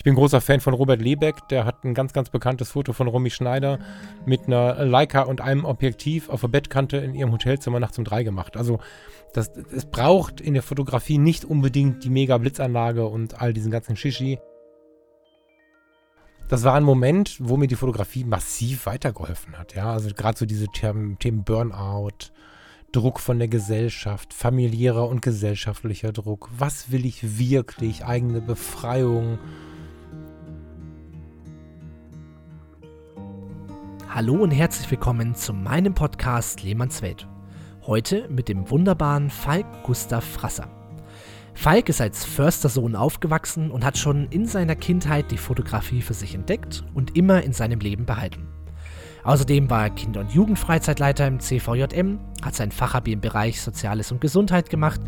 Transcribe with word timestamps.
Ich 0.00 0.04
bin 0.04 0.14
großer 0.14 0.40
Fan 0.40 0.60
von 0.60 0.72
Robert 0.72 1.02
Lebeck, 1.02 1.46
der 1.50 1.66
hat 1.66 1.84
ein 1.84 1.92
ganz, 1.92 2.14
ganz 2.14 2.30
bekanntes 2.30 2.70
Foto 2.70 2.94
von 2.94 3.06
Romy 3.06 3.28
Schneider 3.28 3.78
mit 4.24 4.46
einer 4.46 4.82
Leica 4.86 5.20
und 5.24 5.42
einem 5.42 5.66
Objektiv 5.66 6.30
auf 6.30 6.40
der 6.40 6.48
Bettkante 6.48 6.96
in 6.96 7.14
ihrem 7.14 7.32
Hotelzimmer 7.32 7.80
nachts 7.80 7.98
um 7.98 8.04
drei 8.04 8.22
gemacht. 8.22 8.56
Also 8.56 8.78
das, 9.34 9.50
es 9.70 9.84
braucht 9.84 10.40
in 10.40 10.54
der 10.54 10.62
Fotografie 10.62 11.18
nicht 11.18 11.44
unbedingt 11.44 12.02
die 12.02 12.08
mega 12.08 12.38
Blitzanlage 12.38 13.06
und 13.06 13.42
all 13.42 13.52
diesen 13.52 13.70
ganzen 13.70 13.94
Shishi. 13.94 14.38
Das 16.48 16.64
war 16.64 16.72
ein 16.76 16.82
Moment, 16.82 17.36
wo 17.38 17.58
mir 17.58 17.68
die 17.68 17.76
Fotografie 17.76 18.24
massiv 18.24 18.86
weitergeholfen 18.86 19.58
hat. 19.58 19.74
Ja, 19.74 19.92
also 19.92 20.08
gerade 20.14 20.38
so 20.38 20.46
diese 20.46 20.68
Themen, 20.68 21.18
Themen 21.18 21.44
Burnout, 21.44 22.32
Druck 22.92 23.20
von 23.20 23.38
der 23.38 23.48
Gesellschaft, 23.48 24.32
familiärer 24.32 25.06
und 25.06 25.20
gesellschaftlicher 25.20 26.12
Druck. 26.12 26.48
Was 26.56 26.90
will 26.90 27.04
ich 27.04 27.38
wirklich? 27.38 28.06
Eigene 28.06 28.40
Befreiung 28.40 29.38
Hallo 34.12 34.34
und 34.34 34.50
herzlich 34.50 34.90
willkommen 34.90 35.36
zu 35.36 35.54
meinem 35.54 35.94
Podcast 35.94 36.64
Lehmanns 36.64 37.00
Welt. 37.00 37.28
Heute 37.86 38.28
mit 38.28 38.48
dem 38.48 38.68
wunderbaren 38.68 39.30
Falk 39.30 39.84
Gustav 39.84 40.24
Frasser. 40.24 40.68
Falk 41.54 41.88
ist 41.88 42.00
als 42.00 42.24
Förstersohn 42.24 42.96
aufgewachsen 42.96 43.70
und 43.70 43.84
hat 43.84 43.96
schon 43.96 44.26
in 44.30 44.46
seiner 44.46 44.74
Kindheit 44.74 45.30
die 45.30 45.38
Fotografie 45.38 46.02
für 46.02 46.14
sich 46.14 46.34
entdeckt 46.34 46.82
und 46.92 47.16
immer 47.16 47.44
in 47.44 47.52
seinem 47.52 47.78
Leben 47.78 48.04
behalten. 48.04 48.48
Außerdem 49.22 49.68
war 49.68 49.84
er 49.84 49.90
Kinder- 49.90 50.20
und 50.20 50.32
Jugendfreizeitleiter 50.32 51.26
im 51.26 51.40
CVJM, 51.40 52.18
hat 52.42 52.54
sein 52.54 52.72
Fachabi 52.72 53.12
im 53.12 53.20
Bereich 53.20 53.60
Soziales 53.60 54.12
und 54.12 54.20
Gesundheit 54.20 54.70
gemacht. 54.70 55.00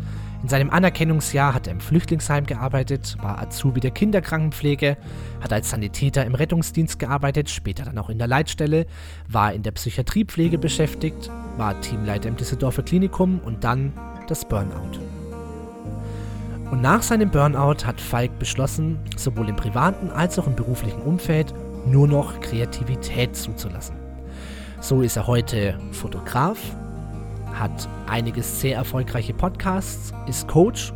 In 0.43 0.49
seinem 0.49 0.69
Anerkennungsjahr 0.69 1.53
hat 1.53 1.67
er 1.67 1.73
im 1.73 1.79
Flüchtlingsheim 1.79 2.45
gearbeitet, 2.45 3.17
war 3.21 3.39
Azubi 3.41 3.79
der 3.79 3.91
Kinderkrankenpflege, 3.91 4.97
hat 5.41 5.53
als 5.53 5.69
Sanitäter 5.71 6.25
im 6.25 6.35
Rettungsdienst 6.35 6.99
gearbeitet, 6.99 7.49
später 7.49 7.85
dann 7.85 7.97
auch 7.97 8.09
in 8.09 8.19
der 8.19 8.27
Leitstelle, 8.27 8.85
war 9.27 9.53
in 9.53 9.63
der 9.63 9.71
Psychiatriepflege 9.71 10.57
beschäftigt, 10.57 11.31
war 11.57 11.79
Teamleiter 11.81 12.29
im 12.29 12.35
Düsseldorfer 12.35 12.83
Klinikum 12.83 13.39
und 13.39 13.63
dann 13.63 13.93
das 14.27 14.45
Burnout. 14.45 14.99
Und 16.69 16.81
nach 16.81 17.03
seinem 17.03 17.29
Burnout 17.29 17.85
hat 17.85 18.01
Falk 18.01 18.37
beschlossen, 18.39 18.99
sowohl 19.15 19.49
im 19.49 19.55
privaten 19.55 20.09
als 20.09 20.37
auch 20.39 20.47
im 20.47 20.55
beruflichen 20.55 21.01
Umfeld 21.01 21.53
nur 21.85 22.07
noch 22.07 22.39
Kreativität 22.41 23.35
zuzulassen. 23.35 24.02
So 24.83 25.01
ist 25.01 25.15
er 25.15 25.27
heute 25.27 25.79
Fotograf, 25.93 26.59
hat 27.53 27.87
einige 28.05 28.43
sehr 28.43 28.75
erfolgreiche 28.75 29.33
Podcasts, 29.33 30.11
ist 30.27 30.45
Coach 30.49 30.91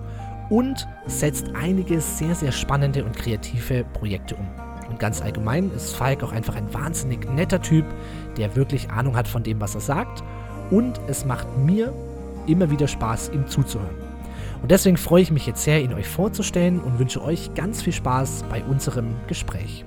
und 0.49 0.85
setzt 1.05 1.55
einige 1.55 2.01
sehr, 2.01 2.35
sehr 2.35 2.51
spannende 2.51 3.05
und 3.05 3.15
kreative 3.15 3.85
Projekte 3.93 4.35
um. 4.35 4.45
Und 4.89 4.99
ganz 4.99 5.21
allgemein 5.21 5.71
ist 5.71 5.95
Falk 5.95 6.21
auch 6.21 6.33
einfach 6.33 6.57
ein 6.57 6.73
wahnsinnig 6.73 7.31
netter 7.31 7.61
Typ, 7.61 7.85
der 8.35 8.57
wirklich 8.57 8.89
Ahnung 8.89 9.15
hat 9.15 9.25
von 9.25 9.43
dem, 9.43 9.61
was 9.61 9.73
er 9.73 9.81
sagt. 9.81 10.21
Und 10.69 10.99
es 11.07 11.23
macht 11.23 11.47
mir 11.57 11.93
immer 12.45 12.69
wieder 12.69 12.89
Spaß, 12.89 13.29
ihm 13.29 13.47
zuzuhören. 13.47 13.95
Und 14.61 14.69
deswegen 14.69 14.97
freue 14.97 15.21
ich 15.21 15.31
mich 15.31 15.47
jetzt 15.47 15.63
sehr, 15.63 15.81
ihn 15.81 15.93
euch 15.93 16.09
vorzustellen 16.09 16.81
und 16.81 16.99
wünsche 16.99 17.23
euch 17.23 17.53
ganz 17.53 17.83
viel 17.83 17.93
Spaß 17.93 18.43
bei 18.49 18.61
unserem 18.65 19.15
Gespräch. 19.27 19.85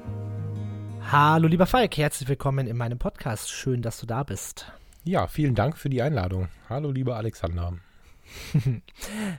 Hallo 1.13 1.49
lieber 1.49 1.67
Falk, 1.67 1.97
herzlich 1.97 2.29
willkommen 2.29 2.69
in 2.69 2.77
meinem 2.77 2.97
Podcast. 2.97 3.51
Schön, 3.51 3.83
dass 3.83 3.99
du 3.99 4.07
da 4.07 4.23
bist. 4.23 4.71
Ja, 5.03 5.27
vielen 5.27 5.57
Dank 5.57 5.77
für 5.77 5.91
die 5.91 6.03
Einladung. 6.03 6.47
Hallo 6.69 6.93
lieber 6.93 7.17
Alexander. 7.17 7.73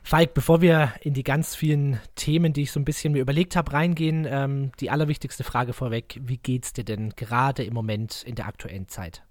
Falk, 0.04 0.34
bevor 0.34 0.60
wir 0.60 0.92
in 1.00 1.14
die 1.14 1.24
ganz 1.24 1.56
vielen 1.56 2.02
Themen, 2.16 2.52
die 2.52 2.64
ich 2.64 2.74
so 2.74 2.80
ein 2.82 2.84
bisschen 2.84 3.14
mir 3.14 3.22
überlegt 3.22 3.56
habe, 3.56 3.72
reingehen, 3.72 4.28
ähm, 4.30 4.74
die 4.82 4.90
allerwichtigste 4.90 5.46
Frage 5.46 5.72
vorweg. 5.72 6.20
Wie 6.22 6.36
geht's 6.36 6.74
dir 6.74 6.84
denn 6.84 7.12
gerade 7.12 7.64
im 7.64 7.74
Moment 7.74 8.22
in 8.24 8.36
der 8.36 8.48
aktuellen 8.48 8.90
Zeit? 8.90 9.24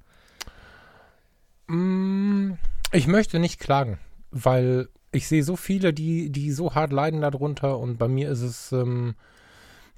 Mm, 1.67 2.53
ich 2.91 3.07
möchte 3.07 3.39
nicht 3.39 3.61
klagen, 3.61 3.99
weil 4.31 4.89
ich 5.13 5.29
sehe 5.29 5.45
so 5.45 5.57
viele, 5.57 5.93
die, 5.93 6.31
die 6.33 6.53
so 6.53 6.75
hart 6.75 6.91
leiden 6.91 7.21
darunter 7.21 7.79
und 7.79 7.99
bei 7.99 8.09
mir 8.09 8.31
ist 8.31 8.41
es 8.41 8.73
ähm, 8.73 9.15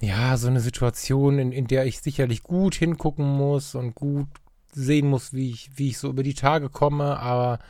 ja, 0.03 0.37
so 0.37 0.49
eine 0.49 0.61
Situation, 0.61 1.39
in, 1.39 1.53
in 1.53 1.69
der 1.69 1.87
ich 1.87 2.01
sicherlich 2.01 2.43
gut 2.43 2.75
hingucken 2.75 3.25
muss 3.25 3.77
und 3.77 3.95
gut 3.95 4.27
sehen 4.73 5.09
muss, 5.09 5.33
wie 5.33 5.51
ich, 5.51 5.71
wie 5.77 5.91
ich 5.91 5.99
so 5.99 6.09
über 6.09 6.25
die 6.25 6.35
Tage 6.35 6.69
komme, 6.69 7.21
aber 7.21 7.61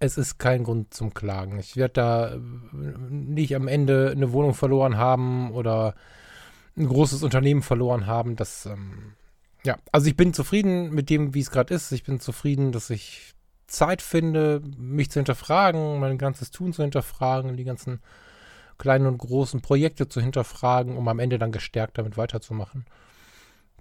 es 0.00 0.18
ist 0.18 0.38
kein 0.38 0.64
Grund 0.64 0.92
zum 0.92 1.14
Klagen. 1.14 1.60
Ich 1.60 1.76
werde 1.76 1.92
da 1.94 2.34
äh, 2.34 2.40
nicht 3.10 3.54
am 3.54 3.68
Ende 3.68 4.10
eine 4.10 4.32
Wohnung 4.32 4.54
verloren 4.54 4.96
haben 4.96 5.52
oder 5.52 5.94
ein 6.76 6.88
großes 6.88 7.22
Unternehmen 7.22 7.62
verloren 7.62 8.06
haben. 8.06 8.34
Das, 8.34 8.66
ähm, 8.66 9.14
ja, 9.64 9.76
also 9.92 10.08
ich 10.08 10.16
bin 10.16 10.34
zufrieden 10.34 10.90
mit 10.92 11.10
dem, 11.10 11.32
wie 11.32 11.40
es 11.40 11.52
gerade 11.52 11.72
ist. 11.72 11.92
Ich 11.92 12.02
bin 12.02 12.18
zufrieden, 12.18 12.72
dass 12.72 12.90
ich 12.90 13.34
Zeit 13.68 14.02
finde, 14.02 14.62
mich 14.76 15.10
zu 15.10 15.20
hinterfragen, 15.20 16.00
mein 16.00 16.18
ganzes 16.18 16.50
Tun 16.50 16.72
zu 16.72 16.82
hinterfragen, 16.82 17.56
die 17.56 17.64
ganzen 17.64 18.00
kleinen 18.78 19.06
und 19.06 19.18
großen 19.18 19.60
Projekte 19.60 20.08
zu 20.08 20.20
hinterfragen, 20.20 20.96
um 20.96 21.08
am 21.08 21.18
Ende 21.18 21.38
dann 21.38 21.52
gestärkt 21.52 21.98
damit 21.98 22.16
weiterzumachen. 22.16 22.86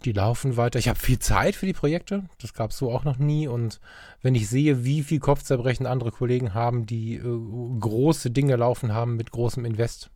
Die 0.04 0.12
laufen 0.12 0.58
weiter. 0.58 0.78
Ich 0.78 0.90
habe 0.90 1.00
viel 1.00 1.20
Zeit 1.20 1.56
für 1.56 1.66
die 1.66 1.74
Projekte. 1.74 2.26
Das 2.42 2.54
gab 2.54 2.72
es 2.72 2.78
so 2.78 2.92
auch 2.92 3.06
noch 3.06 3.18
nie. 3.18 3.48
Und 3.48 3.80
wenn 4.22 4.36
ich 4.36 4.50
sehe, 4.50 4.84
wie 4.84 5.04
viel 5.04 5.20
Kopfzerbrechen 5.20 5.86
andere 5.86 6.12
Kollegen 6.12 6.54
haben, 6.54 6.86
die 6.86 7.16
äh, 7.16 7.80
große 7.80 8.30
Dinge 8.30 8.56
laufen 8.58 8.94
haben 8.94 9.16
mit 9.16 9.32
großem 9.32 9.64
Invest, 9.66 10.10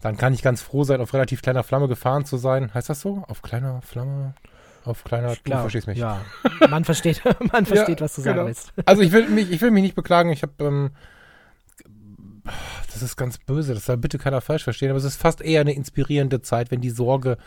dann 0.00 0.16
kann 0.16 0.32
ich 0.32 0.42
ganz 0.42 0.62
froh 0.62 0.84
sein, 0.84 1.00
auf 1.00 1.14
relativ 1.14 1.42
kleiner 1.42 1.62
Flamme 1.62 1.88
gefahren 1.88 2.24
zu 2.24 2.36
sein. 2.36 2.72
Heißt 2.74 2.88
das 2.88 3.00
so? 3.00 3.24
Auf 3.28 3.42
kleiner 3.42 3.82
Flamme? 3.82 4.34
Auf 4.84 5.02
kleiner, 5.02 5.34
du 5.42 5.50
verstehst 5.50 5.88
mich. 5.88 5.98
Ja, 5.98 6.20
man 6.70 6.84
versteht, 6.84 7.20
man 7.52 7.66
versteht, 7.66 8.00
ja, 8.00 8.04
was 8.04 8.14
du 8.14 8.20
sagen 8.20 8.36
genau. 8.36 8.46
willst. 8.46 8.72
Also 8.84 9.02
ich 9.02 9.10
will 9.10 9.28
mich, 9.28 9.50
ich 9.50 9.60
will 9.60 9.72
mich 9.72 9.82
nicht 9.82 9.96
beklagen. 9.96 10.30
Ich 10.30 10.42
habe 10.42 10.52
ähm, 10.60 10.90
das 12.92 13.02
ist 13.02 13.16
ganz 13.16 13.38
böse, 13.38 13.74
das 13.74 13.86
soll 13.86 13.96
bitte 13.96 14.18
keiner 14.18 14.40
falsch 14.40 14.64
verstehen, 14.64 14.90
aber 14.90 14.98
es 14.98 15.04
ist 15.04 15.16
fast 15.16 15.40
eher 15.40 15.60
eine 15.60 15.74
inspirierende 15.74 16.42
Zeit, 16.42 16.70
wenn 16.70 16.80
die 16.80 16.90
Sorge 16.90 17.38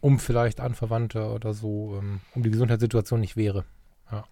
um 0.00 0.18
vielleicht 0.18 0.60
Anverwandte 0.60 1.26
oder 1.30 1.54
so, 1.54 1.98
ähm, 1.98 2.20
um 2.34 2.42
die 2.42 2.50
Gesundheitssituation 2.50 3.20
nicht 3.20 3.36
wäre. 3.36 3.64
Ja. 4.10 4.24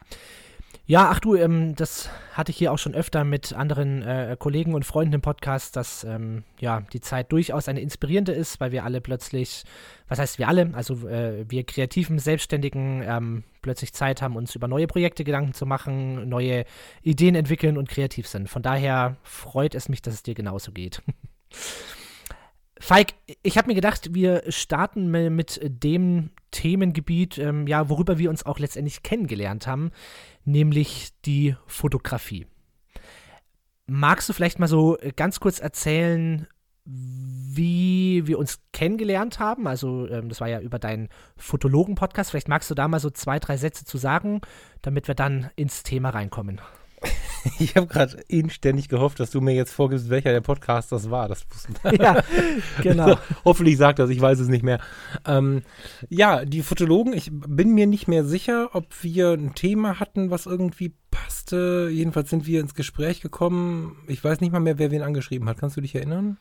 Ja, 0.84 1.10
ach 1.10 1.20
du, 1.20 1.36
ähm, 1.36 1.76
das 1.76 2.10
hatte 2.32 2.50
ich 2.50 2.58
hier 2.58 2.72
auch 2.72 2.78
schon 2.78 2.94
öfter 2.94 3.24
mit 3.24 3.52
anderen 3.52 4.02
äh, 4.02 4.36
Kollegen 4.38 4.74
und 4.74 4.84
Freunden 4.84 5.14
im 5.14 5.20
Podcast, 5.20 5.76
dass 5.76 6.02
ähm, 6.04 6.42
ja 6.58 6.82
die 6.92 7.00
Zeit 7.00 7.30
durchaus 7.30 7.68
eine 7.68 7.80
inspirierende 7.80 8.32
ist, 8.32 8.60
weil 8.60 8.72
wir 8.72 8.84
alle 8.84 9.00
plötzlich, 9.00 9.64
was 10.08 10.18
heißt 10.18 10.38
wir 10.38 10.48
alle, 10.48 10.70
also 10.74 11.08
äh, 11.08 11.44
wir 11.48 11.64
kreativen 11.64 12.18
Selbstständigen 12.18 13.02
ähm, 13.06 13.44
plötzlich 13.62 13.92
Zeit 13.92 14.22
haben, 14.22 14.34
uns 14.36 14.54
über 14.56 14.66
neue 14.66 14.88
Projekte 14.88 15.24
Gedanken 15.24 15.54
zu 15.54 15.66
machen, 15.66 16.28
neue 16.28 16.64
Ideen 17.02 17.36
entwickeln 17.36 17.78
und 17.78 17.88
kreativ 17.88 18.26
sind. 18.26 18.50
Von 18.50 18.62
daher 18.62 19.16
freut 19.22 19.74
es 19.74 19.88
mich, 19.88 20.02
dass 20.02 20.14
es 20.14 20.22
dir 20.24 20.34
genauso 20.34 20.72
geht. 20.72 21.00
Falk, 22.82 23.14
ich 23.44 23.56
habe 23.56 23.68
mir 23.68 23.76
gedacht, 23.76 24.12
wir 24.12 24.42
starten 24.48 25.08
mit 25.08 25.60
dem 25.62 26.30
Themengebiet, 26.50 27.38
ähm, 27.38 27.68
ja, 27.68 27.88
worüber 27.88 28.18
wir 28.18 28.28
uns 28.28 28.44
auch 28.44 28.58
letztendlich 28.58 29.04
kennengelernt 29.04 29.68
haben, 29.68 29.92
nämlich 30.44 31.10
die 31.24 31.56
Fotografie. 31.66 32.46
Magst 33.86 34.28
du 34.28 34.32
vielleicht 34.32 34.58
mal 34.58 34.68
so 34.68 34.96
ganz 35.16 35.40
kurz 35.40 35.58
erzählen, 35.58 36.46
wie 36.84 38.26
wir 38.26 38.38
uns 38.38 38.60
kennengelernt 38.72 39.38
haben? 39.38 39.66
Also, 39.68 40.08
ähm, 40.08 40.28
das 40.28 40.40
war 40.40 40.48
ja 40.48 40.60
über 40.60 40.78
deinen 40.78 41.08
Fotologen-Podcast. 41.36 42.30
Vielleicht 42.30 42.48
magst 42.48 42.70
du 42.70 42.74
da 42.74 42.88
mal 42.88 43.00
so 43.00 43.10
zwei, 43.10 43.38
drei 43.38 43.56
Sätze 43.56 43.84
zu 43.84 43.98
sagen, 43.98 44.40
damit 44.80 45.06
wir 45.08 45.14
dann 45.14 45.50
ins 45.54 45.82
Thema 45.82 46.10
reinkommen. 46.10 46.60
Ich 47.58 47.76
habe 47.76 47.86
gerade 47.86 48.22
inständig 48.28 48.88
gehofft, 48.88 49.20
dass 49.20 49.30
du 49.30 49.40
mir 49.40 49.54
jetzt 49.54 49.72
vorgibst, 49.72 50.10
welcher 50.10 50.32
der 50.32 50.40
Podcast 50.40 50.92
das 50.92 51.10
war. 51.10 51.28
Das 51.28 51.44
ja, 51.98 52.22
genau. 52.82 53.18
Hoffentlich 53.44 53.76
sagt 53.76 53.98
das, 53.98 54.10
ich 54.10 54.20
weiß 54.20 54.38
es 54.38 54.48
nicht 54.48 54.62
mehr. 54.62 54.80
Ähm, 55.26 55.62
ja, 56.08 56.44
die 56.44 56.62
Fotologen, 56.62 57.12
ich 57.12 57.30
bin 57.32 57.74
mir 57.74 57.86
nicht 57.86 58.08
mehr 58.08 58.24
sicher, 58.24 58.70
ob 58.72 58.86
wir 59.02 59.32
ein 59.32 59.54
Thema 59.54 60.00
hatten, 60.00 60.30
was 60.30 60.46
irgendwie 60.46 60.94
passte. 61.10 61.88
Jedenfalls 61.92 62.30
sind 62.30 62.46
wir 62.46 62.60
ins 62.60 62.74
Gespräch 62.74 63.20
gekommen. 63.20 63.96
Ich 64.06 64.22
weiß 64.22 64.40
nicht 64.40 64.52
mal 64.52 64.60
mehr, 64.60 64.78
wer 64.78 64.90
wen 64.90 65.02
angeschrieben 65.02 65.48
hat. 65.48 65.58
Kannst 65.58 65.76
du 65.76 65.80
dich 65.80 65.94
erinnern? 65.94 66.38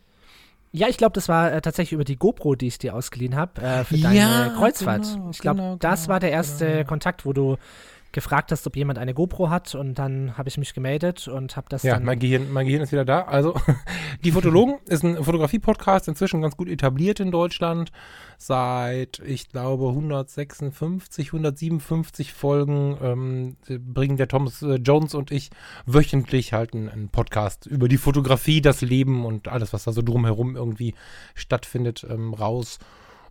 Ja, 0.74 0.88
ich 0.88 0.98
glaube, 0.98 1.14
das 1.14 1.28
war 1.28 1.52
äh, 1.52 1.62
tatsächlich 1.62 1.94
über 1.94 2.06
die 2.06 2.16
GoPro, 2.16 2.56
die 2.56 2.68
ich 2.68 2.78
dir 2.78 2.96
ausgeliehen 2.96 3.36
habe, 3.36 3.62
äh, 3.62 3.84
für 3.84 3.98
deine 3.98 4.18
ja, 4.18 4.54
Kreuzfahrt. 4.58 5.04
Genau, 5.04 5.30
ich 5.30 5.40
glaube, 5.40 5.58
genau, 5.58 5.76
das 5.76 6.04
genau, 6.04 6.14
war 6.14 6.20
der 6.22 6.32
erste 6.32 6.66
genau. 6.66 6.88
Kontakt, 6.88 7.26
wo 7.26 7.34
du 7.34 7.58
gefragt 8.12 8.52
hast, 8.52 8.68
ob 8.68 8.76
jemand 8.76 9.00
eine 9.00 9.14
GoPro 9.14 9.50
hat 9.50 9.74
und 9.76 9.96
dann 9.96 10.38
habe 10.38 10.50
ich 10.50 10.58
mich 10.58 10.74
gemeldet 10.74 11.28
und 11.28 11.56
habe 11.56 11.68
das 11.70 11.84
ja, 11.84 11.94
dann. 11.94 12.04
mein 12.04 12.20
Gehirn, 12.20 12.52
mein 12.52 12.66
Gehirn 12.66 12.82
ist 12.82 12.92
wieder 12.92 13.06
da. 13.06 13.22
Also, 13.22 13.56
die 14.24 14.32
Fotologen 14.32 14.80
ist 14.86 15.04
ein 15.04 15.24
Fotografie-Podcast, 15.24 16.08
inzwischen 16.08 16.42
ganz 16.42 16.58
gut 16.58 16.70
etabliert 16.70 17.20
in 17.20 17.32
Deutschland. 17.32 17.92
Seit, 18.38 19.20
ich 19.26 19.50
glaube, 19.50 19.90
156, 19.90 21.28
157 21.28 22.34
Folgen 22.34 22.98
ähm, 23.02 23.56
bringen 23.68 24.18
der 24.18 24.28
Thomas 24.28 24.62
äh, 24.62 24.76
Jones 24.76 25.14
und 25.14 25.32
ich 25.32 25.52
wöchentlich 25.86 26.54
halt 26.54 26.74
einen, 26.74 26.90
einen, 26.90 27.10
Podcast 27.10 27.66
über 27.66 27.88
die 27.88 27.98
Fotografie, 27.98 28.62
das 28.62 28.82
Leben 28.82 29.26
und 29.26 29.48
alles, 29.48 29.74
was 29.74 29.84
da 29.84 29.92
so 29.92 30.02
drumherum 30.02 30.56
irgendwie 30.56 30.96
stattfindet, 31.36 32.06
ähm, 32.10 32.34
raus. 32.34 32.80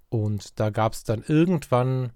Und 0.08 0.58
da 0.58 0.70
gab 0.70 0.92
es 0.92 1.04
dann 1.04 1.22
irgendwann 1.26 2.12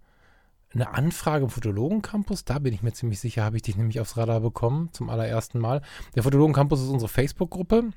eine 0.75 0.95
Anfrage 0.95 1.45
im 1.45 1.51
Fotologen-Campus. 1.51 2.45
Da 2.45 2.59
bin 2.59 2.75
ich 2.75 2.83
mir 2.83 2.93
ziemlich 2.93 3.21
sicher, 3.21 3.45
habe 3.45 3.57
ich 3.57 3.63
dich 3.63 3.77
nämlich 3.77 4.01
aufs 4.01 4.17
Radar 4.17 4.41
bekommen, 4.41 4.91
zum 4.93 5.11
allerersten 5.11 5.59
Mal. 5.59 5.83
Der 6.15 6.23
Fotologen-Campus 6.23 6.83
ist 6.83 6.89
unsere 6.89 7.09
Facebook-Gruppe. 7.09 7.91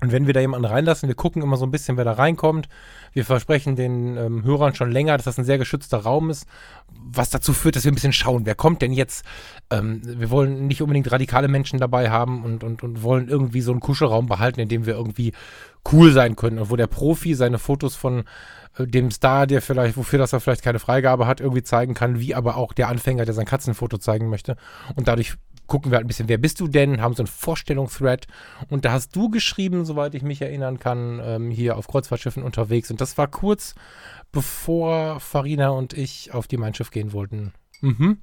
Und 0.00 0.12
wenn 0.12 0.28
wir 0.28 0.34
da 0.34 0.38
jemanden 0.38 0.66
reinlassen, 0.66 1.08
wir 1.08 1.16
gucken 1.16 1.42
immer 1.42 1.56
so 1.56 1.66
ein 1.66 1.72
bisschen, 1.72 1.96
wer 1.96 2.04
da 2.04 2.12
reinkommt. 2.12 2.68
Wir 3.12 3.24
versprechen 3.24 3.74
den 3.74 4.16
ähm, 4.16 4.44
Hörern 4.44 4.76
schon 4.76 4.92
länger, 4.92 5.16
dass 5.16 5.24
das 5.24 5.38
ein 5.38 5.44
sehr 5.44 5.58
geschützter 5.58 5.98
Raum 5.98 6.30
ist, 6.30 6.46
was 6.88 7.30
dazu 7.30 7.52
führt, 7.52 7.74
dass 7.74 7.84
wir 7.84 7.90
ein 7.90 7.96
bisschen 7.96 8.12
schauen, 8.12 8.46
wer 8.46 8.54
kommt 8.54 8.80
denn 8.80 8.92
jetzt. 8.92 9.24
Ähm, 9.70 10.00
wir 10.04 10.30
wollen 10.30 10.68
nicht 10.68 10.82
unbedingt 10.82 11.10
radikale 11.10 11.48
Menschen 11.48 11.80
dabei 11.80 12.10
haben 12.10 12.44
und, 12.44 12.62
und, 12.62 12.84
und 12.84 13.02
wollen 13.02 13.28
irgendwie 13.28 13.60
so 13.60 13.72
einen 13.72 13.80
Kuschelraum 13.80 14.26
behalten, 14.26 14.60
in 14.60 14.68
dem 14.68 14.86
wir 14.86 14.94
irgendwie 14.94 15.32
cool 15.90 16.12
sein 16.12 16.36
können 16.36 16.60
und 16.60 16.70
wo 16.70 16.76
der 16.76 16.86
Profi 16.86 17.34
seine 17.34 17.58
Fotos 17.58 17.96
von 17.96 18.22
dem 18.86 19.10
Star, 19.10 19.46
der 19.46 19.62
vielleicht, 19.62 19.96
wofür 19.96 20.18
das 20.18 20.32
er 20.32 20.40
vielleicht 20.40 20.62
keine 20.62 20.78
Freigabe 20.78 21.26
hat, 21.26 21.40
irgendwie 21.40 21.62
zeigen 21.62 21.94
kann, 21.94 22.20
wie 22.20 22.34
aber 22.34 22.56
auch 22.56 22.72
der 22.72 22.88
Anfänger, 22.88 23.24
der 23.24 23.34
sein 23.34 23.46
Katzenfoto 23.46 23.98
zeigen 23.98 24.28
möchte. 24.28 24.56
Und 24.94 25.08
dadurch 25.08 25.34
gucken 25.66 25.92
wir 25.92 25.96
halt 25.96 26.06
ein 26.06 26.08
bisschen, 26.08 26.28
wer 26.28 26.38
bist 26.38 26.60
du 26.60 26.66
denn? 26.66 27.00
Haben 27.00 27.14
so 27.14 27.22
einen 27.22 27.28
Vorstellungsthread. 27.28 28.26
Und 28.68 28.84
da 28.84 28.92
hast 28.92 29.14
du 29.14 29.30
geschrieben, 29.30 29.84
soweit 29.84 30.14
ich 30.14 30.22
mich 30.22 30.42
erinnern 30.42 30.78
kann, 30.78 31.20
ähm, 31.22 31.50
hier 31.50 31.76
auf 31.76 31.86
Kreuzfahrtschiffen 31.86 32.42
unterwegs. 32.42 32.90
Und 32.90 33.00
das 33.00 33.16
war 33.18 33.28
kurz 33.28 33.74
bevor 34.32 35.20
Farina 35.20 35.68
und 35.68 35.92
ich 35.92 36.32
auf 36.32 36.48
die 36.48 36.56
Mein 36.56 36.74
Schiff 36.74 36.90
gehen 36.90 37.12
wollten. 37.12 37.52
Mhm. 37.80 38.18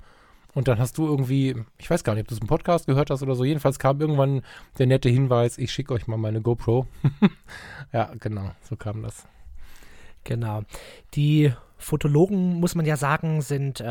Und 0.54 0.70
dann 0.70 0.80
hast 0.80 0.98
du 0.98 1.06
irgendwie, 1.06 1.56
ich 1.78 1.90
weiß 1.90 2.04
gar 2.04 2.14
nicht, 2.14 2.22
ob 2.22 2.28
du 2.30 2.36
es 2.36 2.42
im 2.42 2.48
Podcast 2.48 2.88
gehört 2.88 3.10
hast 3.10 3.22
oder 3.22 3.36
so, 3.36 3.44
jedenfalls 3.44 3.78
kam 3.78 4.00
irgendwann 4.00 4.42
der 4.80 4.88
nette 4.88 5.10
Hinweis, 5.10 5.58
ich 5.58 5.72
schicke 5.72 5.94
euch 5.94 6.08
mal 6.08 6.18
meine 6.18 6.42
GoPro. 6.42 6.88
ja, 7.94 8.12
genau, 8.20 8.52
so 8.62 8.78
kam 8.78 9.04
das. 9.04 9.28
Genau. 10.26 10.64
Die 11.14 11.54
Fotologen, 11.78 12.56
muss 12.56 12.76
man 12.76 12.86
ja 12.86 12.98
sagen, 12.98 13.42
sind, 13.42 13.80
äh, 13.80 13.84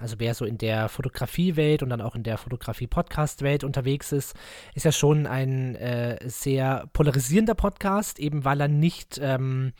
also 0.00 0.16
wer 0.18 0.34
so 0.34 0.44
in 0.44 0.58
der 0.58 0.88
Fotografiewelt 0.88 1.82
und 1.82 1.88
dann 1.88 2.00
auch 2.00 2.14
in 2.14 2.22
der 2.22 2.36
Fotografie-Podcast-Welt 2.36 3.64
unterwegs 3.64 4.12
ist, 4.12 4.36
ist 4.74 4.84
ja 4.84 4.92
schon 4.92 5.26
ein 5.26 5.74
äh, 5.76 6.18
sehr 6.28 6.88
polarisierender 6.92 7.54
Podcast, 7.54 8.18
eben 8.18 8.44
weil 8.44 8.60
er 8.60 8.68
nicht 8.68 9.18
ähm, 9.22 9.72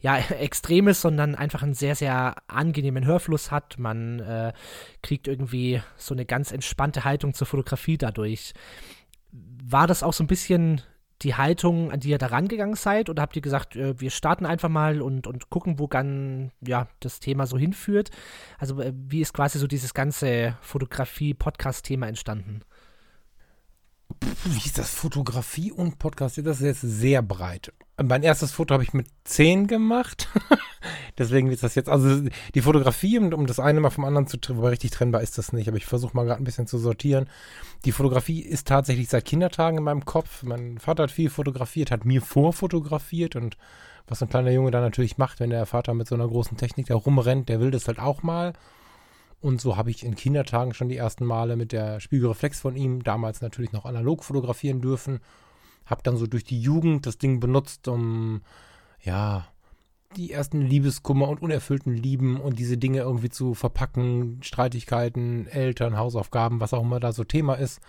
ja, 0.00 0.16
extrem 0.40 0.88
ist, 0.88 1.00
sondern 1.00 1.34
einfach 1.34 1.62
einen 1.62 1.74
sehr, 1.74 1.94
sehr 1.94 2.34
angenehmen 2.48 3.06
Hörfluss 3.06 3.50
hat. 3.50 3.78
Man 3.78 4.20
äh, 4.20 4.52
kriegt 5.02 5.28
irgendwie 5.28 5.80
so 5.96 6.14
eine 6.14 6.24
ganz 6.24 6.50
entspannte 6.50 7.04
Haltung 7.04 7.34
zur 7.34 7.46
Fotografie 7.46 7.98
dadurch. 7.98 8.52
War 9.30 9.86
das 9.86 10.02
auch 10.02 10.12
so 10.12 10.24
ein 10.24 10.28
bisschen 10.28 10.82
die 11.22 11.34
Haltung, 11.34 11.90
an 11.90 12.00
die 12.00 12.10
ihr 12.10 12.18
da 12.18 12.26
rangegangen 12.26 12.74
seid? 12.74 13.08
Oder 13.08 13.22
habt 13.22 13.36
ihr 13.36 13.42
gesagt, 13.42 13.76
äh, 13.76 13.98
wir 14.00 14.10
starten 14.10 14.46
einfach 14.46 14.68
mal 14.68 15.02
und, 15.02 15.26
und 15.26 15.50
gucken, 15.50 15.78
wo 15.78 15.86
dann 15.86 16.52
ja, 16.60 16.88
das 17.00 17.20
Thema 17.20 17.46
so 17.46 17.58
hinführt? 17.58 18.10
Also, 18.58 18.80
äh, 18.80 18.92
wie 18.94 19.20
ist 19.20 19.32
quasi 19.32 19.58
so 19.58 19.66
dieses 19.66 19.94
ganze 19.94 20.56
Fotografie-Podcast-Thema 20.60 22.08
entstanden? 22.08 22.62
Wie 24.44 24.66
ist 24.66 24.78
das? 24.78 24.90
Fotografie 24.90 25.72
und 25.72 25.98
Podcast? 25.98 26.38
Das 26.38 26.60
ist 26.60 26.62
jetzt 26.62 26.80
sehr 26.80 27.22
breit. 27.22 27.72
Mein 28.02 28.22
erstes 28.22 28.52
Foto 28.52 28.72
habe 28.72 28.82
ich 28.82 28.92
mit 28.92 29.06
10 29.24 29.66
gemacht. 29.66 30.28
Deswegen 31.18 31.50
ist 31.50 31.62
das 31.62 31.74
jetzt, 31.74 31.88
also 31.88 32.28
die 32.54 32.60
Fotografie, 32.60 33.18
um 33.18 33.46
das 33.46 33.60
eine 33.60 33.80
mal 33.80 33.90
vom 33.90 34.04
anderen 34.04 34.26
zu 34.26 34.38
trennen, 34.38 34.64
richtig 34.64 34.90
trennbar 34.90 35.22
ist 35.22 35.38
das 35.38 35.52
nicht, 35.52 35.68
aber 35.68 35.76
ich 35.76 35.86
versuche 35.86 36.16
mal 36.16 36.24
gerade 36.24 36.40
ein 36.40 36.44
bisschen 36.44 36.66
zu 36.66 36.78
sortieren. 36.78 37.28
Die 37.84 37.92
Fotografie 37.92 38.40
ist 38.40 38.66
tatsächlich 38.66 39.08
seit 39.08 39.24
Kindertagen 39.24 39.78
in 39.78 39.84
meinem 39.84 40.04
Kopf. 40.04 40.42
Mein 40.42 40.78
Vater 40.78 41.04
hat 41.04 41.10
viel 41.10 41.30
fotografiert, 41.30 41.90
hat 41.90 42.04
mir 42.04 42.22
vorfotografiert 42.22 43.36
und 43.36 43.56
was 44.08 44.22
ein 44.22 44.28
kleiner 44.28 44.50
Junge 44.50 44.70
da 44.70 44.80
natürlich 44.80 45.18
macht, 45.18 45.38
wenn 45.38 45.50
der 45.50 45.66
Vater 45.66 45.94
mit 45.94 46.08
so 46.08 46.14
einer 46.14 46.26
großen 46.26 46.56
Technik 46.56 46.86
da 46.86 46.96
rumrennt, 46.96 47.48
der 47.48 47.60
will 47.60 47.70
das 47.70 47.86
halt 47.86 47.98
auch 47.98 48.22
mal. 48.22 48.54
Und 49.42 49.60
so 49.60 49.76
habe 49.76 49.90
ich 49.90 50.04
in 50.04 50.14
Kindertagen 50.14 50.72
schon 50.72 50.88
die 50.88 50.96
ersten 50.96 51.24
Male 51.24 51.56
mit 51.56 51.72
der 51.72 51.98
Spiegelreflex 51.98 52.60
von 52.60 52.76
ihm, 52.76 53.02
damals 53.02 53.42
natürlich 53.42 53.72
noch 53.72 53.84
analog 53.84 54.22
fotografieren 54.22 54.80
dürfen. 54.80 55.18
Habe 55.84 56.02
dann 56.04 56.16
so 56.16 56.28
durch 56.28 56.44
die 56.44 56.60
Jugend 56.60 57.06
das 57.06 57.18
Ding 57.18 57.40
benutzt, 57.40 57.88
um 57.88 58.42
ja 59.02 59.44
die 60.16 60.30
ersten 60.30 60.60
Liebeskummer 60.60 61.28
und 61.28 61.42
unerfüllten 61.42 61.92
Lieben 61.92 62.40
und 62.40 62.60
diese 62.60 62.78
Dinge 62.78 63.00
irgendwie 63.00 63.30
zu 63.30 63.54
verpacken, 63.54 64.38
Streitigkeiten, 64.42 65.48
Eltern, 65.48 65.96
Hausaufgaben, 65.96 66.60
was 66.60 66.72
auch 66.72 66.82
immer 66.82 67.00
da 67.00 67.10
so 67.10 67.24
Thema 67.24 67.54
ist. 67.54 67.80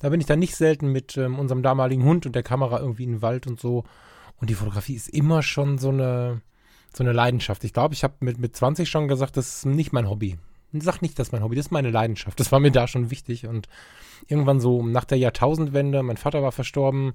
Da 0.00 0.08
bin 0.08 0.20
ich 0.20 0.26
dann 0.26 0.40
nicht 0.40 0.56
selten 0.56 0.90
mit 0.90 1.16
ähm, 1.16 1.38
unserem 1.38 1.62
damaligen 1.62 2.02
Hund 2.02 2.26
und 2.26 2.34
der 2.34 2.42
Kamera 2.42 2.80
irgendwie 2.80 3.04
in 3.04 3.12
den 3.12 3.22
Wald 3.22 3.46
und 3.46 3.60
so. 3.60 3.84
Und 4.40 4.50
die 4.50 4.54
Fotografie 4.54 4.94
ist 4.94 5.10
immer 5.10 5.44
schon 5.44 5.78
so 5.78 5.90
eine, 5.90 6.40
so 6.92 7.04
eine 7.04 7.12
Leidenschaft. 7.12 7.62
Ich 7.62 7.72
glaube, 7.72 7.94
ich 7.94 8.02
habe 8.02 8.14
mit, 8.18 8.38
mit 8.38 8.56
20 8.56 8.88
schon 8.88 9.06
gesagt, 9.06 9.36
das 9.36 9.58
ist 9.58 9.66
nicht 9.66 9.92
mein 9.92 10.08
Hobby. 10.08 10.38
Sag 10.72 11.00
nicht, 11.00 11.18
das 11.18 11.28
ist 11.28 11.32
mein 11.32 11.42
Hobby, 11.42 11.56
das 11.56 11.66
ist 11.66 11.72
meine 11.72 11.90
Leidenschaft. 11.90 12.38
Das 12.38 12.52
war 12.52 12.60
mir 12.60 12.70
da 12.70 12.86
schon 12.86 13.10
wichtig. 13.10 13.46
Und 13.46 13.68
irgendwann 14.26 14.60
so 14.60 14.82
nach 14.82 15.04
der 15.04 15.18
Jahrtausendwende, 15.18 16.02
mein 16.02 16.16
Vater 16.16 16.42
war 16.42 16.52
verstorben, 16.52 17.14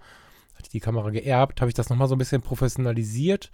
hatte 0.54 0.64
ich 0.64 0.70
die 0.70 0.80
Kamera 0.80 1.10
geerbt, 1.12 1.62
habe 1.62 1.70
ich 1.70 1.76
das 1.76 1.90
nochmal 1.90 2.08
so 2.08 2.16
ein 2.16 2.20
bisschen 2.20 2.42
professionalisiert 2.42 3.52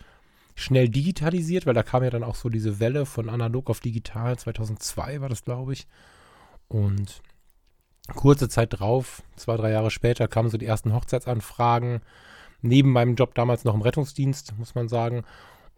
schnell 0.60 0.90
digitalisiert, 0.90 1.66
weil 1.66 1.74
da 1.74 1.84
kam 1.84 2.04
ja 2.04 2.10
dann 2.10 2.24
auch 2.24 2.36
so 2.36 2.50
diese 2.50 2.80
Welle 2.80 3.06
von 3.06 3.30
analog 3.30 3.70
auf 3.70 3.80
digital. 3.80 4.38
2002 4.38 5.22
war 5.22 5.30
das, 5.30 5.44
glaube 5.44 5.74
ich. 5.74 5.88
Und 6.68 7.22
kurze 8.16 8.50
Zeit 8.50 8.80
drauf, 8.80 9.24
zwei, 9.36 9.56
drei 9.56 9.72
Jahre 9.72 9.92
später, 9.92 10.28
kamen 10.28 10.50
so 10.50 10.58
die 10.58 10.66
ersten 10.66 10.94
Hochzeitsanfragen. 10.94 12.02
Neben 12.62 12.92
meinem 12.92 13.16
Job 13.16 13.36
damals 13.36 13.64
noch 13.64 13.74
im 13.74 13.82
Rettungsdienst, 13.82 14.54
muss 14.58 14.76
man 14.76 14.90
sagen. 14.90 15.24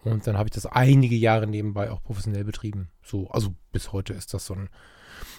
Und 0.03 0.25
dann 0.25 0.37
habe 0.37 0.47
ich 0.47 0.53
das 0.53 0.65
einige 0.65 1.15
Jahre 1.15 1.47
nebenbei 1.47 1.91
auch 1.91 2.01
professionell 2.03 2.43
betrieben. 2.43 2.89
So, 3.03 3.29
also 3.29 3.53
bis 3.71 3.91
heute 3.91 4.13
ist 4.13 4.33
das 4.33 4.45
so 4.45 4.55
ein, 4.55 4.69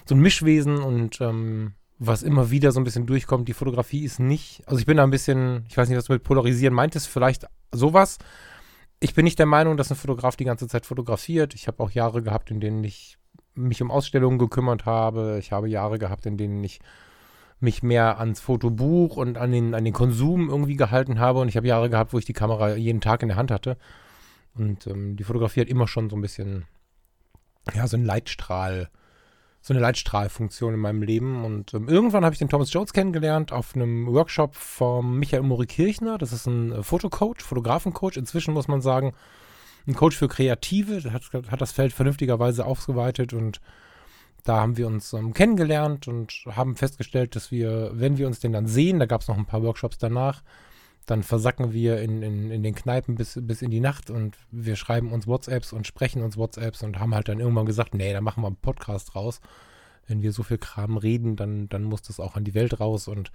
so 0.05 0.15
ein 0.15 0.21
Mischwesen 0.21 0.77
und 0.77 1.19
ähm, 1.21 1.73
was 1.99 2.23
immer 2.23 2.49
wieder 2.49 2.71
so 2.71 2.79
ein 2.79 2.83
bisschen 2.83 3.05
durchkommt, 3.05 3.47
die 3.47 3.53
Fotografie 3.53 4.03
ist 4.03 4.19
nicht, 4.19 4.63
also 4.65 4.79
ich 4.79 4.85
bin 4.85 4.97
da 4.97 5.03
ein 5.03 5.11
bisschen, 5.11 5.65
ich 5.69 5.77
weiß 5.77 5.89
nicht, 5.89 5.97
was 5.97 6.05
du 6.05 6.13
mit 6.13 6.23
polarisieren 6.23 6.73
meintest, 6.73 7.07
vielleicht 7.07 7.45
sowas, 7.71 8.19
ich 9.03 9.13
bin 9.13 9.25
nicht 9.25 9.37
der 9.37 9.45
Meinung, 9.45 9.75
dass 9.75 9.91
ein 9.91 9.97
Fotograf 9.97 10.37
die 10.37 10.45
ganze 10.45 10.67
Zeit 10.67 10.85
fotografiert. 10.85 11.53
Ich 11.55 11.67
habe 11.67 11.83
auch 11.83 11.91
Jahre 11.91 12.23
gehabt, 12.23 12.49
in 12.51 12.61
denen 12.61 12.83
ich 12.85 13.17
mich 13.53 13.81
um 13.81 13.91
Ausstellungen 13.91 14.39
gekümmert 14.39 14.85
habe. 14.85 15.37
Ich 15.39 15.51
habe 15.51 15.67
Jahre 15.67 15.99
gehabt, 15.99 16.25
in 16.25 16.37
denen 16.37 16.63
ich 16.63 16.79
mich 17.59 17.83
mehr 17.83 18.19
ans 18.19 18.39
Fotobuch 18.39 19.17
und 19.17 19.37
an 19.37 19.51
den, 19.51 19.75
an 19.75 19.83
den 19.83 19.93
Konsum 19.93 20.49
irgendwie 20.49 20.77
gehalten 20.77 21.19
habe. 21.19 21.41
Und 21.41 21.49
ich 21.49 21.57
habe 21.57 21.67
Jahre 21.67 21.89
gehabt, 21.89 22.13
wo 22.13 22.17
ich 22.17 22.23
die 22.23 22.33
Kamera 22.33 22.75
jeden 22.75 23.01
Tag 23.01 23.21
in 23.23 23.27
der 23.27 23.37
Hand 23.37 23.51
hatte. 23.51 23.77
Und 24.55 24.87
ähm, 24.87 25.15
die 25.15 25.23
Fotografie 25.23 25.61
hat 25.61 25.69
immer 25.69 25.87
schon 25.87 26.09
so 26.09 26.15
ein 26.15 26.21
bisschen, 26.21 26.65
ja, 27.73 27.87
so 27.87 27.97
einen 27.97 28.05
Leitstrahl 28.05 28.89
so 29.63 29.73
eine 29.73 29.79
Leitstrahlfunktion 29.79 30.73
in 30.73 30.79
meinem 30.81 31.01
Leben. 31.01 31.45
Und 31.45 31.73
ähm, 31.73 31.87
irgendwann 31.87 32.25
habe 32.25 32.33
ich 32.33 32.39
den 32.39 32.49
Thomas 32.49 32.71
Jones 32.73 32.91
kennengelernt 32.91 33.53
auf 33.53 33.75
einem 33.75 34.07
Workshop 34.07 34.55
vom 34.55 35.17
Michael 35.19 35.43
Mori 35.43 35.65
Kirchner. 35.65 36.17
Das 36.17 36.33
ist 36.33 36.45
ein 36.47 36.73
äh, 36.73 36.83
Fotocoach, 36.83 37.41
Fotografencoach. 37.41 38.17
Inzwischen 38.17 38.53
muss 38.53 38.67
man 38.67 38.81
sagen, 38.81 39.13
ein 39.87 39.95
Coach 39.95 40.17
für 40.17 40.27
Kreative. 40.27 40.99
Der 40.99 41.13
hat, 41.13 41.23
hat 41.33 41.61
das 41.61 41.71
Feld 41.71 41.93
vernünftigerweise 41.93 42.65
ausgeweitet 42.65 43.31
und 43.33 43.61
da 44.43 44.59
haben 44.59 44.75
wir 44.75 44.85
uns 44.85 45.13
ähm, 45.13 45.33
kennengelernt 45.33 46.09
und 46.09 46.33
haben 46.51 46.75
festgestellt, 46.75 47.37
dass 47.37 47.49
wir, 47.49 47.91
wenn 47.93 48.17
wir 48.17 48.27
uns 48.27 48.41
denn 48.41 48.51
dann 48.51 48.67
sehen, 48.67 48.99
da 48.99 49.05
gab 49.05 49.21
es 49.21 49.29
noch 49.29 49.37
ein 49.37 49.45
paar 49.45 49.63
Workshops 49.63 49.97
danach, 49.97 50.43
dann 51.05 51.23
versacken 51.23 51.73
wir 51.73 52.01
in, 52.01 52.21
in, 52.21 52.51
in 52.51 52.63
den 52.63 52.75
Kneipen 52.75 53.15
bis, 53.15 53.37
bis 53.41 53.61
in 53.61 53.71
die 53.71 53.79
Nacht 53.79 54.09
und 54.09 54.37
wir 54.51 54.75
schreiben 54.75 55.11
uns 55.11 55.27
WhatsApps 55.27 55.73
und 55.73 55.85
sprechen 55.85 56.21
uns 56.21 56.37
WhatsApps 56.37 56.83
und 56.83 56.99
haben 56.99 57.13
halt 57.13 57.27
dann 57.27 57.39
irgendwann 57.39 57.65
gesagt, 57.65 57.93
nee, 57.93 58.13
da 58.13 58.21
machen 58.21 58.41
wir 58.43 58.47
einen 58.47 58.55
Podcast 58.55 59.15
raus. 59.15 59.41
Wenn 60.07 60.21
wir 60.21 60.31
so 60.31 60.43
viel 60.43 60.57
Kram 60.57 60.97
reden, 60.97 61.35
dann, 61.35 61.67
dann 61.69 61.83
muss 61.83 62.01
das 62.03 62.19
auch 62.19 62.35
an 62.35 62.43
die 62.43 62.53
Welt 62.53 62.79
raus. 62.79 63.07
Und 63.07 63.31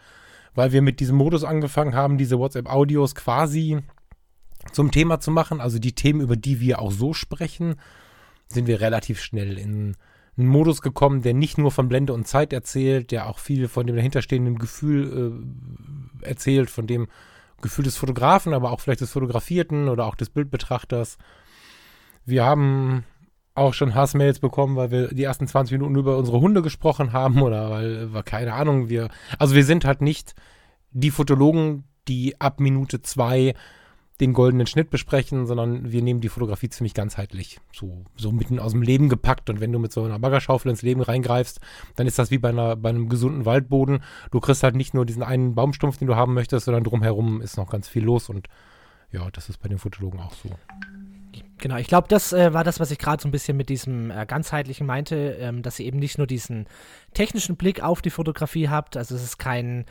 weil 0.54 0.72
wir 0.72 0.82
mit 0.82 1.00
diesem 1.00 1.16
Modus 1.16 1.44
angefangen 1.44 1.94
haben, 1.94 2.18
diese 2.18 2.38
WhatsApp-Audios 2.38 3.14
quasi 3.14 3.80
zum 4.72 4.90
Thema 4.90 5.20
zu 5.20 5.30
machen, 5.30 5.60
also 5.60 5.78
die 5.78 5.94
Themen, 5.94 6.20
über 6.20 6.36
die 6.36 6.60
wir 6.60 6.80
auch 6.80 6.92
so 6.92 7.12
sprechen, 7.12 7.76
sind 8.48 8.66
wir 8.66 8.80
relativ 8.80 9.20
schnell 9.20 9.58
in 9.58 9.96
einen 10.38 10.48
Modus 10.48 10.82
gekommen, 10.82 11.22
der 11.22 11.34
nicht 11.34 11.58
nur 11.58 11.70
von 11.70 11.88
Blende 11.88 12.12
und 12.12 12.26
Zeit 12.26 12.52
erzählt, 12.52 13.10
der 13.10 13.28
auch 13.28 13.38
viel 13.38 13.68
von 13.68 13.86
dem 13.86 13.96
dahinterstehenden 13.96 14.58
Gefühl 14.58 15.42
äh, 16.22 16.26
erzählt, 16.26 16.70
von 16.70 16.86
dem, 16.86 17.08
Gefühl 17.60 17.84
des 17.84 17.96
Fotografen, 17.96 18.54
aber 18.54 18.72
auch 18.72 18.80
vielleicht 18.80 19.00
des 19.00 19.10
Fotografierten 19.12 19.88
oder 19.88 20.06
auch 20.06 20.14
des 20.14 20.30
Bildbetrachters. 20.30 21.18
Wir 22.24 22.44
haben 22.44 23.04
auch 23.54 23.74
schon 23.74 23.94
Hassmails 23.94 24.38
bekommen, 24.38 24.76
weil 24.76 24.90
wir 24.90 25.08
die 25.08 25.24
ersten 25.24 25.48
20 25.48 25.72
Minuten 25.72 25.96
über 25.96 26.16
unsere 26.16 26.40
Hunde 26.40 26.62
gesprochen 26.62 27.12
haben 27.12 27.42
oder 27.42 27.70
weil, 27.70 28.12
weil 28.12 28.22
keine 28.22 28.54
Ahnung, 28.54 28.88
wir, 28.88 29.08
also 29.38 29.54
wir 29.54 29.64
sind 29.64 29.84
halt 29.84 30.00
nicht 30.00 30.34
die 30.92 31.10
Fotologen, 31.10 31.84
die 32.06 32.40
ab 32.40 32.60
Minute 32.60 33.02
zwei 33.02 33.54
den 34.20 34.32
goldenen 34.32 34.66
Schnitt 34.66 34.90
besprechen, 34.90 35.46
sondern 35.46 35.92
wir 35.92 36.02
nehmen 36.02 36.20
die 36.20 36.28
Fotografie 36.28 36.68
ziemlich 36.68 36.94
ganzheitlich, 36.94 37.60
so, 37.72 38.04
so 38.16 38.32
mitten 38.32 38.58
aus 38.58 38.72
dem 38.72 38.82
Leben 38.82 39.08
gepackt. 39.08 39.48
Und 39.48 39.60
wenn 39.60 39.70
du 39.70 39.78
mit 39.78 39.92
so 39.92 40.02
einer 40.02 40.18
Baggerschaufel 40.18 40.70
ins 40.70 40.82
Leben 40.82 41.02
reingreifst, 41.02 41.60
dann 41.96 42.06
ist 42.06 42.18
das 42.18 42.30
wie 42.30 42.38
bei, 42.38 42.48
einer, 42.48 42.74
bei 42.76 42.88
einem 42.88 43.08
gesunden 43.08 43.44
Waldboden. 43.44 44.00
Du 44.30 44.40
kriegst 44.40 44.62
halt 44.62 44.74
nicht 44.74 44.92
nur 44.92 45.06
diesen 45.06 45.22
einen 45.22 45.54
Baumstumpf, 45.54 45.98
den 45.98 46.08
du 46.08 46.16
haben 46.16 46.34
möchtest, 46.34 46.64
sondern 46.64 46.84
drumherum 46.84 47.40
ist 47.40 47.56
noch 47.56 47.70
ganz 47.70 47.88
viel 47.88 48.04
los. 48.04 48.28
Und 48.28 48.48
ja, 49.12 49.30
das 49.30 49.48
ist 49.48 49.58
bei 49.58 49.68
den 49.68 49.78
Fotologen 49.78 50.20
auch 50.20 50.34
so. 50.34 50.50
Genau, 51.58 51.76
ich 51.76 51.88
glaube, 51.88 52.08
das 52.08 52.32
äh, 52.32 52.52
war 52.52 52.64
das, 52.64 52.78
was 52.78 52.90
ich 52.90 52.98
gerade 52.98 53.20
so 53.20 53.28
ein 53.28 53.32
bisschen 53.32 53.56
mit 53.56 53.68
diesem 53.68 54.10
äh, 54.10 54.26
ganzheitlichen 54.26 54.86
meinte, 54.86 55.36
ähm, 55.40 55.62
dass 55.62 55.78
ihr 55.78 55.86
eben 55.86 55.98
nicht 55.98 56.18
nur 56.18 56.26
diesen 56.26 56.66
technischen 57.14 57.56
Blick 57.56 57.82
auf 57.82 58.00
die 58.00 58.10
Fotografie 58.10 58.68
habt, 58.68 58.96
also 58.96 59.14
es 59.16 59.22
ist 59.22 59.38
kein 59.38 59.84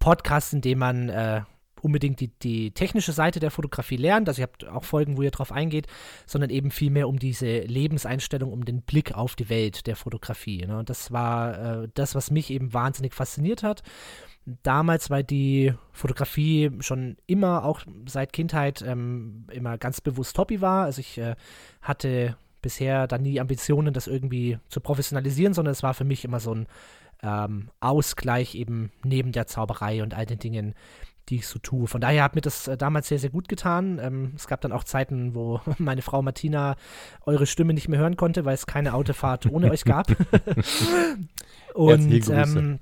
Podcast, 0.00 0.52
in 0.52 0.60
dem 0.60 0.78
man 0.80 1.08
äh, 1.08 1.42
unbedingt 1.84 2.20
die, 2.20 2.28
die 2.28 2.70
technische 2.70 3.12
Seite 3.12 3.40
der 3.40 3.50
Fotografie 3.50 3.96
lernt, 3.96 4.28
also 4.28 4.40
ihr 4.40 4.44
habt 4.44 4.66
auch 4.66 4.84
Folgen, 4.84 5.16
wo 5.16 5.22
ihr 5.22 5.30
drauf 5.30 5.52
eingeht, 5.52 5.86
sondern 6.26 6.50
eben 6.50 6.70
vielmehr 6.70 7.08
um 7.08 7.18
diese 7.18 7.60
Lebenseinstellung, 7.60 8.52
um 8.52 8.64
den 8.64 8.82
Blick 8.82 9.14
auf 9.14 9.36
die 9.36 9.48
Welt 9.48 9.86
der 9.86 9.96
Fotografie. 9.96 10.66
Ne? 10.66 10.78
Und 10.78 10.90
das 10.90 11.12
war 11.12 11.82
äh, 11.82 11.88
das, 11.94 12.14
was 12.14 12.30
mich 12.30 12.50
eben 12.50 12.72
wahnsinnig 12.72 13.14
fasziniert 13.14 13.62
hat 13.62 13.82
damals, 14.62 15.10
weil 15.10 15.24
die 15.24 15.72
Fotografie 15.92 16.70
schon 16.80 17.16
immer, 17.26 17.64
auch 17.64 17.80
seit 18.06 18.32
Kindheit, 18.32 18.82
ähm, 18.82 19.46
immer 19.50 19.78
ganz 19.78 20.00
bewusst 20.00 20.36
Hobby 20.38 20.60
war. 20.60 20.84
Also 20.84 21.00
ich 21.00 21.18
äh, 21.18 21.34
hatte 21.80 22.36
bisher 22.60 23.06
dann 23.06 23.22
nie 23.22 23.40
Ambitionen, 23.40 23.94
das 23.94 24.06
irgendwie 24.06 24.58
zu 24.68 24.80
professionalisieren, 24.80 25.54
sondern 25.54 25.72
es 25.72 25.82
war 25.82 25.94
für 25.94 26.04
mich 26.04 26.24
immer 26.24 26.40
so 26.40 26.54
ein 26.54 26.66
ähm, 27.22 27.68
Ausgleich 27.80 28.54
eben 28.54 28.90
neben 29.02 29.32
der 29.32 29.46
Zauberei 29.46 30.02
und 30.02 30.14
all 30.14 30.26
den 30.26 30.38
Dingen, 30.38 30.74
die 31.28 31.36
ich 31.36 31.46
so 31.46 31.58
tue. 31.58 31.86
Von 31.86 32.00
daher 32.00 32.22
hat 32.22 32.34
mir 32.34 32.40
das 32.40 32.68
äh, 32.68 32.76
damals 32.76 33.08
sehr, 33.08 33.18
sehr 33.18 33.30
gut 33.30 33.48
getan. 33.48 33.98
Ähm, 34.02 34.32
es 34.36 34.46
gab 34.46 34.60
dann 34.60 34.72
auch 34.72 34.84
Zeiten, 34.84 35.34
wo 35.34 35.60
meine 35.78 36.02
Frau 36.02 36.22
Martina 36.22 36.76
eure 37.24 37.46
Stimme 37.46 37.74
nicht 37.74 37.88
mehr 37.88 37.98
hören 37.98 38.16
konnte, 38.16 38.44
weil 38.44 38.54
es 38.54 38.66
keine 38.66 38.94
Autofahrt 38.94 39.46
ohne 39.46 39.70
euch 39.70 39.84
gab. 39.84 40.06
Und 41.74 42.30
ähm, 42.30 42.78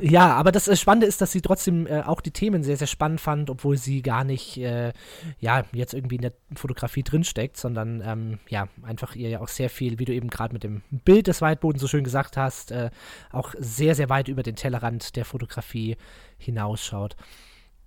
ja, 0.00 0.32
aber 0.34 0.52
das 0.52 0.78
Spannende 0.78 1.08
ist, 1.08 1.20
dass 1.20 1.32
sie 1.32 1.40
trotzdem 1.40 1.88
äh, 1.88 2.02
auch 2.02 2.20
die 2.20 2.30
Themen 2.30 2.62
sehr, 2.62 2.76
sehr 2.76 2.86
spannend 2.86 3.20
fand, 3.20 3.50
obwohl 3.50 3.76
sie 3.76 4.00
gar 4.00 4.22
nicht, 4.22 4.58
äh, 4.58 4.92
ja, 5.40 5.64
jetzt 5.72 5.92
irgendwie 5.92 6.16
in 6.16 6.22
der 6.22 6.32
Fotografie 6.54 7.02
drinsteckt, 7.02 7.56
sondern 7.56 8.00
ähm, 8.00 8.38
ja, 8.48 8.68
einfach 8.84 9.16
ihr 9.16 9.28
ja 9.28 9.40
auch 9.40 9.48
sehr 9.48 9.68
viel, 9.70 9.98
wie 9.98 10.04
du 10.04 10.14
eben 10.14 10.30
gerade 10.30 10.52
mit 10.52 10.62
dem 10.62 10.82
Bild 10.90 11.26
des 11.26 11.40
Waldbodens 11.40 11.82
so 11.82 11.88
schön 11.88 12.04
gesagt 12.04 12.36
hast, 12.36 12.70
äh, 12.70 12.90
auch 13.32 13.54
sehr, 13.58 13.96
sehr 13.96 14.08
weit 14.08 14.28
über 14.28 14.44
den 14.44 14.54
Tellerrand 14.54 15.16
der 15.16 15.24
Fotografie 15.24 15.96
hinausschaut. 16.38 17.16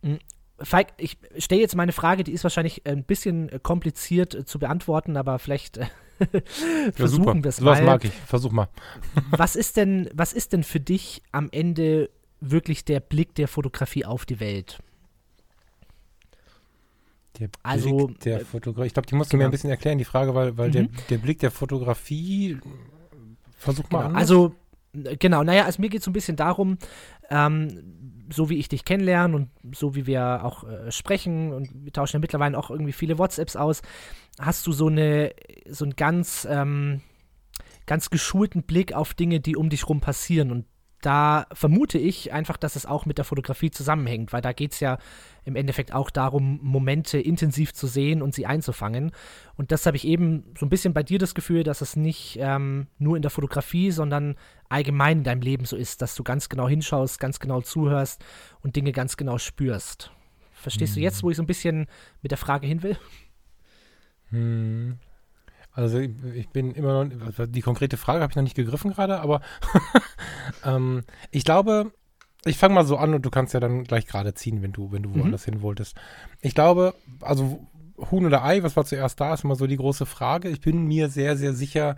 Hm, 0.04 0.20
Falk, 0.64 0.88
ich 0.98 1.18
stelle 1.38 1.62
jetzt 1.62 1.76
meine 1.76 1.92
Frage, 1.92 2.24
die 2.24 2.32
ist 2.32 2.44
wahrscheinlich 2.44 2.86
ein 2.86 3.04
bisschen 3.04 3.50
kompliziert 3.64 4.36
äh, 4.36 4.46
zu 4.46 4.60
beantworten, 4.60 5.18
aber 5.18 5.40
vielleicht 5.40 5.78
äh, 5.78 5.88
versuchen 6.94 7.38
ja, 7.38 7.44
wir 7.44 7.50
es 7.50 7.62
mal. 7.62 7.72
Was 7.72 7.82
mag 7.82 8.06
ich? 8.06 8.12
Versuch 8.12 8.52
mal. 8.52 8.70
was 9.32 9.56
ist 9.56 9.78
denn, 9.78 10.10
was 10.14 10.34
ist 10.34 10.54
denn 10.54 10.64
für 10.64 10.80
dich 10.80 11.24
am 11.32 11.50
Ende 11.52 12.10
wirklich 12.40 12.86
der 12.86 13.00
Blick 13.00 13.36
der 13.36 13.48
Fotografie 13.48 14.06
auf 14.06 14.26
die 14.26 14.40
Welt? 14.40 14.80
Der 17.40 17.48
Blick 17.48 17.60
also, 17.64 18.08
der 18.24 18.42
äh, 18.42 18.46
Fotografie. 18.46 18.88
Ich 18.88 18.94
glaube, 18.94 19.08
die 19.08 19.16
musst 19.16 19.32
du 19.32 19.38
genau. 19.38 19.46
mir 19.46 19.50
ein 19.50 19.52
bisschen 19.52 19.70
erklären, 19.70 19.98
die 19.98 20.06
Frage, 20.06 20.36
weil, 20.36 20.58
weil 20.58 20.68
mhm. 20.70 20.74
der, 20.74 20.88
der 21.10 21.18
Blick 21.18 21.40
der 21.40 21.52
Fotografie. 21.52 22.60
Versuch 23.58 23.90
mal 23.90 24.08
genau. 24.08 24.18
Also, 24.18 24.56
genau, 24.94 25.44
naja, 25.44 25.66
also 25.66 25.82
mir 25.82 25.90
geht 25.90 26.00
es 26.00 26.06
so 26.06 26.12
ein 26.12 26.14
bisschen 26.14 26.36
darum, 26.36 26.78
ähm, 27.30 28.11
so 28.32 28.50
wie 28.50 28.58
ich 28.58 28.70
dich 28.70 28.86
kennenlerne 28.86 29.36
und 29.36 29.50
so 29.76 29.96
wie 29.96 30.08
wir 30.08 30.44
auch 30.44 30.64
äh, 30.64 30.92
sprechen 30.92 31.54
und 31.54 31.70
wir 31.74 31.94
tauschen 31.94 32.18
ja 32.18 32.20
mittlerweile 32.20 32.58
auch 32.58 32.70
irgendwie 32.70 32.94
viele 32.94 33.18
WhatsApps 33.18 33.56
aus, 33.56 33.82
hast 34.40 34.66
du 34.68 34.72
so 34.72 34.88
eine, 34.88 35.34
so 35.68 35.86
einen 35.86 35.96
ganz, 35.96 36.48
ähm, 36.50 37.02
ganz 37.86 38.10
geschulten 38.10 38.64
Blick 38.64 38.94
auf 38.94 39.14
Dinge, 39.14 39.40
die 39.40 39.56
um 39.56 39.70
dich 39.70 39.88
rum 39.88 40.00
passieren. 40.00 40.52
Und 40.52 40.66
da 41.02 41.48
vermute 41.52 41.98
ich 41.98 42.32
einfach, 42.32 42.58
dass 42.58 42.76
es 42.76 42.86
auch 42.86 43.06
mit 43.06 43.18
der 43.18 43.26
Fotografie 43.26 43.72
zusammenhängt, 43.72 44.34
weil 44.34 44.42
da 44.42 44.54
geht 44.54 44.74
es 44.74 44.80
ja 44.80 44.98
im 45.44 45.56
Endeffekt 45.56 45.94
auch 45.94 46.10
darum, 46.10 46.60
Momente 46.62 47.20
intensiv 47.20 47.74
zu 47.74 47.88
sehen 47.88 48.22
und 48.22 48.36
sie 48.36 48.46
einzufangen. 48.46 49.12
Und 49.56 49.72
das 49.72 49.86
habe 49.86 49.98
ich 49.98 50.06
eben 50.06 50.44
so 50.58 50.66
ein 50.66 50.70
bisschen 50.70 50.94
bei 50.94 51.04
dir 51.04 51.20
das 51.20 51.34
Gefühl, 51.34 51.64
dass 51.64 51.82
es 51.82 51.96
nicht 51.96 52.38
ähm, 52.40 52.88
nur 53.00 53.16
in 53.16 53.22
der 53.22 53.32
Fotografie, 53.32 53.92
sondern 53.92 54.36
allgemein 54.70 55.20
in 55.20 55.24
deinem 55.24 55.42
Leben 55.42 55.66
so 55.66 55.76
ist, 55.76 56.02
dass 56.02 56.16
du 56.16 56.24
ganz 56.24 56.50
genau 56.50 56.68
hinschaust, 56.68 57.20
ganz 57.20 57.40
genau 57.40 57.62
zuhörst 57.62 58.24
und 58.62 58.76
Dinge 58.76 58.92
ganz 58.92 59.18
genau 59.18 59.38
spürst. 59.38 60.12
Verstehst 60.52 60.94
mhm. 60.94 61.00
du 61.00 61.02
jetzt, 61.02 61.24
wo 61.24 61.32
ich 61.32 61.38
so 61.38 61.44
ein 61.44 61.48
bisschen 61.48 61.88
mit 62.22 62.32
der 62.32 62.38
Frage 62.38 62.68
hin 62.68 62.84
will? 62.84 62.98
Hm. 64.30 64.98
Also 65.74 66.00
ich, 66.00 66.12
ich, 66.36 66.50
bin 66.50 66.72
immer 66.72 67.06
noch, 67.06 67.48
die 67.48 67.62
konkrete 67.62 67.96
Frage 67.96 68.22
habe 68.22 68.32
ich 68.32 68.36
noch 68.36 68.44
nicht 68.44 68.56
gegriffen 68.56 68.92
gerade, 68.92 69.22
aber 69.22 69.42
ähm, 70.66 71.04
ich 71.32 71.46
glaube, 71.46 71.94
ich 72.46 72.58
fange 72.58 72.74
mal 72.74 72.86
so 72.86 72.98
an 72.98 73.14
und 73.14 73.26
du 73.26 73.30
kannst 73.30 73.54
ja 73.54 73.60
dann 73.60 73.84
gleich 73.84 74.08
gerade 74.08 74.34
ziehen, 74.34 74.62
wenn 74.62 74.74
du, 74.74 74.92
wenn 74.92 75.04
du 75.04 75.10
mhm. 75.10 75.20
woanders 75.20 75.46
hin 75.46 75.62
wolltest. 75.62 75.96
Ich 76.42 76.56
glaube, 76.56 76.96
also 77.22 77.66
Huhn 78.10 78.26
oder 78.26 78.44
Ei, 78.44 78.64
was 78.64 78.76
war 78.76 78.86
zuerst 78.86 79.20
da, 79.20 79.34
ist 79.34 79.44
immer 79.44 79.56
so 79.56 79.68
die 79.68 79.78
große 79.78 80.06
Frage. 80.06 80.50
Ich 80.50 80.62
bin 80.62 80.88
mir 80.88 81.10
sehr, 81.10 81.38
sehr 81.38 81.54
sicher, 81.54 81.98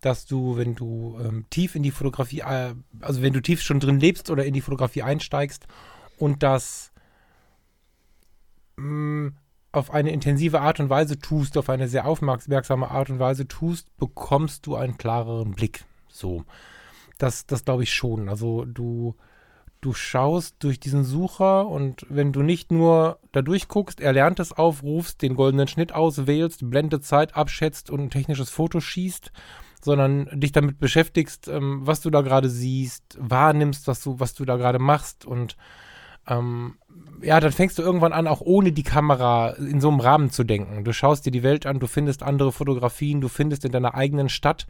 dass 0.00 0.26
du, 0.26 0.56
wenn 0.56 0.74
du 0.74 1.18
ähm, 1.22 1.46
tief 1.50 1.74
in 1.74 1.82
die 1.82 1.90
Fotografie, 1.90 2.40
äh, 2.40 2.74
also 3.00 3.22
wenn 3.22 3.32
du 3.32 3.40
tief 3.40 3.62
schon 3.62 3.80
drin 3.80 3.98
lebst 3.98 4.30
oder 4.30 4.44
in 4.44 4.54
die 4.54 4.60
Fotografie 4.60 5.02
einsteigst 5.02 5.66
und 6.18 6.42
das 6.42 6.92
mh, 8.76 8.84
mm, 8.84 9.36
auf 9.72 9.90
eine 9.92 10.10
intensive 10.10 10.60
Art 10.60 10.80
und 10.80 10.88
Weise 10.88 11.18
tust, 11.18 11.58
auf 11.58 11.68
eine 11.68 11.88
sehr 11.88 12.06
aufmerksame 12.06 12.90
Art 12.90 13.10
und 13.10 13.18
Weise 13.18 13.46
tust, 13.46 13.94
bekommst 13.98 14.66
du 14.66 14.76
einen 14.76 14.96
klareren 14.96 15.52
Blick. 15.52 15.84
So. 16.08 16.44
Das, 17.18 17.46
das 17.46 17.64
glaube 17.64 17.82
ich 17.82 17.92
schon. 17.92 18.28
Also 18.28 18.64
du, 18.64 19.14
du 19.80 19.92
schaust 19.92 20.56
durch 20.60 20.80
diesen 20.80 21.04
Sucher 21.04 21.66
und 21.66 22.04
wenn 22.08 22.32
du 22.32 22.42
nicht 22.42 22.72
nur 22.72 23.18
da 23.32 23.42
durchguckst, 23.42 24.00
erlernt 24.00 24.40
es 24.40 24.52
aufrufst, 24.52 25.22
den 25.22 25.36
goldenen 25.36 25.68
Schnitt 25.68 25.92
auswählst, 25.92 26.68
Blendezeit 26.68 27.36
abschätzt 27.36 27.90
und 27.90 28.00
ein 28.00 28.10
technisches 28.10 28.50
Foto 28.50 28.80
schießt, 28.80 29.30
sondern 29.80 30.28
dich 30.32 30.52
damit 30.52 30.80
beschäftigst, 30.80 31.48
ähm, 31.48 31.80
was 31.82 32.00
du 32.00 32.10
da 32.10 32.22
gerade 32.22 32.48
siehst, 32.48 33.16
wahrnimmst, 33.20 33.86
was 33.86 34.02
du, 34.02 34.18
was 34.18 34.34
du 34.34 34.44
da 34.44 34.56
gerade 34.56 34.80
machst 34.80 35.24
und 35.24 35.56
ähm, 36.28 36.74
ja, 37.22 37.40
dann 37.40 37.52
fängst 37.52 37.78
du 37.78 37.82
irgendwann 37.82 38.12
an, 38.12 38.26
auch 38.26 38.40
ohne 38.40 38.72
die 38.72 38.82
Kamera 38.82 39.50
in 39.50 39.80
so 39.80 39.88
einem 39.88 40.00
Rahmen 40.00 40.30
zu 40.30 40.44
denken. 40.44 40.84
Du 40.84 40.92
schaust 40.92 41.24
dir 41.26 41.30
die 41.30 41.42
Welt 41.42 41.66
an, 41.66 41.80
du 41.80 41.86
findest 41.86 42.22
andere 42.22 42.52
Fotografien, 42.52 43.20
du 43.20 43.28
findest 43.28 43.64
in 43.64 43.72
deiner 43.72 43.94
eigenen 43.94 44.28
Stadt, 44.28 44.66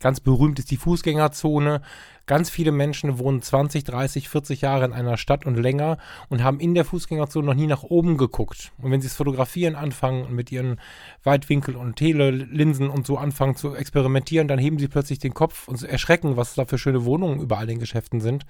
ganz 0.00 0.20
berühmt 0.20 0.58
ist 0.58 0.70
die 0.70 0.76
Fußgängerzone. 0.76 1.82
Ganz 2.26 2.50
viele 2.50 2.72
Menschen 2.72 3.18
wohnen 3.18 3.42
20, 3.42 3.84
30, 3.84 4.28
40 4.28 4.60
Jahre 4.60 4.84
in 4.84 4.92
einer 4.92 5.16
Stadt 5.16 5.44
und 5.44 5.56
länger 5.56 5.98
und 6.28 6.42
haben 6.42 6.60
in 6.60 6.74
der 6.74 6.84
Fußgängerzone 6.84 7.46
noch 7.46 7.54
nie 7.54 7.66
nach 7.66 7.82
oben 7.82 8.16
geguckt. 8.16 8.72
Und 8.78 8.90
wenn 8.90 9.00
sie 9.00 9.08
es 9.08 9.16
fotografieren 9.16 9.74
anfangen 9.74 10.24
und 10.24 10.32
mit 10.32 10.52
ihren 10.52 10.80
Weitwinkel- 11.24 11.76
und 11.76 11.96
Telelinsen 11.96 12.90
und 12.90 13.06
so 13.06 13.18
anfangen 13.18 13.56
zu 13.56 13.74
experimentieren, 13.74 14.48
dann 14.48 14.58
heben 14.58 14.78
sie 14.78 14.88
plötzlich 14.88 15.18
den 15.18 15.34
Kopf 15.34 15.68
und 15.68 15.82
erschrecken, 15.82 16.36
was 16.36 16.54
da 16.54 16.64
für 16.64 16.78
schöne 16.78 17.04
Wohnungen 17.04 17.40
überall 17.40 17.64
in 17.64 17.76
den 17.76 17.80
Geschäften 17.80 18.20
sind 18.20 18.46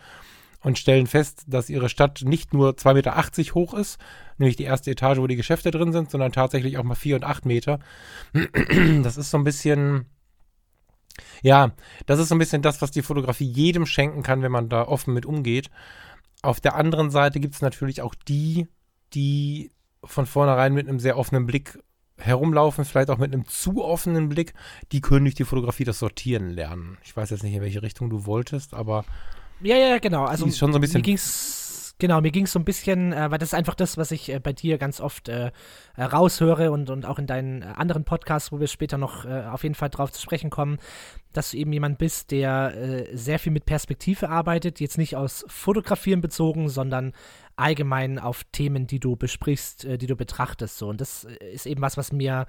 und 0.63 0.79
stellen 0.79 1.07
fest, 1.07 1.45
dass 1.49 1.71
ihre 1.71 1.89
Stadt 1.89 2.23
nicht 2.25 2.55
nur 2.55 2.73
2,80 2.73 2.95
Meter 2.95 3.55
hoch 3.55 3.75
ist, 3.75 3.99
nämlich 4.39 4.57
die 4.57 4.65
erste 4.65 4.91
Etage, 4.91 5.19
wo 5.19 5.27
die 5.27 5.37
Geschäfte 5.37 5.71
drin 5.71 5.93
sind, 5.93 6.11
sondern 6.11 6.33
tatsächlich 6.33 6.79
auch 6.79 6.85
mal 6.85 6.95
4 6.95 7.17
und 7.17 7.25
8 7.25 7.47
Meter. 7.47 7.81
Das 9.03 9.17
ist 9.17 9.31
so 9.31 9.39
ein 9.39 9.45
bisschen, 9.45 10.07
ja, 11.43 11.73
das 12.07 12.19
ist 12.19 12.29
so 12.29 12.35
ein 12.35 12.39
bisschen 12.39 12.63
das, 12.63 12.83
was 12.83 12.91
die 12.91 13.03
Fotografie 13.03 13.47
jedem 13.47 13.87
schenken 13.87 14.23
kann, 14.23 14.43
wenn 14.43 14.53
man 14.53 14.69
da 14.69 14.87
offen 14.87 15.15
mit 15.15 15.27
umgeht. 15.27 15.71
Auf 16.43 16.61
der 16.61 16.75
anderen 16.75 17.11
Seite 17.11 17.41
gibt 17.41 17.55
es 17.55 17.63
natürlich 17.63 18.03
auch 18.03 18.15
die, 18.15 18.67
die 19.15 19.71
von 20.05 20.27
vornherein 20.27 20.75
mit 20.75 20.89
einem 20.89 20.99
sehr 20.99 21.17
offenen 21.17 21.47
Blick 21.47 21.79
herumlaufen, 22.19 22.85
vielleicht 22.85 23.11
auch 23.11 23.19
mit 23.19 23.33
einem 23.33 23.47
zu 23.47 23.85
offenen 23.85 24.29
Blick, 24.29 24.55
die 24.93 25.01
können 25.01 25.25
durch 25.25 25.35
die 25.35 25.45
Fotografie 25.45 25.85
das 25.85 25.99
Sortieren 25.99 26.51
lernen. 26.51 26.99
Ich 27.05 27.17
weiß 27.17 27.31
jetzt 27.31 27.43
nicht, 27.43 27.55
in 27.55 27.63
welche 27.63 27.83
Richtung 27.83 28.11
du 28.11 28.27
wolltest, 28.27 28.75
aber 28.75 29.05
ja, 29.61 29.77
ja, 29.77 29.99
genau. 29.99 30.25
Also 30.25 30.47
ist 30.47 30.59
schon 30.59 30.73
so 30.73 30.79
ein 30.79 30.81
bisschen. 30.81 30.99
Mir 30.99 31.05
ging's, 31.05 31.62
genau, 32.03 32.21
mir 32.21 32.33
ging 32.33 32.47
es 32.47 32.53
so 32.53 32.59
ein 32.59 32.65
bisschen, 32.65 33.13
äh, 33.13 33.31
weil 33.31 33.39
das 33.39 33.51
ist 33.51 33.55
einfach 33.55 33.77
das, 33.77 33.97
was 33.97 34.11
ich 34.11 34.29
äh, 34.29 34.41
bei 34.41 34.53
dir 34.53 34.77
ganz 34.77 35.01
oft 35.01 35.29
äh, 35.29 35.53
äh 35.97 36.03
raushöre 36.03 36.73
und, 36.73 36.91
und 36.91 37.07
auch 37.07 37.21
in 37.21 37.29
deinen 37.29 37.63
äh, 37.63 37.67
anderen 37.77 38.05
Podcasts, 38.05 38.51
wo 38.51 38.59
wir 38.59 38.67
später 38.67 38.99
noch 38.99 39.25
äh, 39.25 39.45
auf 39.45 39.63
jeden 39.63 39.77
Fall 39.77 39.89
drauf 39.89 40.11
zu 40.11 40.21
sprechen 40.21 40.51
kommen, 40.51 40.79
dass 41.33 41.53
du 41.53 41.59
eben 41.59 41.73
jemand 41.73 41.99
bist, 41.99 42.31
der 42.31 43.07
sehr 43.15 43.39
viel 43.39 43.53
mit 43.53 43.65
Perspektive 43.65 44.29
arbeitet, 44.29 44.81
jetzt 44.81 44.99
nicht 44.99 45.17
aus 45.17 45.47
Fotografieren 45.49 46.21
bezogen, 46.21 46.69
sondern 46.69 47.13
allgemein 47.57 48.19
auf 48.19 48.45
Themen, 48.53 48.87
die 48.87 49.01
du 49.01 49.17
besprichst, 49.17 49.85
die 49.85 50.07
du 50.07 50.15
betrachtest. 50.15 50.77
So. 50.77 50.89
Und 50.89 51.01
das 51.01 51.25
ist 51.25 51.65
eben 51.65 51.81
was, 51.81 51.97
was 51.97 52.13
mir 52.13 52.47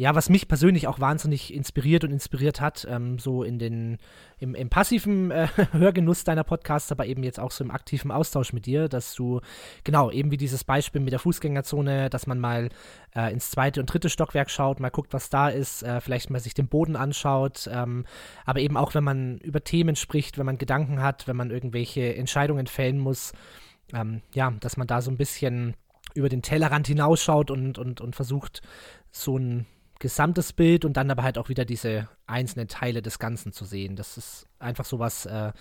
ja, 0.00 0.14
was 0.14 0.30
mich 0.30 0.48
persönlich 0.48 0.88
auch 0.88 0.98
wahnsinnig 0.98 1.52
inspiriert 1.52 2.04
und 2.04 2.10
inspiriert 2.10 2.58
hat, 2.58 2.86
ähm, 2.88 3.18
so 3.18 3.42
in 3.42 3.58
den, 3.58 3.98
im, 4.38 4.54
im 4.54 4.70
passiven 4.70 5.30
äh, 5.30 5.46
Hörgenuss 5.72 6.24
deiner 6.24 6.42
Podcasts, 6.42 6.90
aber 6.90 7.04
eben 7.04 7.22
jetzt 7.22 7.38
auch 7.38 7.50
so 7.50 7.62
im 7.62 7.70
aktiven 7.70 8.10
Austausch 8.10 8.54
mit 8.54 8.64
dir, 8.64 8.88
dass 8.88 9.14
du, 9.14 9.42
genau, 9.84 10.10
eben 10.10 10.30
wie 10.30 10.38
dieses 10.38 10.64
Beispiel 10.64 11.02
mit 11.02 11.12
der 11.12 11.18
Fußgängerzone, 11.18 12.08
dass 12.08 12.26
man 12.26 12.40
mal 12.40 12.70
äh, 13.14 13.30
ins 13.30 13.50
zweite 13.50 13.78
und 13.78 13.92
dritte 13.92 14.08
Stockwerk 14.08 14.48
schaut, 14.48 14.80
mal 14.80 14.88
guckt, 14.88 15.12
was 15.12 15.28
da 15.28 15.50
ist, 15.50 15.82
äh, 15.82 16.00
vielleicht 16.00 16.30
mal 16.30 16.40
sich 16.40 16.54
den 16.54 16.68
Boden 16.68 16.96
anschaut, 16.96 17.68
ähm, 17.70 18.06
aber 18.46 18.60
eben 18.60 18.78
auch, 18.78 18.94
wenn 18.94 19.04
man 19.04 19.36
über 19.40 19.62
Themen 19.64 19.96
spricht, 19.96 20.38
wenn 20.38 20.46
man 20.46 20.56
Gedanken 20.56 21.02
hat, 21.02 21.28
wenn 21.28 21.36
man 21.36 21.50
irgendwelche 21.50 22.16
Entscheidungen 22.16 22.68
fällen 22.68 22.98
muss, 22.98 23.34
ähm, 23.92 24.22
ja, 24.32 24.50
dass 24.60 24.78
man 24.78 24.86
da 24.86 25.02
so 25.02 25.10
ein 25.10 25.18
bisschen 25.18 25.74
über 26.14 26.30
den 26.30 26.40
Tellerrand 26.40 26.86
hinausschaut 26.86 27.50
und, 27.50 27.76
und, 27.76 28.00
und 28.00 28.16
versucht, 28.16 28.62
so 29.10 29.36
ein 29.36 29.66
gesamtes 30.00 30.52
Bild 30.52 30.84
und 30.84 30.96
dann 30.96 31.10
aber 31.10 31.22
halt 31.22 31.38
auch 31.38 31.48
wieder 31.48 31.64
diese 31.64 32.08
einzelnen 32.26 32.66
Teile 32.66 33.02
des 33.02 33.20
Ganzen 33.20 33.52
zu 33.52 33.64
sehen. 33.64 33.94
Das 33.94 34.16
ist 34.16 34.46
einfach 34.58 34.84
so 34.84 34.98
was, 34.98 35.26
äh, 35.26 35.52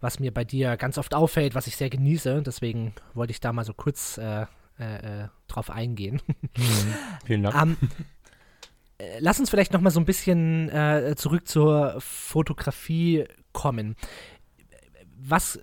was 0.00 0.20
mir 0.20 0.32
bei 0.32 0.44
dir 0.44 0.76
ganz 0.76 0.96
oft 0.96 1.14
auffällt, 1.14 1.54
was 1.54 1.66
ich 1.66 1.76
sehr 1.76 1.90
genieße. 1.90 2.42
Deswegen 2.42 2.94
wollte 3.12 3.32
ich 3.32 3.40
da 3.40 3.52
mal 3.52 3.64
so 3.64 3.74
kurz 3.74 4.16
äh, 4.18 4.46
äh, 4.78 5.24
äh 5.24 5.28
drauf 5.48 5.68
eingehen. 5.68 6.22
Mhm. 6.56 6.94
Vielen 7.26 7.42
Dank. 7.42 7.60
Um, 7.60 7.76
äh, 8.98 9.18
lass 9.18 9.38
uns 9.38 9.50
vielleicht 9.50 9.72
noch 9.72 9.80
mal 9.80 9.90
so 9.90 10.00
ein 10.00 10.06
bisschen 10.06 10.70
äh, 10.70 11.14
zurück 11.16 11.46
zur 11.46 11.96
Fotografie 12.00 13.26
kommen. 13.52 13.96
Was 15.18 15.58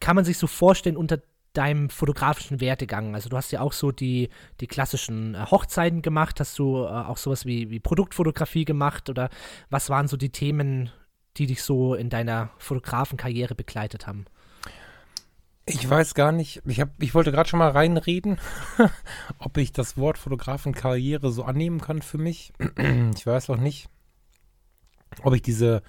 kann 0.00 0.16
man 0.16 0.24
sich 0.24 0.38
so 0.38 0.46
vorstellen 0.46 0.96
unter 0.96 1.20
deinem 1.52 1.90
fotografischen 1.90 2.60
Werdegang? 2.60 3.14
Also 3.14 3.28
du 3.28 3.36
hast 3.36 3.50
ja 3.50 3.60
auch 3.60 3.72
so 3.72 3.92
die, 3.92 4.28
die 4.60 4.66
klassischen 4.66 5.34
äh, 5.34 5.46
Hochzeiten 5.50 6.02
gemacht, 6.02 6.40
hast 6.40 6.58
du 6.58 6.84
äh, 6.84 6.88
auch 6.88 7.16
sowas 7.16 7.46
wie, 7.46 7.70
wie 7.70 7.80
Produktfotografie 7.80 8.64
gemacht 8.64 9.08
oder 9.08 9.30
was 9.68 9.90
waren 9.90 10.08
so 10.08 10.16
die 10.16 10.30
Themen, 10.30 10.90
die 11.36 11.46
dich 11.46 11.62
so 11.62 11.94
in 11.94 12.10
deiner 12.10 12.50
Fotografenkarriere 12.58 13.54
begleitet 13.54 14.06
haben? 14.06 14.26
Ich 15.66 15.88
weiß 15.88 16.14
gar 16.14 16.32
nicht, 16.32 16.62
ich, 16.66 16.80
hab, 16.80 16.90
ich 17.00 17.14
wollte 17.14 17.30
gerade 17.30 17.48
schon 17.48 17.58
mal 17.58 17.70
reinreden, 17.70 18.38
ob 19.38 19.56
ich 19.56 19.72
das 19.72 19.96
Wort 19.96 20.18
Fotografenkarriere 20.18 21.30
so 21.30 21.44
annehmen 21.44 21.80
kann 21.80 22.02
für 22.02 22.18
mich. 22.18 22.52
ich 23.14 23.26
weiß 23.26 23.50
auch 23.50 23.56
nicht, 23.56 23.88
ob 25.22 25.34
ich 25.34 25.42
diese, 25.42 25.82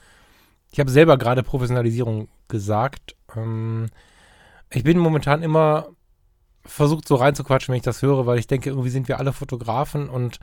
ich 0.72 0.80
habe 0.80 0.92
selber 0.92 1.18
gerade 1.18 1.42
Professionalisierung 1.42 2.28
gesagt. 2.48 3.16
Ähm, 3.36 3.88
ich 4.74 4.84
bin 4.84 4.98
momentan 4.98 5.44
immer 5.44 5.90
versucht 6.64 7.08
so 7.08 7.16
reinzuquatschen, 7.16 7.72
wenn 7.72 7.78
ich 7.78 7.84
das 7.84 8.02
höre, 8.02 8.26
weil 8.26 8.40
ich 8.40 8.48
denke, 8.48 8.70
irgendwie 8.70 8.90
sind 8.90 9.08
wir 9.08 9.20
alle 9.20 9.34
Fotografen 9.34 10.10
und 10.10 10.40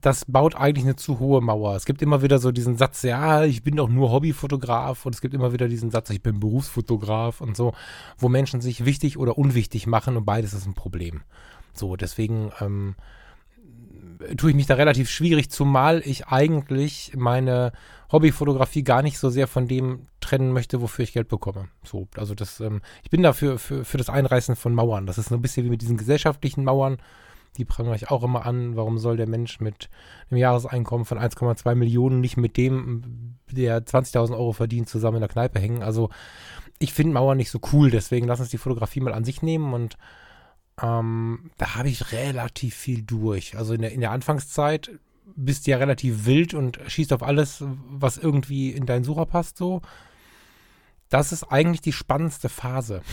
das 0.00 0.24
baut 0.26 0.54
eigentlich 0.54 0.84
eine 0.84 0.96
zu 0.96 1.18
hohe 1.18 1.40
Mauer. 1.40 1.76
Es 1.76 1.84
gibt 1.84 2.02
immer 2.02 2.22
wieder 2.22 2.38
so 2.38 2.52
diesen 2.52 2.76
Satz, 2.76 3.02
ja, 3.02 3.44
ich 3.44 3.62
bin 3.62 3.76
doch 3.76 3.88
nur 3.88 4.10
Hobbyfotograf 4.10 5.06
und 5.06 5.14
es 5.14 5.20
gibt 5.20 5.34
immer 5.34 5.52
wieder 5.52 5.68
diesen 5.68 5.90
Satz, 5.90 6.10
ich 6.10 6.22
bin 6.22 6.40
Berufsfotograf 6.40 7.40
und 7.40 7.56
so, 7.56 7.74
wo 8.18 8.28
Menschen 8.28 8.60
sich 8.60 8.84
wichtig 8.84 9.18
oder 9.18 9.36
unwichtig 9.36 9.86
machen 9.86 10.16
und 10.16 10.24
beides 10.24 10.54
ist 10.54 10.66
ein 10.66 10.74
Problem. 10.74 11.22
So, 11.72 11.96
deswegen 11.96 12.52
ähm, 12.60 12.94
tue 14.36 14.50
ich 14.50 14.56
mich 14.56 14.66
da 14.66 14.74
relativ 14.74 15.10
schwierig, 15.10 15.50
zumal 15.50 16.02
ich 16.04 16.28
eigentlich 16.28 17.12
meine 17.16 17.72
Hobbyfotografie 18.14 18.84
gar 18.84 19.02
nicht 19.02 19.18
so 19.18 19.28
sehr 19.28 19.48
von 19.48 19.66
dem 19.66 20.06
trennen 20.20 20.52
möchte, 20.52 20.80
wofür 20.80 21.02
ich 21.02 21.12
Geld 21.12 21.28
bekomme. 21.28 21.68
So, 21.82 22.06
also 22.16 22.34
das, 22.34 22.60
ähm, 22.60 22.80
ich 23.02 23.10
bin 23.10 23.22
dafür 23.22 23.58
für, 23.58 23.84
für 23.84 23.98
das 23.98 24.08
Einreißen 24.08 24.54
von 24.54 24.72
Mauern. 24.72 25.06
Das 25.06 25.18
ist 25.18 25.30
so 25.30 25.34
ein 25.34 25.42
bisschen 25.42 25.66
wie 25.66 25.70
mit 25.70 25.82
diesen 25.82 25.96
gesellschaftlichen 25.96 26.62
Mauern. 26.62 26.98
Die 27.56 27.64
prangere 27.64 27.96
ich 27.96 28.10
auch 28.10 28.22
immer 28.22 28.46
an. 28.46 28.76
Warum 28.76 28.98
soll 28.98 29.16
der 29.16 29.28
Mensch 29.28 29.58
mit 29.60 29.90
einem 30.30 30.38
Jahreseinkommen 30.38 31.04
von 31.04 31.18
1,2 31.18 31.74
Millionen 31.74 32.20
nicht 32.20 32.36
mit 32.36 32.56
dem, 32.56 33.36
der 33.50 33.84
20.000 33.84 34.32
Euro 34.32 34.52
verdient, 34.52 34.88
zusammen 34.88 35.16
in 35.16 35.22
der 35.22 35.28
Kneipe 35.28 35.58
hängen? 35.58 35.82
Also 35.82 36.10
ich 36.78 36.92
finde 36.92 37.14
Mauern 37.14 37.36
nicht 37.36 37.50
so 37.50 37.58
cool. 37.72 37.90
Deswegen 37.90 38.28
lass 38.28 38.40
uns 38.40 38.50
die 38.50 38.58
Fotografie 38.58 39.00
mal 39.00 39.12
an 39.12 39.24
sich 39.24 39.42
nehmen 39.42 39.74
und 39.74 39.96
ähm, 40.80 41.50
da 41.58 41.76
habe 41.76 41.88
ich 41.88 42.12
relativ 42.12 42.74
viel 42.74 43.02
durch. 43.02 43.56
Also 43.56 43.74
in 43.74 43.82
der, 43.82 43.92
in 43.92 44.00
der 44.00 44.12
Anfangszeit 44.12 44.90
bist 45.36 45.66
ja 45.66 45.78
relativ 45.78 46.26
wild 46.26 46.54
und 46.54 46.78
schießt 46.86 47.12
auf 47.12 47.22
alles, 47.22 47.64
was 47.88 48.18
irgendwie 48.18 48.70
in 48.70 48.86
deinen 48.86 49.04
Sucher 49.04 49.26
passt, 49.26 49.56
so. 49.56 49.82
Das 51.08 51.32
ist 51.32 51.44
eigentlich 51.44 51.80
die 51.80 51.92
spannendste 51.92 52.48
Phase. 52.48 53.02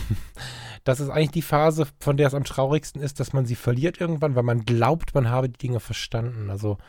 Das 0.84 1.00
ist 1.00 1.10
eigentlich 1.10 1.30
die 1.30 1.44
Phase, 1.44 1.88
von 2.00 2.18
der 2.18 2.26
es 2.26 2.34
am 2.34 2.44
traurigsten 2.44 3.04
ist, 3.04 3.20
dass 3.20 3.34
man 3.34 3.46
sie 3.46 3.54
verliert 3.54 4.02
irgendwann, 4.02 4.34
weil 4.34 4.42
man 4.42 4.66
glaubt, 4.66 5.14
man 5.14 5.30
habe 5.30 5.48
die 5.48 5.60
Dinge 5.60 5.80
verstanden. 5.80 6.50
Also 6.50 6.80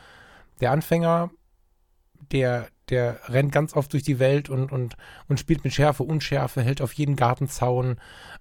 der 0.62 0.70
Anfänger, 0.70 1.30
der, 2.30 2.68
der 2.88 3.18
rennt 3.28 3.52
ganz 3.52 3.74
oft 3.74 3.92
durch 3.92 4.02
die 4.02 4.18
Welt 4.18 4.48
und, 4.48 4.70
und, 4.70 4.96
und 5.28 5.40
spielt 5.40 5.64
mit 5.64 5.72
Schärfe, 5.72 6.02
Unschärfe, 6.02 6.62
hält 6.62 6.80
auf 6.80 6.92
jeden 6.92 7.16
Gartenzaun, 7.16 7.96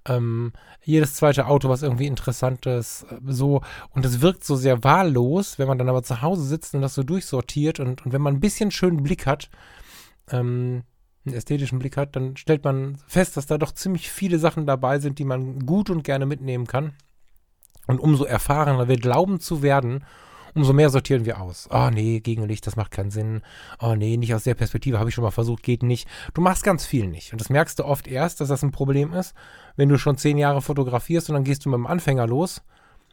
ähm, 0.06 0.54
jedes 0.84 1.16
zweite 1.16 1.48
Auto, 1.48 1.70
was 1.70 1.84
irgendwie 1.84 2.08
interessant 2.08 2.66
ist, 2.66 3.04
äh, 3.04 3.18
so. 3.28 3.62
Und 3.90 4.06
es 4.06 4.22
wirkt 4.22 4.44
so 4.44 4.56
sehr 4.56 4.84
wahllos, 4.84 5.60
wenn 5.60 5.68
man 5.68 5.78
dann 5.78 5.90
aber 5.90 6.04
zu 6.04 6.22
Hause 6.22 6.44
sitzt 6.44 6.76
und 6.76 6.82
das 6.82 6.96
so 6.96 7.04
durchsortiert 7.04 7.80
und, 7.80 8.06
und 8.06 8.14
wenn 8.14 8.22
man 8.22 8.36
ein 8.36 8.40
bisschen 8.42 8.72
schönen 8.72 9.04
Blick 9.04 9.26
hat, 9.26 9.50
ähm, 10.30 10.84
einen 11.26 11.36
ästhetischen 11.36 11.80
Blick 11.80 11.98
hat, 11.98 12.16
dann 12.16 12.36
stellt 12.36 12.64
man 12.64 12.98
fest, 13.08 13.38
dass 13.38 13.46
da 13.46 13.58
doch 13.58 13.74
ziemlich 13.74 14.10
viele 14.10 14.40
Sachen 14.40 14.66
dabei 14.66 15.00
sind, 15.00 15.20
die 15.20 15.26
man 15.26 15.66
gut 15.66 15.90
und 15.90 16.04
gerne 16.04 16.26
mitnehmen 16.26 16.66
kann. 16.66 16.94
Und 17.88 18.00
umso 18.00 18.24
erfahrener 18.24 18.88
wir 18.88 18.98
glauben 18.98 19.40
zu 19.40 19.62
werden, 19.62 20.04
umso 20.54 20.74
mehr 20.74 20.90
sortieren 20.90 21.26
wir 21.26 21.42
aus. 21.42 21.68
Oh 21.72 21.90
nee, 21.92 22.20
Gegenlicht, 22.20 22.66
das 22.68 22.76
macht 22.76 22.92
keinen 22.92 23.12
Sinn. 23.12 23.42
Oh 23.80 23.96
nee, 23.96 24.18
nicht 24.18 24.34
aus 24.34 24.44
der 24.44 24.56
Perspektive, 24.56 25.00
habe 25.00 25.10
ich 25.10 25.16
schon 25.16 25.24
mal 25.24 25.32
versucht, 25.32 25.64
geht 25.64 25.84
nicht. 25.84 26.08
Du 26.34 26.42
machst 26.42 26.64
ganz 26.64 26.86
viel 26.86 27.08
nicht. 27.08 27.32
Und 27.32 27.42
das 27.42 27.50
merkst 27.50 27.80
du 27.80 27.86
oft 27.86 28.08
erst, 28.08 28.42
dass 28.42 28.50
das 28.50 28.64
ein 28.64 28.72
Problem 28.72 29.14
ist, 29.14 29.34
wenn 29.76 29.90
du 29.90 29.98
schon 29.98 30.18
zehn 30.18 30.38
Jahre 30.38 30.62
fotografierst 30.62 31.30
und 31.30 31.36
dann 31.36 31.44
gehst 31.44 31.66
du 31.66 31.70
mit 31.70 31.78
dem 31.78 31.88
Anfänger 31.88 32.28
los 32.28 32.62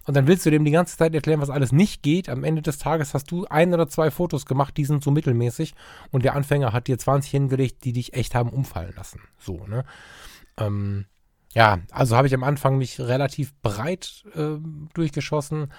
und 0.07 0.14
dann 0.14 0.27
willst 0.27 0.46
du 0.46 0.51
dem 0.51 0.64
die 0.64 0.70
ganze 0.70 0.96
Zeit 0.96 1.14
erklären, 1.14 1.40
was 1.40 1.51
alles 1.51 1.70
nicht 1.70 2.03
geht. 2.03 2.31
Am 2.31 2.42
Ende 2.42 2.62
des 2.62 2.79
Tages 2.79 3.12
hast 3.12 3.31
du 3.31 3.46
ein 3.46 3.74
oder 3.74 3.88
zwei 3.88 4.11
Fotos 4.11 4.46
gemacht, 4.46 4.77
die 4.77 4.87
sind 4.87 5.05
so 5.05 5.11
mittelmäßig 5.11 5.74
und 6.11 6.24
der 6.24 6.35
Anfänger 6.35 6.72
hat 6.72 6.87
dir 6.87 6.98
20 6.98 7.31
hingelegt, 7.31 7.85
die 7.85 7.92
dich 7.92 8.14
echt 8.14 8.35
haben 8.35 8.48
umfallen 8.48 8.94
lassen. 8.96 9.20
So, 9.38 9.66
ne? 9.66 9.85
Ähm, 10.57 11.05
ja, 11.53 11.81
also 11.90 12.16
habe 12.16 12.27
ich 12.27 12.35
am 12.35 12.42
Anfang 12.42 12.79
mich 12.79 13.01
relativ 13.01 13.53
breit 13.61 14.24
äh, 14.35 14.57
durchgeschossen, 14.94 15.72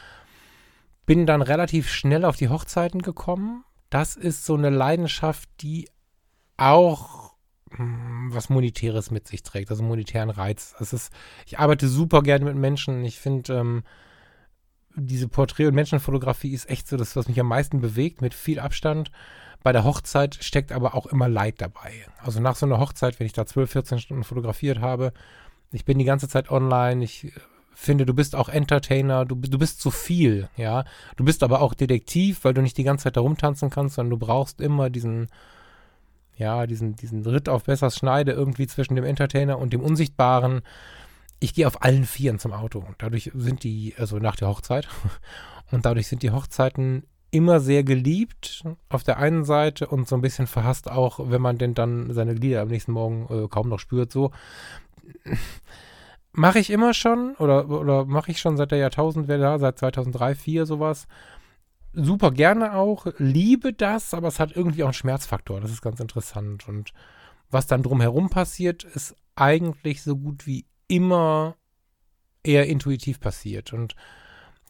bin 1.10 1.26
dann 1.26 1.41
relativ 1.41 1.89
schnell 1.89 2.24
auf 2.24 2.36
die 2.36 2.50
Hochzeiten 2.50 3.02
gekommen. 3.02 3.63
Das 3.89 4.15
ist 4.15 4.45
so 4.45 4.54
eine 4.54 4.69
Leidenschaft, 4.69 5.50
die 5.60 5.89
auch 6.56 7.34
hm, 7.72 8.28
was 8.32 8.50
Monetäres 8.50 9.10
mit 9.10 9.28
sich 9.28 9.41
trägt, 9.41 9.72
also 9.72 9.82
monetären 9.82 10.30
Reiz. 10.30 10.76
Das 10.78 10.93
ist, 10.93 11.12
ich 11.48 11.58
arbeite 11.58 11.88
super 11.88 12.22
gerne 12.22 12.45
mit 12.45 12.56
Menschen. 12.58 13.04
Ich 13.06 13.17
finde, 13.17 13.56
ähm, 13.56 13.84
diese 14.93 15.28
Porträt- 15.28 15.65
und 15.65 15.74
Menschenfotografie 15.74 16.54
ist 16.54 16.69
echt 16.69 16.88
so 16.88 16.95
das, 16.95 17.15
was 17.15 17.28
mich 17.28 17.39
am 17.39 17.48
meisten 17.48 17.82
bewegt, 17.82 18.22
mit 18.22 18.36
viel 18.36 18.60
Abstand. 18.60 19.10
Bei 19.63 19.72
der 19.72 19.86
Hochzeit 19.86 20.36
steckt 20.36 20.72
aber 20.72 20.93
auch 20.93 21.08
immer 21.08 21.28
Leid 21.28 21.56
dabei. 21.58 22.06
Also 22.19 22.39
nach 22.39 22.56
so 22.56 22.67
einer 22.67 22.78
Hochzeit, 22.78 23.19
wenn 23.19 23.26
ich 23.26 23.34
da 23.34 23.48
12, 23.48 23.72
14 23.72 23.98
Stunden 23.98 24.24
fotografiert 24.24 24.80
habe, 24.80 25.13
ich 25.72 25.86
bin 25.86 25.98
die 25.98 26.06
ganze 26.06 26.30
Zeit 26.30 26.52
online, 26.52 27.04
ich 27.04 27.34
finde, 27.80 28.06
du 28.06 28.13
bist 28.13 28.36
auch 28.36 28.50
Entertainer, 28.50 29.26
du, 29.26 29.36
du 29.36 29.58
bist 29.58 29.82
zu 29.82 29.92
viel, 29.92 30.50
ja. 30.58 30.84
Du 31.15 31.24
bist 31.24 31.44
aber 31.44 31.62
auch 31.62 31.74
Detektiv, 31.74 32.44
weil 32.44 32.54
du 32.54 32.62
nicht 32.62 32.78
die 32.78 32.84
ganze 32.84 33.04
Zeit 33.06 33.18
da 33.18 33.22
rumtanzen 33.22 33.70
kannst, 33.70 33.96
sondern 33.96 34.12
du 34.20 34.26
brauchst 34.26 34.62
immer 34.62 34.89
diesen, 34.89 35.28
ja, 36.38 36.68
diesen, 36.68 36.96
diesen 36.96 37.26
Ritt 37.26 37.50
auf 37.50 37.63
Bessers 37.63 37.96
Schneide 37.96 38.32
irgendwie 38.32 38.68
zwischen 38.68 38.96
dem 38.96 39.06
Entertainer 39.06 39.60
und 39.60 39.74
dem 39.74 39.82
Unsichtbaren 39.82 40.62
ich 41.39 41.54
gehe 41.54 41.68
auf 41.68 41.82
allen 41.84 42.06
Vieren 42.06 42.39
zum 42.39 42.54
Auto. 42.54 42.80
Und 42.80 42.96
dadurch 43.00 43.32
sind 43.34 43.63
die, 43.63 43.96
also 43.98 44.18
nach 44.18 44.36
der 44.36 44.50
Hochzeit, 44.50 44.88
und 45.72 45.86
dadurch 45.86 46.08
sind 46.08 46.24
die 46.24 46.32
Hochzeiten 46.32 47.04
immer 47.32 47.60
sehr 47.60 47.84
geliebt 47.84 48.63
auf 48.89 49.04
der 49.04 49.18
einen 49.18 49.46
Seite 49.46 49.88
und 49.88 50.08
so 50.08 50.15
ein 50.15 50.22
bisschen 50.22 50.48
verhasst 50.48 50.89
auch, 50.89 51.20
wenn 51.30 51.42
man 51.42 51.60
denn 51.60 51.76
dann 51.76 52.12
seine 52.12 52.34
Glieder 52.34 52.62
am 52.62 52.70
nächsten 52.70 52.92
Morgen 52.92 53.28
äh, 53.30 53.48
kaum 53.48 53.70
noch 53.70 53.80
spürt, 53.80 54.12
so. 54.12 54.32
Mache 56.32 56.60
ich 56.60 56.70
immer 56.70 56.94
schon 56.94 57.36
oder, 57.36 57.70
oder 57.70 58.06
mache 58.06 58.32
ich 58.32 58.39
schon 58.39 58.56
seit 58.56 58.72
der 58.72 58.78
Jahrtausendwelle, 58.78 59.58
seit 59.60 59.80
2003, 59.80 60.18
2004 60.36 60.65
sowas. 60.65 61.08
Super 61.94 62.32
gerne 62.32 62.76
auch, 62.76 63.08
liebe 63.18 63.74
das, 63.74 64.13
aber 64.13 64.28
es 64.28 64.39
hat 64.39 64.56
irgendwie 64.56 64.84
auch 64.84 64.89
einen 64.89 64.94
Schmerzfaktor. 64.94 65.60
Das 65.60 65.72
ist 65.72 65.82
ganz 65.82 66.00
interessant. 66.00 66.68
Und 66.68 66.94
was 67.50 67.65
dann 67.65 67.82
drumherum 67.82 68.30
passiert, 68.30 68.84
ist 68.84 69.15
eigentlich 69.36 70.04
so 70.04 70.15
gut 70.15 70.46
wie 70.46 70.65
immer 70.88 71.56
eher 72.44 72.68
intuitiv 72.68 73.20
passiert. 73.20 73.74
Und 73.74 73.96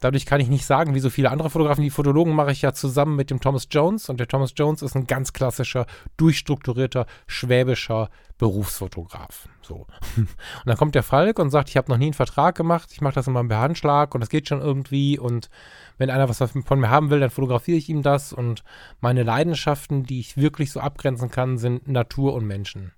dadurch 0.00 0.26
kann 0.26 0.40
ich 0.40 0.48
nicht 0.48 0.66
sagen, 0.66 0.94
wie 0.94 1.00
so 1.00 1.10
viele 1.10 1.30
andere 1.30 1.50
Fotografen. 1.50 1.84
Die 1.84 1.90
Fotologen 1.90 2.34
mache 2.34 2.52
ich 2.52 2.62
ja 2.62 2.72
zusammen 2.72 3.16
mit 3.16 3.30
dem 3.30 3.40
Thomas 3.40 3.68
Jones. 3.70 4.08
Und 4.08 4.18
der 4.18 4.28
Thomas 4.28 4.52
Jones 4.56 4.82
ist 4.82 4.96
ein 4.96 5.06
ganz 5.06 5.32
klassischer, 5.32 5.86
durchstrukturierter, 6.16 7.06
schwäbischer 7.26 8.10
Berufsfotograf. 8.38 9.48
So. 9.62 9.86
Und 10.16 10.28
dann 10.64 10.76
kommt 10.76 10.94
der 10.94 11.02
Falk 11.02 11.38
und 11.38 11.50
sagt, 11.50 11.68
ich 11.68 11.76
habe 11.76 11.90
noch 11.90 11.98
nie 11.98 12.06
einen 12.06 12.14
Vertrag 12.14 12.56
gemacht, 12.56 12.88
ich 12.92 13.00
mache 13.02 13.14
das 13.14 13.26
immer 13.26 13.44
per 13.44 13.60
Handschlag 13.60 14.14
und 14.14 14.20
das 14.20 14.30
geht 14.30 14.48
schon 14.48 14.60
irgendwie. 14.60 15.18
Und 15.18 15.50
wenn 15.98 16.10
einer 16.10 16.28
was 16.28 16.38
von 16.38 16.80
mir 16.80 16.90
haben 16.90 17.10
will, 17.10 17.20
dann 17.20 17.30
fotografiere 17.30 17.76
ich 17.76 17.88
ihm 17.88 18.02
das. 18.02 18.32
Und 18.32 18.64
meine 19.00 19.22
Leidenschaften, 19.22 20.04
die 20.04 20.20
ich 20.20 20.36
wirklich 20.36 20.72
so 20.72 20.80
abgrenzen 20.80 21.30
kann, 21.30 21.58
sind 21.58 21.86
Natur 21.86 22.34
und 22.34 22.46
Menschen. 22.46 22.92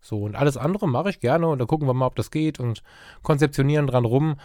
So, 0.00 0.22
und 0.22 0.36
alles 0.36 0.58
andere 0.58 0.86
mache 0.86 1.10
ich 1.10 1.20
gerne 1.20 1.48
und 1.48 1.58
da 1.58 1.64
gucken 1.64 1.88
wir 1.88 1.94
mal, 1.94 2.06
ob 2.06 2.14
das 2.16 2.30
geht 2.30 2.60
und 2.60 2.82
konzeptionieren 3.22 3.86
dran 3.86 4.04
rum. 4.04 4.36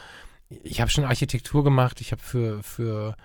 Ich 0.50 0.82
habe 0.82 0.90
schon 0.90 1.04
Architektur 1.04 1.64
gemacht, 1.64 2.02
ich 2.02 2.12
habe 2.12 2.22
für, 2.22 2.64
für 2.64 3.16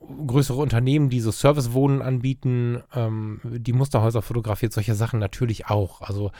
größere 0.00 0.60
Unternehmen, 0.60 1.10
die 1.10 1.20
so 1.20 1.30
Servicewohnen 1.30 2.02
anbieten, 2.02 2.82
ähm, 2.94 3.40
die 3.44 3.72
Musterhäuser 3.72 4.22
fotografiert, 4.22 4.72
solche 4.72 4.94
Sachen 4.94 5.18
natürlich 5.18 5.66
auch. 5.66 6.00
Also 6.00 6.30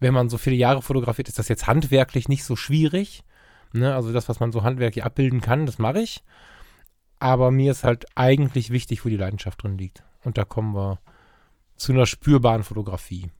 wenn 0.00 0.14
man 0.14 0.28
so 0.28 0.38
viele 0.38 0.56
Jahre 0.56 0.82
fotografiert, 0.82 1.28
ist 1.28 1.38
das 1.38 1.48
jetzt 1.48 1.66
handwerklich 1.66 2.28
nicht 2.28 2.44
so 2.44 2.56
schwierig. 2.56 3.22
Ne? 3.72 3.94
Also 3.94 4.12
das, 4.12 4.28
was 4.28 4.40
man 4.40 4.52
so 4.52 4.62
handwerklich 4.62 5.04
abbilden 5.04 5.40
kann, 5.40 5.66
das 5.66 5.78
mache 5.78 6.00
ich. 6.00 6.22
Aber 7.18 7.50
mir 7.50 7.70
ist 7.70 7.84
halt 7.84 8.06
eigentlich 8.16 8.70
wichtig, 8.70 9.04
wo 9.04 9.08
die 9.08 9.16
Leidenschaft 9.16 9.62
drin 9.62 9.78
liegt. 9.78 10.02
Und 10.24 10.38
da 10.38 10.44
kommen 10.44 10.74
wir 10.74 10.98
zu 11.76 11.92
einer 11.92 12.06
spürbaren 12.06 12.64
Fotografie. 12.64 13.30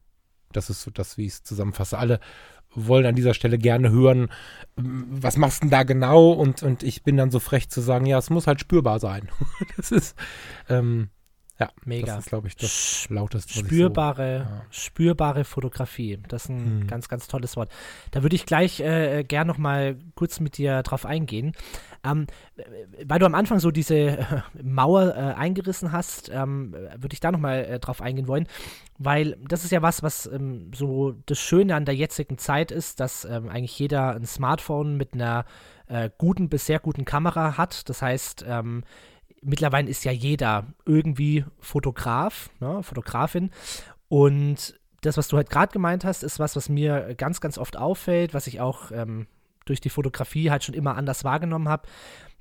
Das 0.52 0.70
ist 0.70 0.82
so 0.82 0.90
das, 0.90 1.18
wie 1.18 1.26
ich 1.26 1.32
es 1.32 1.42
zusammenfasse. 1.42 1.98
Alle 1.98 2.20
wollen 2.74 3.06
an 3.06 3.14
dieser 3.14 3.34
Stelle 3.34 3.58
gerne 3.58 3.90
hören, 3.90 4.28
was 4.76 5.36
machst 5.36 5.58
du 5.58 5.66
denn 5.66 5.70
da 5.70 5.82
genau? 5.82 6.32
Und, 6.32 6.62
und 6.62 6.82
ich 6.82 7.02
bin 7.02 7.16
dann 7.16 7.30
so 7.30 7.40
frech 7.40 7.68
zu 7.68 7.80
sagen, 7.80 8.06
ja, 8.06 8.18
es 8.18 8.30
muss 8.30 8.46
halt 8.46 8.60
spürbar 8.60 9.00
sein. 9.00 9.28
das 9.76 9.92
ist, 9.92 10.16
ähm, 10.68 11.10
ja, 11.62 11.70
mega. 11.84 12.06
Das 12.06 12.24
ist, 12.24 12.28
glaube 12.28 12.48
ich, 12.48 12.56
das 12.56 13.06
lauteste. 13.08 13.52
Spürbare, 13.54 14.46
so, 14.46 14.54
ja. 14.54 14.62
spürbare 14.70 15.44
Fotografie. 15.44 16.18
Das 16.28 16.44
ist 16.44 16.48
ein 16.50 16.80
hm. 16.80 16.86
ganz, 16.86 17.08
ganz 17.08 17.28
tolles 17.28 17.56
Wort. 17.56 17.70
Da 18.10 18.22
würde 18.22 18.36
ich 18.36 18.46
gleich 18.46 18.80
äh, 18.80 19.24
gern 19.24 19.46
noch 19.46 19.58
mal 19.58 19.96
kurz 20.14 20.40
mit 20.40 20.58
dir 20.58 20.82
drauf 20.82 21.06
eingehen. 21.06 21.52
Ähm, 22.04 22.26
weil 23.04 23.20
du 23.20 23.26
am 23.26 23.36
Anfang 23.36 23.60
so 23.60 23.70
diese 23.70 23.94
äh, 23.94 24.26
Mauer 24.60 25.14
äh, 25.14 25.34
eingerissen 25.34 25.92
hast, 25.92 26.30
ähm, 26.34 26.72
würde 26.72 27.14
ich 27.14 27.20
da 27.20 27.30
noch 27.30 27.38
mal 27.38 27.64
äh, 27.64 27.78
drauf 27.78 28.02
eingehen 28.02 28.26
wollen, 28.26 28.48
weil 28.98 29.36
das 29.46 29.64
ist 29.64 29.70
ja 29.70 29.82
was, 29.82 30.02
was 30.02 30.26
ähm, 30.26 30.72
so 30.74 31.12
das 31.26 31.38
Schöne 31.38 31.76
an 31.76 31.84
der 31.84 31.94
jetzigen 31.94 32.38
Zeit 32.38 32.72
ist, 32.72 32.98
dass 32.98 33.24
ähm, 33.24 33.48
eigentlich 33.48 33.78
jeder 33.78 34.16
ein 34.16 34.26
Smartphone 34.26 34.96
mit 34.96 35.14
einer 35.14 35.44
äh, 35.86 36.10
guten 36.18 36.48
bis 36.48 36.66
sehr 36.66 36.80
guten 36.80 37.04
Kamera 37.04 37.56
hat. 37.56 37.88
Das 37.88 38.02
heißt, 38.02 38.44
ähm, 38.48 38.82
mittlerweile 39.42 39.88
ist 39.88 40.04
ja 40.04 40.12
jeder 40.12 40.66
irgendwie 40.86 41.44
Fotograf, 41.58 42.50
ne, 42.60 42.82
Fotografin. 42.82 43.50
Und 44.08 44.78
das, 45.02 45.16
was 45.16 45.28
du 45.28 45.36
halt 45.36 45.50
gerade 45.50 45.72
gemeint 45.72 46.04
hast, 46.04 46.22
ist 46.22 46.38
was, 46.38 46.56
was 46.56 46.68
mir 46.68 47.14
ganz, 47.16 47.40
ganz 47.40 47.58
oft 47.58 47.76
auffällt, 47.76 48.34
was 48.34 48.46
ich 48.46 48.60
auch 48.60 48.92
ähm, 48.92 49.26
durch 49.64 49.80
die 49.80 49.90
Fotografie 49.90 50.50
halt 50.50 50.64
schon 50.64 50.74
immer 50.74 50.96
anders 50.96 51.24
wahrgenommen 51.24 51.68
habe, 51.68 51.88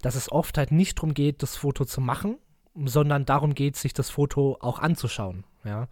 dass 0.02 0.16
es 0.16 0.32
oft 0.32 0.58
halt 0.58 0.72
nicht 0.72 0.98
darum 0.98 1.14
geht, 1.14 1.44
das 1.44 1.56
Foto 1.56 1.86
zu 1.86 2.02
machen, 2.02 2.38
sondern 2.86 3.26
darum 3.26 3.54
geht, 3.54 3.76
sich 3.76 3.94
das 3.94 4.10
Foto 4.10 4.58
auch 4.62 4.80
anzuschauen. 4.80 5.44
Ja. 5.64 5.88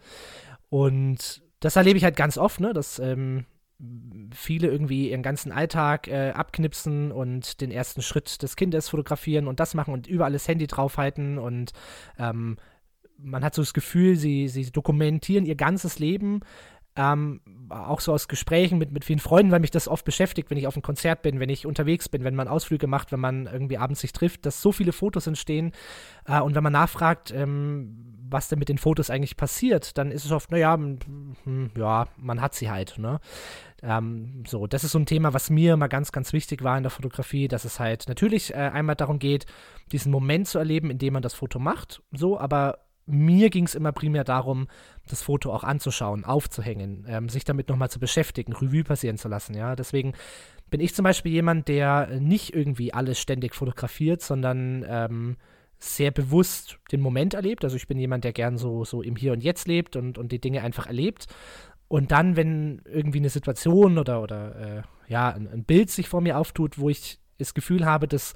Und 0.70 1.42
das 1.60 1.76
erlebe 1.76 1.98
ich 1.98 2.04
halt 2.04 2.16
ganz 2.16 2.38
oft, 2.38 2.60
ne, 2.60 2.74
dass 2.74 3.00
ähm, 3.00 3.46
viele 4.34 4.68
irgendwie 4.68 5.10
ihren 5.10 5.24
ganzen 5.24 5.52
Alltag 5.52 6.08
äh, 6.08 6.32
abknipsen 6.32 7.12
und 7.12 7.62
den 7.62 7.72
ersten 7.72 8.02
Schritt 8.02 8.42
des 8.44 8.56
Kindes 8.56 8.90
fotografieren 8.90 9.48
und 9.48 9.60
das 9.60 9.74
machen 9.74 9.94
und 9.94 10.08
überall 10.08 10.34
das 10.34 10.48
Handy 10.48 10.68
draufhalten 10.68 11.38
und 11.38 11.72
ähm, 12.18 12.58
man 13.22 13.44
hat 13.44 13.54
so 13.54 13.62
das 13.62 13.74
Gefühl, 13.74 14.16
sie, 14.16 14.48
sie 14.48 14.72
dokumentieren 14.72 15.46
ihr 15.46 15.56
ganzes 15.56 16.00
Leben, 16.00 16.40
ähm, 16.96 17.42
auch 17.70 18.00
so 18.00 18.14
aus 18.14 18.28
Gesprächen 18.28 18.78
mit, 18.78 18.92
mit 18.92 19.06
vielen 19.06 19.20
Freunden, 19.20 19.52
weil 19.52 19.60
mich 19.60 19.72
das 19.72 19.88
oft 19.88 20.06
beschäftigt, 20.06 20.50
wenn 20.50 20.58
ich 20.58 20.68
auf 20.68 20.76
einem 20.76 20.82
Konzert 20.82 21.22
bin, 21.22 21.40
wenn 21.40 21.50
ich 21.50 21.66
unterwegs 21.66 22.10
bin, 22.10 22.24
wenn 22.24 22.36
man 22.36 22.48
Ausflüge 22.48 22.88
macht, 22.88 23.12
wenn 23.12 23.20
man 23.20 23.46
irgendwie 23.46 23.78
abends 23.78 24.02
sich 24.02 24.12
trifft, 24.12 24.46
dass 24.46 24.62
so 24.62 24.72
viele 24.72 24.92
Fotos 24.92 25.28
entstehen. 25.28 25.72
Äh, 26.26 26.42
und 26.42 26.56
wenn 26.56 26.64
man 26.64 26.74
nachfragt, 26.74 27.32
ähm, 27.32 28.16
was 28.30 28.50
denn 28.50 28.60
mit 28.60 28.70
den 28.70 28.78
Fotos 28.78 29.10
eigentlich 29.10 29.38
passiert, 29.38 29.98
dann 29.98 30.12
ist 30.12 30.26
es 30.26 30.32
oft, 30.32 30.52
naja, 30.52 30.74
hm, 30.76 31.72
ja, 31.76 32.08
man 32.18 32.42
hat 32.42 32.54
sie 32.54 32.70
halt, 32.70 32.98
ne? 32.98 33.20
Ähm, 33.82 34.44
so, 34.46 34.68
das 34.68 34.84
ist 34.84 34.92
so 34.92 35.00
ein 35.00 35.06
Thema, 35.06 35.34
was 35.34 35.50
mir 35.50 35.78
mal 35.78 35.88
ganz, 35.88 36.12
ganz 36.12 36.34
wichtig 36.34 36.64
war 36.64 36.78
in 36.78 36.84
der 36.84 36.90
Fotografie, 36.90 37.48
dass 37.48 37.66
es 37.66 37.80
halt 37.80 38.08
natürlich 38.08 38.54
äh, 38.54 38.58
einmal 38.58 38.96
darum 38.96 39.20
geht, 39.20 39.46
diesen 39.92 40.12
Moment 40.12 40.48
zu 40.48 40.60
erleben, 40.60 40.92
in 40.92 40.98
dem 40.98 41.14
man 41.14 41.24
das 41.24 41.34
Foto 41.34 41.60
macht, 41.60 42.04
so, 42.12 42.40
aber 42.40 42.80
mir 43.10 43.50
ging 43.50 43.66
es 43.66 43.76
immer 43.76 43.92
primär 43.92 44.24
darum, 44.24 44.68
das 45.08 45.22
Foto 45.22 45.54
auch 45.54 45.64
anzuschauen, 45.64 46.26
aufzuhängen, 46.26 47.06
ähm, 47.08 47.30
sich 47.30 47.44
damit 47.44 47.70
nochmal 47.70 47.90
zu 47.90 48.00
beschäftigen, 48.00 48.54
Revue 48.54 48.84
passieren 48.84 49.18
zu 49.18 49.28
lassen, 49.28 49.56
ja. 49.56 49.76
Deswegen 49.76 50.14
bin 50.70 50.82
ich 50.82 50.94
zum 50.94 51.04
Beispiel 51.04 51.32
jemand, 51.32 51.68
der 51.68 52.20
nicht 52.20 52.56
irgendwie 52.56 52.94
alles 52.94 53.20
ständig 53.20 53.56
fotografiert, 53.56 54.22
sondern 54.22 54.86
ähm, 54.88 55.38
sehr 55.80 56.12
bewusst 56.12 56.78
den 56.92 57.02
Moment 57.02 57.34
erlebt. 57.34 57.64
Also 57.64 57.76
ich 57.76 57.88
bin 57.88 57.98
jemand, 57.98 58.24
der 58.24 58.34
gern 58.34 58.58
so, 58.58 58.84
so 58.84 59.02
im 59.02 59.16
Hier 59.16 59.34
und 59.34 59.42
Jetzt 59.42 59.68
lebt 59.68 59.96
und, 59.96 60.18
und 60.18 60.32
die 60.32 60.40
Dinge 60.40 60.62
einfach 60.62 60.88
erlebt. 60.88 61.28
Und 61.88 62.12
dann, 62.12 62.36
wenn 62.36 62.82
irgendwie 62.86 63.18
eine 63.18 63.30
Situation 63.30 63.98
oder, 63.98 64.22
oder 64.22 64.56
äh, 64.56 64.82
ja, 65.08 65.30
ein, 65.30 65.48
ein, 65.48 65.64
Bild 65.64 65.90
sich 65.90 66.08
vor 66.08 66.22
mir 66.22 66.38
auftut, 66.38 66.78
wo 66.78 66.90
ich 66.90 67.20
das 67.40 67.54
Gefühl 67.54 67.86
habe, 67.86 68.08
das 68.08 68.36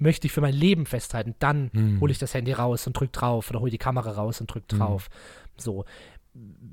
möchte 0.00 0.26
ich 0.26 0.32
für 0.32 0.40
mein 0.40 0.54
Leben 0.54 0.86
festhalten, 0.86 1.34
dann 1.38 1.70
hm. 1.72 2.00
hole 2.00 2.10
ich 2.10 2.18
das 2.18 2.34
Handy 2.34 2.52
raus 2.52 2.86
und 2.86 2.94
drücke 2.94 3.12
drauf 3.12 3.50
oder 3.50 3.60
hole 3.60 3.70
die 3.70 3.78
Kamera 3.78 4.10
raus 4.10 4.40
und 4.40 4.52
drücke 4.52 4.72
hm. 4.72 4.78
drauf. 4.78 5.08
Hm. 5.10 5.54
So. 5.56 5.84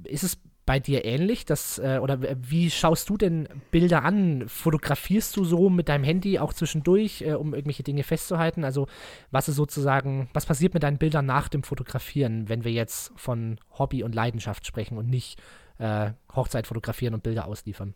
Ist 0.04 0.24
es 0.24 0.38
bei 0.68 0.80
dir 0.80 1.04
ähnlich? 1.06 1.46
Dass, 1.46 1.80
äh, 1.80 2.00
oder 2.02 2.20
wie 2.38 2.70
schaust 2.70 3.10
du 3.10 3.18
denn 3.18 3.50
Bilder 3.72 4.04
an? 4.04 4.48
Fotografierst 4.48 5.36
du 5.36 5.44
so 5.44 5.72
mit 5.72 5.90
deinem 5.90 6.04
Handy 6.04 6.38
auch 6.38 6.54
zwischendurch, 6.54 7.24
äh, 7.24 7.34
um 7.34 7.56
irgendwelche 7.56 7.82
Dinge 7.82 8.04
festzuhalten? 8.04 8.64
Also 8.64 8.88
was 9.32 9.50
ist 9.50 9.56
sozusagen, 9.56 10.30
was 10.34 10.46
passiert 10.46 10.76
mit 10.76 10.84
deinen 10.84 11.00
Bildern 11.00 11.26
nach 11.26 11.48
dem 11.48 11.64
Fotografieren, 11.64 12.50
wenn 12.50 12.64
wir 12.64 12.72
jetzt 12.72 13.12
von 13.16 13.60
Hobby 13.80 14.04
und 14.04 14.14
Leidenschaft 14.14 14.68
sprechen 14.68 14.98
und 14.98 15.10
nicht 15.10 15.42
äh, 15.80 16.12
Hochzeit 16.36 16.68
fotografieren 16.68 17.16
und 17.16 17.24
Bilder 17.24 17.48
ausliefern? 17.48 17.96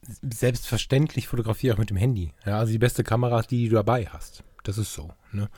Selbstverständlich 0.00 1.28
fotografiere 1.28 1.72
ich 1.72 1.74
auch 1.76 1.80
mit 1.80 1.90
dem 1.90 1.96
Handy. 1.96 2.32
Ja, 2.46 2.58
also 2.58 2.72
die 2.72 2.78
beste 2.78 3.04
Kamera 3.04 3.40
ist 3.40 3.50
die, 3.50 3.64
die 3.64 3.68
du 3.68 3.76
dabei 3.76 4.06
hast. 4.06 4.44
Das 4.62 4.78
ist 4.78 4.92
so. 4.92 5.10
Ne? 5.32 5.48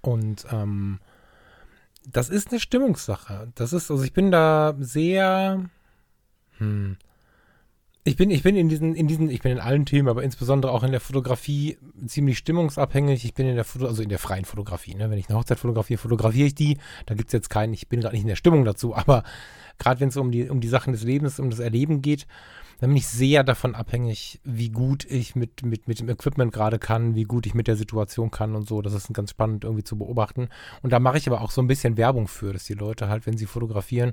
Und 0.00 0.46
ähm, 0.50 1.00
das 2.06 2.28
ist 2.28 2.50
eine 2.50 2.60
Stimmungssache. 2.60 3.52
Das 3.54 3.72
ist, 3.72 3.90
also 3.90 4.02
ich 4.04 4.12
bin 4.12 4.30
da 4.30 4.74
sehr, 4.78 5.64
hm. 6.58 6.96
Ich 8.06 8.16
bin, 8.16 8.30
ich 8.30 8.42
bin 8.42 8.54
in 8.54 8.68
diesen, 8.68 8.94
in 8.94 9.08
diesen, 9.08 9.30
ich 9.30 9.40
bin 9.40 9.52
in 9.52 9.58
allen 9.58 9.86
Themen, 9.86 10.08
aber 10.08 10.22
insbesondere 10.22 10.72
auch 10.72 10.82
in 10.82 10.90
der 10.90 11.00
Fotografie 11.00 11.78
ziemlich 12.06 12.36
stimmungsabhängig. 12.36 13.24
Ich 13.24 13.32
bin 13.32 13.46
in 13.46 13.54
der 13.54 13.64
Foto, 13.64 13.86
also 13.86 14.02
in 14.02 14.10
der 14.10 14.18
freien 14.18 14.44
Fotografie, 14.44 14.94
ne? 14.94 15.08
Wenn 15.08 15.16
ich 15.16 15.30
eine 15.30 15.38
Hochzeit 15.38 15.58
fotografiere, 15.58 15.96
fotografiere 15.96 16.48
ich 16.48 16.54
die. 16.54 16.76
Da 17.06 17.14
gibt 17.14 17.30
es 17.30 17.32
jetzt 17.32 17.48
keinen, 17.48 17.72
ich 17.72 17.88
bin 17.88 18.00
gerade 18.00 18.14
nicht 18.14 18.24
in 18.24 18.28
der 18.28 18.36
Stimmung 18.36 18.66
dazu, 18.66 18.94
aber 18.96 19.24
gerade 19.78 20.00
wenn 20.00 20.10
es 20.10 20.18
um 20.18 20.30
die, 20.30 20.50
um 20.50 20.60
die 20.60 20.68
Sachen 20.68 20.92
des 20.92 21.02
Lebens, 21.02 21.40
um 21.40 21.48
das 21.48 21.60
Erleben 21.60 22.02
geht, 22.02 22.26
dann 22.80 22.90
bin 22.90 22.98
ich 22.98 23.06
sehr 23.06 23.42
davon 23.42 23.74
abhängig, 23.74 24.40
wie 24.44 24.68
gut 24.68 25.06
ich 25.06 25.34
mit, 25.34 25.64
mit, 25.64 25.88
mit 25.88 26.00
dem 26.00 26.10
Equipment 26.10 26.52
gerade 26.52 26.78
kann, 26.78 27.14
wie 27.14 27.22
gut 27.22 27.46
ich 27.46 27.54
mit 27.54 27.68
der 27.68 27.76
Situation 27.76 28.30
kann 28.30 28.54
und 28.54 28.68
so. 28.68 28.82
Das 28.82 28.92
ist 28.92 29.14
ganz 29.14 29.30
spannend 29.30 29.64
irgendwie 29.64 29.84
zu 29.84 29.96
beobachten. 29.96 30.48
Und 30.82 30.92
da 30.92 30.98
mache 30.98 31.16
ich 31.16 31.26
aber 31.26 31.40
auch 31.40 31.50
so 31.50 31.62
ein 31.62 31.68
bisschen 31.68 31.96
Werbung 31.96 32.28
für, 32.28 32.52
dass 32.52 32.64
die 32.64 32.74
Leute 32.74 33.08
halt, 33.08 33.26
wenn 33.26 33.38
sie 33.38 33.46
fotografieren, 33.46 34.12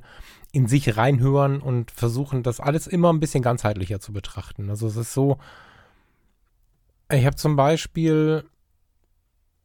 in 0.51 0.67
sich 0.67 0.97
reinhören 0.97 1.61
und 1.61 1.91
versuchen, 1.91 2.43
das 2.43 2.59
alles 2.59 2.87
immer 2.87 3.11
ein 3.11 3.19
bisschen 3.19 3.43
ganzheitlicher 3.43 3.99
zu 3.99 4.11
betrachten. 4.11 4.69
Also 4.69 4.87
es 4.87 4.97
ist 4.97 5.13
so, 5.13 5.37
ich 7.11 7.25
habe 7.25 7.35
zum 7.35 7.55
Beispiel 7.55 8.43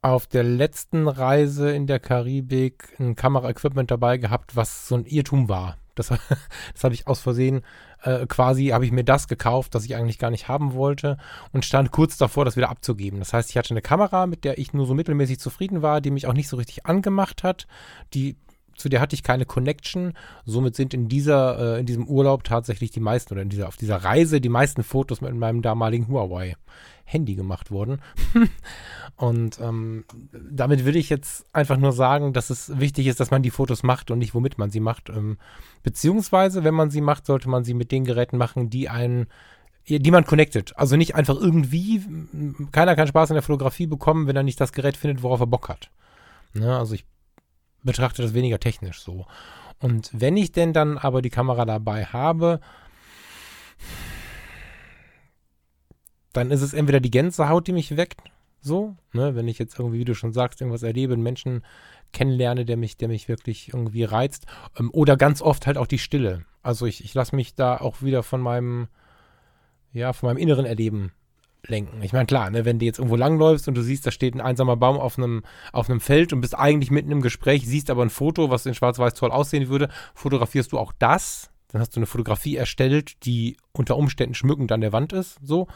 auf 0.01 0.27
der 0.27 0.43
letzten 0.43 1.07
Reise 1.07 1.71
in 1.71 1.87
der 1.87 1.99
Karibik 1.99 2.95
ein 2.99 3.15
Kameraequipment 3.15 3.91
dabei 3.91 4.17
gehabt, 4.17 4.55
was 4.55 4.87
so 4.87 4.95
ein 4.95 5.05
Irrtum 5.05 5.49
war. 5.49 5.77
Das, 5.95 6.07
das 6.73 6.83
habe 6.83 6.93
ich 6.93 7.07
aus 7.07 7.19
Versehen 7.19 7.61
äh, 8.03 8.25
quasi, 8.27 8.67
habe 8.67 8.85
ich 8.85 8.91
mir 8.91 9.03
das 9.03 9.27
gekauft, 9.27 9.75
das 9.75 9.83
ich 9.85 9.95
eigentlich 9.95 10.19
gar 10.19 10.29
nicht 10.29 10.47
haben 10.47 10.73
wollte 10.73 11.17
und 11.51 11.65
stand 11.65 11.91
kurz 11.91 12.17
davor, 12.17 12.45
das 12.45 12.55
wieder 12.55 12.69
abzugeben. 12.69 13.19
Das 13.19 13.33
heißt, 13.33 13.49
ich 13.49 13.57
hatte 13.57 13.71
eine 13.71 13.81
Kamera, 13.81 14.27
mit 14.27 14.43
der 14.43 14.57
ich 14.59 14.73
nur 14.73 14.85
so 14.85 14.93
mittelmäßig 14.93 15.39
zufrieden 15.39 15.81
war, 15.81 15.99
die 15.99 16.11
mich 16.11 16.27
auch 16.27 16.33
nicht 16.33 16.47
so 16.47 16.57
richtig 16.57 16.85
angemacht 16.85 17.43
hat, 17.43 17.67
die 18.13 18.37
zu 18.77 18.89
der 18.89 19.01
hatte 19.01 19.15
ich 19.15 19.23
keine 19.23 19.45
Connection. 19.45 20.13
Somit 20.45 20.75
sind 20.75 20.93
in 20.93 21.09
dieser, 21.09 21.75
äh, 21.75 21.79
in 21.79 21.85
diesem 21.85 22.07
Urlaub 22.07 22.43
tatsächlich 22.43 22.91
die 22.91 22.99
meisten 22.99 23.33
oder 23.33 23.41
in 23.41 23.49
dieser, 23.49 23.67
auf 23.67 23.75
dieser 23.75 23.97
Reise 23.97 24.39
die 24.39 24.49
meisten 24.49 24.83
Fotos 24.83 25.19
mit 25.19 25.33
meinem 25.35 25.61
damaligen 25.61 26.07
Huawei 26.07 26.55
Handy 27.03 27.35
gemacht 27.35 27.71
worden. 27.71 28.01
und 29.15 29.59
ähm, 29.59 30.05
damit 30.51 30.85
würde 30.85 30.99
ich 30.99 31.09
jetzt 31.09 31.45
einfach 31.53 31.77
nur 31.77 31.93
sagen, 31.93 32.33
dass 32.33 32.49
es 32.49 32.79
wichtig 32.79 33.07
ist, 33.07 33.19
dass 33.19 33.31
man 33.31 33.43
die 33.43 33.49
Fotos 33.49 33.81
macht 33.81 34.11
und 34.11 34.19
nicht 34.19 34.35
womit 34.35 34.57
man 34.57 34.69
sie 34.69 34.81
macht. 34.81 35.09
Ähm, 35.09 35.37
beziehungsweise, 35.83 36.63
wenn 36.63 36.75
man 36.75 36.91
sie 36.91 37.01
macht, 37.01 37.25
sollte 37.25 37.49
man 37.49 37.63
sie 37.63 37.73
mit 37.73 37.91
den 37.91 38.05
Geräten 38.05 38.37
machen, 38.37 38.69
die 38.69 38.89
einen 38.89 39.27
die 39.89 40.11
man 40.11 40.25
connected. 40.25 40.77
Also 40.77 40.97
nicht 40.97 41.15
einfach 41.15 41.35
irgendwie, 41.39 42.01
keiner 42.73 42.97
kann 42.97 43.07
Spaß 43.07 43.31
an 43.31 43.35
der 43.35 43.41
Fotografie 43.41 43.87
bekommen, 43.87 44.27
wenn 44.27 44.35
er 44.35 44.43
nicht 44.43 44.59
das 44.59 44.73
Gerät 44.73 44.97
findet, 44.97 45.23
worauf 45.23 45.39
er 45.39 45.47
Bock 45.47 45.69
hat. 45.69 45.91
Ne? 46.53 46.77
Also 46.77 46.93
ich 46.93 47.05
betrachte 47.87 48.21
das 48.21 48.35
weniger 48.35 48.59
technisch 48.59 49.01
so. 49.01 49.25
Und 49.79 50.11
wenn 50.13 50.37
ich 50.37 50.51
denn 50.51 50.73
dann 50.73 50.99
aber 50.99 51.23
die 51.23 51.31
Kamera 51.31 51.65
dabei 51.65 52.05
habe, 52.05 52.59
dann 56.33 56.51
ist 56.51 56.61
es 56.61 56.73
entweder 56.73 56.99
die 56.99 57.09
Gänsehaut, 57.09 57.65
die 57.67 57.73
mich 57.73 57.97
weckt, 57.97 58.21
so, 58.61 58.95
ne, 59.13 59.35
wenn 59.35 59.47
ich 59.47 59.57
jetzt 59.57 59.79
irgendwie, 59.79 59.99
wie 59.99 60.05
du 60.05 60.13
schon 60.13 60.33
sagst, 60.33 60.61
irgendwas 60.61 60.83
erlebe, 60.83 61.13
einen 61.13 61.23
Menschen 61.23 61.63
kennenlerne, 62.11 62.65
der 62.65 62.77
mich, 62.77 62.97
der 62.97 63.07
mich 63.07 63.27
wirklich 63.27 63.69
irgendwie 63.69 64.03
reizt, 64.03 64.45
ähm, 64.77 64.89
oder 64.93 65.17
ganz 65.17 65.41
oft 65.41 65.65
halt 65.65 65.77
auch 65.77 65.87
die 65.87 65.99
Stille. 65.99 66.45
Also 66.61 66.85
ich, 66.85 67.03
ich 67.03 67.13
lasse 67.13 67.35
mich 67.35 67.55
da 67.55 67.77
auch 67.77 68.01
wieder 68.01 68.23
von 68.23 68.41
meinem, 68.41 68.87
ja, 69.93 70.13
von 70.13 70.27
meinem 70.27 70.37
inneren 70.37 70.65
Erleben 70.65 71.11
lenken. 71.69 72.01
Ich 72.01 72.13
meine, 72.13 72.25
klar, 72.25 72.49
ne, 72.49 72.65
wenn 72.65 72.79
du 72.79 72.85
jetzt 72.85 72.99
irgendwo 72.99 73.15
langläufst 73.15 73.67
und 73.67 73.75
du 73.75 73.81
siehst, 73.81 74.05
da 74.05 74.11
steht 74.11 74.35
ein 74.35 74.41
einsamer 74.41 74.77
Baum 74.77 74.97
auf 74.97 75.17
einem, 75.17 75.43
auf 75.71 75.89
einem 75.89 75.99
Feld 75.99 76.33
und 76.33 76.41
bist 76.41 76.57
eigentlich 76.57 76.91
mitten 76.91 77.11
im 77.11 77.21
Gespräch, 77.21 77.65
siehst 77.65 77.89
aber 77.89 78.03
ein 78.03 78.09
Foto, 78.09 78.49
was 78.49 78.65
in 78.65 78.73
Schwarz-Weiß 78.73 79.13
toll 79.13 79.31
aussehen 79.31 79.67
würde, 79.67 79.89
fotografierst 80.13 80.71
du 80.71 80.79
auch 80.79 80.93
das. 80.97 81.49
Dann 81.69 81.81
hast 81.81 81.95
du 81.95 81.99
eine 81.99 82.05
Fotografie 82.05 82.55
erstellt, 82.55 83.25
die 83.25 83.57
unter 83.73 83.97
Umständen 83.97 84.35
schmückend 84.35 84.71
an 84.71 84.81
der 84.81 84.93
Wand 84.93 85.13
ist, 85.13 85.37
so. 85.43 85.67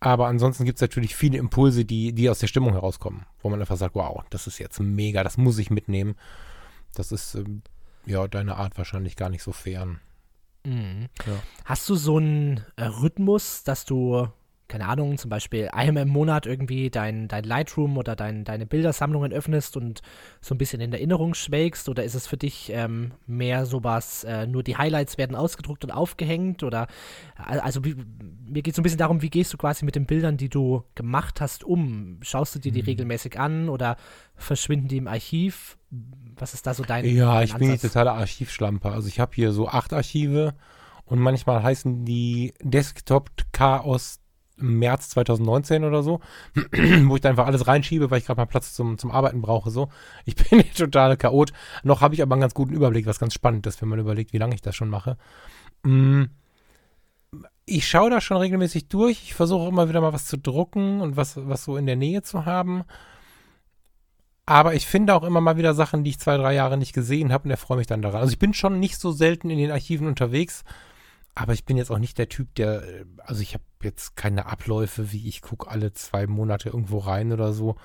Aber 0.00 0.26
ansonsten 0.26 0.64
gibt 0.64 0.76
es 0.76 0.82
natürlich 0.82 1.16
viele 1.16 1.38
Impulse, 1.38 1.84
die, 1.84 2.12
die 2.12 2.28
aus 2.28 2.38
der 2.38 2.46
Stimmung 2.46 2.72
herauskommen, 2.72 3.24
wo 3.40 3.48
man 3.48 3.60
einfach 3.60 3.76
sagt, 3.76 3.94
wow, 3.94 4.22
das 4.30 4.46
ist 4.46 4.58
jetzt 4.58 4.78
mega, 4.80 5.24
das 5.24 5.38
muss 5.38 5.58
ich 5.58 5.70
mitnehmen. 5.70 6.16
Das 6.94 7.10
ist 7.10 7.36
ähm, 7.36 7.62
ja 8.04 8.28
deine 8.28 8.56
Art 8.56 8.76
wahrscheinlich 8.76 9.16
gar 9.16 9.30
nicht 9.30 9.42
so 9.42 9.52
fern. 9.52 10.00
Mhm. 10.64 11.08
Ja. 11.26 11.42
Hast 11.64 11.88
du 11.88 11.94
so 11.94 12.18
einen 12.18 12.64
äh, 12.76 12.84
Rhythmus, 12.84 13.64
dass 13.64 13.84
du 13.84 14.28
keine 14.74 14.88
Ahnung, 14.88 15.18
zum 15.18 15.30
Beispiel 15.30 15.68
einmal 15.68 16.02
im 16.02 16.08
Monat 16.08 16.46
irgendwie 16.46 16.90
dein, 16.90 17.28
dein 17.28 17.44
Lightroom 17.44 17.96
oder 17.96 18.16
dein, 18.16 18.42
deine 18.42 18.66
Bildersammlungen 18.66 19.32
öffnest 19.32 19.76
und 19.76 20.02
so 20.40 20.52
ein 20.52 20.58
bisschen 20.58 20.80
in 20.80 20.92
Erinnerung 20.92 21.34
schwelgst? 21.34 21.88
Oder 21.88 22.02
ist 22.02 22.16
es 22.16 22.26
für 22.26 22.36
dich 22.36 22.72
ähm, 22.74 23.12
mehr 23.24 23.66
sowas, 23.66 24.24
äh, 24.24 24.48
nur 24.48 24.64
die 24.64 24.76
Highlights 24.76 25.16
werden 25.16 25.36
ausgedruckt 25.36 25.84
und 25.84 25.92
aufgehängt? 25.92 26.64
Oder 26.64 26.88
also 27.36 27.84
wie, 27.84 27.94
mir 27.94 28.62
geht 28.62 28.72
es 28.72 28.74
so 28.74 28.80
ein 28.80 28.82
bisschen 28.82 28.98
darum, 28.98 29.22
wie 29.22 29.30
gehst 29.30 29.52
du 29.52 29.58
quasi 29.58 29.84
mit 29.84 29.94
den 29.94 30.06
Bildern, 30.06 30.38
die 30.38 30.48
du 30.48 30.82
gemacht 30.96 31.40
hast, 31.40 31.62
um? 31.62 32.18
Schaust 32.22 32.56
du 32.56 32.58
dir 32.58 32.72
die 32.72 32.82
mhm. 32.82 32.86
regelmäßig 32.86 33.38
an 33.38 33.68
oder 33.68 33.96
verschwinden 34.34 34.88
die 34.88 34.96
im 34.96 35.06
Archiv? 35.06 35.78
Was 36.36 36.52
ist 36.52 36.66
da 36.66 36.74
so 36.74 36.82
dein 36.82 37.04
Ja, 37.04 37.34
dein 37.34 37.44
ich 37.44 37.54
Ansatz? 37.54 37.58
bin 37.60 37.70
die 37.70 37.78
totale 37.78 38.10
Archivschlampe. 38.10 38.90
Also 38.90 39.06
ich 39.06 39.20
habe 39.20 39.36
hier 39.36 39.52
so 39.52 39.68
acht 39.68 39.92
Archive 39.92 40.54
und 41.04 41.20
manchmal 41.20 41.62
heißen 41.62 42.04
die 42.04 42.54
Desktop 42.60 43.30
Chaos 43.52 44.18
März 44.56 45.10
2019 45.10 45.84
oder 45.84 46.02
so, 46.02 46.20
wo 47.04 47.16
ich 47.16 47.20
da 47.20 47.30
einfach 47.30 47.46
alles 47.46 47.66
reinschiebe, 47.66 48.10
weil 48.10 48.18
ich 48.18 48.26
gerade 48.26 48.40
mal 48.40 48.46
Platz 48.46 48.74
zum, 48.74 48.98
zum 48.98 49.10
Arbeiten 49.10 49.40
brauche. 49.40 49.70
So. 49.70 49.88
Ich 50.24 50.34
bin 50.50 50.60
hier 50.60 50.74
total 50.74 51.16
chaot. 51.16 51.52
Noch 51.82 52.00
habe 52.00 52.14
ich 52.14 52.22
aber 52.22 52.34
einen 52.34 52.42
ganz 52.42 52.54
guten 52.54 52.74
Überblick, 52.74 53.06
was 53.06 53.18
ganz 53.18 53.34
spannend 53.34 53.66
ist, 53.66 53.82
wenn 53.82 53.88
man 53.88 53.98
überlegt, 53.98 54.32
wie 54.32 54.38
lange 54.38 54.54
ich 54.54 54.62
das 54.62 54.76
schon 54.76 54.90
mache. 54.90 55.16
Mm. 55.82 56.24
Ich 57.66 57.88
schaue 57.88 58.10
da 58.10 58.20
schon 58.20 58.36
regelmäßig 58.36 58.88
durch. 58.88 59.22
Ich 59.22 59.34
versuche 59.34 59.68
immer 59.68 59.88
wieder 59.88 60.00
mal 60.00 60.12
was 60.12 60.26
zu 60.26 60.36
drucken 60.36 61.00
und 61.00 61.16
was, 61.16 61.36
was 61.48 61.64
so 61.64 61.76
in 61.76 61.86
der 61.86 61.96
Nähe 61.96 62.22
zu 62.22 62.44
haben. 62.44 62.84
Aber 64.46 64.74
ich 64.74 64.86
finde 64.86 65.14
auch 65.14 65.22
immer 65.22 65.40
mal 65.40 65.56
wieder 65.56 65.74
Sachen, 65.74 66.04
die 66.04 66.10
ich 66.10 66.18
zwei, 66.18 66.36
drei 66.36 66.54
Jahre 66.54 66.76
nicht 66.76 66.92
gesehen 66.92 67.32
habe 67.32 67.44
und 67.44 67.50
erfreue 67.50 67.78
mich 67.78 67.86
dann 67.86 68.02
daran. 68.02 68.20
Also 68.20 68.32
ich 68.32 68.38
bin 68.38 68.52
schon 68.52 68.78
nicht 68.78 68.98
so 68.98 69.10
selten 69.10 69.48
in 69.48 69.58
den 69.58 69.70
Archiven 69.70 70.06
unterwegs. 70.06 70.64
Aber 71.34 71.52
ich 71.52 71.64
bin 71.64 71.76
jetzt 71.76 71.90
auch 71.90 71.98
nicht 71.98 72.16
der 72.18 72.28
Typ, 72.28 72.54
der, 72.54 72.82
äh, 72.82 73.04
also 73.18 73.42
ich 73.42 73.54
habe 73.54 73.64
jetzt 73.82 74.16
keine 74.16 74.46
Abläufe, 74.46 75.12
wie 75.12 75.28
ich 75.28 75.42
gucke 75.42 75.68
alle 75.68 75.92
zwei 75.92 76.26
Monate 76.26 76.68
irgendwo 76.68 76.98
rein 76.98 77.32
oder 77.32 77.52
so. 77.52 77.76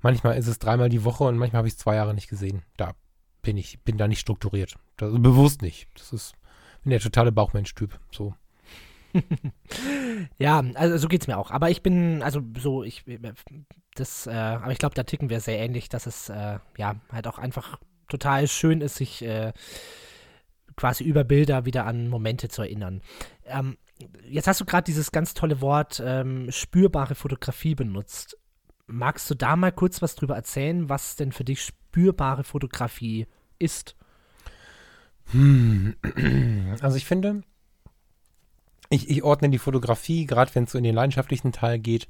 Manchmal 0.00 0.36
ist 0.36 0.48
es 0.48 0.58
dreimal 0.58 0.88
die 0.88 1.04
Woche 1.04 1.24
und 1.24 1.38
manchmal 1.38 1.58
habe 1.58 1.68
ich 1.68 1.74
es 1.74 1.78
zwei 1.78 1.96
Jahre 1.96 2.14
nicht 2.14 2.28
gesehen. 2.28 2.62
Da 2.76 2.94
bin 3.42 3.56
ich, 3.56 3.80
bin 3.80 3.96
da 3.96 4.08
nicht 4.08 4.20
strukturiert. 4.20 4.74
Das, 4.96 5.12
bewusst 5.12 5.62
nicht. 5.62 5.88
Das 5.94 6.12
ist, 6.12 6.34
bin 6.82 6.90
der 6.90 7.00
totale 7.00 7.30
Bauchmensch-Typ. 7.30 7.98
So. 8.10 8.34
ja, 10.38 10.64
also 10.74 10.98
so 10.98 11.08
geht 11.08 11.22
es 11.22 11.26
mir 11.28 11.38
auch. 11.38 11.52
Aber 11.52 11.70
ich 11.70 11.82
bin, 11.82 12.22
also 12.22 12.42
so, 12.58 12.82
ich, 12.82 13.04
das, 13.94 14.26
äh, 14.26 14.32
aber 14.32 14.72
ich 14.72 14.78
glaube, 14.78 14.96
da 14.96 15.04
ticken 15.04 15.30
wir 15.30 15.40
sehr 15.40 15.58
ähnlich, 15.58 15.88
dass 15.88 16.06
es, 16.06 16.28
äh, 16.28 16.58
ja, 16.76 16.96
halt 17.12 17.28
auch 17.28 17.38
einfach 17.38 17.78
total 18.08 18.48
schön 18.48 18.80
ist, 18.80 18.96
sich, 18.96 19.22
äh, 19.22 19.52
quasi 20.76 21.04
über 21.04 21.24
Bilder 21.24 21.64
wieder 21.64 21.86
an 21.86 22.08
Momente 22.08 22.48
zu 22.48 22.62
erinnern. 22.62 23.00
Ähm, 23.46 23.76
jetzt 24.28 24.46
hast 24.46 24.60
du 24.60 24.64
gerade 24.64 24.84
dieses 24.84 25.10
ganz 25.10 25.34
tolle 25.34 25.60
Wort 25.60 26.02
ähm, 26.04 26.50
spürbare 26.50 27.14
Fotografie 27.14 27.74
benutzt. 27.74 28.38
Magst 28.86 29.28
du 29.30 29.34
da 29.34 29.56
mal 29.56 29.72
kurz 29.72 30.02
was 30.02 30.14
drüber 30.14 30.36
erzählen, 30.36 30.88
was 30.88 31.16
denn 31.16 31.32
für 31.32 31.44
dich 31.44 31.62
spürbare 31.62 32.44
Fotografie 32.44 33.26
ist? 33.58 33.96
Hm. 35.32 35.96
Also 36.80 36.96
ich 36.96 37.06
finde, 37.06 37.42
ich, 38.90 39.08
ich 39.08 39.22
ordne 39.22 39.48
die 39.48 39.58
Fotografie, 39.58 40.26
gerade 40.26 40.54
wenn 40.54 40.64
es 40.64 40.72
so 40.72 40.78
in 40.78 40.84
den 40.84 40.94
leidenschaftlichen 40.94 41.52
Teil 41.52 41.78
geht, 41.78 42.06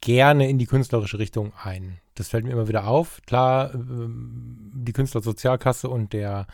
gerne 0.00 0.48
in 0.48 0.58
die 0.58 0.66
künstlerische 0.66 1.18
Richtung 1.18 1.52
ein. 1.62 1.98
Das 2.14 2.28
fällt 2.28 2.44
mir 2.44 2.52
immer 2.52 2.68
wieder 2.68 2.86
auf. 2.86 3.22
Klar, 3.26 3.72
ähm, 3.74 4.70
die 4.74 4.92
Künstlersozialkasse 4.92 5.88
und 5.88 6.12
der 6.12 6.46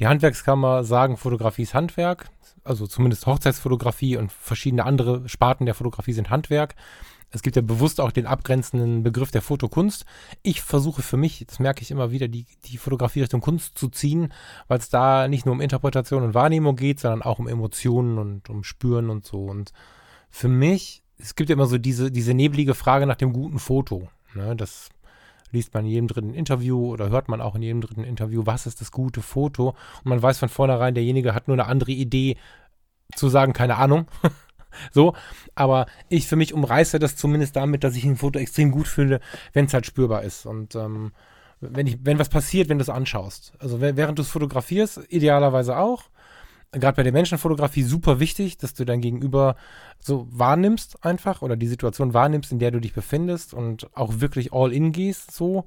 die 0.00 0.06
Handwerkskammer 0.06 0.82
sagen, 0.82 1.18
Fotografie 1.18 1.62
ist 1.62 1.74
Handwerk, 1.74 2.30
also 2.64 2.86
zumindest 2.86 3.26
Hochzeitsfotografie 3.26 4.16
und 4.16 4.32
verschiedene 4.32 4.84
andere 4.84 5.28
Sparten 5.28 5.66
der 5.66 5.74
Fotografie 5.74 6.14
sind 6.14 6.30
Handwerk. 6.30 6.74
Es 7.32 7.42
gibt 7.42 7.54
ja 7.54 7.62
bewusst 7.62 8.00
auch 8.00 8.10
den 8.10 8.26
abgrenzenden 8.26 9.02
Begriff 9.04 9.30
der 9.30 9.42
Fotokunst. 9.42 10.04
Ich 10.42 10.62
versuche 10.62 11.02
für 11.02 11.16
mich, 11.16 11.44
das 11.46 11.60
merke 11.60 11.82
ich 11.82 11.90
immer 11.90 12.10
wieder, 12.10 12.26
die, 12.26 12.46
die 12.64 12.78
Fotografie 12.78 13.20
Richtung 13.20 13.40
Kunst 13.40 13.78
zu 13.78 13.88
ziehen, 13.88 14.32
weil 14.66 14.78
es 14.78 14.88
da 14.88 15.28
nicht 15.28 15.46
nur 15.46 15.54
um 15.54 15.60
Interpretation 15.60 16.24
und 16.24 16.34
Wahrnehmung 16.34 16.74
geht, 16.74 16.98
sondern 16.98 17.22
auch 17.22 17.38
um 17.38 17.46
Emotionen 17.46 18.18
und 18.18 18.50
um 18.50 18.64
Spüren 18.64 19.10
und 19.10 19.26
so. 19.26 19.44
Und 19.44 19.72
für 20.30 20.48
mich, 20.48 21.04
es 21.18 21.36
gibt 21.36 21.50
ja 21.50 21.54
immer 21.54 21.66
so 21.66 21.78
diese, 21.78 22.10
diese 22.10 22.34
neblige 22.34 22.74
Frage 22.74 23.06
nach 23.06 23.16
dem 23.16 23.32
guten 23.32 23.60
Foto. 23.60 24.08
Ne, 24.34 24.56
das 24.56 24.88
liest 25.52 25.74
man 25.74 25.84
in 25.84 25.90
jedem 25.90 26.08
dritten 26.08 26.34
Interview 26.34 26.92
oder 26.92 27.10
hört 27.10 27.28
man 27.28 27.40
auch 27.40 27.54
in 27.54 27.62
jedem 27.62 27.80
dritten 27.80 28.04
Interview, 28.04 28.42
was 28.44 28.66
ist 28.66 28.80
das 28.80 28.92
gute 28.92 29.22
Foto. 29.22 29.70
Und 29.70 30.06
man 30.06 30.22
weiß 30.22 30.38
von 30.38 30.48
vornherein, 30.48 30.94
derjenige 30.94 31.34
hat 31.34 31.48
nur 31.48 31.54
eine 31.54 31.66
andere 31.66 31.92
Idee 31.92 32.36
zu 33.14 33.28
sagen, 33.28 33.52
keine 33.52 33.76
Ahnung. 33.76 34.06
so, 34.92 35.14
aber 35.54 35.86
ich 36.08 36.26
für 36.26 36.36
mich 36.36 36.54
umreiße 36.54 36.98
das 36.98 37.16
zumindest 37.16 37.56
damit, 37.56 37.84
dass 37.84 37.96
ich 37.96 38.04
ein 38.04 38.16
Foto 38.16 38.38
extrem 38.38 38.70
gut 38.70 38.88
finde, 38.88 39.20
wenn 39.52 39.66
es 39.66 39.74
halt 39.74 39.86
spürbar 39.86 40.22
ist. 40.22 40.46
Und 40.46 40.74
ähm, 40.74 41.12
wenn, 41.60 41.86
ich, 41.86 41.98
wenn 42.02 42.18
was 42.18 42.28
passiert, 42.28 42.68
wenn 42.68 42.78
du 42.78 42.82
es 42.82 42.88
anschaust. 42.88 43.52
Also 43.58 43.80
während 43.80 44.18
du 44.18 44.22
es 44.22 44.30
fotografierst, 44.30 45.00
idealerweise 45.08 45.76
auch 45.76 46.04
gerade 46.72 46.96
bei 46.96 47.02
der 47.02 47.12
Menschenfotografie 47.12 47.82
super 47.82 48.20
wichtig, 48.20 48.58
dass 48.58 48.74
du 48.74 48.84
dein 48.84 49.00
Gegenüber 49.00 49.56
so 49.98 50.26
wahrnimmst 50.30 51.04
einfach 51.04 51.42
oder 51.42 51.56
die 51.56 51.66
Situation 51.66 52.14
wahrnimmst, 52.14 52.52
in 52.52 52.58
der 52.58 52.70
du 52.70 52.80
dich 52.80 52.92
befindest 52.92 53.54
und 53.54 53.94
auch 53.96 54.20
wirklich 54.20 54.52
all 54.52 54.72
in 54.72 54.92
gehst 54.92 55.32
so. 55.32 55.64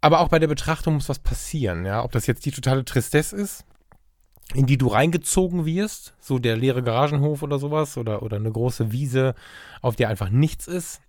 Aber 0.00 0.20
auch 0.20 0.28
bei 0.28 0.38
der 0.38 0.48
Betrachtung 0.48 0.94
muss 0.94 1.08
was 1.08 1.18
passieren, 1.18 1.84
ja. 1.84 2.04
Ob 2.04 2.12
das 2.12 2.26
jetzt 2.26 2.44
die 2.44 2.50
totale 2.50 2.84
Tristesse 2.84 3.36
ist, 3.36 3.64
in 4.54 4.66
die 4.66 4.78
du 4.78 4.88
reingezogen 4.88 5.64
wirst, 5.64 6.14
so 6.20 6.38
der 6.38 6.56
leere 6.56 6.82
Garagenhof 6.82 7.42
oder 7.42 7.58
sowas 7.58 7.96
oder, 7.96 8.22
oder 8.22 8.36
eine 8.36 8.50
große 8.50 8.92
Wiese, 8.92 9.34
auf 9.80 9.96
der 9.96 10.08
einfach 10.08 10.30
nichts 10.30 10.66
ist. 10.66 11.00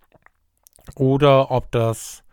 Oder 0.96 1.50
ob 1.50 1.70
das 1.72 2.23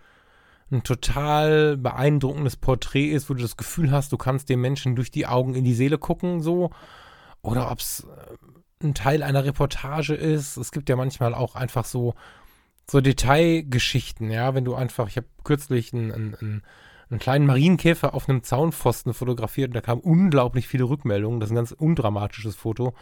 ein 0.72 0.84
total 0.84 1.78
beeindruckendes 1.78 2.56
Porträt 2.56 3.10
ist, 3.10 3.30
wo 3.30 3.34
du 3.34 3.42
das 3.42 3.58
Gefühl 3.58 3.92
hast, 3.92 4.12
du 4.12 4.18
kannst 4.18 4.50
dem 4.50 4.62
Menschen 4.62 4.96
durch 4.96 5.12
die 5.12 5.28
Augen 5.28 5.54
in 5.56 5.64
die 5.64 5.74
Seele 5.74 5.98
gucken, 5.98 6.42
so. 6.42 6.72
Oder 7.42 7.72
ob 7.72 7.80
es 7.80 8.08
äh, 8.82 8.86
ein 8.86 8.94
Teil 8.94 9.24
einer 9.24 9.44
Reportage 9.44 10.14
ist. 10.14 10.58
Es 10.58 10.72
gibt 10.72 10.90
ja 10.90 10.96
manchmal 10.96 11.34
auch 11.34 11.56
einfach 11.56 11.86
so, 11.86 12.16
so 12.90 13.02
Detailgeschichten, 13.02 14.32
ja, 14.32 14.56
wenn 14.56 14.66
du 14.66 14.76
einfach, 14.76 15.08
ich 15.08 15.18
habe 15.18 15.28
kürzlich 15.44 15.94
einen, 15.94 16.12
einen, 16.12 16.64
einen 17.10 17.20
kleinen 17.20 17.46
Marienkäfer 17.46 18.14
auf 18.14 18.30
einem 18.30 18.44
Zaunpfosten 18.44 19.14
fotografiert 19.14 19.70
und 19.70 19.76
da 19.76 19.82
kamen 19.82 20.02
unglaublich 20.02 20.68
viele 20.68 20.86
Rückmeldungen. 20.86 21.40
Das 21.40 21.50
ist 21.50 21.54
ein 21.54 21.58
ganz 21.58 21.72
undramatisches 21.72 22.56
Foto. 22.56 22.94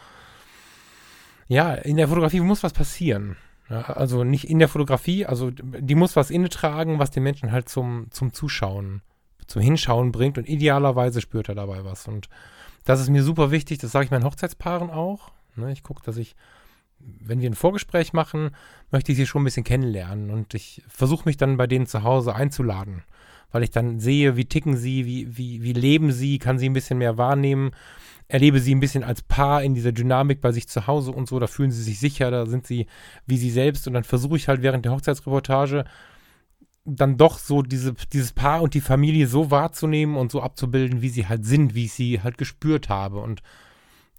Ja, 1.48 1.74
in 1.74 1.96
der 1.96 2.08
Fotografie 2.08 2.40
muss 2.40 2.62
was 2.62 2.72
passieren. 2.72 3.36
Also 3.70 4.24
nicht 4.24 4.50
in 4.50 4.58
der 4.58 4.68
Fotografie, 4.68 5.26
also 5.26 5.50
die 5.52 5.94
muss 5.94 6.16
was 6.16 6.30
inne 6.30 6.48
tragen, 6.48 6.98
was 6.98 7.12
den 7.12 7.22
Menschen 7.22 7.52
halt 7.52 7.68
zum, 7.68 8.06
zum 8.10 8.32
Zuschauen, 8.32 9.02
zum 9.46 9.62
Hinschauen 9.62 10.10
bringt 10.10 10.38
und 10.38 10.48
idealerweise 10.48 11.20
spürt 11.20 11.48
er 11.48 11.54
dabei 11.54 11.84
was. 11.84 12.08
Und 12.08 12.28
das 12.84 13.00
ist 13.00 13.10
mir 13.10 13.22
super 13.22 13.52
wichtig, 13.52 13.78
das 13.78 13.92
sage 13.92 14.06
ich 14.06 14.10
meinen 14.10 14.24
Hochzeitspaaren 14.24 14.90
auch. 14.90 15.30
Ne, 15.54 15.70
ich 15.70 15.84
gucke, 15.84 16.02
dass 16.02 16.16
ich, 16.16 16.34
wenn 16.98 17.40
wir 17.40 17.48
ein 17.48 17.54
Vorgespräch 17.54 18.12
machen, 18.12 18.50
möchte 18.90 19.12
ich 19.12 19.18
sie 19.18 19.26
schon 19.26 19.42
ein 19.42 19.44
bisschen 19.44 19.64
kennenlernen 19.64 20.30
und 20.30 20.54
ich 20.54 20.82
versuche 20.88 21.28
mich 21.28 21.36
dann 21.36 21.56
bei 21.56 21.68
denen 21.68 21.86
zu 21.86 22.02
Hause 22.02 22.34
einzuladen, 22.34 23.04
weil 23.52 23.62
ich 23.62 23.70
dann 23.70 24.00
sehe, 24.00 24.36
wie 24.36 24.46
ticken 24.46 24.76
sie, 24.76 25.06
wie, 25.06 25.36
wie, 25.36 25.62
wie 25.62 25.72
leben 25.72 26.10
sie, 26.10 26.38
kann 26.38 26.58
sie 26.58 26.68
ein 26.68 26.74
bisschen 26.74 26.98
mehr 26.98 27.18
wahrnehmen 27.18 27.70
erlebe 28.30 28.60
sie 28.60 28.74
ein 28.74 28.80
bisschen 28.80 29.04
als 29.04 29.22
Paar 29.22 29.62
in 29.62 29.74
dieser 29.74 29.92
Dynamik 29.92 30.40
bei 30.40 30.52
sich 30.52 30.68
zu 30.68 30.86
Hause 30.86 31.10
und 31.10 31.28
so. 31.28 31.38
Da 31.38 31.46
fühlen 31.46 31.70
sie 31.70 31.82
sich 31.82 31.98
sicher, 31.98 32.30
da 32.30 32.46
sind 32.46 32.66
sie 32.66 32.86
wie 33.26 33.36
sie 33.36 33.50
selbst. 33.50 33.86
Und 33.86 33.94
dann 33.94 34.04
versuche 34.04 34.36
ich 34.36 34.48
halt 34.48 34.62
während 34.62 34.84
der 34.84 34.92
Hochzeitsreportage 34.92 35.84
dann 36.84 37.16
doch 37.16 37.38
so 37.38 37.62
diese, 37.62 37.94
dieses 38.12 38.32
Paar 38.32 38.62
und 38.62 38.74
die 38.74 38.80
Familie 38.80 39.26
so 39.26 39.50
wahrzunehmen 39.50 40.16
und 40.16 40.32
so 40.32 40.40
abzubilden, 40.42 41.02
wie 41.02 41.10
sie 41.10 41.28
halt 41.28 41.44
sind, 41.44 41.74
wie 41.74 41.84
ich 41.84 41.92
sie 41.92 42.22
halt 42.22 42.38
gespürt 42.38 42.88
habe. 42.88 43.18
Und 43.18 43.42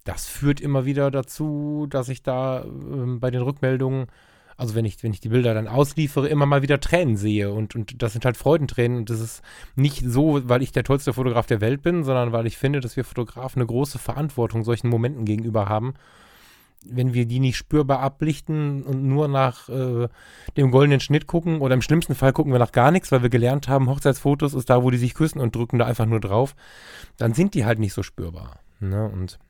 das 0.04 0.26
führt 0.26 0.60
immer 0.60 0.84
wieder 0.84 1.10
dazu, 1.10 1.86
dass 1.88 2.08
ich 2.08 2.22
da 2.22 2.64
äh, 2.64 2.66
bei 3.18 3.30
den 3.30 3.42
Rückmeldungen 3.42 4.06
also 4.62 4.76
wenn 4.76 4.84
ich, 4.84 5.02
wenn 5.02 5.12
ich 5.12 5.20
die 5.20 5.28
Bilder 5.28 5.54
dann 5.54 5.66
ausliefere, 5.66 6.28
immer 6.28 6.46
mal 6.46 6.62
wieder 6.62 6.78
Tränen 6.78 7.16
sehe. 7.16 7.50
Und, 7.50 7.74
und 7.74 8.00
das 8.00 8.12
sind 8.12 8.24
halt 8.24 8.36
Freudentränen. 8.36 8.96
Und 8.96 9.10
das 9.10 9.18
ist 9.18 9.42
nicht 9.74 10.04
so, 10.06 10.48
weil 10.48 10.62
ich 10.62 10.70
der 10.70 10.84
tollste 10.84 11.12
Fotograf 11.12 11.46
der 11.46 11.60
Welt 11.60 11.82
bin, 11.82 12.04
sondern 12.04 12.30
weil 12.30 12.46
ich 12.46 12.56
finde, 12.56 12.78
dass 12.78 12.96
wir 12.96 13.04
Fotografen 13.04 13.60
eine 13.60 13.66
große 13.66 13.98
Verantwortung 13.98 14.62
solchen 14.62 14.88
Momenten 14.88 15.24
gegenüber 15.24 15.68
haben. 15.68 15.94
Wenn 16.84 17.12
wir 17.12 17.26
die 17.26 17.40
nicht 17.40 17.56
spürbar 17.56 17.98
ablichten 17.98 18.84
und 18.84 19.02
nur 19.02 19.26
nach 19.26 19.68
äh, 19.68 20.06
dem 20.56 20.70
goldenen 20.70 21.00
Schnitt 21.00 21.26
gucken, 21.26 21.60
oder 21.60 21.74
im 21.74 21.82
schlimmsten 21.82 22.14
Fall 22.14 22.32
gucken 22.32 22.52
wir 22.52 22.60
nach 22.60 22.72
gar 22.72 22.92
nichts, 22.92 23.10
weil 23.10 23.22
wir 23.22 23.30
gelernt 23.30 23.66
haben, 23.66 23.90
Hochzeitsfotos 23.90 24.54
ist 24.54 24.70
da, 24.70 24.84
wo 24.84 24.90
die 24.90 24.98
sich 24.98 25.14
küssen 25.14 25.40
und 25.40 25.56
drücken 25.56 25.80
da 25.80 25.86
einfach 25.86 26.06
nur 26.06 26.20
drauf, 26.20 26.54
dann 27.16 27.34
sind 27.34 27.54
die 27.54 27.64
halt 27.64 27.80
nicht 27.80 27.94
so 27.94 28.04
spürbar. 28.04 28.60
Ne? 28.78 29.08
Und 29.08 29.40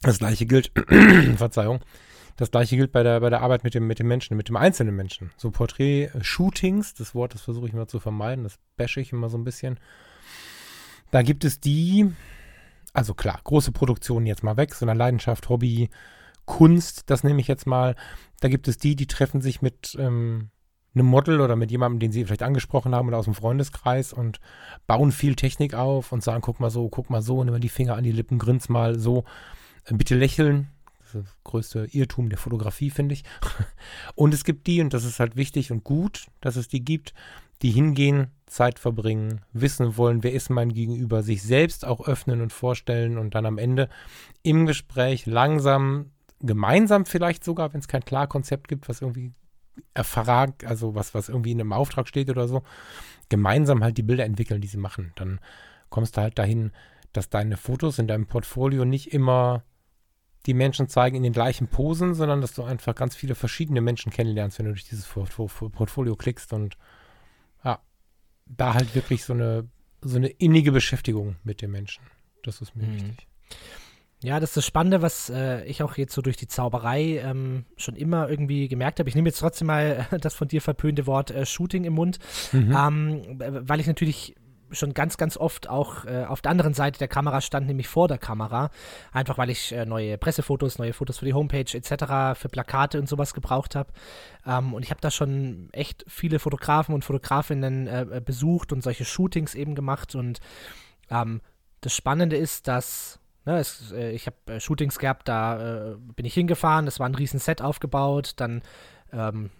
das 0.00 0.18
gleiche 0.18 0.46
gilt, 0.46 0.72
Verzeihung, 1.36 1.80
Das 2.40 2.50
gleiche 2.50 2.74
gilt 2.74 2.90
bei 2.90 3.02
der, 3.02 3.20
bei 3.20 3.28
der 3.28 3.42
Arbeit 3.42 3.64
mit 3.64 3.74
dem, 3.74 3.86
mit 3.86 3.98
dem 3.98 4.08
Menschen, 4.08 4.34
mit 4.34 4.48
dem 4.48 4.56
einzelnen 4.56 4.96
Menschen. 4.96 5.30
So 5.36 5.50
Porträt-Shootings, 5.50 6.94
das 6.94 7.14
Wort, 7.14 7.34
das 7.34 7.42
versuche 7.42 7.66
ich 7.66 7.74
mal 7.74 7.86
zu 7.86 8.00
vermeiden, 8.00 8.44
das 8.44 8.58
bashe 8.78 9.02
ich 9.02 9.12
immer 9.12 9.28
so 9.28 9.36
ein 9.36 9.44
bisschen. 9.44 9.78
Da 11.10 11.20
gibt 11.20 11.44
es 11.44 11.60
die, 11.60 12.10
also 12.94 13.12
klar, 13.12 13.42
große 13.44 13.72
Produktionen 13.72 14.24
jetzt 14.24 14.42
mal 14.42 14.56
weg, 14.56 14.74
so 14.74 14.86
eine 14.86 14.98
Leidenschaft, 14.98 15.50
Hobby, 15.50 15.90
Kunst, 16.46 17.10
das 17.10 17.24
nehme 17.24 17.42
ich 17.42 17.46
jetzt 17.46 17.66
mal. 17.66 17.94
Da 18.40 18.48
gibt 18.48 18.68
es 18.68 18.78
die, 18.78 18.96
die 18.96 19.06
treffen 19.06 19.42
sich 19.42 19.60
mit 19.60 19.94
ähm, 20.00 20.48
einem 20.94 21.06
Model 21.08 21.42
oder 21.42 21.56
mit 21.56 21.70
jemandem, 21.70 22.00
den 22.00 22.10
sie 22.10 22.24
vielleicht 22.24 22.42
angesprochen 22.42 22.94
haben 22.94 23.08
oder 23.08 23.18
aus 23.18 23.26
dem 23.26 23.34
Freundeskreis 23.34 24.14
und 24.14 24.40
bauen 24.86 25.12
viel 25.12 25.34
Technik 25.34 25.74
auf 25.74 26.10
und 26.10 26.22
sagen, 26.22 26.40
guck 26.40 26.58
mal 26.58 26.70
so, 26.70 26.88
guck 26.88 27.10
mal 27.10 27.20
so, 27.20 27.44
nimm 27.44 27.52
mal 27.52 27.60
die 27.60 27.68
Finger 27.68 27.96
an 27.96 28.04
die 28.04 28.12
Lippen, 28.12 28.38
grins 28.38 28.70
mal 28.70 28.98
so, 28.98 29.24
äh, 29.84 29.92
bitte 29.92 30.14
lächeln. 30.14 30.68
Das 31.12 31.24
das 31.24 31.36
größte 31.44 31.88
Irrtum 31.92 32.28
der 32.28 32.38
Fotografie, 32.38 32.90
finde 32.90 33.14
ich. 33.14 33.24
Und 34.14 34.34
es 34.34 34.44
gibt 34.44 34.66
die, 34.66 34.80
und 34.80 34.94
das 34.94 35.04
ist 35.04 35.20
halt 35.20 35.36
wichtig 35.36 35.72
und 35.72 35.84
gut, 35.84 36.26
dass 36.40 36.56
es 36.56 36.68
die 36.68 36.84
gibt, 36.84 37.14
die 37.62 37.70
hingehen, 37.70 38.28
Zeit 38.46 38.78
verbringen, 38.78 39.42
wissen 39.52 39.96
wollen, 39.96 40.22
wer 40.22 40.32
ist 40.32 40.50
mein 40.50 40.72
Gegenüber, 40.72 41.22
sich 41.22 41.42
selbst 41.42 41.84
auch 41.84 42.06
öffnen 42.06 42.40
und 42.40 42.52
vorstellen 42.52 43.18
und 43.18 43.34
dann 43.34 43.46
am 43.46 43.58
Ende 43.58 43.88
im 44.42 44.66
Gespräch 44.66 45.26
langsam, 45.26 46.10
gemeinsam 46.40 47.04
vielleicht 47.06 47.44
sogar, 47.44 47.72
wenn 47.72 47.80
es 47.80 47.88
kein 47.88 48.04
Klarkonzept 48.04 48.68
gibt, 48.68 48.88
was 48.88 49.02
irgendwie 49.02 49.32
Vertrag, 49.94 50.64
also 50.64 50.94
was, 50.94 51.14
was 51.14 51.28
irgendwie 51.28 51.52
in 51.52 51.60
einem 51.60 51.72
Auftrag 51.72 52.08
steht 52.08 52.30
oder 52.30 52.48
so, 52.48 52.62
gemeinsam 53.28 53.84
halt 53.84 53.98
die 53.98 54.02
Bilder 54.02 54.24
entwickeln, 54.24 54.60
die 54.60 54.68
sie 54.68 54.78
machen. 54.78 55.12
Dann 55.16 55.40
kommst 55.90 56.16
du 56.16 56.22
halt 56.22 56.38
dahin, 56.38 56.72
dass 57.12 57.28
deine 57.28 57.56
Fotos 57.56 57.98
in 57.98 58.06
deinem 58.06 58.26
Portfolio 58.26 58.84
nicht 58.84 59.12
immer 59.12 59.64
die 60.46 60.54
Menschen 60.54 60.88
zeigen 60.88 61.16
in 61.16 61.22
den 61.22 61.32
gleichen 61.32 61.68
Posen, 61.68 62.14
sondern 62.14 62.40
dass 62.40 62.54
du 62.54 62.62
einfach 62.62 62.94
ganz 62.94 63.14
viele 63.14 63.34
verschiedene 63.34 63.80
Menschen 63.80 64.10
kennenlernst, 64.10 64.58
wenn 64.58 64.66
du 64.66 64.72
durch 64.72 64.88
dieses 64.88 65.06
Portfolio 65.06 66.16
klickst 66.16 66.52
und 66.52 66.76
ja, 67.64 67.80
da 68.46 68.74
halt 68.74 68.94
wirklich 68.94 69.24
so 69.24 69.34
eine, 69.34 69.68
so 70.00 70.16
eine 70.16 70.28
innige 70.28 70.72
Beschäftigung 70.72 71.36
mit 71.44 71.60
den 71.60 71.70
Menschen. 71.70 72.02
Das 72.42 72.60
ist 72.60 72.74
mir 72.74 72.86
mhm. 72.86 72.94
wichtig. 72.94 73.26
Ja, 74.22 74.38
das 74.38 74.50
ist 74.50 74.58
das 74.58 74.66
Spannende, 74.66 75.00
was 75.00 75.30
äh, 75.30 75.64
ich 75.64 75.82
auch 75.82 75.96
jetzt 75.96 76.12
so 76.12 76.20
durch 76.20 76.36
die 76.36 76.46
Zauberei 76.46 77.20
ähm, 77.24 77.64
schon 77.76 77.96
immer 77.96 78.28
irgendwie 78.28 78.68
gemerkt 78.68 78.98
habe. 78.98 79.08
Ich 79.08 79.14
nehme 79.14 79.30
jetzt 79.30 79.38
trotzdem 79.38 79.68
mal 79.68 80.06
das 80.20 80.34
von 80.34 80.46
dir 80.46 80.60
verpönte 80.60 81.06
Wort 81.06 81.30
äh, 81.30 81.46
Shooting 81.46 81.84
im 81.84 81.94
Mund, 81.94 82.18
mhm. 82.52 82.76
ähm, 82.76 83.22
weil 83.38 83.80
ich 83.80 83.86
natürlich 83.86 84.34
schon 84.70 84.94
ganz, 84.94 85.16
ganz 85.16 85.36
oft 85.36 85.68
auch 85.68 86.04
äh, 86.04 86.24
auf 86.24 86.40
der 86.40 86.50
anderen 86.50 86.74
Seite 86.74 86.98
der 86.98 87.08
Kamera 87.08 87.40
stand, 87.40 87.66
nämlich 87.66 87.88
vor 87.88 88.08
der 88.08 88.18
Kamera. 88.18 88.70
Einfach 89.12 89.38
weil 89.38 89.50
ich 89.50 89.72
äh, 89.72 89.86
neue 89.86 90.18
Pressefotos, 90.18 90.78
neue 90.78 90.92
Fotos 90.92 91.18
für 91.18 91.24
die 91.24 91.34
Homepage 91.34 91.60
etc., 91.72 92.38
für 92.38 92.48
Plakate 92.48 92.98
und 92.98 93.08
sowas 93.08 93.34
gebraucht 93.34 93.74
habe. 93.74 93.92
Ähm, 94.46 94.74
und 94.74 94.82
ich 94.82 94.90
habe 94.90 95.00
da 95.00 95.10
schon 95.10 95.68
echt 95.72 96.04
viele 96.08 96.38
Fotografen 96.38 96.94
und 96.94 97.04
Fotografinnen 97.04 97.86
äh, 97.86 98.22
besucht 98.24 98.72
und 98.72 98.82
solche 98.82 99.04
Shootings 99.04 99.54
eben 99.54 99.74
gemacht. 99.74 100.14
Und 100.14 100.40
ähm, 101.10 101.40
das 101.80 101.94
Spannende 101.94 102.36
ist, 102.36 102.68
dass 102.68 103.20
Ne, 103.46 103.58
es, 103.58 103.90
äh, 103.92 104.10
ich 104.10 104.26
habe 104.26 104.36
äh, 104.46 104.60
Shootings 104.60 104.98
gehabt, 104.98 105.26
da 105.26 105.92
äh, 105.92 105.96
bin 106.14 106.26
ich 106.26 106.34
hingefahren, 106.34 106.86
es 106.86 107.00
war 107.00 107.08
ein 107.08 107.14
riesen 107.14 107.40
Set 107.40 107.62
aufgebaut, 107.62 108.34
dann 108.36 108.60
ähm, 109.12 109.50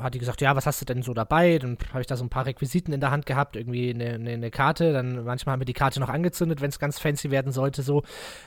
hat 0.00 0.14
die 0.14 0.18
gesagt, 0.18 0.40
ja, 0.40 0.56
was 0.56 0.66
hast 0.66 0.80
du 0.80 0.84
denn 0.84 1.02
so 1.02 1.14
dabei? 1.14 1.58
Dann 1.58 1.76
habe 1.90 2.00
ich 2.00 2.06
da 2.06 2.16
so 2.16 2.24
ein 2.24 2.30
paar 2.30 2.46
Requisiten 2.46 2.92
in 2.92 3.00
der 3.00 3.10
Hand 3.10 3.26
gehabt, 3.26 3.56
irgendwie 3.56 3.90
eine, 3.90 4.14
eine, 4.14 4.30
eine 4.30 4.50
Karte, 4.50 4.92
dann 4.92 5.24
manchmal 5.24 5.54
haben 5.54 5.60
wir 5.60 5.66
die 5.66 5.72
Karte 5.72 6.00
noch 6.00 6.08
angezündet, 6.08 6.60
wenn 6.60 6.70
es 6.70 6.78
ganz 6.78 6.98
fancy 6.98 7.30
werden 7.30 7.52
sollte, 7.52 7.82
so. 7.82 8.02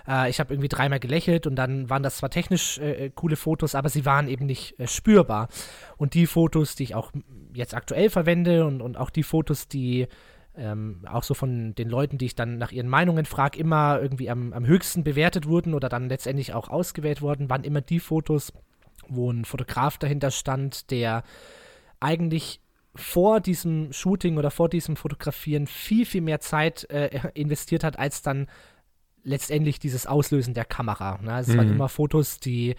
Äh, 0.08 0.30
ich 0.30 0.40
habe 0.40 0.54
irgendwie 0.54 0.70
dreimal 0.70 1.00
gelächelt 1.00 1.48
und 1.48 1.56
dann 1.56 1.90
waren 1.90 2.04
das 2.04 2.18
zwar 2.18 2.30
technisch 2.30 2.80
äh, 2.80 3.06
äh 3.06 3.12
coole 3.14 3.36
Fotos, 3.36 3.76
aber 3.76 3.90
sie 3.90 4.06
waren 4.06 4.28
eben 4.28 4.46
nicht 4.46 4.76
spürbar. 4.86 5.50
Und 5.98 6.14
die 6.14 6.28
Fotos, 6.28 6.76
die 6.76 6.84
ich 6.84 6.96
auch 6.96 7.12
jetzt 7.54 7.76
aktuell 7.76 8.10
verwende 8.10 8.66
und, 8.66 8.82
und 8.82 8.98
auch 8.98 9.10
die 9.10 9.24
Fotos, 9.24 9.68
die 9.68 10.08
ähm, 10.56 11.02
auch 11.10 11.24
so 11.24 11.34
von 11.34 11.74
den 11.76 11.90
Leuten, 11.90 12.18
die 12.18 12.26
ich 12.26 12.36
dann 12.36 12.58
nach 12.58 12.72
ihren 12.72 12.90
Meinungen 12.90 13.26
frage, 13.26 13.58
immer 13.58 14.00
irgendwie 14.02 14.30
am, 14.30 14.54
am 14.54 14.66
höchsten 14.66 15.04
bewertet 15.04 15.48
wurden 15.48 15.74
oder 15.74 15.90
dann 15.90 16.10
letztendlich 16.10 16.54
auch 16.54 16.70
ausgewählt 16.70 17.22
wurden, 17.22 17.50
waren 17.50 17.64
immer 17.64 17.82
die 17.82 18.00
Fotos, 18.00 18.54
wo 19.10 19.32
ein 19.32 19.46
Fotograf 19.46 19.98
dahinter 19.98 20.32
stand, 20.32 20.92
der 20.92 21.24
eigentlich 22.00 22.62
vor 22.96 23.40
diesem 23.40 23.94
Shooting 23.94 24.38
oder 24.38 24.52
vor 24.52 24.70
diesem 24.70 24.96
Fotografieren 24.96 25.68
viel, 25.68 26.06
viel 26.06 26.22
mehr 26.22 26.40
Zeit 26.40 26.90
äh, 26.90 27.30
investiert 27.34 27.84
hat, 27.84 28.00
als 28.00 28.22
dann 28.22 28.48
letztendlich 29.24 29.80
dieses 29.80 30.08
Auslösen 30.08 30.54
der 30.54 30.66
Kamera. 30.66 31.20
Ne? 31.22 31.34
Also 31.34 31.52
es 31.52 31.56
mhm. 31.56 31.60
waren 31.60 31.72
immer 31.72 31.90
Fotos, 31.90 32.40
die 32.40 32.76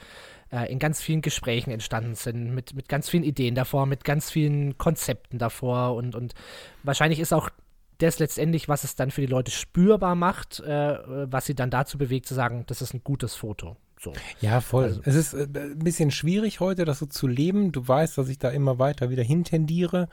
äh, 0.51 0.71
in 0.71 0.79
ganz 0.79 1.01
vielen 1.01 1.23
Gesprächen 1.23 1.71
entstanden 1.71 2.15
sind, 2.15 2.55
mit, 2.55 2.75
mit 2.75 2.89
ganz 2.89 3.09
vielen 3.09 3.23
Ideen 3.23 3.55
davor, 3.55 3.87
mit 3.87 4.05
ganz 4.05 4.31
vielen 4.31 4.77
Konzepten 4.79 5.39
davor 5.39 5.95
und, 5.95 6.15
und 6.15 6.35
wahrscheinlich 6.83 7.21
ist 7.21 7.33
auch 7.33 7.51
das 7.99 8.19
letztendlich, 8.19 8.69
was 8.69 8.85
es 8.85 8.97
dann 8.97 9.11
für 9.11 9.21
die 9.21 9.27
Leute 9.27 9.51
spürbar 9.51 10.15
macht, 10.15 10.61
äh, 10.61 10.99
was 11.31 11.47
sie 11.47 11.55
dann 11.55 11.71
dazu 11.71 11.99
bewegt, 11.99 12.27
zu 12.27 12.35
sagen, 12.35 12.65
das 12.67 12.83
ist 12.83 12.95
ein 12.95 13.05
gutes 13.05 13.35
Foto. 13.35 13.77
So. 14.03 14.15
Ja, 14.41 14.63
voll. 14.63 14.85
Also, 14.85 15.03
es 15.05 15.15
ist 15.15 15.35
äh, 15.35 15.47
ein 15.55 15.79
bisschen 15.79 16.11
schwierig 16.11 16.61
heute, 16.61 16.87
das 16.87 17.01
so 17.01 17.07
zu 17.07 17.27
leben. 17.27 17.71
Du 17.71 17.87
weißt, 17.87 18.17
dass 18.17 18.31
ich 18.31 18.39
da 18.39 18.49
immer 18.49 18.79
weiter 18.79 19.11
wieder 19.11 19.23
hintendiere. 19.23 20.09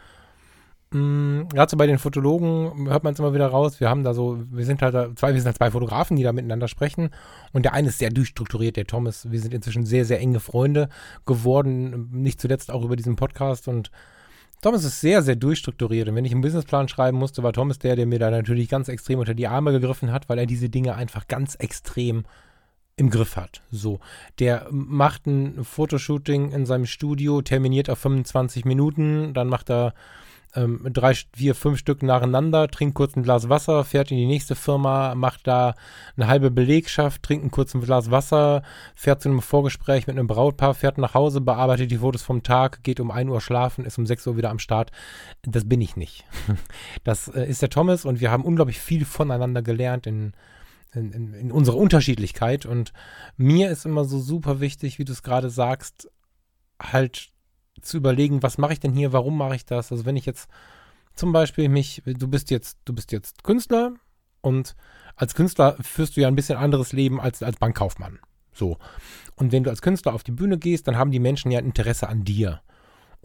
Mhm, 0.91 1.47
Gerade 1.53 1.71
so 1.71 1.77
bei 1.77 1.87
den 1.87 1.97
Fotologen 1.97 2.89
hört 2.89 3.05
man 3.05 3.13
es 3.13 3.19
immer 3.19 3.33
wieder 3.33 3.47
raus. 3.47 3.79
Wir 3.79 3.89
haben 3.89 4.03
da 4.03 4.13
so, 4.13 4.43
wir 4.51 4.65
sind 4.65 4.81
halt 4.81 4.93
da, 4.93 5.15
zwei, 5.15 5.33
wir 5.33 5.39
sind 5.39 5.47
halt 5.47 5.57
zwei 5.57 5.71
Fotografen, 5.71 6.17
die 6.17 6.23
da 6.23 6.33
miteinander 6.33 6.67
sprechen. 6.67 7.11
Und 7.53 7.63
der 7.63 7.73
eine 7.73 7.87
ist 7.87 7.99
sehr 7.99 8.09
durchstrukturiert, 8.09 8.75
der 8.75 8.87
Thomas. 8.87 9.31
Wir 9.31 9.39
sind 9.39 9.53
inzwischen 9.53 9.85
sehr, 9.85 10.03
sehr 10.03 10.19
enge 10.19 10.41
Freunde 10.41 10.89
geworden. 11.25 12.09
Nicht 12.11 12.41
zuletzt 12.41 12.71
auch 12.71 12.83
über 12.83 12.97
diesen 12.97 13.15
Podcast. 13.15 13.69
Und 13.69 13.89
Thomas 14.61 14.83
ist 14.83 14.99
sehr, 14.99 15.21
sehr 15.21 15.37
durchstrukturiert. 15.37 16.09
Und 16.09 16.15
wenn 16.15 16.25
ich 16.25 16.33
einen 16.33 16.41
Businessplan 16.41 16.89
schreiben 16.89 17.17
musste, 17.17 17.41
war 17.41 17.53
Thomas 17.53 17.79
der, 17.79 17.95
der 17.95 18.05
mir 18.05 18.19
da 18.19 18.31
natürlich 18.31 18.67
ganz 18.67 18.89
extrem 18.89 19.19
unter 19.19 19.33
die 19.33 19.47
Arme 19.47 19.71
gegriffen 19.71 20.11
hat, 20.11 20.27
weil 20.27 20.39
er 20.39 20.45
diese 20.45 20.67
Dinge 20.67 20.95
einfach 20.95 21.29
ganz 21.29 21.55
extrem 21.55 22.25
im 22.97 23.09
Griff 23.09 23.37
hat. 23.37 23.61
So, 23.71 23.99
der 24.39 24.67
macht 24.71 25.27
ein 25.27 25.63
Fotoshooting 25.63 26.51
in 26.51 26.65
seinem 26.65 26.87
Studio, 26.87 27.41
terminiert 27.41 27.89
auf 27.89 27.99
25 27.99 28.65
Minuten, 28.65 29.33
dann 29.33 29.47
macht 29.47 29.69
er 29.69 29.93
ähm, 30.55 30.81
drei, 30.91 31.13
vier, 31.13 31.53
fünf 31.53 31.77
Stück 31.77 32.01
nacheinander, 32.01 32.67
trinkt 32.67 32.95
kurz 32.95 33.15
ein 33.15 33.21
Glas 33.21 33.49
Wasser, 33.49 33.83
fährt 33.83 34.09
in 34.09 34.17
die 34.17 34.25
nächste 34.25 34.55
Firma, 34.55 35.13
macht 35.13 35.45
da 35.45 35.75
eine 36.15 36.27
halbe 36.27 36.49
Belegschaft, 36.49 37.21
trinkt 37.21 37.45
ein 37.45 37.51
kurzes 37.51 37.79
Glas 37.85 38.09
Wasser, 38.09 38.63
fährt 38.95 39.21
zu 39.21 39.29
einem 39.29 39.41
Vorgespräch 39.41 40.07
mit 40.07 40.17
einem 40.17 40.27
Brautpaar, 40.27 40.73
fährt 40.73 40.97
nach 40.97 41.13
Hause, 41.13 41.41
bearbeitet 41.41 41.91
die 41.91 41.97
Fotos 41.97 42.23
vom 42.23 42.41
Tag, 42.41 42.83
geht 42.83 42.99
um 42.99 43.11
1 43.11 43.29
Uhr 43.29 43.41
schlafen, 43.41 43.85
ist 43.85 43.99
um 43.99 44.07
6 44.07 44.25
Uhr 44.25 44.37
wieder 44.37 44.49
am 44.49 44.59
Start. 44.59 44.91
Das 45.43 45.69
bin 45.69 45.81
ich 45.81 45.95
nicht. 45.95 46.25
Das 47.03 47.27
äh, 47.27 47.47
ist 47.47 47.61
der 47.61 47.69
Thomas 47.69 48.05
und 48.05 48.19
wir 48.19 48.31
haben 48.31 48.43
unglaublich 48.43 48.79
viel 48.79 49.05
voneinander 49.05 49.61
gelernt 49.61 50.07
in 50.07 50.33
in, 50.93 51.11
in, 51.11 51.33
in, 51.33 51.51
unserer 51.51 51.77
Unterschiedlichkeit. 51.77 52.65
Und 52.65 52.93
mir 53.35 53.69
ist 53.69 53.85
immer 53.85 54.05
so 54.05 54.19
super 54.19 54.59
wichtig, 54.59 54.99
wie 54.99 55.05
du 55.05 55.11
es 55.11 55.23
gerade 55.23 55.49
sagst, 55.49 56.09
halt 56.81 57.31
zu 57.81 57.97
überlegen, 57.97 58.43
was 58.43 58.57
mache 58.57 58.73
ich 58.73 58.79
denn 58.79 58.93
hier, 58.93 59.13
warum 59.13 59.37
mache 59.37 59.55
ich 59.55 59.65
das? 59.65 59.91
Also 59.91 60.05
wenn 60.05 60.15
ich 60.15 60.25
jetzt 60.25 60.49
zum 61.13 61.31
Beispiel 61.31 61.69
mich, 61.69 62.01
du 62.05 62.27
bist 62.27 62.49
jetzt, 62.51 62.77
du 62.85 62.93
bist 62.93 63.11
jetzt 63.11 63.43
Künstler 63.43 63.93
und 64.41 64.75
als 65.15 65.35
Künstler 65.35 65.75
führst 65.81 66.15
du 66.15 66.21
ja 66.21 66.27
ein 66.27 66.35
bisschen 66.35 66.57
anderes 66.57 66.93
Leben 66.93 67.19
als 67.19 67.41
als 67.41 67.57
Bankkaufmann. 67.57 68.19
So. 68.53 68.77
Und 69.35 69.51
wenn 69.51 69.63
du 69.63 69.69
als 69.69 69.81
Künstler 69.81 70.13
auf 70.13 70.23
die 70.23 70.31
Bühne 70.31 70.57
gehst, 70.57 70.87
dann 70.87 70.97
haben 70.97 71.11
die 71.11 71.19
Menschen 71.19 71.51
ja 71.51 71.59
ein 71.59 71.65
Interesse 71.65 72.07
an 72.07 72.23
dir. 72.23 72.61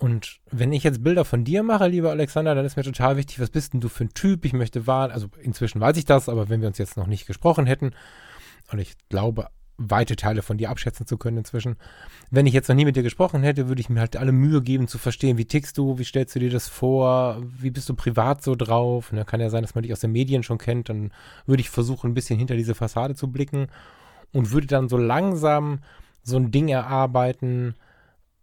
Und 0.02 0.40
wenn 0.50 0.72
ich 0.72 0.82
jetzt 0.82 1.04
Bilder 1.04 1.24
von 1.24 1.44
dir 1.44 1.62
mache, 1.62 1.86
lieber 1.86 2.10
Alexander, 2.10 2.56
dann 2.56 2.64
ist 2.64 2.76
mir 2.76 2.82
total 2.82 3.16
wichtig, 3.16 3.38
was 3.38 3.50
bist 3.50 3.72
denn 3.72 3.80
du 3.80 3.88
für 3.88 4.02
ein 4.02 4.14
Typ? 4.14 4.44
Ich 4.44 4.52
möchte 4.52 4.88
wahr, 4.88 5.12
also 5.12 5.28
inzwischen 5.40 5.80
weiß 5.80 5.96
ich 5.96 6.04
das, 6.04 6.28
aber 6.28 6.48
wenn 6.48 6.60
wir 6.60 6.66
uns 6.66 6.78
jetzt 6.78 6.96
noch 6.96 7.06
nicht 7.06 7.26
gesprochen 7.26 7.66
hätten, 7.66 7.92
und 8.72 8.80
ich 8.80 8.94
glaube, 9.10 9.46
weite 9.76 10.16
Teile 10.16 10.42
von 10.42 10.58
dir 10.58 10.70
abschätzen 10.70 11.06
zu 11.06 11.18
können 11.18 11.38
inzwischen. 11.38 11.76
Wenn 12.30 12.46
ich 12.46 12.52
jetzt 12.52 12.68
noch 12.68 12.74
nie 12.74 12.84
mit 12.84 12.96
dir 12.96 13.04
gesprochen 13.04 13.44
hätte, 13.44 13.68
würde 13.68 13.80
ich 13.80 13.88
mir 13.90 14.00
halt 14.00 14.16
alle 14.16 14.32
Mühe 14.32 14.60
geben 14.60 14.88
zu 14.88 14.98
verstehen, 14.98 15.38
wie 15.38 15.44
tickst 15.44 15.78
du, 15.78 15.98
wie 15.98 16.04
stellst 16.04 16.34
du 16.34 16.40
dir 16.40 16.50
das 16.50 16.68
vor, 16.68 17.40
wie 17.40 17.70
bist 17.70 17.88
du 17.88 17.94
privat 17.94 18.42
so 18.42 18.56
drauf. 18.56 19.12
Ne, 19.12 19.24
kann 19.24 19.40
ja 19.40 19.50
sein, 19.50 19.62
dass 19.62 19.76
man 19.76 19.82
dich 19.82 19.92
aus 19.92 20.00
den 20.00 20.12
Medien 20.12 20.42
schon 20.42 20.58
kennt, 20.58 20.88
dann 20.88 21.12
würde 21.46 21.60
ich 21.60 21.70
versuchen, 21.70 22.10
ein 22.10 22.14
bisschen 22.14 22.40
hinter 22.40 22.56
diese 22.56 22.74
Fassade 22.74 23.14
zu 23.14 23.30
blicken 23.30 23.68
und 24.32 24.50
würde 24.50 24.66
dann 24.66 24.88
so 24.88 24.96
langsam 24.96 25.78
so 26.24 26.36
ein 26.36 26.50
Ding 26.50 26.68
erarbeiten, 26.68 27.76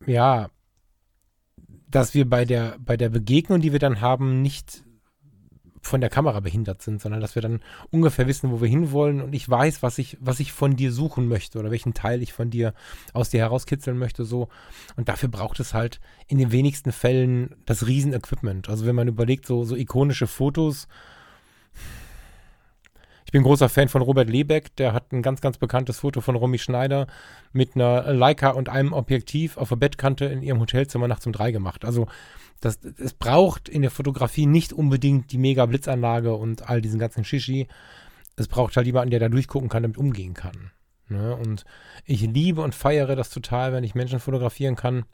ja, 0.05 0.49
dass 1.89 2.13
wir 2.13 2.29
bei 2.29 2.45
der, 2.45 2.77
bei 2.79 2.97
der 2.97 3.09
Begegnung, 3.09 3.61
die 3.61 3.71
wir 3.71 3.79
dann 3.79 4.01
haben, 4.01 4.41
nicht 4.41 4.83
von 5.81 6.01
der 6.01 6.09
Kamera 6.09 6.39
behindert 6.39 6.81
sind, 6.81 7.01
sondern 7.01 7.21
dass 7.21 7.35
wir 7.35 7.41
dann 7.41 7.61
ungefähr 7.89 8.27
wissen, 8.27 8.51
wo 8.51 8.61
wir 8.61 8.67
hinwollen 8.67 9.21
und 9.21 9.33
ich 9.33 9.49
weiß, 9.49 9.81
was 9.81 9.97
ich, 9.97 10.17
was 10.19 10.39
ich 10.39 10.51
von 10.51 10.75
dir 10.75 10.91
suchen 10.91 11.27
möchte 11.27 11.57
oder 11.57 11.71
welchen 11.71 11.93
Teil 11.93 12.21
ich 12.21 12.33
von 12.33 12.49
dir 12.49 12.73
aus 13.13 13.29
dir 13.29 13.39
herauskitzeln 13.39 13.97
möchte, 13.97 14.25
so. 14.25 14.49
Und 14.97 15.09
dafür 15.09 15.29
braucht 15.29 15.59
es 15.59 15.73
halt 15.73 15.99
in 16.27 16.37
den 16.37 16.51
wenigsten 16.51 16.91
Fällen 16.91 17.55
das 17.65 17.87
Riesenequipment. 17.87 18.69
Also 18.69 18.85
wenn 18.85 18.95
man 18.95 19.07
überlegt, 19.07 19.45
so, 19.45 19.63
so 19.63 19.75
ikonische 19.75 20.27
Fotos, 20.27 20.87
Ich 23.29 23.31
bin 23.31 23.43
großer 23.43 23.69
Fan 23.69 23.89
von 23.89 24.01
Robert 24.01 24.27
Lebeck, 24.27 24.75
der 24.77 24.91
hat 24.91 25.11
ein 25.11 25.21
ganz, 25.21 25.39
ganz 25.39 25.59
bekanntes 25.59 25.99
Foto 25.99 26.19
von 26.19 26.35
Romy 26.35 26.57
Schneider 26.57 27.05
mit 27.53 27.75
einer 27.75 28.11
Leica 28.11 28.49
und 28.49 28.69
einem 28.69 28.91
Objektiv 28.91 29.55
auf 29.57 29.69
der 29.69 29.75
Bettkante 29.75 30.25
in 30.25 30.41
ihrem 30.41 30.59
Hotelzimmer 30.59 31.07
nachts 31.07 31.27
um 31.27 31.31
drei 31.31 31.51
gemacht. 31.51 31.85
Also 31.85 32.07
das, 32.59 32.79
es 32.97 33.13
braucht 33.13 33.69
in 33.69 33.83
der 33.83 33.91
Fotografie 33.91 34.47
nicht 34.47 34.73
unbedingt 34.73 35.31
die 35.31 35.37
mega 35.37 35.67
Blitzanlage 35.67 36.33
und 36.33 36.71
all 36.71 36.81
diesen 36.81 36.97
ganzen 36.97 37.23
Shishi. 37.23 37.67
Es 38.35 38.47
braucht 38.47 38.75
halt 38.75 38.87
jemanden, 38.87 39.11
der 39.11 39.19
da 39.19 39.29
durchgucken 39.29 39.69
kann, 39.69 39.83
damit 39.83 39.99
umgehen 39.99 40.33
kann. 40.33 40.71
Ne? 41.07 41.35
Und 41.35 41.65
ich 42.05 42.21
liebe 42.21 42.63
und 42.63 42.73
feiere 42.73 43.15
das 43.15 43.29
total, 43.29 43.73
wenn 43.73 43.83
ich 43.83 43.93
Menschen 43.93 44.19
fotografieren 44.19 44.75
kann, 44.75 45.05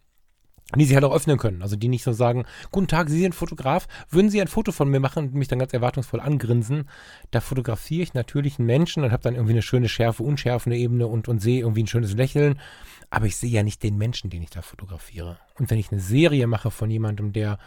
die 0.74 0.86
sich 0.86 0.96
halt 0.96 1.06
auch 1.06 1.14
öffnen 1.14 1.38
können. 1.38 1.62
Also 1.62 1.76
die 1.76 1.88
nicht 1.88 2.04
so 2.04 2.12
sagen, 2.12 2.46
guten 2.72 2.88
Tag, 2.88 3.10
Sie 3.10 3.20
sind 3.20 3.36
Fotograf, 3.36 3.88
würden 4.10 4.30
Sie 4.30 4.42
ein 4.42 4.48
Foto 4.48 4.72
von 4.72 4.90
mir 4.90 5.00
machen 5.00 5.28
und 5.28 5.36
mich 5.36 5.48
dann 5.48 5.60
ganz 5.60 5.74
erwartungsvoll 5.74 6.20
angrinsen. 6.20 6.90
Da 7.32 7.40
fotografiere 7.40 8.02
ich 8.02 8.14
natürlich 8.14 8.58
einen 8.58 8.66
Menschen 8.66 9.04
und 9.04 9.12
habe 9.12 9.24
dann 9.24 9.36
irgendwie 9.36 9.54
eine 9.54 9.62
schöne 9.62 9.90
Schärfe, 9.90 10.24
unschärfende 10.24 10.78
Ebene 10.78 11.08
und, 11.08 11.28
und 11.28 11.40
sehe 11.40 11.60
irgendwie 11.60 11.84
ein 11.84 11.88
schönes 11.88 12.14
Lächeln. 12.14 12.60
Aber 13.12 13.28
ich 13.28 13.38
sehe 13.38 13.52
ja 13.52 13.62
nicht 13.62 13.84
den 13.84 13.98
Menschen, 13.98 14.32
den 14.32 14.42
ich 14.42 14.50
da 14.50 14.64
fotografiere. 14.64 15.38
Und 15.60 15.70
wenn 15.70 15.78
ich 15.78 15.92
eine 15.92 16.02
Serie 16.02 16.48
mache 16.48 16.72
von 16.72 16.90
jemandem, 16.90 17.32
der 17.32 17.60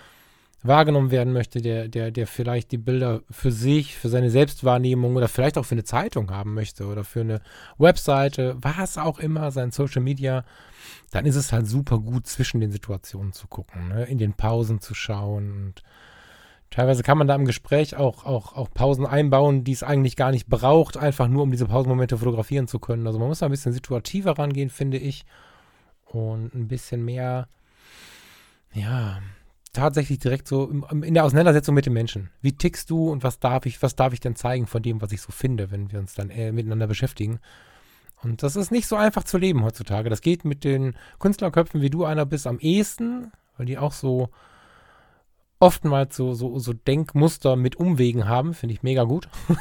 wahrgenommen 0.63 1.11
werden 1.11 1.33
möchte, 1.33 1.63
der, 1.63 1.89
der, 1.89 2.11
der 2.11 2.27
vielleicht 2.27 2.73
die 2.73 2.79
Bilder 2.79 3.23
für 3.31 3.53
sich, 3.53 3.97
für 3.97 4.09
seine 4.09 4.31
Selbstwahrnehmung 4.31 5.15
oder 5.15 5.29
vielleicht 5.29 5.57
auch 5.57 5.65
für 5.65 5.77
eine 5.77 5.85
Zeitung 5.85 6.31
haben 6.31 6.55
möchte 6.55 6.87
oder 6.87 7.05
für 7.05 7.21
eine 7.21 7.41
Webseite, 7.79 8.57
was 8.61 8.99
auch 8.99 9.21
immer, 9.21 9.53
sein 9.53 9.71
Social 9.71 10.03
Media, 10.03 10.45
dann 11.13 11.27
ist 11.27 11.37
es 11.37 11.53
halt 11.53 11.67
super 11.69 11.99
gut, 11.99 12.27
zwischen 12.27 12.61
den 12.61 12.73
Situationen 12.73 13.33
zu 13.33 13.47
gucken, 13.47 13.89
ne? 13.89 14.05
in 14.05 14.19
den 14.19 14.35
Pausen 14.35 14.81
zu 14.81 14.95
schauen. 14.95 15.53
Und 15.53 15.83
teilweise 16.71 17.05
kann 17.05 17.19
man 17.19 17.29
da 17.29 17.37
im 17.37 17.45
Gespräch 17.45 17.97
auch, 17.97 18.25
auch, 18.25 18.57
auch 18.57 18.69
Pausen 18.73 19.07
einbauen, 19.07 19.63
die 19.63 19.73
es 19.73 19.85
eigentlich 19.85 20.17
gar 20.17 20.33
nicht 20.33 20.49
braucht, 20.49 20.97
einfach 20.97 21.29
nur 21.29 21.45
um 21.45 21.53
diese 21.53 21.67
Pausenmomente 21.67 22.19
fotografieren 22.19 22.67
zu 22.67 22.81
können. 22.81 23.07
Also 23.07 23.21
man 23.21 23.29
muss 23.29 23.39
da 23.39 23.47
ein 23.47 23.53
bisschen 23.53 23.73
situativer 23.73 24.37
rangehen, 24.39 24.71
finde 24.71 24.99
ich. 24.99 25.25
Und 26.05 26.55
ein 26.55 26.69
bisschen 26.69 27.05
mehr, 27.05 27.49
ja, 28.73 29.21
tatsächlich 29.79 30.19
direkt 30.19 30.49
so 30.49 30.71
in 31.03 31.15
der 31.15 31.25
Auseinandersetzung 31.25 31.75
mit 31.75 31.87
den 31.87 31.93
Menschen. 31.93 32.31
Wie 32.43 32.53
tickst 32.53 32.91
du 32.91 33.11
und 33.11 33.23
was 33.23 33.39
darf 33.39 33.67
ich, 33.67 33.83
was 33.83 33.97
darf 33.97 34.13
ich 34.13 34.21
denn 34.21 34.37
zeigen 34.37 34.67
von 34.67 34.83
dem, 34.83 35.01
was 35.01 35.13
ich 35.13 35.23
so 35.23 35.31
finde, 35.31 35.71
wenn 35.71 35.93
wir 35.93 35.99
uns 35.99 36.15
dann 36.15 36.31
äh, 36.31 36.53
miteinander 36.53 36.87
beschäftigen? 36.87 37.39
Und 38.23 38.43
das 38.43 38.57
ist 38.57 38.73
nicht 38.73 38.89
so 38.89 38.97
einfach 38.97 39.23
zu 39.23 39.39
leben 39.39 39.63
heutzutage. 39.65 40.11
Das 40.11 40.21
geht 40.21 40.45
mit 40.45 40.65
den 40.65 40.97
Künstlerköpfen, 41.21 41.81
wie 41.81 41.91
du 41.91 42.05
einer 42.05 42.27
bist, 42.27 42.47
am 42.47 42.59
ehesten, 42.59 43.31
weil 43.57 43.67
die 43.67 43.79
auch 43.79 43.93
so 43.93 44.31
oftmals 45.61 46.17
so, 46.17 46.35
so, 46.35 46.59
so 46.59 46.73
Denkmuster 46.73 47.57
mit 47.57 47.77
Umwegen 47.77 48.29
haben. 48.29 48.55
Finde 48.55 48.75
ich 48.75 48.83
mega 48.83 49.05
gut. 49.05 49.29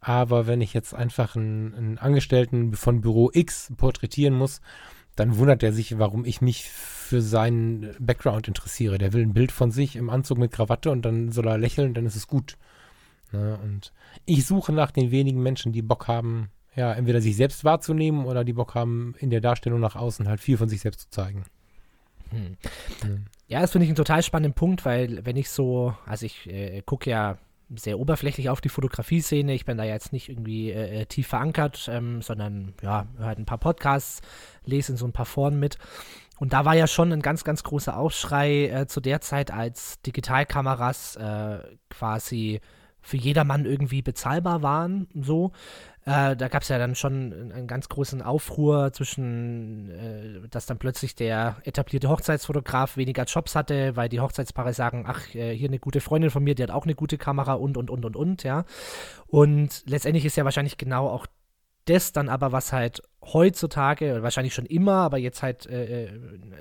Aber 0.00 0.46
wenn 0.46 0.60
ich 0.60 0.72
jetzt 0.74 0.94
einfach 0.94 1.36
einen, 1.36 1.74
einen, 1.74 1.98
Angestellten 1.98 2.74
von 2.74 3.00
Büro 3.00 3.30
X 3.32 3.72
porträtieren 3.76 4.34
muss, 4.34 4.60
dann 5.16 5.38
wundert 5.38 5.62
er 5.62 5.72
sich, 5.72 5.98
warum 5.98 6.24
ich 6.24 6.40
mich 6.40 6.70
für 6.70 7.22
seinen 7.22 7.94
Background 7.98 8.48
interessiere. 8.48 8.98
Der 8.98 9.12
will 9.12 9.22
ein 9.22 9.32
Bild 9.32 9.52
von 9.52 9.70
sich 9.70 9.96
im 9.96 10.10
Anzug 10.10 10.38
mit 10.38 10.52
Krawatte 10.52 10.90
und 10.90 11.02
dann 11.02 11.32
soll 11.32 11.46
er 11.48 11.58
lächeln, 11.58 11.94
dann 11.94 12.06
ist 12.06 12.16
es 12.16 12.26
gut. 12.26 12.56
Ne? 13.32 13.58
Und 13.62 13.92
ich 14.24 14.46
suche 14.46 14.72
nach 14.72 14.90
den 14.90 15.10
wenigen 15.10 15.42
Menschen, 15.42 15.72
die 15.72 15.82
Bock 15.82 16.08
haben, 16.08 16.50
ja, 16.74 16.92
entweder 16.92 17.20
sich 17.20 17.36
selbst 17.36 17.64
wahrzunehmen 17.64 18.26
oder 18.26 18.44
die 18.44 18.52
Bock 18.52 18.74
haben, 18.74 19.14
in 19.18 19.30
der 19.30 19.40
Darstellung 19.40 19.80
nach 19.80 19.96
außen 19.96 20.28
halt 20.28 20.40
viel 20.40 20.58
von 20.58 20.68
sich 20.68 20.80
selbst 20.80 21.00
zu 21.00 21.10
zeigen. 21.10 21.44
Hm. 22.30 22.56
Ja, 23.48 23.60
das 23.60 23.72
finde 23.72 23.84
ich 23.84 23.90
einen 23.90 23.96
total 23.96 24.22
spannenden 24.22 24.54
Punkt, 24.54 24.84
weil 24.84 25.24
wenn 25.24 25.36
ich 25.36 25.48
so, 25.48 25.94
also 26.04 26.26
ich 26.26 26.46
äh, 26.50 26.82
gucke 26.84 27.08
ja 27.08 27.38
sehr 27.74 27.98
oberflächlich 27.98 28.48
auf 28.48 28.60
die 28.60 28.68
Fotografie-Szene. 28.68 29.54
Ich 29.54 29.64
bin 29.64 29.76
da 29.76 29.84
jetzt 29.84 30.12
nicht 30.12 30.28
irgendwie 30.28 30.70
äh, 30.70 31.02
äh 31.02 31.06
tief 31.06 31.26
verankert, 31.28 31.88
ähm, 31.90 32.22
sondern 32.22 32.74
ja, 32.82 33.06
höre 33.18 33.28
ein 33.28 33.46
paar 33.46 33.58
Podcasts, 33.58 34.20
lese 34.64 34.92
in 34.92 34.98
so 34.98 35.06
ein 35.06 35.12
paar 35.12 35.26
Foren 35.26 35.58
mit. 35.58 35.78
Und 36.38 36.52
da 36.52 36.64
war 36.64 36.74
ja 36.74 36.86
schon 36.86 37.12
ein 37.12 37.22
ganz, 37.22 37.44
ganz 37.44 37.62
großer 37.62 37.96
Aufschrei 37.96 38.66
äh, 38.66 38.86
zu 38.86 39.00
der 39.00 39.20
Zeit, 39.20 39.50
als 39.50 40.00
Digitalkameras 40.02 41.16
äh, 41.16 41.58
quasi 41.88 42.60
für 43.00 43.16
jedermann 43.16 43.64
irgendwie 43.64 44.02
bezahlbar 44.02 44.62
waren. 44.62 45.08
So. 45.14 45.52
Äh, 46.06 46.36
da 46.36 46.46
gab 46.46 46.62
es 46.62 46.68
ja 46.68 46.78
dann 46.78 46.94
schon 46.94 47.52
einen 47.52 47.66
ganz 47.66 47.88
großen 47.88 48.22
Aufruhr 48.22 48.92
zwischen, 48.92 49.90
äh, 49.90 50.48
dass 50.48 50.64
dann 50.64 50.78
plötzlich 50.78 51.16
der 51.16 51.56
etablierte 51.64 52.08
Hochzeitsfotograf 52.08 52.96
weniger 52.96 53.24
Jobs 53.24 53.56
hatte, 53.56 53.96
weil 53.96 54.08
die 54.08 54.20
Hochzeitspaare 54.20 54.72
sagen, 54.72 55.04
ach, 55.08 55.34
äh, 55.34 55.52
hier 55.52 55.68
eine 55.68 55.80
gute 55.80 56.00
Freundin 56.00 56.30
von 56.30 56.44
mir, 56.44 56.54
die 56.54 56.62
hat 56.62 56.70
auch 56.70 56.84
eine 56.84 56.94
gute 56.94 57.18
Kamera 57.18 57.54
und, 57.54 57.76
und, 57.76 57.90
und, 57.90 58.04
und, 58.04 58.14
und, 58.14 58.44
ja. 58.44 58.64
Und 59.26 59.82
letztendlich 59.86 60.24
ist 60.24 60.36
ja 60.36 60.44
wahrscheinlich 60.44 60.78
genau 60.78 61.08
auch 61.08 61.26
das 61.86 62.12
dann 62.12 62.28
aber, 62.28 62.52
was 62.52 62.72
halt 62.72 63.02
heutzutage, 63.22 64.22
wahrscheinlich 64.22 64.54
schon 64.54 64.66
immer, 64.66 64.94
aber 64.94 65.18
jetzt 65.18 65.42
halt 65.42 65.66
äh, 65.66 66.04
äh 66.04 66.10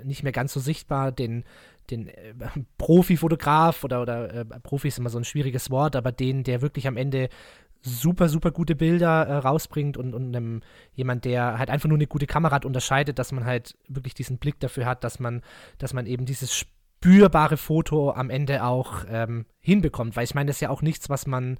nicht 0.03 0.23
mehr 0.23 0.31
ganz 0.31 0.53
so 0.53 0.59
sichtbar, 0.59 1.11
den, 1.11 1.43
den 1.91 2.07
äh, 2.07 2.33
Profi-Fotograf 2.79 3.83
oder, 3.83 4.01
oder 4.01 4.33
äh, 4.33 4.45
Profi 4.45 4.87
ist 4.87 4.97
immer 4.97 5.09
so 5.09 5.19
ein 5.19 5.23
schwieriges 5.23 5.69
Wort, 5.69 5.95
aber 5.95 6.11
den, 6.11 6.43
der 6.43 6.61
wirklich 6.61 6.87
am 6.87 6.97
Ende 6.97 7.29
super, 7.85 8.29
super 8.29 8.51
gute 8.51 8.75
Bilder 8.75 9.27
äh, 9.27 9.35
rausbringt 9.37 9.95
und, 9.95 10.13
und 10.13 10.35
einem, 10.35 10.61
jemand, 10.93 11.23
der 11.23 11.57
halt 11.59 11.69
einfach 11.69 11.87
nur 11.87 11.97
eine 11.97 12.07
gute 12.07 12.25
Kamera 12.25 12.55
hat, 12.55 12.65
unterscheidet, 12.65 13.19
dass 13.19 13.31
man 13.31 13.45
halt 13.45 13.77
wirklich 13.87 14.15
diesen 14.15 14.37
Blick 14.39 14.59
dafür 14.59 14.85
hat, 14.85 15.03
dass 15.03 15.19
man, 15.19 15.41
dass 15.77 15.93
man 15.93 16.07
eben 16.07 16.25
dieses 16.25 16.55
spürbare 16.55 17.57
Foto 17.57 18.11
am 18.11 18.29
Ende 18.29 18.63
auch 18.63 19.05
ähm, 19.07 19.45
hinbekommt. 19.59 20.15
Weil 20.15 20.23
ich 20.23 20.33
meine, 20.33 20.47
das 20.47 20.57
ist 20.57 20.61
ja 20.61 20.69
auch 20.69 20.81
nichts, 20.81 21.09
was 21.09 21.27
man 21.27 21.57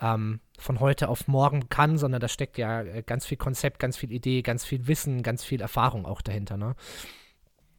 ähm, 0.00 0.40
von 0.58 0.80
heute 0.80 1.08
auf 1.08 1.28
morgen 1.28 1.68
kann, 1.68 1.96
sondern 1.96 2.20
da 2.20 2.28
steckt 2.28 2.58
ja 2.58 2.82
äh, 2.82 3.02
ganz 3.04 3.24
viel 3.24 3.38
Konzept, 3.38 3.78
ganz 3.78 3.96
viel 3.96 4.10
Idee, 4.10 4.42
ganz 4.42 4.64
viel 4.64 4.88
Wissen, 4.88 5.22
ganz 5.22 5.44
viel 5.44 5.60
Erfahrung 5.60 6.06
auch 6.06 6.20
dahinter, 6.22 6.56
ne? 6.56 6.74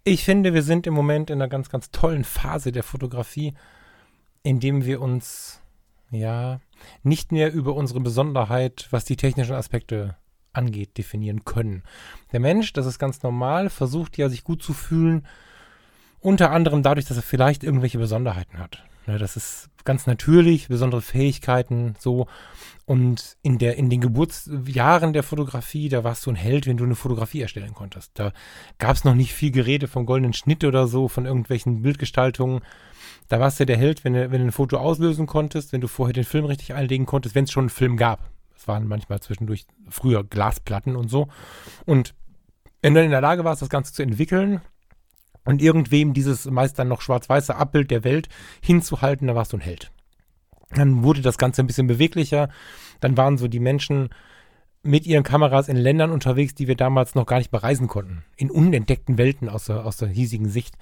Ich 0.06 0.26
finde, 0.26 0.54
wir 0.54 0.64
sind 0.64 0.86
im 0.86 0.94
Moment 0.94 1.30
in 1.30 1.42
einer 1.42 1.48
ganz, 1.48 1.70
ganz 1.70 1.90
tollen 1.90 2.26
Phase 2.26 2.74
der 2.74 2.84
Fotografie, 2.84 3.54
in 4.44 4.60
dem 4.60 4.84
wir 4.84 5.02
uns 5.02 5.63
ja 6.12 6.60
nicht 7.04 7.32
mehr 7.32 7.54
über 7.54 7.76
unsere 7.76 8.00
Besonderheit, 8.00 8.88
was 8.92 9.06
die 9.06 9.16
technischen 9.16 9.56
Aspekte 9.56 10.16
angeht, 10.52 10.98
definieren 10.98 11.46
können. 11.46 11.84
Der 12.32 12.40
Mensch, 12.40 12.74
das 12.74 12.86
ist 12.86 13.00
ganz 13.00 13.24
normal, 13.24 13.70
versucht 13.70 14.18
ja 14.18 14.30
sich 14.30 14.44
gut 14.44 14.62
zu 14.62 14.74
fühlen, 14.74 15.26
unter 16.20 16.52
anderem 16.52 16.84
dadurch, 16.84 17.06
dass 17.06 17.18
er 17.18 17.24
vielleicht 17.24 17.64
irgendwelche 17.64 17.98
Besonderheiten 17.98 18.60
hat. 18.60 18.84
Ja, 19.08 19.18
das 19.18 19.36
ist 19.36 19.70
ganz 19.84 20.08
natürlich, 20.08 20.70
besondere 20.70 21.02
Fähigkeiten, 21.02 21.96
so. 22.00 22.28
Und 22.86 23.38
in, 23.42 23.58
der, 23.58 23.78
in 23.78 23.90
den 23.90 24.02
Geburtsjahren 24.02 25.14
der 25.14 25.24
Fotografie, 25.24 25.90
da 25.90 26.04
warst 26.04 26.26
du 26.26 26.32
ein 26.32 26.36
Held, 26.36 26.68
wenn 26.68 26.78
du 26.78 26.84
eine 26.84 26.96
Fotografie 26.96 27.42
erstellen 27.42 27.74
konntest. 27.74 28.12
Da 28.16 28.32
gab 28.78 28.96
es 28.96 29.04
noch 29.04 29.16
nicht 29.16 29.34
viel 29.34 29.52
Gerede 29.52 29.88
vom 29.88 30.06
goldenen 30.06 30.34
Schnitt 30.34 30.64
oder 30.64 30.88
so, 30.88 31.08
von 31.08 31.26
irgendwelchen 31.26 31.82
Bildgestaltungen. 31.82 32.62
Da 33.34 33.40
warst 33.40 33.60
du 33.60 33.66
der 33.66 33.78
Held, 33.78 34.04
wenn 34.04 34.14
du, 34.14 34.30
wenn 34.30 34.42
du 34.42 34.48
ein 34.50 34.52
Foto 34.52 34.78
auslösen 34.78 35.26
konntest, 35.26 35.74
wenn 35.74 35.82
du 35.82 35.88
vorher 35.88 36.14
den 36.14 36.24
Film 36.24 36.46
richtig 36.46 36.76
einlegen 36.76 37.08
konntest, 37.08 37.34
wenn 37.34 37.46
es 37.46 37.52
schon 37.52 37.64
einen 37.64 37.70
Film 37.72 37.98
gab. 37.98 38.30
Es 38.56 38.68
waren 38.68 38.88
manchmal 38.88 39.22
zwischendurch 39.22 39.66
früher 39.90 40.24
Glasplatten 40.24 40.96
und 40.96 41.08
so. 41.08 41.30
Und 41.88 42.14
wenn 42.84 42.94
du 42.94 43.04
in 43.04 43.10
der 43.10 43.22
Lage 43.22 43.44
warst, 43.44 43.64
das 43.64 43.72
Ganze 43.72 43.92
zu 43.92 44.04
entwickeln 44.04 44.62
und 45.46 45.64
irgendwem 45.64 46.14
dieses 46.14 46.46
meist 46.46 46.78
dann 46.78 46.90
noch 46.90 47.02
schwarz-weiße 47.02 47.56
Abbild 47.56 47.90
der 47.90 48.04
Welt 48.04 48.30
hinzuhalten, 48.62 49.26
da 49.26 49.34
warst 49.34 49.52
du 49.52 49.58
ein 49.58 49.62
Held. 49.62 49.92
Dann 50.70 51.02
wurde 51.02 51.22
das 51.22 51.40
Ganze 51.40 51.64
ein 51.64 51.68
bisschen 51.68 51.88
beweglicher. 51.88 52.50
Dann 53.00 53.18
waren 53.18 53.40
so 53.40 53.48
die 53.48 53.60
Menschen 53.60 54.10
mit 54.84 55.08
ihren 55.08 55.24
Kameras 55.24 55.70
in 55.70 55.78
Ländern 55.78 56.12
unterwegs, 56.12 56.54
die 56.54 56.68
wir 56.68 56.76
damals 56.76 57.16
noch 57.16 57.26
gar 57.26 57.40
nicht 57.40 57.50
bereisen 57.50 57.88
konnten. 57.88 58.24
In 58.36 58.52
unentdeckten 58.52 59.18
Welten 59.18 59.50
aus 59.50 59.66
der, 59.66 59.88
aus 59.88 59.98
der 59.98 60.10
hiesigen 60.10 60.50
Sicht. 60.50 60.78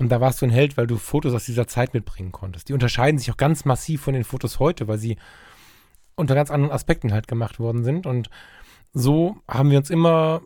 Und 0.00 0.08
da 0.08 0.18
warst 0.18 0.40
du 0.40 0.46
ein 0.46 0.50
Held, 0.50 0.78
weil 0.78 0.86
du 0.86 0.96
Fotos 0.96 1.34
aus 1.34 1.44
dieser 1.44 1.66
Zeit 1.66 1.92
mitbringen 1.92 2.32
konntest. 2.32 2.70
Die 2.70 2.72
unterscheiden 2.72 3.18
sich 3.18 3.30
auch 3.30 3.36
ganz 3.36 3.66
massiv 3.66 4.00
von 4.00 4.14
den 4.14 4.24
Fotos 4.24 4.58
heute, 4.58 4.88
weil 4.88 4.96
sie 4.96 5.18
unter 6.14 6.34
ganz 6.34 6.50
anderen 6.50 6.72
Aspekten 6.72 7.12
halt 7.12 7.28
gemacht 7.28 7.60
worden 7.60 7.84
sind. 7.84 8.06
Und 8.06 8.30
so 8.94 9.36
haben 9.46 9.70
wir 9.70 9.76
uns 9.76 9.90
immer, 9.90 10.40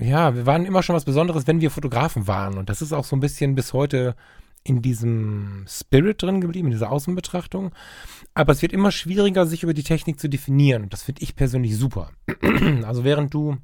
ja, 0.00 0.34
wir 0.34 0.46
waren 0.46 0.64
immer 0.64 0.82
schon 0.82 0.96
was 0.96 1.04
Besonderes, 1.04 1.46
wenn 1.46 1.60
wir 1.60 1.70
Fotografen 1.70 2.26
waren. 2.26 2.56
Und 2.56 2.70
das 2.70 2.80
ist 2.80 2.94
auch 2.94 3.04
so 3.04 3.14
ein 3.14 3.20
bisschen 3.20 3.54
bis 3.54 3.74
heute 3.74 4.16
in 4.62 4.80
diesem 4.80 5.66
Spirit 5.68 6.22
drin 6.22 6.40
geblieben, 6.40 6.68
in 6.68 6.72
dieser 6.72 6.90
Außenbetrachtung. 6.90 7.72
Aber 8.32 8.52
es 8.52 8.62
wird 8.62 8.72
immer 8.72 8.90
schwieriger, 8.90 9.44
sich 9.44 9.64
über 9.64 9.74
die 9.74 9.82
Technik 9.82 10.18
zu 10.18 10.30
definieren. 10.30 10.84
Und 10.84 10.94
das 10.94 11.02
finde 11.02 11.20
ich 11.20 11.36
persönlich 11.36 11.76
super. 11.76 12.10
also 12.84 13.04
während 13.04 13.34
du 13.34 13.58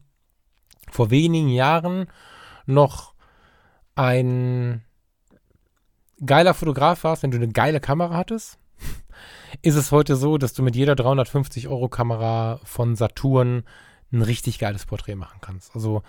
vor 0.90 1.10
wenigen 1.10 1.48
Jahren 1.48 2.08
noch 2.66 3.14
ein 3.94 4.82
geiler 6.24 6.54
Fotograf 6.54 7.04
warst, 7.04 7.22
wenn 7.22 7.30
du 7.30 7.36
eine 7.36 7.48
geile 7.48 7.80
Kamera 7.80 8.16
hattest, 8.16 8.58
ist 9.62 9.76
es 9.76 9.92
heute 9.92 10.16
so, 10.16 10.38
dass 10.38 10.52
du 10.52 10.62
mit 10.62 10.76
jeder 10.76 10.94
350 10.94 11.68
Euro 11.68 11.88
Kamera 11.88 12.60
von 12.64 12.96
Saturn 12.96 13.64
ein 14.12 14.22
richtig 14.22 14.58
geiles 14.58 14.86
Porträt 14.86 15.14
machen 15.14 15.38
kannst. 15.40 15.74
Also 15.74 16.02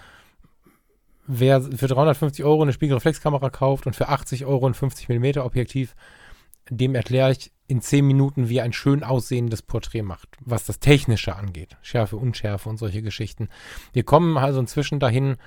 wer 1.27 1.61
für 1.61 1.87
350 1.87 2.43
Euro 2.43 2.61
eine 2.61 2.73
Spiegelreflexkamera 2.73 3.49
kauft 3.49 3.87
und 3.87 3.95
für 3.95 4.09
80 4.09 4.45
Euro 4.45 4.67
ein 4.67 4.73
50 4.73 5.09
mm 5.09 5.39
Objektiv, 5.39 5.95
dem 6.69 6.95
erkläre 6.95 7.31
ich 7.31 7.51
in 7.67 7.81
zehn 7.81 8.05
Minuten, 8.05 8.49
wie 8.49 8.57
er 8.57 8.65
ein 8.65 8.73
schön 8.73 9.03
aussehendes 9.03 9.61
Porträt 9.61 10.01
macht, 10.01 10.29
was 10.41 10.65
das 10.65 10.79
Technische 10.79 11.35
angeht. 11.35 11.77
Schärfe, 11.81 12.17
Unschärfe 12.17 12.69
und 12.69 12.77
solche 12.77 13.01
Geschichten. 13.01 13.49
Wir 13.93 14.03
kommen 14.03 14.37
also 14.37 14.59
inzwischen 14.59 14.99
dahin, 14.99 15.37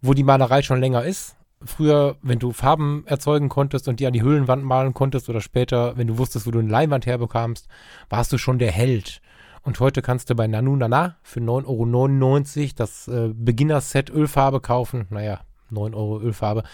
wo 0.00 0.14
die 0.14 0.22
Malerei 0.22 0.62
schon 0.62 0.80
länger 0.80 1.04
ist. 1.04 1.36
Früher, 1.66 2.16
wenn 2.22 2.38
du 2.38 2.52
Farben 2.52 3.04
erzeugen 3.06 3.48
konntest 3.48 3.88
und 3.88 4.00
die 4.00 4.06
an 4.06 4.12
die 4.12 4.22
Höhlenwand 4.22 4.64
malen 4.64 4.94
konntest 4.94 5.28
oder 5.28 5.40
später, 5.40 5.96
wenn 5.96 6.06
du 6.06 6.18
wusstest, 6.18 6.46
wo 6.46 6.50
du 6.50 6.58
eine 6.58 6.70
Leinwand 6.70 7.06
herbekamst, 7.06 7.68
warst 8.08 8.32
du 8.32 8.38
schon 8.38 8.58
der 8.58 8.72
Held. 8.72 9.20
Und 9.62 9.78
heute 9.78 10.02
kannst 10.02 10.28
du 10.28 10.34
bei 10.34 10.46
Nanu 10.46 10.74
Nana 10.74 11.16
für 11.22 11.40
9,99 11.40 12.60
Euro 12.62 12.72
das 12.76 13.08
äh, 13.08 13.30
Beginner-Set 13.32 14.10
Ölfarbe 14.10 14.60
kaufen. 14.60 15.06
Naja, 15.10 15.40
9 15.70 15.94
Euro 15.94 16.20
Ölfarbe. 16.20 16.64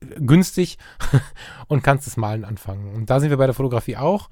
Günstig 0.00 0.78
und 1.68 1.82
kannst 1.82 2.06
das 2.06 2.16
Malen 2.16 2.44
anfangen. 2.44 2.92
Und 2.94 3.08
da 3.08 3.20
sind 3.20 3.30
wir 3.30 3.36
bei 3.36 3.46
der 3.46 3.54
Fotografie 3.54 3.96
auch. 3.96 4.28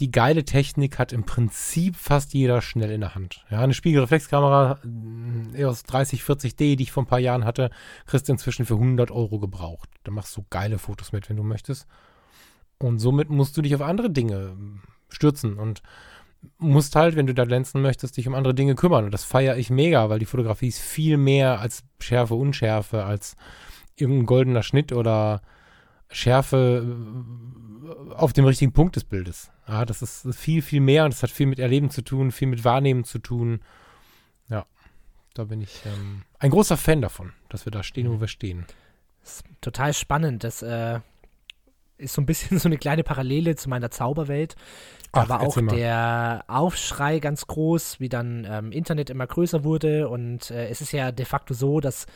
Die 0.00 0.10
geile 0.10 0.46
Technik 0.46 0.98
hat 0.98 1.12
im 1.12 1.24
Prinzip 1.24 1.94
fast 1.94 2.32
jeder 2.32 2.62
schnell 2.62 2.90
in 2.90 3.02
der 3.02 3.14
Hand. 3.14 3.44
Ja, 3.50 3.60
eine 3.60 3.74
Spiegelreflexkamera 3.74 4.78
EOS 5.54 5.82
30, 5.82 6.22
40D, 6.22 6.76
die 6.76 6.84
ich 6.84 6.92
vor 6.92 7.02
ein 7.02 7.06
paar 7.06 7.18
Jahren 7.18 7.44
hatte, 7.44 7.70
kriegst 8.06 8.26
du 8.26 8.32
inzwischen 8.32 8.64
für 8.64 8.74
100 8.74 9.10
Euro 9.10 9.38
gebraucht. 9.38 9.90
Da 10.04 10.10
machst 10.10 10.34
du 10.38 10.44
geile 10.48 10.78
Fotos 10.78 11.12
mit, 11.12 11.28
wenn 11.28 11.36
du 11.36 11.42
möchtest. 11.42 11.86
Und 12.78 12.98
somit 12.98 13.28
musst 13.28 13.58
du 13.58 13.62
dich 13.62 13.74
auf 13.74 13.82
andere 13.82 14.08
Dinge 14.08 14.56
stürzen 15.10 15.58
und 15.58 15.82
musst 16.56 16.96
halt, 16.96 17.14
wenn 17.14 17.26
du 17.26 17.34
da 17.34 17.44
glänzen 17.44 17.82
möchtest, 17.82 18.16
dich 18.16 18.26
um 18.26 18.34
andere 18.34 18.54
Dinge 18.54 18.76
kümmern. 18.76 19.04
Und 19.04 19.12
das 19.12 19.24
feiere 19.24 19.58
ich 19.58 19.68
mega, 19.68 20.08
weil 20.08 20.18
die 20.18 20.24
Fotografie 20.24 20.68
ist 20.68 20.80
viel 20.80 21.18
mehr 21.18 21.60
als 21.60 21.84
Schärfe, 21.98 22.36
Unschärfe, 22.36 23.04
als 23.04 23.36
irgendein 23.96 24.24
goldener 24.24 24.62
Schnitt 24.62 24.94
oder 24.94 25.42
Schärfe 26.10 26.84
äh, 26.84 28.14
auf 28.14 28.32
dem 28.32 28.44
richtigen 28.44 28.72
Punkt 28.72 28.96
des 28.96 29.04
Bildes. 29.04 29.50
Ja, 29.66 29.84
das 29.84 30.02
ist 30.02 30.26
viel, 30.36 30.62
viel 30.62 30.80
mehr 30.80 31.04
und 31.04 31.14
das 31.14 31.22
hat 31.22 31.30
viel 31.30 31.46
mit 31.46 31.58
Erleben 31.58 31.90
zu 31.90 32.02
tun, 32.02 32.32
viel 32.32 32.48
mit 32.48 32.64
Wahrnehmen 32.64 33.04
zu 33.04 33.18
tun. 33.18 33.60
Ja, 34.48 34.66
da 35.34 35.44
bin 35.44 35.60
ich 35.60 35.82
ähm, 35.86 36.22
ein 36.38 36.50
großer 36.50 36.76
Fan 36.76 37.00
davon, 37.00 37.32
dass 37.48 37.64
wir 37.64 37.72
da 37.72 37.82
stehen, 37.82 38.10
wo 38.10 38.20
wir 38.20 38.28
stehen. 38.28 38.66
Das 39.22 39.36
ist 39.36 39.44
total 39.60 39.94
spannend. 39.94 40.44
Das 40.44 40.62
äh, 40.62 41.00
ist 41.98 42.14
so 42.14 42.22
ein 42.22 42.26
bisschen 42.26 42.58
so 42.58 42.68
eine 42.68 42.78
kleine 42.78 43.04
Parallele 43.04 43.56
zu 43.56 43.68
meiner 43.68 43.90
Zauberwelt. 43.90 44.56
Da 45.12 45.22
Ach, 45.22 45.28
war 45.28 45.40
auch 45.40 45.56
der 45.56 46.44
Aufschrei 46.46 47.18
ganz 47.18 47.46
groß, 47.46 48.00
wie 48.00 48.08
dann 48.08 48.46
ähm, 48.48 48.72
Internet 48.72 49.10
immer 49.10 49.26
größer 49.26 49.64
wurde. 49.64 50.08
Und 50.08 50.50
äh, 50.50 50.68
es 50.68 50.80
ist 50.80 50.92
ja 50.92 51.12
de 51.12 51.26
facto 51.26 51.54
so, 51.54 51.80
dass 51.80 52.06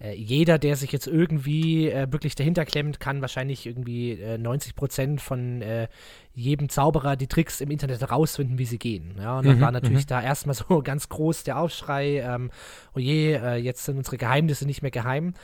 äh, 0.00 0.14
jeder, 0.14 0.58
der 0.58 0.76
sich 0.76 0.92
jetzt 0.92 1.06
irgendwie 1.06 1.90
äh, 1.90 2.10
wirklich 2.10 2.34
dahinter 2.34 2.64
klemmt, 2.64 3.00
kann 3.00 3.20
wahrscheinlich 3.20 3.66
irgendwie 3.66 4.12
äh, 4.12 4.38
90 4.38 4.74
Prozent 4.74 5.20
von 5.20 5.62
äh, 5.62 5.88
jedem 6.34 6.68
Zauberer 6.68 7.16
die 7.16 7.26
Tricks 7.26 7.60
im 7.60 7.70
Internet 7.70 8.00
herausfinden, 8.00 8.58
wie 8.58 8.64
sie 8.64 8.78
gehen. 8.78 9.14
Ja, 9.18 9.38
und 9.38 9.46
dann 9.46 9.56
mhm, 9.56 9.60
war 9.60 9.72
natürlich 9.72 10.04
mhm. 10.04 10.08
da 10.08 10.22
erstmal 10.22 10.54
so 10.68 10.82
ganz 10.82 11.08
groß 11.08 11.44
der 11.44 11.58
Aufschrei, 11.58 12.20
ähm, 12.20 12.50
oh 12.94 12.98
je, 12.98 13.34
äh, 13.34 13.56
jetzt 13.56 13.84
sind 13.84 13.96
unsere 13.96 14.18
Geheimnisse 14.18 14.66
nicht 14.66 14.82
mehr 14.82 14.90
geheim. 14.90 15.34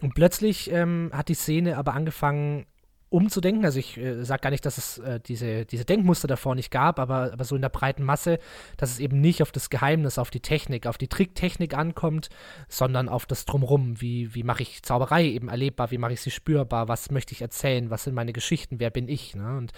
Und 0.00 0.14
plötzlich 0.14 0.70
ähm, 0.72 1.10
hat 1.12 1.28
die 1.28 1.34
Szene 1.34 1.76
aber 1.76 1.94
angefangen, 1.94 2.64
umzudenken. 3.10 3.64
Also 3.64 3.78
ich 3.78 3.98
äh, 3.98 4.24
sage 4.24 4.40
gar 4.40 4.50
nicht, 4.50 4.64
dass 4.64 4.78
es 4.78 4.98
äh, 4.98 5.20
diese, 5.20 5.66
diese 5.66 5.84
Denkmuster 5.84 6.28
davor 6.28 6.54
nicht 6.54 6.70
gab, 6.70 6.98
aber, 6.98 7.32
aber 7.32 7.44
so 7.44 7.56
in 7.56 7.62
der 7.62 7.68
breiten 7.68 8.04
Masse, 8.04 8.38
dass 8.76 8.90
es 8.90 9.00
eben 9.00 9.20
nicht 9.20 9.42
auf 9.42 9.52
das 9.52 9.68
Geheimnis, 9.68 10.18
auf 10.18 10.30
die 10.30 10.40
Technik, 10.40 10.86
auf 10.86 10.96
die 10.96 11.08
Tricktechnik 11.08 11.74
ankommt, 11.74 12.30
sondern 12.68 13.08
auf 13.08 13.26
das 13.26 13.44
Drumrum. 13.44 14.00
Wie, 14.00 14.34
wie 14.34 14.44
mache 14.44 14.62
ich 14.62 14.82
Zauberei 14.82 15.24
eben 15.26 15.48
erlebbar, 15.48 15.90
wie 15.90 15.98
mache 15.98 16.12
ich 16.12 16.20
sie 16.20 16.30
spürbar, 16.30 16.88
was 16.88 17.10
möchte 17.10 17.34
ich 17.34 17.42
erzählen, 17.42 17.90
was 17.90 18.04
sind 18.04 18.14
meine 18.14 18.32
Geschichten, 18.32 18.78
wer 18.78 18.90
bin 18.90 19.08
ich. 19.08 19.34
Ne? 19.34 19.56
Und 19.58 19.72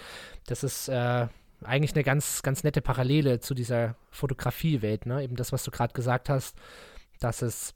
das 0.45 0.63
ist 0.63 0.87
äh, 0.87 1.27
eigentlich 1.63 1.95
eine 1.95 2.03
ganz, 2.03 2.43
ganz 2.43 2.63
nette 2.63 2.81
Parallele 2.81 3.39
zu 3.39 3.55
dieser 3.55 3.95
Fotografiewelt. 4.11 5.07
Ne? 5.07 5.23
Eben 5.23 5.35
das, 5.35 5.51
was 5.51 5.63
du 5.63 5.71
gerade 5.71 5.93
gesagt 5.93 6.29
hast, 6.29 6.55
dass 7.19 7.41
es 7.41 7.73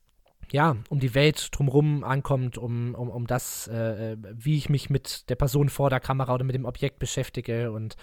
ja, 0.52 0.78
um 0.90 1.00
die 1.00 1.14
Welt 1.14 1.50
drumherum 1.52 2.04
ankommt, 2.04 2.58
um, 2.58 2.96
um, 2.96 3.10
um 3.10 3.28
das, 3.28 3.68
äh, 3.68 4.14
äh, 4.14 4.18
wie 4.34 4.58
ich 4.58 4.70
mich 4.70 4.90
mit 4.90 5.30
der 5.30 5.36
Person 5.36 5.70
vor 5.70 5.90
der 5.90 6.00
Kamera 6.00 6.34
oder 6.34 6.44
mit 6.44 6.56
dem 6.56 6.66
Objekt 6.66 7.00
beschäftige. 7.00 7.72
Und 7.72 7.96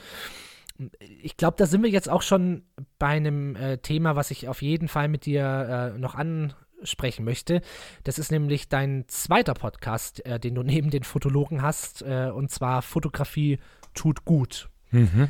ich 0.99 1.37
glaube, 1.37 1.57
da 1.57 1.67
sind 1.67 1.83
wir 1.83 1.91
jetzt 1.91 2.09
auch 2.09 2.23
schon 2.23 2.65
bei 2.99 3.09
einem 3.09 3.57
äh, 3.57 3.79
Thema, 3.79 4.17
was 4.17 4.31
ich 4.31 4.49
auf 4.49 4.63
jeden 4.63 4.89
Fall 4.89 5.09
mit 5.09 5.25
dir 5.25 5.93
äh, 5.95 5.99
noch 5.99 6.15
ansprechen 6.15 7.25
möchte. 7.25 7.63
Das 8.03 8.19
ist 8.19 8.33
nämlich 8.33 8.69
dein 8.69 9.05
zweiter 9.07 9.55
Podcast, 9.55 10.25
äh, 10.27 10.41
den 10.41 10.55
du 10.55 10.63
neben 10.65 10.91
den 10.91 11.05
Fotologen 11.05 11.63
hast, 11.63 12.03
äh, 12.03 12.31
und 12.35 12.51
zwar 12.51 12.83
Fotografie 12.83 13.59
tut 13.95 14.25
gut. 14.25 14.69
Mhm. 14.91 15.29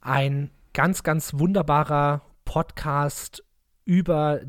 Ein 0.00 0.50
ganz, 0.72 1.02
ganz 1.02 1.34
wunderbarer 1.34 2.22
Podcast 2.44 3.44
über 3.84 4.40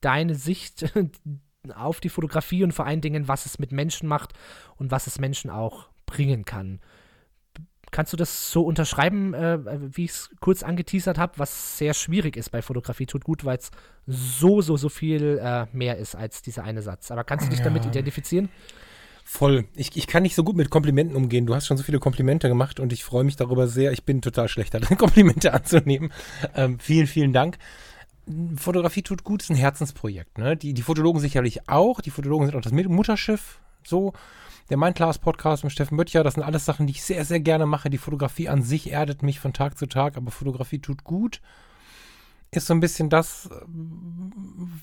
deine 0.00 0.34
Sicht 0.34 0.92
auf 1.72 2.00
die 2.00 2.08
Fotografie 2.08 2.64
und 2.64 2.72
vor 2.72 2.86
allen 2.86 3.00
Dingen, 3.00 3.28
was 3.28 3.46
es 3.46 3.58
mit 3.58 3.72
Menschen 3.72 4.08
macht 4.08 4.32
und 4.76 4.90
was 4.90 5.06
es 5.06 5.18
Menschen 5.18 5.50
auch 5.50 5.88
bringen 6.06 6.44
kann. 6.44 6.80
Kannst 7.92 8.12
du 8.12 8.16
das 8.16 8.50
so 8.50 8.62
unterschreiben, 8.62 9.32
äh, 9.32 9.58
wie 9.96 10.04
ich 10.04 10.10
es 10.10 10.30
kurz 10.40 10.62
angeteasert 10.62 11.18
habe, 11.18 11.34
was 11.36 11.78
sehr 11.78 11.94
schwierig 11.94 12.36
ist 12.36 12.50
bei 12.50 12.60
Fotografie 12.60 13.06
tut 13.06 13.24
gut, 13.24 13.44
weil 13.44 13.58
es 13.58 13.70
so, 14.06 14.60
so, 14.60 14.76
so 14.76 14.88
viel 14.88 15.40
äh, 15.42 15.66
mehr 15.72 15.96
ist 15.96 16.14
als 16.14 16.42
dieser 16.42 16.64
eine 16.64 16.82
Satz. 16.82 17.10
Aber 17.10 17.24
kannst 17.24 17.46
du 17.46 17.50
dich 17.50 17.60
ja. 17.60 17.64
damit 17.64 17.86
identifizieren? 17.86 18.48
Voll. 19.28 19.64
Ich, 19.74 19.96
ich 19.96 20.06
kann 20.06 20.22
nicht 20.22 20.36
so 20.36 20.44
gut 20.44 20.56
mit 20.56 20.70
Komplimenten 20.70 21.16
umgehen. 21.16 21.46
Du 21.46 21.54
hast 21.54 21.66
schon 21.66 21.76
so 21.76 21.82
viele 21.82 21.98
Komplimente 21.98 22.48
gemacht 22.48 22.78
und 22.78 22.92
ich 22.92 23.02
freue 23.02 23.24
mich 23.24 23.34
darüber 23.34 23.66
sehr. 23.66 23.90
Ich 23.90 24.04
bin 24.04 24.22
total 24.22 24.48
schlecht 24.48 24.74
darin, 24.74 24.96
Komplimente 24.98 25.52
anzunehmen. 25.52 26.12
Ähm, 26.54 26.78
vielen, 26.78 27.08
vielen 27.08 27.32
Dank. 27.32 27.58
Fotografie 28.56 29.02
tut 29.02 29.24
gut 29.24 29.42
ist 29.42 29.50
ein 29.50 29.56
Herzensprojekt. 29.56 30.38
Ne? 30.38 30.56
Die, 30.56 30.74
die 30.74 30.82
Fotologen 30.82 31.20
sicherlich 31.20 31.68
auch. 31.68 32.00
Die 32.00 32.10
Fotologen 32.10 32.46
sind 32.46 32.56
auch 32.56 32.60
das 32.60 32.72
Mutterschiff. 32.72 33.60
So. 33.84 34.12
Der 34.68 34.76
Mindclass 34.76 35.18
Podcast 35.18 35.62
mit 35.62 35.72
Steffen 35.72 35.96
Böttcher, 35.96 36.24
das 36.24 36.34
sind 36.34 36.42
alles 36.42 36.64
Sachen, 36.64 36.88
die 36.88 36.92
ich 36.92 37.04
sehr, 37.04 37.24
sehr 37.24 37.38
gerne 37.38 37.66
mache. 37.66 37.88
Die 37.88 37.98
Fotografie 37.98 38.48
an 38.48 38.62
sich 38.62 38.90
erdet 38.90 39.22
mich 39.22 39.38
von 39.38 39.52
Tag 39.52 39.78
zu 39.78 39.86
Tag, 39.86 40.16
aber 40.16 40.32
Fotografie 40.32 40.80
tut 40.80 41.04
gut. 41.04 41.40
Ist 42.50 42.66
so 42.66 42.74
ein 42.74 42.80
bisschen 42.80 43.08
das, 43.08 43.48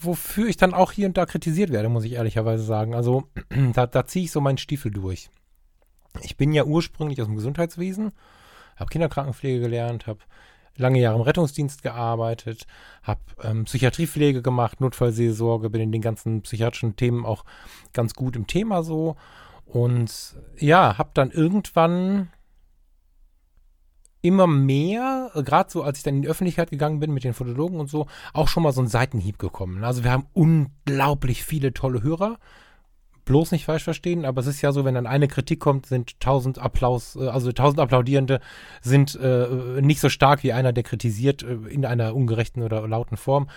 wofür 0.02 0.48
ich 0.48 0.56
dann 0.56 0.74
auch 0.74 0.94
hier 0.94 1.08
und 1.08 1.18
da 1.18 1.26
kritisiert 1.26 1.70
werde, 1.70 1.90
muss 1.90 2.06
ich 2.06 2.14
ehrlicherweise 2.14 2.64
sagen. 2.64 2.96
Also, 2.96 3.28
da, 3.74 3.86
da 3.88 4.06
ziehe 4.06 4.24
ich 4.24 4.32
so 4.32 4.40
meinen 4.40 4.58
Stiefel 4.58 4.92
durch. 4.92 5.30
Ich 6.22 6.38
bin 6.38 6.54
ja 6.54 6.64
ursprünglich 6.64 7.20
aus 7.20 7.28
dem 7.28 7.36
Gesundheitswesen, 7.36 8.14
habe 8.78 8.90
Kinderkrankenpflege 8.90 9.60
gelernt, 9.60 10.08
habe 10.08 10.20
lange 10.78 11.00
Jahre 11.00 11.16
im 11.16 11.22
Rettungsdienst 11.22 11.84
gearbeitet, 11.84 12.66
habe 13.04 13.22
ähm, 13.44 13.66
Psychiatriepflege 13.66 14.42
gemacht, 14.42 14.82
Notfallseelsorge, 14.82 15.70
bin 15.70 15.82
in 15.82 15.92
den 15.92 16.02
ganzen 16.02 16.42
psychiatrischen 16.42 16.96
Themen 16.96 17.26
auch 17.26 17.46
ganz 17.94 18.14
gut 18.14 18.36
im 18.36 18.48
Thema 18.48 18.84
so. 18.84 19.16
Und 19.66 20.36
ja, 20.58 20.98
habe 20.98 21.12
dann 21.14 21.32
irgendwann 21.32 22.30
immer 24.22 24.48
mehr, 24.48 25.32
gerade 25.36 25.70
so 25.70 25.84
als 25.84 25.98
ich 25.98 26.04
dann 26.04 26.16
in 26.16 26.22
die 26.22 26.28
Öffentlichkeit 26.30 26.70
gegangen 26.70 27.00
bin 27.00 27.14
mit 27.14 27.26
den 27.26 27.34
Fotologen 27.34 27.80
und 27.80 27.90
so, 27.90 28.08
auch 28.34 28.48
schon 28.48 28.64
mal 28.64 28.72
so 28.72 28.80
einen 28.80 28.88
Seitenhieb 28.88 29.38
gekommen. 29.38 29.84
Also 29.84 30.04
wir 30.04 30.12
haben 30.12 30.28
unglaublich 30.34 31.44
viele 31.44 31.74
tolle 31.74 32.02
Hörer 32.02 32.40
bloß 33.26 33.52
nicht 33.52 33.66
falsch 33.66 33.84
verstehen, 33.84 34.26
aber 34.26 34.42
es 34.42 34.48
ist 34.48 34.62
ja 34.62 34.72
so, 34.72 34.86
wenn 34.86 34.96
dann 34.96 35.08
eine 35.08 35.28
Kritik 35.28 35.60
kommt, 35.60 35.86
sind 35.86 36.20
tausend 36.20 36.60
Applaus, 36.60 37.16
äh, 37.16 37.28
also 37.28 37.52
tausend 37.52 37.80
Applaudierende 37.80 38.40
sind 38.82 39.16
äh, 39.16 39.82
nicht 39.82 40.00
so 40.00 40.10
stark 40.10 40.44
wie 40.44 40.54
einer, 40.54 40.74
der 40.74 40.84
kritisiert 40.84 41.44
äh, 41.44 41.54
in 41.70 41.86
einer 41.86 42.16
ungerechten 42.16 42.64
oder 42.64 42.88
lauten 42.88 43.18
Form. 43.18 43.50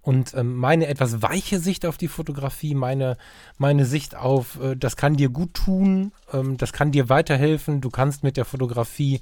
Und 0.00 0.34
ähm, 0.34 0.56
meine 0.56 0.86
etwas 0.88 1.22
weiche 1.22 1.58
Sicht 1.58 1.86
auf 1.86 1.96
die 1.96 2.08
Fotografie, 2.08 2.74
meine, 2.74 3.16
meine 3.58 3.84
Sicht 3.84 4.16
auf, 4.16 4.60
äh, 4.60 4.76
das 4.76 4.96
kann 4.96 5.16
dir 5.16 5.28
gut 5.28 5.54
tun, 5.54 6.12
ähm, 6.32 6.56
das 6.56 6.72
kann 6.72 6.92
dir 6.92 7.08
weiterhelfen, 7.08 7.80
du 7.80 7.90
kannst 7.90 8.22
mit 8.22 8.36
der 8.36 8.44
Fotografie 8.44 9.20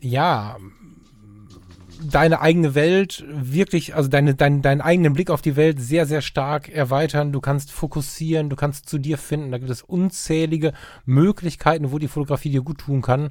ja, 0.00 0.56
deine 2.02 2.40
eigene 2.40 2.74
Welt 2.74 3.24
wirklich, 3.28 3.94
also 3.94 4.08
deine, 4.08 4.34
dein, 4.34 4.62
deinen 4.62 4.80
eigenen 4.80 5.12
Blick 5.12 5.30
auf 5.30 5.42
die 5.42 5.56
Welt 5.56 5.80
sehr, 5.80 6.06
sehr 6.06 6.22
stark 6.22 6.68
erweitern. 6.68 7.32
Du 7.32 7.40
kannst 7.40 7.72
fokussieren, 7.72 8.50
du 8.50 8.56
kannst 8.56 8.88
zu 8.88 8.98
dir 8.98 9.18
finden. 9.18 9.50
Da 9.50 9.58
gibt 9.58 9.70
es 9.70 9.82
unzählige 9.82 10.72
Möglichkeiten, 11.04 11.92
wo 11.92 11.98
die 11.98 12.08
Fotografie 12.08 12.50
dir 12.50 12.62
gut 12.62 12.78
tun 12.78 13.02
kann. 13.02 13.30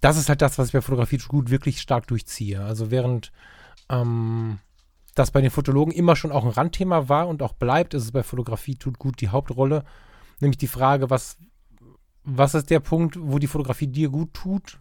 Das 0.00 0.16
ist 0.16 0.28
halt 0.28 0.42
das, 0.42 0.58
was 0.58 0.68
ich 0.68 0.72
bei 0.72 0.80
Fotografie 0.80 1.18
gut 1.18 1.50
wirklich 1.50 1.80
stark 1.80 2.06
durchziehe. 2.06 2.62
Also 2.62 2.90
während 2.90 3.32
ähm, 3.88 4.58
das 5.14 5.30
bei 5.30 5.40
den 5.40 5.50
Fotologen 5.50 5.92
immer 5.92 6.16
schon 6.16 6.32
auch 6.32 6.44
ein 6.44 6.50
Randthema 6.50 7.08
war 7.08 7.28
und 7.28 7.42
auch 7.42 7.52
bleibt, 7.52 7.94
ist 7.94 8.04
es 8.04 8.12
bei 8.12 8.22
Fotografie 8.22 8.76
tut 8.76 8.98
gut 8.98 9.20
die 9.20 9.28
Hauptrolle. 9.28 9.84
Nämlich 10.40 10.58
die 10.58 10.66
Frage, 10.66 11.10
was, 11.10 11.36
was 12.24 12.54
ist 12.54 12.70
der 12.70 12.80
Punkt, 12.80 13.16
wo 13.20 13.38
die 13.38 13.46
Fotografie 13.46 13.86
dir 13.86 14.08
gut 14.08 14.34
tut? 14.34 14.80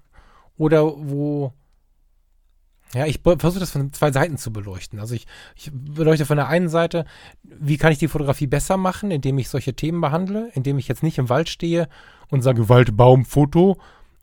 Oder 0.58 0.84
wo 0.84 1.54
ja, 2.94 3.06
ich 3.06 3.22
versuche 3.22 3.60
das 3.60 3.72
von 3.72 3.94
zwei 3.94 4.12
Seiten 4.12 4.38
zu 4.38 4.52
beleuchten. 4.52 5.00
Also 5.00 5.16
ich, 5.16 5.26
ich 5.56 5.72
beleuchte 5.74 6.26
von 6.26 6.38
der 6.38 6.48
einen 6.48 6.70
Seite, 6.70 7.06
wie 7.44 7.78
kann 7.78 7.92
ich 7.92 8.00
die 8.00 8.10
Fotografie 8.10 8.48
besser 8.48 8.78
machen, 8.78 9.12
indem 9.12 9.38
ich 9.38 9.50
solche 9.50 9.74
Themen 9.74 10.02
behandle, 10.02 10.50
indem 10.54 10.78
ich 10.78 10.88
jetzt 10.88 11.04
nicht 11.04 11.18
im 11.18 11.30
Wald 11.30 11.50
stehe 11.50 11.88
und 12.30 12.42
sage 12.42 12.68
Wald, 12.68 12.98
Baum, 12.98 13.26
Foto, 13.26 13.78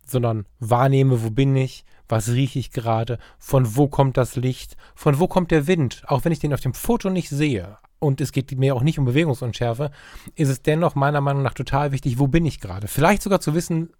sondern 0.07 0.47
wahrnehme, 0.59 1.23
wo 1.23 1.31
bin 1.31 1.57
ich, 1.57 1.85
was 2.09 2.29
rieche 2.31 2.59
ich 2.59 2.71
gerade, 2.71 3.19
von 3.39 3.77
wo 3.77 3.89
kommt 3.89 4.17
das 4.17 4.37
Licht, 4.37 4.77
von 4.95 5.19
wo 5.19 5.29
kommt 5.29 5.51
der 5.51 5.67
Wind. 5.67 6.03
Auch 6.07 6.25
wenn 6.25 6.33
ich 6.33 6.41
den 6.41 6.55
auf 6.55 6.61
dem 6.61 6.75
Foto 6.75 7.11
nicht 7.11 7.29
sehe 7.29 7.79
und 7.99 8.21
es 8.21 8.33
geht 8.33 8.57
mir 8.59 8.75
auch 8.75 8.83
nicht 8.83 8.99
um 8.99 9.05
Bewegungsunschärfe, 9.05 9.91
ist 10.35 10.49
es 10.49 10.63
dennoch 10.63 10.95
meiner 10.95 11.21
Meinung 11.21 11.43
nach 11.43 11.55
total 11.55 11.93
wichtig, 11.93 12.19
wo 12.19 12.27
bin 12.27 12.47
ich 12.47 12.61
gerade. 12.61 12.89
Vielleicht 12.89 13.23
sogar 13.23 13.41
zu 13.41 13.55
wissen, 13.55 13.91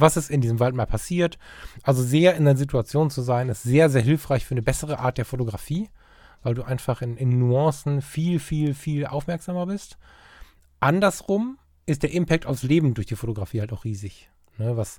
was 0.00 0.16
ist 0.16 0.30
in 0.30 0.40
diesem 0.40 0.60
Wald 0.60 0.74
mal 0.74 0.86
passiert. 0.86 1.38
Also 1.82 2.02
sehr 2.02 2.36
in 2.36 2.44
der 2.44 2.56
Situation 2.56 3.10
zu 3.10 3.22
sein, 3.22 3.48
ist 3.48 3.62
sehr, 3.62 3.90
sehr 3.90 4.02
hilfreich 4.02 4.44
für 4.44 4.54
eine 4.54 4.62
bessere 4.62 4.98
Art 4.98 5.18
der 5.18 5.24
Fotografie, 5.24 5.88
weil 6.42 6.54
du 6.54 6.62
einfach 6.62 7.02
in, 7.02 7.16
in 7.16 7.38
Nuancen 7.38 8.02
viel, 8.02 8.38
viel, 8.38 8.74
viel 8.74 9.06
aufmerksamer 9.06 9.66
bist. 9.66 9.98
Andersrum 10.80 11.58
ist 11.86 12.02
der 12.02 12.12
Impact 12.12 12.46
aufs 12.46 12.62
Leben 12.62 12.94
durch 12.94 13.06
die 13.06 13.16
Fotografie 13.16 13.60
halt 13.60 13.72
auch 13.72 13.84
riesig. 13.84 14.30
Ne, 14.58 14.76
was, 14.76 14.98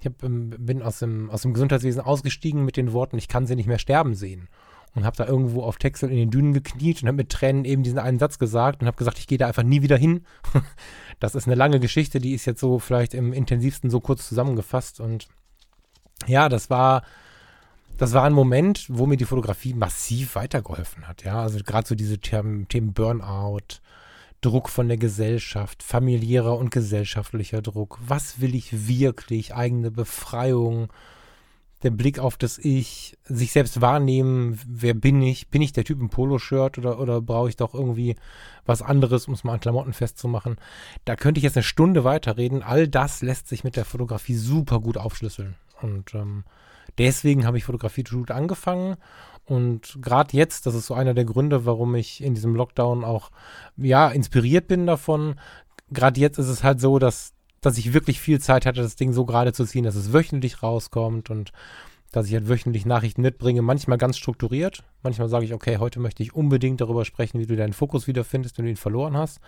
ich 0.00 0.06
hab, 0.06 0.22
ähm, 0.22 0.50
bin 0.50 0.82
aus 0.82 0.98
dem, 0.98 1.30
aus 1.30 1.42
dem 1.42 1.54
Gesundheitswesen 1.54 2.00
ausgestiegen 2.00 2.64
mit 2.64 2.76
den 2.76 2.92
Worten, 2.92 3.18
ich 3.18 3.28
kann 3.28 3.46
sie 3.46 3.56
nicht 3.56 3.66
mehr 3.66 3.78
sterben 3.78 4.14
sehen. 4.14 4.48
Und 4.94 5.04
habe 5.04 5.16
da 5.16 5.26
irgendwo 5.26 5.62
auf 5.62 5.76
Texel 5.76 6.10
in 6.10 6.16
den 6.16 6.30
Dünen 6.30 6.52
gekniet 6.52 7.02
und 7.02 7.08
habe 7.08 7.16
mit 7.16 7.30
Tränen 7.30 7.64
eben 7.64 7.82
diesen 7.82 7.98
einen 7.98 8.18
Satz 8.18 8.38
gesagt 8.38 8.80
und 8.80 8.86
habe 8.86 8.96
gesagt, 8.96 9.18
ich 9.18 9.26
gehe 9.26 9.38
da 9.38 9.46
einfach 9.46 9.62
nie 9.62 9.82
wieder 9.82 9.96
hin. 9.96 10.24
das 11.20 11.34
ist 11.34 11.46
eine 11.46 11.54
lange 11.54 11.78
Geschichte, 11.78 12.18
die 12.18 12.34
ist 12.34 12.46
jetzt 12.46 12.60
so 12.60 12.78
vielleicht 12.78 13.14
im 13.14 13.32
intensivsten 13.32 13.90
so 13.90 14.00
kurz 14.00 14.28
zusammengefasst. 14.28 14.98
Und 15.00 15.28
ja, 16.26 16.48
das 16.48 16.70
war, 16.70 17.02
das 17.96 18.12
war 18.12 18.24
ein 18.24 18.32
Moment, 18.32 18.86
wo 18.88 19.06
mir 19.06 19.16
die 19.16 19.24
Fotografie 19.24 19.74
massiv 19.74 20.34
weitergeholfen 20.34 21.06
hat. 21.06 21.22
Ja, 21.24 21.42
also 21.42 21.58
gerade 21.64 21.86
so 21.86 21.94
diese 21.94 22.18
Themen, 22.18 22.66
Themen 22.68 22.92
Burnout, 22.92 23.80
Druck 24.40 24.68
von 24.68 24.88
der 24.88 24.98
Gesellschaft, 24.98 25.82
familiärer 25.82 26.56
und 26.56 26.70
gesellschaftlicher 26.70 27.60
Druck. 27.60 27.98
Was 28.00 28.40
will 28.40 28.54
ich 28.54 28.88
wirklich? 28.88 29.54
Eigene 29.54 29.90
Befreiung, 29.90 30.92
der 31.82 31.90
Blick 31.90 32.18
auf 32.18 32.36
das 32.36 32.58
Ich, 32.58 33.16
sich 33.24 33.52
selbst 33.52 33.80
wahrnehmen, 33.80 34.58
wer 34.66 34.94
bin 34.94 35.22
ich? 35.22 35.48
Bin 35.48 35.62
ich 35.62 35.72
der 35.72 35.84
Typ 35.84 36.00
im 36.00 36.10
Poloshirt 36.10 36.78
oder, 36.78 37.00
oder 37.00 37.20
brauche 37.20 37.48
ich 37.48 37.56
doch 37.56 37.74
irgendwie 37.74 38.16
was 38.66 38.82
anderes, 38.82 39.28
um 39.28 39.34
es 39.34 39.44
mal 39.44 39.54
an 39.54 39.60
Klamotten 39.60 39.92
festzumachen? 39.92 40.56
Da 41.04 41.16
könnte 41.16 41.38
ich 41.38 41.44
jetzt 41.44 41.56
eine 41.56 41.62
Stunde 41.62 42.04
weiterreden. 42.04 42.62
All 42.62 42.88
das 42.88 43.22
lässt 43.22 43.48
sich 43.48 43.64
mit 43.64 43.76
der 43.76 43.84
Fotografie 43.84 44.34
super 44.34 44.80
gut 44.80 44.98
aufschlüsseln. 44.98 45.54
Und 45.80 46.14
ähm, 46.14 46.44
deswegen 46.98 47.46
habe 47.46 47.58
ich 47.58 47.64
Fotografie 47.64 48.02
to 48.02 48.24
angefangen 48.28 48.96
und 49.48 49.96
gerade 50.02 50.36
jetzt, 50.36 50.66
das 50.66 50.74
ist 50.74 50.86
so 50.86 50.94
einer 50.94 51.14
der 51.14 51.24
Gründe, 51.24 51.64
warum 51.64 51.94
ich 51.94 52.22
in 52.22 52.34
diesem 52.34 52.54
Lockdown 52.54 53.02
auch, 53.02 53.30
ja, 53.78 54.08
inspiriert 54.08 54.68
bin 54.68 54.86
davon. 54.86 55.36
Gerade 55.90 56.20
jetzt 56.20 56.38
ist 56.38 56.48
es 56.48 56.62
halt 56.62 56.80
so, 56.80 56.98
dass, 56.98 57.32
dass 57.60 57.78
ich 57.78 57.92
wirklich 57.92 58.20
viel 58.20 58.40
Zeit 58.40 58.66
hatte, 58.66 58.82
das 58.82 58.96
Ding 58.96 59.12
so 59.12 59.24
gerade 59.24 59.52
zu 59.52 59.64
ziehen, 59.64 59.84
dass 59.84 59.94
es 59.94 60.12
wöchentlich 60.12 60.62
rauskommt 60.62 61.30
und 61.30 61.52
dass 62.12 62.26
ich 62.26 62.34
halt 62.34 62.48
wöchentlich 62.48 62.86
Nachrichten 62.86 63.22
mitbringe. 63.22 63.62
Manchmal 63.62 63.98
ganz 63.98 64.16
strukturiert. 64.16 64.82
Manchmal 65.02 65.28
sage 65.28 65.44
ich, 65.44 65.52
okay, 65.52 65.76
heute 65.78 66.00
möchte 66.00 66.22
ich 66.22 66.34
unbedingt 66.34 66.80
darüber 66.80 67.04
sprechen, 67.04 67.38
wie 67.38 67.46
du 67.46 67.56
deinen 67.56 67.74
Fokus 67.74 68.06
wiederfindest, 68.06 68.56
wenn 68.56 68.64
du 68.64 68.70
ihn 68.70 68.76
verloren 68.76 69.16
hast. 69.16 69.40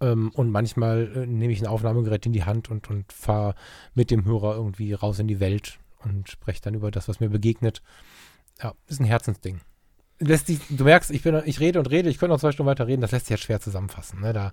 Ähm, 0.00 0.30
und 0.34 0.50
manchmal 0.50 1.10
äh, 1.14 1.26
nehme 1.26 1.52
ich 1.52 1.60
ein 1.60 1.66
Aufnahmegerät 1.66 2.26
in 2.26 2.32
die 2.32 2.44
Hand 2.44 2.70
und, 2.70 2.88
und 2.90 3.12
fahre 3.12 3.54
mit 3.94 4.10
dem 4.10 4.24
Hörer 4.24 4.56
irgendwie 4.56 4.92
raus 4.92 5.18
in 5.18 5.28
die 5.28 5.40
Welt 5.40 5.78
und 6.04 6.28
spreche 6.28 6.62
dann 6.62 6.74
über 6.74 6.90
das, 6.90 7.08
was 7.08 7.20
mir 7.20 7.28
begegnet. 7.28 7.82
Ja, 8.62 8.74
ist 8.88 9.00
ein 9.00 9.06
Herzensding. 9.06 9.60
Lässt 10.20 10.48
sich, 10.48 10.58
du 10.68 10.82
merkst, 10.84 11.12
ich, 11.12 11.22
bin, 11.22 11.40
ich 11.44 11.60
rede 11.60 11.78
und 11.78 11.90
rede, 11.90 12.08
ich 12.08 12.18
könnte 12.18 12.32
noch 12.32 12.40
zwei 12.40 12.50
Stunden 12.50 12.70
weiter 12.70 12.88
reden, 12.88 13.02
das 13.02 13.12
lässt 13.12 13.26
sich 13.26 13.36
jetzt 13.36 13.44
schwer 13.44 13.60
zusammenfassen. 13.60 14.20
Ne? 14.20 14.32
Da 14.32 14.52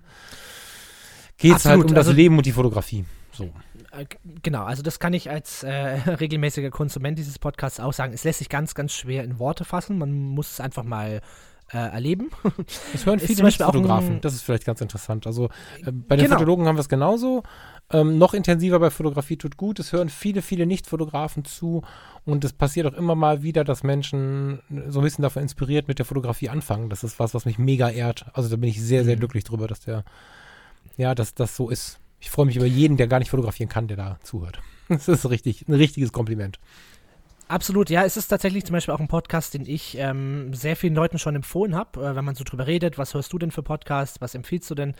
geht 1.38 1.56
es 1.56 1.64
halt 1.64 1.82
um 1.82 1.88
das 1.88 2.06
also, 2.06 2.12
Leben 2.12 2.36
und 2.36 2.46
die 2.46 2.52
Fotografie. 2.52 3.04
So. 3.32 3.44
Äh, 3.92 4.06
genau, 4.42 4.64
also 4.64 4.82
das 4.82 4.98
kann 4.98 5.12
ich 5.12 5.30
als 5.30 5.62
äh, 5.62 5.70
regelmäßiger 6.06 6.70
Konsument 6.70 7.18
dieses 7.18 7.38
Podcasts 7.38 7.80
auch 7.80 7.92
sagen. 7.92 8.12
Es 8.12 8.24
lässt 8.24 8.38
sich 8.38 8.48
ganz, 8.48 8.74
ganz 8.74 8.92
schwer 8.92 9.24
in 9.24 9.38
Worte 9.38 9.64
fassen. 9.64 9.98
Man 9.98 10.12
muss 10.12 10.52
es 10.52 10.60
einfach 10.60 10.84
mal 10.84 11.20
äh, 11.72 11.78
erleben. 11.78 12.30
Das 12.92 13.06
hören 13.06 13.18
viele 13.18 13.50
Fotografen. 13.50 14.20
Das 14.20 14.34
ist 14.34 14.42
vielleicht 14.42 14.64
ganz 14.64 14.80
interessant. 14.80 15.26
Also 15.26 15.46
äh, 15.84 15.92
bei 15.92 16.16
den 16.16 16.26
genau. 16.26 16.36
Fotologen 16.36 16.66
haben 16.66 16.76
wir 16.76 16.80
es 16.80 16.88
genauso. 16.88 17.42
Ähm, 17.90 18.18
noch 18.18 18.34
intensiver 18.34 18.80
bei 18.80 18.90
Fotografie 18.90 19.36
tut 19.36 19.56
gut. 19.56 19.78
Es 19.78 19.92
hören 19.92 20.08
viele, 20.08 20.42
viele 20.42 20.66
Nicht-Fotografen 20.66 21.44
zu. 21.44 21.82
Und 22.24 22.44
es 22.44 22.52
passiert 22.52 22.86
auch 22.86 22.94
immer 22.94 23.14
mal 23.14 23.42
wieder, 23.42 23.64
dass 23.64 23.82
Menschen 23.82 24.60
so 24.88 25.00
ein 25.00 25.04
bisschen 25.04 25.22
davon 25.22 25.42
inspiriert 25.42 25.88
mit 25.88 25.98
der 25.98 26.06
Fotografie 26.06 26.48
anfangen. 26.48 26.88
Das 26.88 27.04
ist 27.04 27.18
was, 27.20 27.34
was 27.34 27.44
mich 27.44 27.58
mega 27.58 27.88
ehrt. 27.88 28.26
Also 28.32 28.48
da 28.48 28.56
bin 28.56 28.68
ich 28.68 28.82
sehr, 28.82 29.04
sehr 29.04 29.16
mhm. 29.16 29.20
glücklich 29.20 29.44
drüber, 29.44 29.68
dass 29.68 29.80
der, 29.80 30.04
ja, 30.96 31.14
dass 31.14 31.34
das 31.34 31.56
so 31.56 31.70
ist. 31.70 31.98
Ich 32.20 32.30
freue 32.30 32.46
mich 32.46 32.56
über 32.56 32.66
jeden, 32.66 32.96
der 32.96 33.06
gar 33.06 33.18
nicht 33.18 33.30
fotografieren 33.30 33.68
kann, 33.68 33.88
der 33.88 33.96
da 33.96 34.18
zuhört. 34.22 34.60
Das 34.88 35.08
ist 35.08 35.28
richtig, 35.28 35.66
ein 35.66 35.74
richtiges 35.74 36.12
Kompliment. 36.12 36.60
Absolut, 37.48 37.90
ja, 37.90 38.04
es 38.04 38.16
ist 38.16 38.26
tatsächlich 38.26 38.64
zum 38.64 38.72
Beispiel 38.72 38.92
auch 38.92 38.98
ein 38.98 39.06
Podcast, 39.06 39.54
den 39.54 39.66
ich 39.66 39.96
ähm, 39.98 40.52
sehr 40.52 40.74
vielen 40.74 40.96
Leuten 40.96 41.18
schon 41.20 41.36
empfohlen 41.36 41.76
habe, 41.76 42.00
äh, 42.00 42.16
wenn 42.16 42.24
man 42.24 42.34
so 42.34 42.42
drüber 42.42 42.66
redet, 42.66 42.98
was 42.98 43.14
hörst 43.14 43.32
du 43.32 43.38
denn 43.38 43.52
für 43.52 43.62
Podcasts, 43.62 44.20
was 44.20 44.34
empfiehlst 44.34 44.68
du 44.68 44.74
denn, 44.74 44.94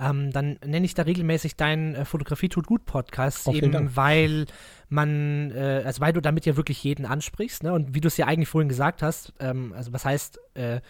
ähm, 0.00 0.32
dann 0.32 0.58
nenne 0.64 0.84
ich 0.84 0.94
da 0.94 1.02
regelmäßig 1.02 1.54
deinen 1.54 1.94
äh, 1.94 2.04
Fotografie 2.04 2.48
tut 2.48 2.66
gut 2.66 2.86
Podcast, 2.86 3.46
oh, 3.46 3.52
eben 3.52 3.94
weil 3.94 4.46
man, 4.88 5.52
äh, 5.52 5.82
also 5.84 6.00
weil 6.00 6.12
du 6.12 6.20
damit 6.20 6.44
ja 6.44 6.56
wirklich 6.56 6.82
jeden 6.82 7.06
ansprichst, 7.06 7.62
ne? 7.62 7.72
Und 7.72 7.94
wie 7.94 8.00
du 8.00 8.08
es 8.08 8.16
ja 8.16 8.26
eigentlich 8.26 8.48
vorhin 8.48 8.68
gesagt 8.68 9.00
hast, 9.00 9.32
ähm, 9.38 9.72
also 9.72 9.92
was 9.92 10.04
heißt, 10.04 10.40
äh, 10.54 10.80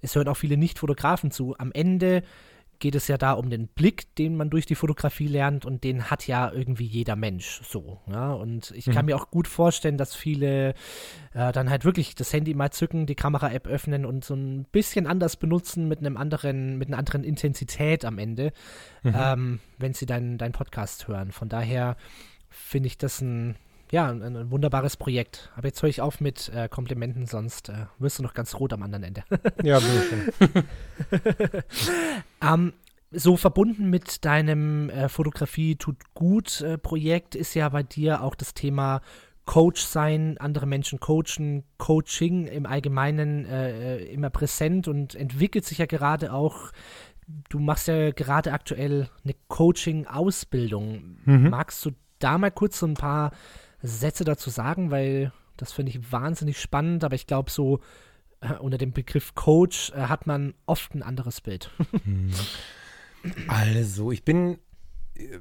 es 0.00 0.14
hören 0.14 0.28
auch 0.28 0.38
viele 0.38 0.56
Nicht-Fotografen 0.56 1.30
zu. 1.30 1.54
Am 1.58 1.70
Ende 1.72 2.22
geht 2.82 2.96
es 2.96 3.06
ja 3.06 3.16
da 3.16 3.34
um 3.34 3.48
den 3.48 3.68
Blick, 3.68 4.12
den 4.16 4.36
man 4.36 4.50
durch 4.50 4.66
die 4.66 4.74
Fotografie 4.74 5.28
lernt 5.28 5.64
und 5.64 5.84
den 5.84 6.10
hat 6.10 6.26
ja 6.26 6.50
irgendwie 6.50 6.84
jeder 6.84 7.14
Mensch 7.14 7.60
so. 7.62 8.00
Ja? 8.08 8.32
Und 8.32 8.72
ich 8.72 8.88
mhm. 8.88 8.92
kann 8.92 9.06
mir 9.06 9.14
auch 9.14 9.30
gut 9.30 9.46
vorstellen, 9.46 9.96
dass 9.96 10.16
viele 10.16 10.70
äh, 11.32 11.52
dann 11.52 11.70
halt 11.70 11.84
wirklich 11.84 12.16
das 12.16 12.32
Handy 12.32 12.54
mal 12.54 12.72
zücken, 12.72 13.06
die 13.06 13.14
Kamera-App 13.14 13.68
öffnen 13.68 14.04
und 14.04 14.24
so 14.24 14.34
ein 14.34 14.64
bisschen 14.72 15.06
anders 15.06 15.36
benutzen 15.36 15.86
mit 15.86 16.00
einem 16.00 16.16
anderen, 16.16 16.76
mit 16.76 16.88
einer 16.88 16.98
anderen 16.98 17.22
Intensität 17.22 18.04
am 18.04 18.18
Ende, 18.18 18.52
mhm. 19.04 19.14
ähm, 19.16 19.60
wenn 19.78 19.94
sie 19.94 20.06
deinen 20.06 20.36
dein 20.36 20.50
Podcast 20.50 21.06
hören. 21.06 21.30
Von 21.30 21.48
daher 21.48 21.96
finde 22.50 22.88
ich 22.88 22.98
das 22.98 23.20
ein 23.20 23.54
ja, 23.92 24.08
ein, 24.08 24.22
ein, 24.22 24.50
wunderbares 24.50 24.96
Projekt. 24.96 25.50
Aber 25.54 25.68
jetzt 25.68 25.82
höre 25.82 25.90
ich 25.90 26.00
auf 26.00 26.18
mit 26.18 26.48
äh, 26.48 26.66
Komplimenten, 26.66 27.26
sonst 27.26 27.68
äh, 27.68 27.74
wirst 27.98 28.18
du 28.18 28.22
noch 28.22 28.32
ganz 28.32 28.54
rot 28.54 28.72
am 28.72 28.82
anderen 28.82 29.04
Ende. 29.04 29.22
ja, 29.62 29.78
bin 29.78 29.88
ich 29.90 30.64
ähm, 32.42 32.72
so 33.10 33.36
verbunden 33.36 33.90
mit 33.90 34.24
deinem 34.24 34.88
äh, 34.90 35.08
Fotografie 35.08 35.76
tut 35.76 35.96
gut 36.14 36.60
äh, 36.62 36.78
Projekt 36.78 37.34
ist 37.34 37.54
ja 37.54 37.68
bei 37.68 37.82
dir 37.82 38.22
auch 38.22 38.34
das 38.34 38.54
Thema 38.54 39.02
Coach 39.44 39.82
sein, 39.82 40.38
andere 40.38 40.66
Menschen 40.66 41.00
coachen, 41.00 41.64
Coaching 41.76 42.46
im 42.46 42.64
Allgemeinen 42.64 43.44
äh, 43.44 43.96
äh, 43.96 44.12
immer 44.12 44.30
präsent 44.30 44.86
und 44.86 45.14
entwickelt 45.14 45.64
sich 45.64 45.78
ja 45.78 45.86
gerade 45.86 46.32
auch. 46.32 46.70
Du 47.48 47.58
machst 47.58 47.88
ja 47.88 48.12
gerade 48.12 48.52
aktuell 48.52 49.08
eine 49.24 49.34
Coaching-Ausbildung. 49.48 51.16
Mhm. 51.24 51.50
Magst 51.50 51.84
du 51.84 51.90
da 52.18 52.38
mal 52.38 52.50
kurz 52.50 52.78
so 52.78 52.86
ein 52.86 52.94
paar 52.94 53.32
Sätze 53.82 54.24
dazu 54.24 54.50
sagen, 54.50 54.90
weil 54.90 55.32
das 55.56 55.72
finde 55.72 55.90
ich 55.90 56.12
wahnsinnig 56.12 56.60
spannend, 56.60 57.02
aber 57.04 57.14
ich 57.14 57.26
glaube, 57.26 57.50
so 57.50 57.80
unter 58.60 58.78
dem 58.78 58.92
Begriff 58.92 59.34
Coach 59.34 59.92
äh, 59.92 60.02
hat 60.02 60.26
man 60.26 60.54
oft 60.66 60.94
ein 60.94 61.02
anderes 61.02 61.40
Bild. 61.40 61.70
Hm. 62.04 62.32
also, 63.46 64.10
ich 64.10 64.24
bin 64.24 64.58
äh, 65.14 65.38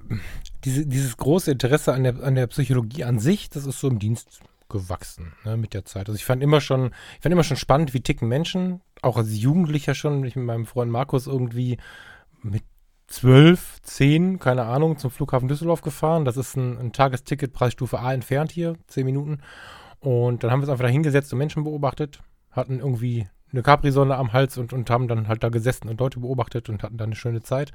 diese, 0.63 0.85
dieses 0.85 1.17
große 1.17 1.51
Interesse 1.51 1.93
an 1.93 2.03
der, 2.03 2.21
an 2.21 2.35
der 2.35 2.45
Psychologie 2.47 3.03
an 3.03 3.17
sich, 3.17 3.49
das 3.49 3.65
ist 3.65 3.79
so 3.79 3.87
im 3.87 3.97
Dienst 3.97 4.41
gewachsen 4.69 5.33
ne, 5.43 5.57
mit 5.57 5.73
der 5.73 5.85
Zeit. 5.85 6.07
Also 6.07 6.15
ich 6.15 6.25
fand 6.25 6.41
immer 6.41 6.61
schon, 6.61 6.91
ich 7.15 7.21
fand 7.21 7.33
immer 7.33 7.43
schon 7.43 7.57
spannend, 7.57 7.93
wie 7.93 8.01
ticken 8.01 8.27
Menschen, 8.27 8.81
auch 9.01 9.17
als 9.17 9.35
Jugendlicher 9.35 9.95
schon, 9.95 10.21
wenn 10.21 10.27
ich 10.27 10.35
mit 10.35 10.45
meinem 10.45 10.65
Freund 10.65 10.91
Markus 10.91 11.27
irgendwie 11.27 11.77
mit 12.41 12.63
zwölf, 13.07 13.79
zehn, 13.83 14.39
keine 14.39 14.63
Ahnung, 14.65 14.97
zum 14.97 15.11
Flughafen 15.11 15.47
Düsseldorf 15.47 15.81
gefahren. 15.81 16.25
Das 16.25 16.37
ist 16.37 16.55
ein, 16.55 16.77
ein 16.77 16.93
Tagesticket 16.93 17.53
Preisstufe 17.53 17.99
A 17.99 18.13
entfernt 18.13 18.51
hier, 18.51 18.75
zehn 18.87 19.05
Minuten. 19.05 19.39
Und 19.99 20.43
dann 20.43 20.49
haben 20.49 20.61
wir 20.61 20.63
uns 20.63 20.71
einfach 20.71 20.85
da 20.85 20.91
hingesetzt 20.91 21.31
und 21.31 21.39
Menschen 21.39 21.63
beobachtet, 21.63 22.21
hatten 22.51 22.79
irgendwie 22.79 23.27
eine 23.53 23.63
Capri-Sonne 23.63 24.15
am 24.15 24.33
Hals 24.33 24.57
und, 24.57 24.73
und 24.73 24.89
haben 24.89 25.07
dann 25.07 25.27
halt 25.27 25.43
da 25.43 25.49
gesessen 25.49 25.89
und 25.89 25.99
Leute 25.99 26.19
beobachtet 26.19 26.69
und 26.69 26.83
hatten 26.83 26.97
dann 26.97 27.09
eine 27.09 27.15
schöne 27.15 27.41
Zeit. 27.41 27.71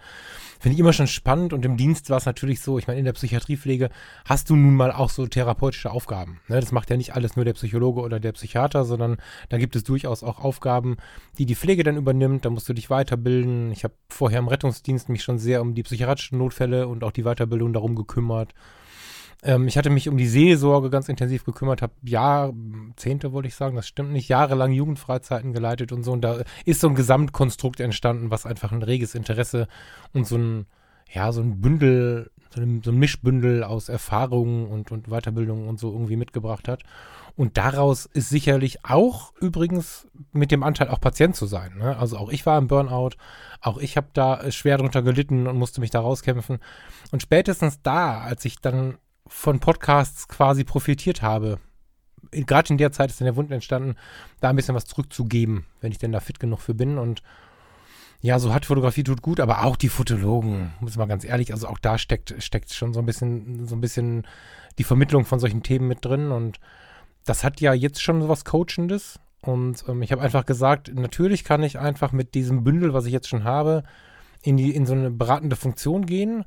Finde 0.59 0.75
ich 0.75 0.81
immer 0.81 0.93
schon 0.93 1.07
spannend 1.07 1.53
und 1.53 1.65
im 1.65 1.77
Dienst 1.77 2.09
war 2.11 2.19
es 2.19 2.27
natürlich 2.27 2.61
so, 2.61 2.79
ich 2.79 2.87
meine, 2.87 2.99
in 2.99 3.05
der 3.05 3.13
Psychiatriepflege 3.13 3.91
hast 4.25 4.51
du 4.51 4.57
nun 4.57 4.75
mal 4.75 4.91
auch 4.93 5.11
so 5.11 5.27
therapeutische 5.27 5.91
Aufgaben. 5.91 6.41
Ne? 6.49 6.61
Das 6.61 6.73
macht 6.73 6.91
ja 6.91 6.97
nicht 6.97 7.15
alles 7.15 7.37
nur 7.37 7.45
der 7.45 7.55
Psychologe 7.55 8.01
oder 8.01 8.21
der 8.21 8.33
Psychiater, 8.33 8.85
sondern 8.85 9.19
da 9.49 9.59
gibt 9.59 9.77
es 9.77 9.85
durchaus 9.85 10.23
auch 10.23 10.39
Aufgaben, 10.43 10.97
die 11.39 11.47
die 11.47 11.57
Pflege 11.57 11.83
dann 11.83 11.97
übernimmt. 11.97 12.45
Da 12.45 12.51
musst 12.51 12.69
du 12.69 12.73
dich 12.73 12.91
weiterbilden. 12.91 13.71
Ich 13.73 13.85
habe 13.85 13.95
vorher 14.09 14.39
im 14.39 14.49
Rettungsdienst 14.49 15.09
mich 15.09 15.23
schon 15.23 15.39
sehr 15.39 15.61
um 15.61 15.75
die 15.75 15.83
psychiatrischen 15.83 16.39
Notfälle 16.39 16.89
und 16.89 17.05
auch 17.05 17.13
die 17.13 17.25
Weiterbildung 17.25 17.73
darum 17.73 17.95
gekümmert. 17.95 18.55
Ähm, 19.47 19.69
ich 19.69 19.79
hatte 19.79 19.91
mich 19.91 20.09
um 20.09 20.17
die 20.17 20.27
Seelsorge 20.27 20.91
ganz 20.91 21.09
intensiv 21.09 21.45
gekümmert, 21.45 21.81
habe 21.81 21.93
Jahrzehnte, 22.03 23.33
wollte 23.33 23.49
ich 23.49 23.55
sagen, 23.55 23.77
das 23.77 23.87
stimmt 23.87 24.13
nicht, 24.13 24.29
jahrelang 24.29 24.73
Jugendfreizeiten 24.73 25.53
geleitet 25.53 25.93
und 25.93 26.03
so. 26.03 26.13
Und 26.13 26.23
da 26.23 26.43
ist 26.65 26.81
so 26.81 26.89
ein 26.89 26.97
Gesamtkonstrukt 26.97 27.81
entstanden, 27.81 28.31
was 28.31 28.45
einfach 28.45 28.73
ein 28.73 28.83
reges 28.83 29.15
Interesse 29.15 29.69
und 30.13 30.27
so 30.27 30.37
ein, 30.37 30.67
ja, 31.13 31.31
so 31.31 31.41
ein 31.41 31.61
Bündel 31.61 32.31
so 32.57 32.63
ein, 32.63 32.83
so 32.83 32.91
ein 32.91 32.99
Mischbündel 32.99 33.63
aus 33.63 33.89
Erfahrungen 33.89 34.67
und, 34.67 34.91
und 34.91 35.09
Weiterbildung 35.09 35.69
und 35.69 35.79
so 35.79 35.93
irgendwie 35.93 36.17
mitgebracht 36.17 36.69
hat. 36.69 36.83
Und 37.37 37.59
daraus 37.59 38.07
ist 38.07 38.31
sicherlich 38.31 38.85
auch 38.85 39.33
übrigens 39.41 40.07
mit 40.33 40.51
dem 40.51 40.63
Anteil 40.63 40.89
auch 40.89 41.01
Patient 41.01 41.37
zu 41.37 41.47
sein. 41.47 41.77
Ne? 41.77 41.97
Also 41.99 42.17
auch 42.17 42.31
ich 42.31 42.47
war 42.47 42.57
im 42.57 42.67
Burnout, 42.67 43.11
auch 43.61 43.77
ich 43.77 43.97
habe 43.99 44.09
da 44.15 44.51
schwer 44.51 44.79
drunter 44.79 45.03
gelitten 45.03 45.47
und 45.47 45.59
musste 45.59 45.83
mich 45.83 45.91
da 45.91 46.01
rauskämpfen. 46.01 46.59
Und 47.13 47.23
spätestens 47.23 47.83
da, 47.83 48.21
als 48.21 48.45
ich 48.47 48.61
dann 48.61 48.97
von 49.27 49.61
Podcasts 49.61 50.29
quasi 50.29 50.65
profitiert 50.65 51.23
habe, 51.23 51.59
gerade 52.31 52.71
in 52.71 52.79
der 52.79 52.93
Zeit 52.93 53.11
ist 53.11 53.21
dann 53.21 53.27
der 53.27 53.37
Wunsch 53.37 53.51
entstanden, 53.51 53.97
da 54.41 54.51
ein 54.51 54.57
bisschen 54.57 54.75
was 54.75 54.85
zurückzugeben, 54.85 55.67
wenn 55.81 55.93
ich 55.93 55.99
denn 55.99 56.13
da 56.13 56.21
fit 56.21 56.41
genug 56.41 56.61
für 56.61 56.75
bin. 56.75 56.99
Und 56.99 57.23
ja, 58.21 58.39
so 58.39 58.53
hat 58.53 58.67
Fotografie 58.67 59.05
tut 59.05 59.23
gut, 59.23 59.41
aber 59.41 59.65
auch 59.65 59.77
die 59.77 59.89
Fotologen, 59.89 60.73
muss 60.81 60.97
man 60.97 61.09
ganz 61.09 61.25
ehrlich, 61.25 61.53
also 61.53 61.69
auch 61.69 61.79
da 61.79 61.99
steckt, 61.99 62.35
steckt 62.43 62.73
schon 62.73 62.93
so 62.93 63.01
ein 63.01 63.07
bisschen, 63.07 63.67
so 63.67 63.77
ein 63.77 63.81
bisschen 63.81 64.27
die 64.79 64.85
Vermittlung 64.85 65.25
von 65.25 65.39
solchen 65.39 65.63
Themen 65.63 65.89
mit 65.89 66.05
drin 66.05 66.31
und 66.31 66.59
das 67.25 67.45
hat 67.45 67.61
ja 67.61 67.75
jetzt 67.75 68.03
schon 68.03 68.23
so 68.23 68.29
was 68.29 68.45
Coachendes. 68.45 69.19
Und 69.43 69.85
ähm, 69.89 70.03
ich 70.03 70.13
habe 70.13 70.23
einfach 70.23 70.47
gesagt, 70.47 70.93
natürlich 70.95 71.45
kann 71.45 71.63
ich 71.63 71.79
einfach 71.79 72.13
mit 72.13 72.35
diesem 72.35 72.65
Bündel, 72.65 72.95
was 72.95 73.07
ich 73.07 73.13
jetzt 73.13 73.29
schon 73.29 73.45
habe, 73.45 73.85
in, 74.43 74.57
die, 74.57 74.75
in 74.75 74.87
so 74.87 74.95
eine 74.95 75.11
beratende 75.11 75.57
Funktion 75.57 76.07
gehen. 76.07 76.45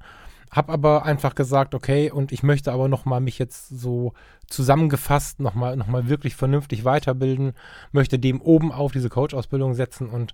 Habe 0.51 0.73
aber 0.73 1.05
einfach 1.05 1.35
gesagt, 1.35 1.75
okay, 1.75 2.11
und 2.11 2.31
ich 2.31 2.43
möchte 2.43 2.71
aber 2.71 2.87
nochmal 2.87 3.21
mich 3.21 3.37
jetzt 3.37 3.69
so 3.69 4.13
zusammengefasst 4.47 5.39
nochmal 5.39 5.77
noch 5.77 5.87
mal 5.87 6.09
wirklich 6.09 6.35
vernünftig 6.35 6.85
weiterbilden, 6.85 7.53
möchte 7.91 8.17
dem 8.17 8.41
oben 8.41 8.71
auf 8.71 8.91
diese 8.91 9.09
Coach-Ausbildung 9.09 9.75
setzen. 9.75 10.09
Und 10.09 10.33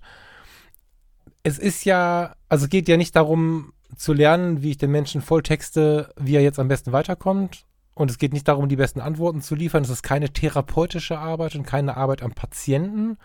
es 1.42 1.58
ist 1.58 1.84
ja, 1.84 2.34
also 2.48 2.64
es 2.64 2.70
geht 2.70 2.88
ja 2.88 2.96
nicht 2.96 3.14
darum 3.14 3.72
zu 3.94 4.12
lernen, 4.12 4.62
wie 4.62 4.70
ich 4.70 4.78
den 4.78 4.90
Menschen 4.90 5.20
volltexte, 5.20 6.12
wie 6.16 6.34
er 6.34 6.42
jetzt 6.42 6.58
am 6.58 6.68
besten 6.68 6.92
weiterkommt, 6.92 7.66
und 7.96 8.10
es 8.10 8.18
geht 8.18 8.34
nicht 8.34 8.46
darum, 8.46 8.68
die 8.68 8.76
besten 8.76 9.00
Antworten 9.00 9.40
zu 9.40 9.54
liefern. 9.54 9.82
Es 9.82 9.88
ist 9.88 10.02
keine 10.02 10.30
therapeutische 10.30 11.18
Arbeit 11.18 11.54
und 11.56 11.62
keine 11.62 11.96
Arbeit 11.96 12.22
am 12.22 12.32
Patienten, 12.32 13.16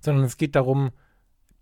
sondern 0.00 0.24
es 0.24 0.36
geht 0.36 0.56
darum, 0.56 0.90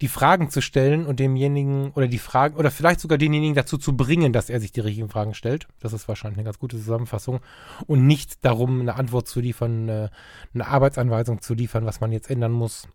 die 0.01 0.09
Fragen 0.09 0.51
zu 0.51 0.61
stellen 0.61 1.07
und 1.07 1.19
demjenigen 1.19 1.91
oder 1.93 2.07
die 2.07 2.19
Fragen 2.19 2.57
oder 2.57 2.71
vielleicht 2.71 3.01
sogar 3.01 3.19
denjenigen 3.19 3.55
dazu 3.55 3.79
zu 3.79 3.97
bringen, 3.97 4.33
dass 4.33 4.49
er 4.49 4.61
sich 4.61 4.73
die 4.73 4.81
richtigen 4.81 5.09
Fragen 5.09 5.35
stellt. 5.35 5.67
Das 5.81 5.93
ist 5.93 6.07
wahrscheinlich 6.07 6.39
eine 6.39 6.45
ganz 6.45 6.59
gute 6.59 6.77
Zusammenfassung. 6.77 7.41
Und 7.87 8.07
nicht 8.07 8.45
darum, 8.45 8.81
eine 8.81 8.95
Antwort 8.95 9.27
zu 9.27 9.41
liefern, 9.41 9.83
eine, 9.83 10.11
eine 10.55 10.67
Arbeitsanweisung 10.67 11.41
zu 11.41 11.55
liefern, 11.55 11.85
was 11.85 12.01
man 12.01 12.13
jetzt 12.13 12.31
ändern 12.31 12.53
muss 12.53 12.89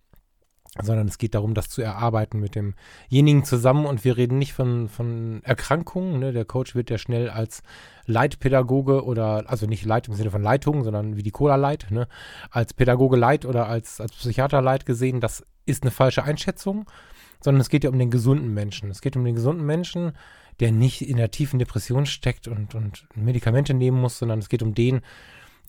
sondern 0.81 1.07
es 1.07 1.19
geht 1.19 1.35
darum, 1.35 1.53
das 1.53 1.69
zu 1.69 1.81
erarbeiten 1.81 2.39
mit 2.39 2.55
demjenigen 2.55 3.43
zusammen. 3.43 3.85
Und 3.85 4.03
wir 4.03 4.17
reden 4.17 4.39
nicht 4.39 4.53
von, 4.53 4.89
von 4.89 5.41
Erkrankungen. 5.43 6.19
Ne? 6.19 6.33
Der 6.33 6.45
Coach 6.45 6.73
wird 6.73 6.89
ja 6.89 6.97
schnell 6.97 7.29
als 7.29 7.61
Leitpädagoge 8.07 9.03
oder, 9.05 9.43
also 9.47 9.67
nicht 9.67 9.85
Leit 9.85 10.07
im 10.07 10.15
Sinne 10.15 10.31
von 10.31 10.41
Leitung, 10.41 10.83
sondern 10.83 11.15
wie 11.15 11.23
die 11.23 11.31
Cola 11.31 11.57
Leit, 11.57 11.87
ne? 11.91 12.07
als 12.49 12.73
Pädagoge 12.73 13.17
Leit 13.17 13.45
oder 13.45 13.67
als, 13.67 14.01
als 14.01 14.13
Psychiater 14.13 14.61
Leit 14.61 14.85
gesehen. 14.85 15.21
Das 15.21 15.43
ist 15.65 15.83
eine 15.83 15.91
falsche 15.91 16.23
Einschätzung, 16.23 16.85
sondern 17.39 17.61
es 17.61 17.69
geht 17.69 17.83
ja 17.83 17.89
um 17.89 17.99
den 17.99 18.11
gesunden 18.11 18.53
Menschen. 18.53 18.89
Es 18.89 19.01
geht 19.01 19.15
um 19.15 19.25
den 19.25 19.35
gesunden 19.35 19.65
Menschen, 19.65 20.13
der 20.59 20.71
nicht 20.71 21.01
in 21.01 21.17
der 21.17 21.31
tiefen 21.31 21.59
Depression 21.59 22.05
steckt 22.05 22.47
und, 22.47 22.75
und 22.75 23.07
Medikamente 23.15 23.73
nehmen 23.73 23.99
muss, 23.99 24.19
sondern 24.19 24.39
es 24.39 24.49
geht 24.49 24.63
um 24.63 24.73
den, 24.73 25.01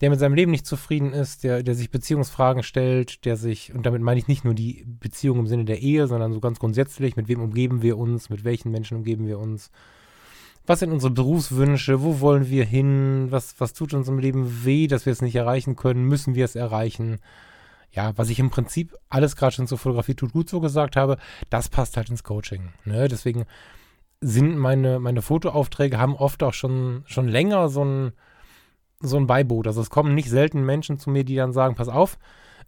der 0.01 0.11
mit 0.11 0.19
seinem 0.19 0.35
Leben 0.35 0.51
nicht 0.51 0.67
zufrieden 0.67 1.13
ist, 1.13 1.45
der, 1.45 1.63
der 1.63 1.75
sich 1.75 1.91
Beziehungsfragen 1.91 2.63
stellt, 2.63 3.25
der 3.25 3.37
sich, 3.37 3.73
und 3.73 3.87
damit 3.87 4.03
meine 4.03 4.19
ich 4.19 4.29
nicht 4.29 4.45
nur 4.45 4.55
die 4.55 4.85
Beziehung 5.01 5.39
im 5.39 5.47
Sinne 5.47 5.65
der 5.65 5.81
Ehe, 5.81 6.07
sondern 6.07 6.33
so 6.33 6.41
ganz 6.41 6.59
grundsätzlich, 6.59 7.17
mit 7.17 7.29
wem 7.29 7.41
umgeben 7.41 7.83
wir 7.83 7.97
uns, 7.97 8.29
mit 8.29 8.45
welchen 8.45 8.71
Menschen 8.71 8.99
umgeben 8.99 9.27
wir 9.27 9.39
uns, 9.39 9.71
was 10.67 10.81
sind 10.81 10.93
unsere 10.93 11.13
Berufswünsche, 11.13 12.03
wo 12.03 12.21
wollen 12.21 12.49
wir 12.49 12.65
hin, 12.65 13.27
was, 13.31 13.55
was 13.59 13.75
tut 13.75 13.95
uns 13.95 14.09
im 14.09 14.19
Leben 14.19 14.65
weh, 14.65 14.87
dass 14.87 15.07
wir 15.07 15.13
es 15.13 15.23
nicht 15.23 15.37
erreichen 15.37 15.77
können, 15.77 16.05
müssen 16.05 16.35
wir 16.35 16.45
es 16.45 16.57
erreichen. 16.57 17.19
Ja, 17.95 18.13
was 18.17 18.29
ich 18.29 18.41
im 18.41 18.51
Prinzip 18.51 18.95
alles 19.09 19.37
gerade 19.37 19.55
schon 19.55 19.69
zur 19.69 19.79
Fotografie 19.79 20.15
tut 20.15 20.33
gut 20.33 20.49
so 20.49 20.61
gesagt 20.61 20.97
habe, 20.97 21.17
das 21.49 21.69
passt 21.69 21.97
halt 21.97 22.11
ins 22.11 22.25
Coaching. 22.25 22.73
Ne? 22.85 23.07
Deswegen 23.09 23.47
sind 24.21 24.57
meine, 24.57 24.99
meine 24.99 25.23
Fotoaufträge 25.23 25.99
haben 25.99 26.17
oft 26.17 26.43
auch 26.43 26.55
schon, 26.55 27.05
schon 27.07 27.29
länger 27.29 27.69
so 27.69 27.85
ein, 27.85 28.13
so 29.01 29.17
ein 29.17 29.27
Beiboot. 29.27 29.67
Also 29.67 29.81
es 29.81 29.91
kommen 29.91 30.15
nicht 30.15 30.29
selten 30.29 30.65
Menschen 30.65 30.99
zu 30.99 31.11
mir, 31.11 31.25
die 31.25 31.37
dann 31.37 31.53
sagen, 31.53 31.77
pass 31.77 31.89
auf, 31.89 32.19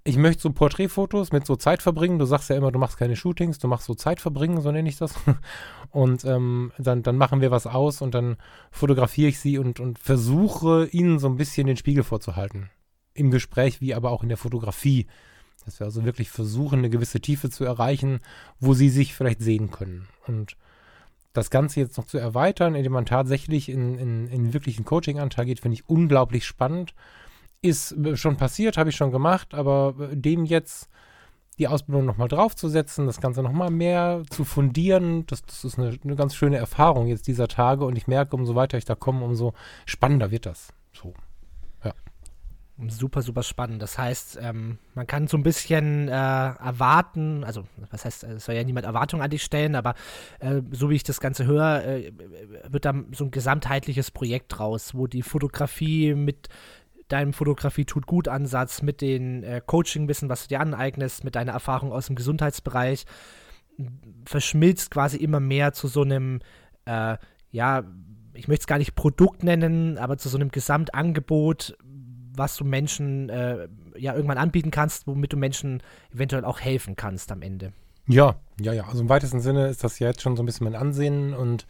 ich 0.04 0.16
möchte 0.16 0.42
so 0.42 0.52
Porträtfotos 0.52 1.32
mit 1.32 1.44
so 1.44 1.56
Zeit 1.56 1.82
verbringen. 1.82 2.20
Du 2.20 2.26
sagst 2.26 2.48
ja 2.48 2.56
immer, 2.56 2.70
du 2.70 2.78
machst 2.78 2.96
keine 2.96 3.16
Shootings, 3.16 3.58
du 3.58 3.66
machst 3.66 3.86
so 3.86 3.94
Zeit 3.94 4.20
verbringen, 4.20 4.60
so 4.60 4.70
nenne 4.70 4.88
ich 4.88 4.96
das. 4.96 5.14
Und 5.90 6.24
ähm, 6.24 6.72
dann, 6.78 7.02
dann 7.02 7.16
machen 7.16 7.40
wir 7.40 7.50
was 7.50 7.66
aus 7.66 8.02
und 8.02 8.14
dann 8.14 8.36
fotografiere 8.70 9.28
ich 9.28 9.40
sie 9.40 9.56
und, 9.58 9.80
und 9.80 9.98
versuche 9.98 10.86
ihnen 10.90 11.18
so 11.18 11.26
ein 11.26 11.36
bisschen 11.36 11.66
den 11.66 11.78
Spiegel 11.78 12.04
vorzuhalten. 12.04 12.68
Im 13.16 13.30
Gespräch 13.30 13.80
wie 13.80 13.94
aber 13.94 14.10
auch 14.10 14.22
in 14.22 14.28
der 14.28 14.38
Fotografie. 14.38 15.06
Dass 15.64 15.80
wir 15.80 15.86
also 15.86 16.04
wirklich 16.04 16.30
versuchen, 16.30 16.78
eine 16.78 16.90
gewisse 16.90 17.20
Tiefe 17.20 17.50
zu 17.50 17.64
erreichen, 17.64 18.20
wo 18.60 18.74
sie 18.74 18.88
sich 18.88 19.14
vielleicht 19.14 19.40
sehen 19.40 19.70
können. 19.70 20.06
Und 20.26 20.56
das 21.36 21.50
Ganze 21.50 21.80
jetzt 21.80 21.98
noch 21.98 22.06
zu 22.06 22.18
erweitern, 22.18 22.74
indem 22.74 22.92
man 22.92 23.06
tatsächlich 23.06 23.68
in, 23.68 23.98
in, 23.98 24.28
in 24.28 24.52
wirklichen 24.54 24.84
Coaching-Anteil 24.84 25.46
geht, 25.46 25.60
finde 25.60 25.74
ich 25.74 25.88
unglaublich 25.88 26.46
spannend. 26.46 26.94
Ist 27.62 27.92
äh, 27.92 28.16
schon 28.16 28.36
passiert, 28.36 28.78
habe 28.78 28.90
ich 28.90 28.96
schon 28.96 29.10
gemacht, 29.10 29.54
aber 29.54 29.94
äh, 29.98 30.16
dem 30.16 30.44
jetzt 30.44 30.88
die 31.58 31.68
Ausbildung 31.68 32.04
nochmal 32.04 32.28
draufzusetzen, 32.28 33.06
das 33.06 33.20
Ganze 33.20 33.42
nochmal 33.42 33.70
mehr 33.70 34.22
zu 34.28 34.44
fundieren, 34.44 35.26
das, 35.26 35.42
das 35.42 35.64
ist 35.64 35.78
eine, 35.78 35.98
eine, 36.04 36.16
ganz 36.16 36.34
schöne 36.34 36.58
Erfahrung 36.58 37.06
jetzt 37.06 37.26
dieser 37.26 37.48
Tage 37.48 37.84
und 37.86 37.96
ich 37.96 38.06
merke, 38.06 38.36
umso 38.36 38.54
weiter 38.54 38.76
ich 38.76 38.84
da 38.84 38.94
komme, 38.94 39.24
umso 39.24 39.54
spannender 39.86 40.30
wird 40.30 40.44
das. 40.44 40.72
So 40.92 41.14
super, 42.88 43.22
super 43.22 43.42
spannend. 43.42 43.80
Das 43.80 43.96
heißt, 43.96 44.38
ähm, 44.42 44.78
man 44.94 45.06
kann 45.06 45.28
so 45.28 45.36
ein 45.36 45.42
bisschen 45.42 46.08
äh, 46.08 46.12
erwarten, 46.12 47.42
also 47.44 47.64
was 47.90 48.04
heißt, 48.04 48.24
es 48.24 48.44
soll 48.44 48.54
ja 48.54 48.64
niemand 48.64 48.86
Erwartungen 48.86 49.22
an 49.22 49.30
dich 49.30 49.42
stellen, 49.42 49.74
aber 49.74 49.94
äh, 50.40 50.60
so 50.72 50.90
wie 50.90 50.96
ich 50.96 51.02
das 51.02 51.20
Ganze 51.20 51.46
höre, 51.46 51.84
äh, 51.84 52.12
wird 52.68 52.84
da 52.84 52.94
so 53.12 53.24
ein 53.24 53.30
gesamtheitliches 53.30 54.10
Projekt 54.10 54.58
draus, 54.58 54.94
wo 54.94 55.06
die 55.06 55.22
Fotografie 55.22 56.14
mit 56.14 56.48
deinem 57.08 57.32
Fotografie 57.32 57.84
tut 57.84 58.06
gut 58.06 58.28
Ansatz, 58.28 58.82
mit 58.82 59.00
den 59.00 59.42
äh, 59.42 59.62
Coaching-Wissen, 59.64 60.28
was 60.28 60.42
du 60.42 60.48
dir 60.48 60.60
aneignest, 60.60 61.24
mit 61.24 61.34
deiner 61.34 61.52
Erfahrung 61.52 61.92
aus 61.92 62.06
dem 62.06 62.16
Gesundheitsbereich, 62.16 63.06
verschmilzt 64.24 64.90
quasi 64.90 65.16
immer 65.16 65.40
mehr 65.40 65.72
zu 65.72 65.88
so 65.88 66.02
einem, 66.02 66.40
äh, 66.84 67.16
ja, 67.50 67.84
ich 68.34 68.48
möchte 68.48 68.62
es 68.62 68.66
gar 68.66 68.78
nicht 68.78 68.94
Produkt 68.94 69.44
nennen, 69.44 69.98
aber 69.98 70.18
zu 70.18 70.28
so 70.28 70.36
einem 70.36 70.50
Gesamtangebot, 70.50 71.76
was 72.36 72.56
du 72.56 72.64
Menschen 72.64 73.28
äh, 73.28 73.68
ja 73.96 74.14
irgendwann 74.14 74.38
anbieten 74.38 74.70
kannst, 74.70 75.06
womit 75.06 75.32
du 75.32 75.36
Menschen 75.36 75.82
eventuell 76.12 76.44
auch 76.44 76.60
helfen 76.60 76.96
kannst 76.96 77.32
am 77.32 77.42
Ende. 77.42 77.72
Ja, 78.08 78.36
ja, 78.60 78.72
ja. 78.72 78.86
Also 78.86 79.02
im 79.02 79.08
weitesten 79.08 79.40
Sinne 79.40 79.68
ist 79.68 79.82
das 79.82 79.98
ja 79.98 80.08
jetzt 80.08 80.22
schon 80.22 80.36
so 80.36 80.42
ein 80.42 80.46
bisschen 80.46 80.64
mein 80.64 80.76
Ansehen 80.76 81.34
und 81.34 81.66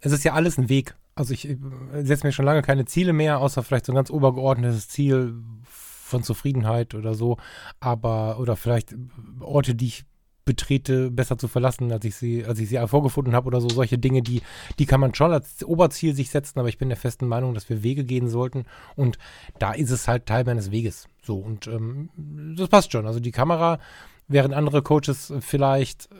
es 0.00 0.12
ist 0.12 0.24
ja 0.24 0.34
alles 0.34 0.58
ein 0.58 0.68
Weg. 0.68 0.94
Also 1.14 1.32
ich 1.32 1.48
äh, 1.48 1.56
setze 2.02 2.26
mir 2.26 2.32
schon 2.32 2.44
lange 2.44 2.62
keine 2.62 2.84
Ziele 2.84 3.12
mehr, 3.12 3.40
außer 3.40 3.62
vielleicht 3.62 3.86
so 3.86 3.92
ein 3.92 3.96
ganz 3.96 4.10
obergeordnetes 4.10 4.88
Ziel 4.88 5.34
von 5.64 6.22
Zufriedenheit 6.22 6.94
oder 6.94 7.14
so. 7.14 7.38
Aber, 7.80 8.38
oder 8.38 8.56
vielleicht 8.56 8.94
Orte, 9.40 9.74
die 9.74 9.86
ich 9.86 10.04
betrete, 10.46 11.10
besser 11.10 11.36
zu 11.36 11.48
verlassen, 11.48 11.92
als 11.92 12.04
ich 12.06 12.14
sie, 12.14 12.44
als 12.46 12.58
ich 12.58 12.70
sie 12.70 12.78
vorgefunden 12.86 13.34
habe 13.34 13.48
oder 13.48 13.60
so. 13.60 13.68
Solche 13.68 13.98
Dinge, 13.98 14.22
die, 14.22 14.40
die 14.78 14.86
kann 14.86 15.00
man 15.00 15.14
schon 15.14 15.32
als 15.32 15.62
Oberziel 15.64 16.14
sich 16.14 16.30
setzen, 16.30 16.58
aber 16.58 16.68
ich 16.68 16.78
bin 16.78 16.88
der 16.88 16.96
festen 16.96 17.28
Meinung, 17.28 17.52
dass 17.52 17.68
wir 17.68 17.82
Wege 17.82 18.04
gehen 18.04 18.28
sollten. 18.28 18.64
Und 18.94 19.18
da 19.58 19.72
ist 19.72 19.90
es 19.90 20.08
halt 20.08 20.24
Teil 20.24 20.44
meines 20.44 20.70
Weges. 20.70 21.08
So, 21.22 21.36
und 21.36 21.66
ähm, 21.66 22.08
das 22.56 22.68
passt 22.68 22.92
schon. 22.92 23.06
Also 23.06 23.20
die 23.20 23.32
Kamera, 23.32 23.80
während 24.28 24.54
andere 24.54 24.82
Coaches 24.82 25.34
vielleicht 25.40 26.10
äh, 26.12 26.14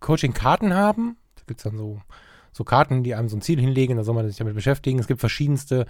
Coaching-Karten 0.00 0.74
haben, 0.74 1.16
da 1.36 1.42
gibt 1.46 1.60
es 1.60 1.64
dann 1.64 1.78
so, 1.78 2.02
so 2.52 2.64
Karten, 2.64 3.04
die 3.04 3.14
einem 3.14 3.28
so 3.28 3.36
ein 3.36 3.42
Ziel 3.42 3.60
hinlegen, 3.60 3.96
da 3.96 4.02
soll 4.04 4.16
man 4.16 4.26
sich 4.26 4.36
damit 4.36 4.54
beschäftigen. 4.54 4.98
Es 4.98 5.06
gibt 5.06 5.20
verschiedenste 5.20 5.86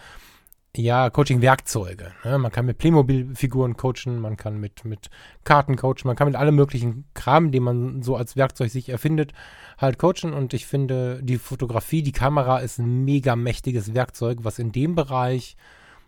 ja, 0.77 1.11
Coaching-Werkzeuge. 1.11 2.12
Ne? 2.25 2.39
Man 2.39 2.51
kann 2.51 2.64
mit 2.64 2.79
Playmobil-Figuren 2.79 3.77
coachen, 3.77 4.18
man 4.18 4.37
kann 4.37 4.59
mit, 4.59 4.85
mit 4.87 5.11
Karten 5.45 5.77
coachen, 5.77 6.07
man 6.07 6.16
kann 6.16 6.29
mit 6.29 6.37
allem 6.37 6.55
möglichen 6.55 7.05
Kram, 7.12 7.53
den 7.53 7.62
man 7.62 8.03
so 8.03 8.16
als 8.16 8.37
Werkzeug 8.37 8.70
sich 8.70 8.89
erfindet, 8.89 9.33
halt 9.77 9.99
coachen. 9.99 10.33
Und 10.33 10.55
ich 10.55 10.66
finde, 10.66 11.20
die 11.23 11.37
Fotografie, 11.37 12.03
die 12.03 12.12
Kamera 12.12 12.59
ist 12.59 12.79
ein 12.79 13.05
mega 13.05 13.37
mächtiges 13.37 13.93
Werkzeug, 13.93 14.39
was 14.43 14.59
in 14.59 14.73
dem 14.73 14.95
Bereich 14.95 15.57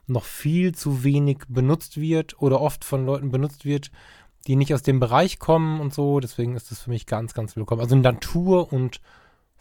noch 0.06 0.24
viel 0.24 0.74
zu 0.74 1.04
wenig 1.04 1.40
benutzt 1.48 2.00
wird 2.00 2.40
oder 2.40 2.60
oft 2.60 2.84
von 2.84 3.04
Leuten 3.04 3.30
benutzt 3.30 3.66
wird, 3.66 3.90
die 4.46 4.56
nicht 4.56 4.72
aus 4.72 4.82
dem 4.82 4.98
Bereich 4.98 5.38
kommen 5.38 5.80
und 5.80 5.92
so. 5.92 6.20
Deswegen 6.20 6.56
ist 6.56 6.70
das 6.70 6.80
für 6.80 6.90
mich 6.90 7.04
ganz, 7.04 7.34
ganz 7.34 7.54
willkommen. 7.54 7.82
Also 7.82 7.96
Natur 7.96 8.72
und 8.72 9.00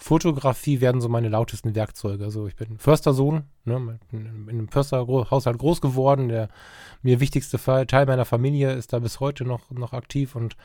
Fotografie 0.03 0.81
werden 0.81 0.99
so 0.99 1.07
meine 1.07 1.29
lautesten 1.29 1.75
Werkzeuge. 1.75 2.25
Also 2.25 2.45
ich 2.45 2.57
bin 2.57 2.77
Förstersohn, 2.77 3.43
ne, 3.63 3.99
in 4.11 4.49
einem 4.49 4.67
Försterhaushalt 4.67 5.57
groß 5.57 5.79
geworden. 5.79 6.27
Der 6.27 6.49
mir 7.03 7.21
wichtigste 7.21 7.57
Teil 7.87 8.05
meiner 8.05 8.25
Familie 8.25 8.73
ist 8.73 8.91
da 8.91 8.99
bis 8.99 9.21
heute 9.21 9.45
noch, 9.45 9.71
noch 9.71 9.93
aktiv 9.93 10.35
und 10.35 10.57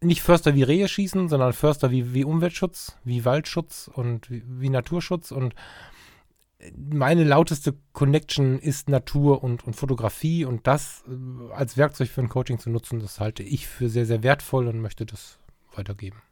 nicht 0.00 0.22
Förster 0.22 0.54
wie 0.54 0.62
Rehe 0.62 0.86
schießen, 0.86 1.28
sondern 1.28 1.52
Förster 1.52 1.90
wie, 1.90 2.14
wie 2.14 2.22
Umweltschutz, 2.24 2.96
wie 3.02 3.24
Waldschutz 3.24 3.90
und 3.92 4.30
wie, 4.30 4.44
wie 4.46 4.70
Naturschutz. 4.70 5.32
Und 5.32 5.56
meine 6.76 7.24
lauteste 7.24 7.74
Connection 7.92 8.60
ist 8.60 8.88
Natur 8.88 9.42
und, 9.42 9.66
und 9.66 9.74
Fotografie 9.74 10.44
und 10.44 10.68
das 10.68 11.02
äh, 11.08 11.52
als 11.52 11.76
Werkzeug 11.76 12.08
für 12.08 12.20
ein 12.20 12.28
Coaching 12.28 12.60
zu 12.60 12.70
nutzen, 12.70 13.00
das 13.00 13.18
halte 13.18 13.42
ich 13.42 13.66
für 13.66 13.88
sehr, 13.88 14.06
sehr 14.06 14.22
wertvoll 14.22 14.68
und 14.68 14.80
möchte 14.80 15.06
das 15.06 15.38
weitergeben. 15.74 16.22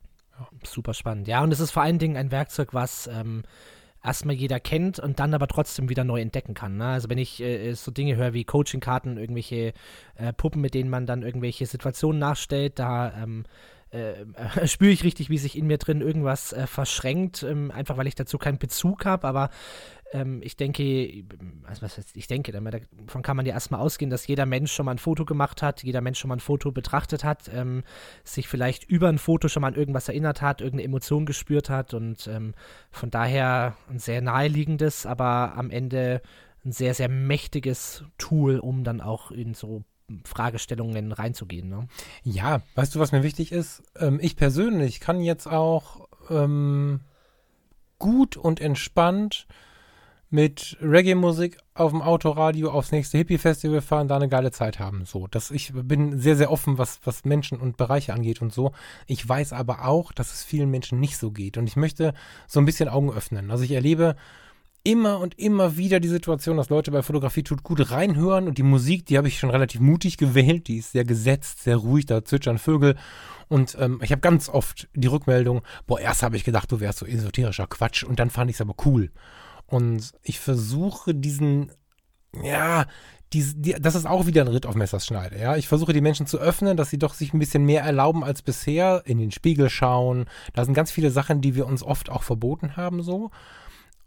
Super 0.64 0.94
spannend. 0.94 1.28
Ja, 1.28 1.42
und 1.42 1.52
es 1.52 1.60
ist 1.60 1.70
vor 1.70 1.82
allen 1.82 1.98
Dingen 1.98 2.16
ein 2.16 2.30
Werkzeug, 2.30 2.74
was 2.74 3.06
ähm, 3.08 3.42
erstmal 4.02 4.34
jeder 4.34 4.60
kennt 4.60 4.98
und 4.98 5.18
dann 5.18 5.34
aber 5.34 5.48
trotzdem 5.48 5.88
wieder 5.88 6.04
neu 6.04 6.20
entdecken 6.20 6.54
kann. 6.54 6.76
Ne? 6.76 6.86
Also 6.86 7.10
wenn 7.10 7.18
ich 7.18 7.40
äh, 7.40 7.74
so 7.74 7.90
Dinge 7.90 8.16
höre 8.16 8.32
wie 8.32 8.44
Coaching-Karten, 8.44 9.18
irgendwelche 9.18 9.72
äh, 10.16 10.32
Puppen, 10.32 10.60
mit 10.60 10.74
denen 10.74 10.90
man 10.90 11.06
dann 11.06 11.22
irgendwelche 11.22 11.66
Situationen 11.66 12.18
nachstellt, 12.18 12.78
da 12.78 13.12
ähm, 13.22 13.44
äh, 13.90 14.24
spüre 14.66 14.90
ich 14.90 15.04
richtig, 15.04 15.30
wie 15.30 15.38
sich 15.38 15.56
in 15.56 15.66
mir 15.66 15.78
drin 15.78 16.00
irgendwas 16.00 16.52
äh, 16.52 16.66
verschränkt, 16.66 17.42
ähm, 17.42 17.70
einfach 17.70 17.96
weil 17.96 18.06
ich 18.06 18.14
dazu 18.14 18.38
keinen 18.38 18.58
Bezug 18.58 19.04
habe, 19.04 19.26
aber 19.26 19.50
ähm, 20.12 20.40
ich 20.42 20.56
denke, 20.56 21.24
also 21.64 21.82
was 21.82 21.98
heißt, 21.98 22.16
ich 22.16 22.26
denke, 22.26 22.52
davon 22.52 23.22
kann 23.22 23.36
man 23.36 23.44
ja 23.44 23.52
erstmal 23.52 23.80
ausgehen, 23.80 24.10
dass 24.10 24.26
jeder 24.26 24.46
Mensch 24.46 24.72
schon 24.72 24.86
mal 24.86 24.92
ein 24.92 24.98
Foto 24.98 25.24
gemacht 25.24 25.62
hat, 25.62 25.82
jeder 25.82 26.00
Mensch 26.00 26.18
schon 26.18 26.28
mal 26.28 26.36
ein 26.36 26.40
Foto 26.40 26.72
betrachtet 26.72 27.24
hat, 27.24 27.50
ähm, 27.52 27.82
sich 28.24 28.48
vielleicht 28.48 28.84
über 28.84 29.08
ein 29.08 29.18
Foto 29.18 29.48
schon 29.48 29.60
mal 29.60 29.68
an 29.68 29.74
irgendwas 29.74 30.08
erinnert 30.08 30.40
hat, 30.40 30.60
irgendeine 30.60 30.84
Emotion 30.84 31.26
gespürt 31.26 31.68
hat 31.68 31.92
und 31.92 32.26
ähm, 32.26 32.54
von 32.90 33.10
daher 33.10 33.76
ein 33.90 33.98
sehr 33.98 34.22
naheliegendes, 34.22 35.04
aber 35.04 35.54
am 35.56 35.70
Ende 35.70 36.22
ein 36.64 36.72
sehr, 36.72 36.94
sehr 36.94 37.08
mächtiges 37.08 38.04
Tool, 38.16 38.58
um 38.58 38.84
dann 38.84 39.00
auch 39.00 39.30
in 39.30 39.54
so 39.54 39.84
Fragestellungen 40.24 41.12
reinzugehen. 41.12 41.68
Ne? 41.68 41.88
Ja, 42.22 42.62
weißt 42.74 42.94
du, 42.94 43.00
was 43.00 43.12
mir 43.12 43.22
wichtig 43.22 43.52
ist? 43.52 43.82
Ähm, 43.96 44.18
ich 44.22 44.36
persönlich 44.36 45.00
kann 45.00 45.20
jetzt 45.20 45.46
auch 45.46 46.08
ähm, 46.30 47.00
gut 47.98 48.36
und 48.36 48.60
entspannt 48.60 49.46
mit 50.30 50.76
Reggae-Musik 50.82 51.58
auf 51.74 51.90
dem 51.90 52.02
Autoradio 52.02 52.70
aufs 52.70 52.92
nächste 52.92 53.16
Hippie-Festival 53.18 53.80
fahren, 53.80 54.08
da 54.08 54.16
eine 54.16 54.28
geile 54.28 54.50
Zeit 54.50 54.78
haben. 54.78 55.06
So, 55.06 55.26
dass 55.26 55.50
ich 55.50 55.72
bin 55.72 56.18
sehr, 56.18 56.36
sehr 56.36 56.50
offen, 56.50 56.76
was, 56.76 57.00
was 57.04 57.24
Menschen 57.24 57.58
und 57.58 57.78
Bereiche 57.78 58.12
angeht 58.12 58.42
und 58.42 58.52
so. 58.52 58.72
Ich 59.06 59.26
weiß 59.26 59.54
aber 59.54 59.86
auch, 59.86 60.12
dass 60.12 60.34
es 60.34 60.44
vielen 60.44 60.70
Menschen 60.70 61.00
nicht 61.00 61.16
so 61.16 61.30
geht. 61.30 61.56
Und 61.56 61.66
ich 61.66 61.76
möchte 61.76 62.12
so 62.46 62.60
ein 62.60 62.66
bisschen 62.66 62.90
Augen 62.90 63.10
öffnen. 63.10 63.50
Also 63.50 63.64
ich 63.64 63.72
erlebe 63.72 64.16
immer 64.84 65.18
und 65.20 65.38
immer 65.38 65.76
wieder 65.76 66.00
die 66.00 66.08
Situation, 66.08 66.56
dass 66.56 66.70
Leute 66.70 66.90
bei 66.90 67.02
Fotografie 67.02 67.42
tut 67.42 67.62
gut 67.62 67.90
reinhören 67.90 68.46
und 68.48 68.58
die 68.58 68.62
Musik, 68.62 69.06
die 69.06 69.18
habe 69.18 69.28
ich 69.28 69.38
schon 69.38 69.50
relativ 69.50 69.80
mutig 69.80 70.16
gewählt, 70.16 70.68
die 70.68 70.78
ist 70.78 70.92
sehr 70.92 71.04
gesetzt, 71.04 71.62
sehr 71.62 71.76
ruhig, 71.76 72.06
da 72.06 72.24
zwitschern 72.24 72.58
Vögel 72.58 72.96
und 73.48 73.76
ähm, 73.80 74.00
ich 74.02 74.12
habe 74.12 74.20
ganz 74.20 74.48
oft 74.48 74.88
die 74.94 75.08
Rückmeldung, 75.08 75.62
boah, 75.86 75.98
erst 75.98 76.22
habe 76.22 76.36
ich 76.36 76.44
gedacht, 76.44 76.70
du 76.70 76.80
wärst 76.80 76.98
so 76.98 77.06
esoterischer 77.06 77.66
Quatsch 77.66 78.04
und 78.04 78.18
dann 78.18 78.30
fand 78.30 78.50
ich 78.50 78.56
es 78.56 78.60
aber 78.60 78.74
cool. 78.84 79.10
Und 79.66 80.12
ich 80.22 80.38
versuche 80.38 81.14
diesen, 81.14 81.72
ja, 82.42 82.86
die, 83.32 83.44
die, 83.54 83.72
das 83.72 83.94
ist 83.94 84.06
auch 84.06 84.26
wieder 84.26 84.42
ein 84.42 84.48
Ritt 84.48 84.66
auf 84.66 84.74
Messerschneide. 84.74 85.38
Ja? 85.38 85.56
Ich 85.56 85.68
versuche 85.68 85.92
die 85.92 86.00
Menschen 86.00 86.26
zu 86.26 86.38
öffnen, 86.38 86.76
dass 86.76 86.90
sie 86.90 86.98
doch 86.98 87.14
sich 87.14 87.32
ein 87.32 87.38
bisschen 87.38 87.64
mehr 87.64 87.82
erlauben 87.82 88.24
als 88.24 88.42
bisher, 88.42 89.02
in 89.04 89.18
den 89.18 89.30
Spiegel 89.30 89.68
schauen. 89.68 90.26
Da 90.54 90.64
sind 90.64 90.74
ganz 90.74 90.90
viele 90.90 91.10
Sachen, 91.10 91.40
die 91.40 91.54
wir 91.54 91.66
uns 91.66 91.82
oft 91.82 92.10
auch 92.10 92.22
verboten 92.22 92.76
haben, 92.76 93.02
so. 93.02 93.30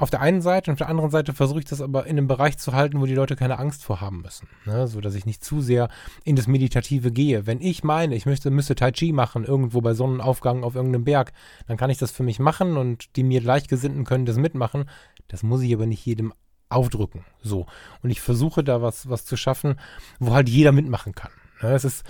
Auf 0.01 0.09
der 0.09 0.21
einen 0.21 0.41
Seite 0.41 0.71
und 0.71 0.73
auf 0.73 0.79
der 0.79 0.89
anderen 0.89 1.11
Seite 1.11 1.31
versuche 1.31 1.59
ich 1.59 1.65
das 1.65 1.79
aber 1.79 2.07
in 2.07 2.17
einem 2.17 2.27
Bereich 2.27 2.57
zu 2.57 2.73
halten, 2.73 2.99
wo 2.99 3.05
die 3.05 3.13
Leute 3.13 3.35
keine 3.35 3.59
Angst 3.59 3.83
vor 3.83 4.01
haben 4.01 4.23
müssen. 4.23 4.47
Ne? 4.65 4.87
So 4.87 4.99
dass 4.99 5.13
ich 5.13 5.27
nicht 5.27 5.45
zu 5.45 5.61
sehr 5.61 5.89
in 6.23 6.35
das 6.35 6.47
Meditative 6.47 7.11
gehe. 7.11 7.45
Wenn 7.45 7.61
ich 7.61 7.83
meine, 7.83 8.15
ich 8.15 8.25
möchte, 8.25 8.49
müsste 8.49 8.73
Tai 8.73 8.93
Chi 8.93 9.11
machen, 9.11 9.43
irgendwo 9.43 9.79
bei 9.79 9.93
Sonnenaufgang 9.93 10.63
auf 10.63 10.73
irgendeinem 10.73 11.03
Berg, 11.03 11.33
dann 11.67 11.77
kann 11.77 11.91
ich 11.91 11.99
das 11.99 12.09
für 12.09 12.23
mich 12.23 12.39
machen 12.39 12.77
und 12.77 13.15
die 13.15 13.21
mir 13.21 13.41
Gleichgesinnten 13.41 14.03
können 14.03 14.25
das 14.25 14.37
mitmachen. 14.37 14.89
Das 15.27 15.43
muss 15.43 15.61
ich 15.61 15.71
aber 15.71 15.85
nicht 15.85 16.03
jedem 16.03 16.33
aufdrücken. 16.69 17.23
So. 17.43 17.67
Und 18.01 18.09
ich 18.09 18.21
versuche 18.21 18.63
da 18.63 18.81
was, 18.81 19.07
was 19.07 19.25
zu 19.25 19.37
schaffen, 19.37 19.75
wo 20.19 20.33
halt 20.33 20.49
jeder 20.49 20.71
mitmachen 20.71 21.13
kann. 21.13 21.31
Ja, 21.61 21.73
es 21.73 21.85
ist, 21.85 22.03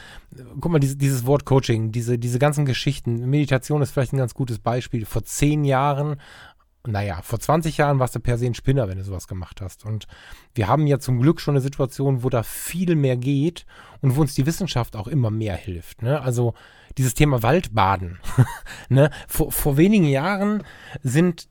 guck 0.62 0.72
mal, 0.72 0.80
dieses, 0.80 0.98
dieses 0.98 1.26
Wort 1.26 1.44
Coaching, 1.44 1.92
diese, 1.92 2.18
diese 2.18 2.40
ganzen 2.40 2.66
Geschichten, 2.66 3.30
Meditation 3.30 3.82
ist 3.82 3.92
vielleicht 3.92 4.14
ein 4.14 4.18
ganz 4.18 4.34
gutes 4.34 4.60
Beispiel. 4.60 5.06
Vor 5.06 5.26
zehn 5.26 5.66
Jahren 5.66 6.22
naja, 6.88 7.22
vor 7.22 7.40
20 7.40 7.78
Jahren 7.78 8.00
warst 8.00 8.16
du 8.16 8.20
per 8.20 8.38
se 8.38 8.48
ein 8.48 8.56
Spinner, 8.56 8.88
wenn 8.88 8.98
du 8.98 9.04
sowas 9.04 9.28
gemacht 9.28 9.62
hast. 9.62 9.86
Und 9.86 10.08
wir 10.56 10.68
haben 10.68 10.88
ja 10.88 11.00
zum 11.00 11.22
Glück 11.22 11.40
schon 11.40 11.54
eine 11.54 11.62
Situation, 11.62 12.24
wo 12.24 12.30
da 12.30 12.42
viel 12.42 12.96
mehr 12.96 13.18
geht 13.18 13.66
und 14.02 14.16
wo 14.16 14.22
uns 14.22 14.34
die 14.34 14.46
Wissenschaft 14.46 14.96
auch 14.96 15.08
immer 15.08 15.30
mehr 15.30 15.56
hilft. 15.56 16.02
Ne? 16.02 16.22
Also 16.22 16.56
dieses 16.98 17.14
Thema 17.14 17.44
Waldbaden. 17.44 18.20
ne? 18.90 19.12
vor, 19.28 19.52
vor 19.52 19.78
wenigen 19.78 20.06
Jahren 20.06 20.64
sind 21.04 21.48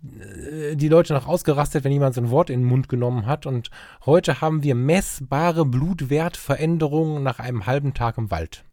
äh, 0.50 0.74
die 0.74 0.88
Leute 0.88 1.14
noch 1.14 1.28
ausgerastet, 1.28 1.84
wenn 1.84 1.92
jemand 1.92 2.14
so 2.14 2.20
ein 2.20 2.30
Wort 2.30 2.50
in 2.50 2.60
den 2.60 2.68
Mund 2.68 2.88
genommen 2.88 3.26
hat. 3.26 3.46
Und 3.46 3.70
heute 4.04 4.40
haben 4.40 4.64
wir 4.64 4.74
messbare 4.74 5.64
Blutwertveränderungen 5.64 7.22
nach 7.22 7.38
einem 7.38 7.66
halben 7.66 7.94
Tag 7.94 8.18
im 8.18 8.30
Wald. 8.32 8.64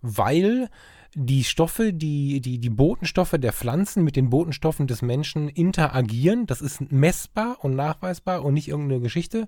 Weil 0.00 0.68
die 1.14 1.44
Stoffe, 1.44 1.92
die, 1.92 2.40
die, 2.40 2.58
die 2.58 2.70
Botenstoffe 2.70 3.36
der 3.38 3.52
Pflanzen 3.52 4.02
mit 4.02 4.16
den 4.16 4.30
Botenstoffen 4.30 4.86
des 4.86 5.02
Menschen 5.02 5.48
interagieren. 5.48 6.46
Das 6.46 6.62
ist 6.62 6.90
messbar 6.90 7.58
und 7.60 7.76
nachweisbar 7.76 8.44
und 8.44 8.54
nicht 8.54 8.68
irgendeine 8.68 9.00
Geschichte. 9.00 9.46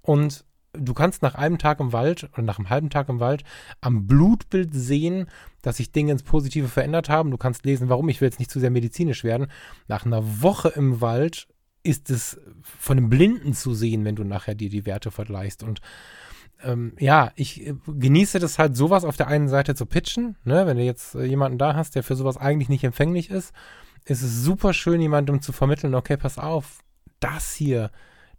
Und 0.00 0.44
du 0.72 0.94
kannst 0.94 1.22
nach 1.22 1.34
einem 1.34 1.58
Tag 1.58 1.80
im 1.80 1.92
Wald 1.92 2.30
oder 2.32 2.42
nach 2.42 2.58
einem 2.58 2.70
halben 2.70 2.90
Tag 2.90 3.08
im 3.08 3.20
Wald 3.20 3.44
am 3.80 4.06
Blutbild 4.06 4.70
sehen, 4.72 5.26
dass 5.60 5.76
sich 5.76 5.92
Dinge 5.92 6.12
ins 6.12 6.22
Positive 6.22 6.68
verändert 6.68 7.08
haben. 7.08 7.30
Du 7.30 7.36
kannst 7.36 7.64
lesen, 7.66 7.88
warum. 7.88 8.08
Ich 8.08 8.20
will 8.20 8.28
jetzt 8.28 8.38
nicht 8.38 8.50
zu 8.50 8.60
sehr 8.60 8.70
medizinisch 8.70 9.22
werden. 9.22 9.48
Nach 9.88 10.06
einer 10.06 10.42
Woche 10.42 10.68
im 10.70 11.00
Wald 11.00 11.46
ist 11.82 12.10
es 12.10 12.40
von 12.62 12.96
einem 12.96 13.10
Blinden 13.10 13.54
zu 13.54 13.74
sehen, 13.74 14.04
wenn 14.04 14.16
du 14.16 14.24
nachher 14.24 14.54
dir 14.54 14.70
die 14.70 14.86
Werte 14.86 15.10
vergleichst. 15.10 15.62
Und 15.62 15.80
ähm, 16.64 16.94
ja, 16.98 17.32
ich 17.36 17.66
äh, 17.66 17.74
genieße 17.86 18.38
das 18.38 18.58
halt, 18.58 18.76
sowas 18.76 19.04
auf 19.04 19.16
der 19.16 19.28
einen 19.28 19.48
Seite 19.48 19.74
zu 19.74 19.86
pitchen. 19.86 20.36
Ne? 20.44 20.66
Wenn 20.66 20.76
du 20.76 20.82
jetzt 20.82 21.14
äh, 21.14 21.24
jemanden 21.24 21.58
da 21.58 21.74
hast, 21.74 21.94
der 21.94 22.02
für 22.02 22.16
sowas 22.16 22.36
eigentlich 22.36 22.68
nicht 22.68 22.84
empfänglich 22.84 23.30
ist, 23.30 23.52
ist 24.04 24.22
es 24.22 24.42
super 24.42 24.72
schön, 24.72 25.00
jemandem 25.00 25.42
zu 25.42 25.52
vermitteln, 25.52 25.94
okay, 25.94 26.16
pass 26.16 26.38
auf, 26.38 26.78
das 27.20 27.52
hier, 27.52 27.90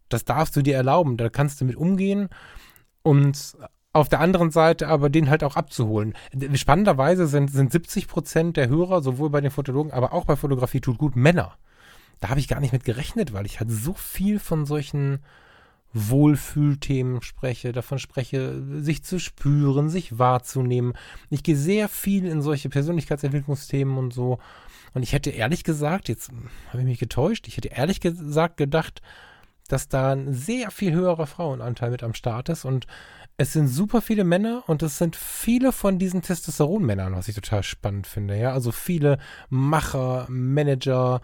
das 0.09 0.25
darfst 0.25 0.55
du 0.55 0.61
dir 0.61 0.75
erlauben, 0.75 1.17
da 1.17 1.29
kannst 1.29 1.61
du 1.61 1.65
mit 1.65 1.75
umgehen. 1.75 2.29
Und 3.01 3.57
auf 3.93 4.09
der 4.09 4.19
anderen 4.19 4.51
Seite 4.51 4.87
aber 4.87 5.09
den 5.09 5.29
halt 5.29 5.43
auch 5.43 5.55
abzuholen. 5.55 6.15
Spannenderweise 6.55 7.27
sind, 7.27 7.51
sind 7.51 7.71
70 7.71 8.07
Prozent 8.07 8.57
der 8.57 8.67
Hörer, 8.67 9.01
sowohl 9.01 9.29
bei 9.29 9.39
den 9.39 9.51
Fotologen, 9.51 9.91
aber 9.93 10.13
auch 10.13 10.25
bei 10.25 10.35
Fotografie 10.35 10.81
tut 10.81 10.97
gut, 10.97 11.15
Männer. 11.15 11.57
Da 12.19 12.29
habe 12.29 12.39
ich 12.39 12.47
gar 12.47 12.59
nicht 12.59 12.73
mit 12.73 12.85
gerechnet, 12.85 13.33
weil 13.33 13.45
ich 13.45 13.59
halt 13.59 13.69
so 13.69 13.93
viel 13.93 14.39
von 14.39 14.65
solchen 14.65 15.19
Wohlfühlthemen 15.93 17.21
spreche, 17.21 17.71
davon 17.71 17.99
spreche, 17.99 18.61
sich 18.81 19.03
zu 19.03 19.19
spüren, 19.19 19.89
sich 19.89 20.17
wahrzunehmen. 20.17 20.93
Ich 21.29 21.43
gehe 21.43 21.55
sehr 21.55 21.87
viel 21.87 22.25
in 22.25 22.41
solche 22.41 22.69
Persönlichkeitsentwicklungsthemen 22.69 23.97
und 23.97 24.13
so. 24.13 24.39
Und 24.93 25.03
ich 25.03 25.13
hätte 25.13 25.29
ehrlich 25.29 25.63
gesagt, 25.63 26.09
jetzt 26.09 26.31
habe 26.69 26.79
ich 26.79 26.85
mich 26.85 26.99
getäuscht, 26.99 27.47
ich 27.47 27.57
hätte 27.57 27.69
ehrlich 27.69 27.99
gesagt 27.99 28.57
gedacht, 28.57 29.01
dass 29.67 29.87
da 29.87 30.11
ein 30.11 30.33
sehr 30.33 30.71
viel 30.71 30.93
höherer 30.93 31.27
Frauenanteil 31.27 31.91
mit 31.91 32.03
am 32.03 32.13
Start 32.13 32.49
ist. 32.49 32.65
Und 32.65 32.85
es 33.37 33.53
sind 33.53 33.67
super 33.67 34.01
viele 34.01 34.23
Männer 34.23 34.63
und 34.67 34.83
es 34.83 34.97
sind 34.97 35.15
viele 35.15 35.71
von 35.71 35.97
diesen 35.97 36.21
Testosteronmännern, 36.21 37.15
was 37.15 37.27
ich 37.27 37.35
total 37.35 37.63
spannend 37.63 38.07
finde. 38.07 38.37
Ja, 38.37 38.53
also 38.53 38.71
viele 38.71 39.17
Macher, 39.49 40.27
Manager, 40.29 41.21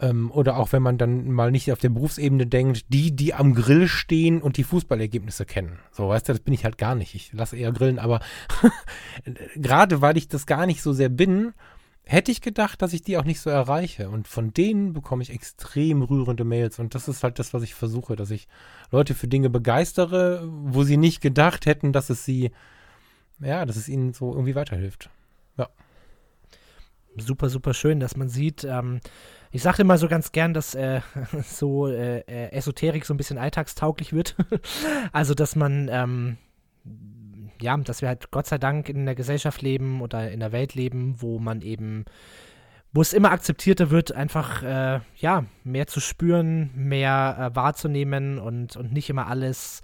ähm, 0.00 0.30
oder 0.30 0.56
auch 0.56 0.72
wenn 0.72 0.82
man 0.82 0.98
dann 0.98 1.30
mal 1.30 1.50
nicht 1.50 1.70
auf 1.72 1.78
der 1.78 1.90
Berufsebene 1.90 2.46
denkt, 2.46 2.86
die, 2.88 3.14
die 3.14 3.34
am 3.34 3.54
Grill 3.54 3.86
stehen 3.86 4.40
und 4.40 4.56
die 4.56 4.64
Fußballergebnisse 4.64 5.44
kennen. 5.44 5.78
So, 5.92 6.08
weißt 6.08 6.28
du, 6.28 6.32
das 6.32 6.40
bin 6.40 6.54
ich 6.54 6.64
halt 6.64 6.78
gar 6.78 6.94
nicht. 6.94 7.14
Ich 7.14 7.32
lasse 7.32 7.56
eher 7.56 7.72
grillen, 7.72 7.98
aber 7.98 8.20
gerade 9.56 10.00
weil 10.00 10.16
ich 10.16 10.28
das 10.28 10.46
gar 10.46 10.66
nicht 10.66 10.82
so 10.82 10.92
sehr 10.92 11.10
bin, 11.10 11.52
hätte 12.04 12.32
ich 12.32 12.40
gedacht, 12.40 12.82
dass 12.82 12.92
ich 12.92 13.02
die 13.02 13.18
auch 13.18 13.24
nicht 13.24 13.40
so 13.40 13.50
erreiche. 13.50 14.08
Und 14.08 14.26
von 14.26 14.52
denen 14.52 14.94
bekomme 14.94 15.22
ich 15.22 15.30
extrem 15.30 16.02
rührende 16.02 16.44
Mails. 16.44 16.78
Und 16.78 16.94
das 16.94 17.06
ist 17.06 17.22
halt 17.22 17.38
das, 17.38 17.52
was 17.52 17.62
ich 17.62 17.74
versuche, 17.74 18.16
dass 18.16 18.30
ich 18.30 18.48
Leute 18.90 19.14
für 19.14 19.28
Dinge 19.28 19.50
begeistere, 19.50 20.48
wo 20.50 20.82
sie 20.82 20.96
nicht 20.96 21.20
gedacht 21.20 21.66
hätten, 21.66 21.92
dass 21.92 22.10
es 22.10 22.24
sie, 22.24 22.50
ja, 23.38 23.66
dass 23.66 23.76
es 23.76 23.88
ihnen 23.88 24.12
so 24.12 24.32
irgendwie 24.32 24.54
weiterhilft. 24.54 25.10
Ja. 25.58 25.68
Super, 27.16 27.50
super 27.50 27.74
schön, 27.74 28.00
dass 28.00 28.16
man 28.16 28.28
sieht, 28.28 28.64
ähm, 28.64 29.00
ich 29.52 29.62
sage 29.62 29.82
immer 29.82 29.98
so 29.98 30.08
ganz 30.08 30.32
gern, 30.32 30.54
dass 30.54 30.74
äh, 30.74 31.00
so 31.44 31.88
äh, 31.88 32.20
äh, 32.20 32.52
Esoterik 32.52 33.04
so 33.04 33.14
ein 33.14 33.16
bisschen 33.16 33.38
alltagstauglich 33.38 34.12
wird. 34.12 34.36
also, 35.12 35.34
dass 35.34 35.56
man, 35.56 35.88
ähm, 35.90 36.36
ja, 37.60 37.76
dass 37.76 38.00
wir 38.00 38.08
halt 38.08 38.30
Gott 38.30 38.46
sei 38.46 38.58
Dank 38.58 38.88
in 38.88 39.00
einer 39.00 39.14
Gesellschaft 39.14 39.62
leben 39.62 40.00
oder 40.00 40.30
in 40.30 40.42
einer 40.42 40.52
Welt 40.52 40.74
leben, 40.74 41.16
wo 41.18 41.38
man 41.38 41.62
eben, 41.62 42.04
wo 42.92 43.00
es 43.00 43.12
immer 43.12 43.32
akzeptierter 43.32 43.90
wird, 43.90 44.12
einfach, 44.12 44.62
äh, 44.62 45.00
ja, 45.16 45.44
mehr 45.64 45.86
zu 45.86 46.00
spüren, 46.00 46.70
mehr 46.74 47.50
äh, 47.52 47.56
wahrzunehmen 47.56 48.38
und, 48.38 48.76
und 48.76 48.92
nicht 48.92 49.10
immer 49.10 49.26
alles, 49.26 49.82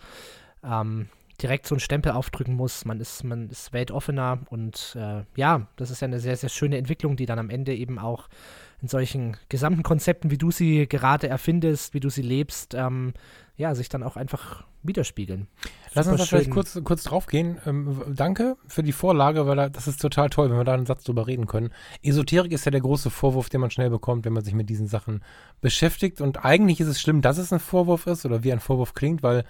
ähm, 0.64 1.08
direkt 1.42 1.66
so 1.66 1.74
einen 1.74 1.80
Stempel 1.80 2.12
aufdrücken 2.12 2.54
muss. 2.54 2.84
Man 2.84 3.00
ist, 3.00 3.24
man 3.24 3.50
ist 3.50 3.72
weltoffener 3.72 4.38
und 4.48 4.96
äh, 4.98 5.24
ja, 5.36 5.66
das 5.76 5.90
ist 5.90 6.00
ja 6.00 6.06
eine 6.06 6.20
sehr, 6.20 6.36
sehr 6.36 6.48
schöne 6.48 6.78
Entwicklung, 6.78 7.16
die 7.16 7.26
dann 7.26 7.38
am 7.38 7.50
Ende 7.50 7.74
eben 7.74 7.98
auch 7.98 8.28
in 8.82 8.88
solchen 8.88 9.36
gesamten 9.48 9.82
Konzepten, 9.82 10.30
wie 10.30 10.38
du 10.38 10.50
sie 10.50 10.86
gerade 10.86 11.28
erfindest, 11.28 11.94
wie 11.94 12.00
du 12.00 12.10
sie 12.10 12.22
lebst, 12.22 12.74
ähm, 12.74 13.14
ja, 13.56 13.74
sich 13.74 13.88
dann 13.88 14.02
auch 14.02 14.16
einfach 14.16 14.64
widerspiegeln. 14.82 15.48
Lass 15.94 16.06
uns 16.06 16.20
da 16.20 16.26
vielleicht 16.26 16.50
kurz, 16.50 16.78
kurz 16.84 17.04
drauf 17.04 17.26
gehen. 17.26 17.58
Ähm, 17.66 18.02
danke 18.14 18.56
für 18.68 18.82
die 18.82 18.92
Vorlage, 18.92 19.46
weil 19.46 19.70
das 19.70 19.88
ist 19.88 20.00
total 20.00 20.28
toll, 20.30 20.50
wenn 20.50 20.58
wir 20.58 20.64
da 20.64 20.74
einen 20.74 20.86
Satz 20.86 21.04
drüber 21.04 21.26
reden 21.26 21.46
können. 21.46 21.70
Esoterik 22.02 22.52
ist 22.52 22.66
ja 22.66 22.70
der 22.70 22.82
große 22.82 23.10
Vorwurf, 23.10 23.48
den 23.48 23.60
man 23.60 23.70
schnell 23.70 23.90
bekommt, 23.90 24.24
wenn 24.24 24.34
man 24.34 24.44
sich 24.44 24.54
mit 24.54 24.68
diesen 24.68 24.86
Sachen 24.86 25.22
beschäftigt. 25.60 26.20
Und 26.20 26.44
eigentlich 26.44 26.80
ist 26.80 26.88
es 26.88 27.00
schlimm, 27.00 27.22
dass 27.22 27.38
es 27.38 27.52
ein 27.52 27.60
Vorwurf 27.60 28.06
ist 28.06 28.26
oder 28.26 28.44
wie 28.44 28.52
ein 28.52 28.60
Vorwurf 28.60 28.94
klingt, 28.94 29.22
weil 29.22 29.44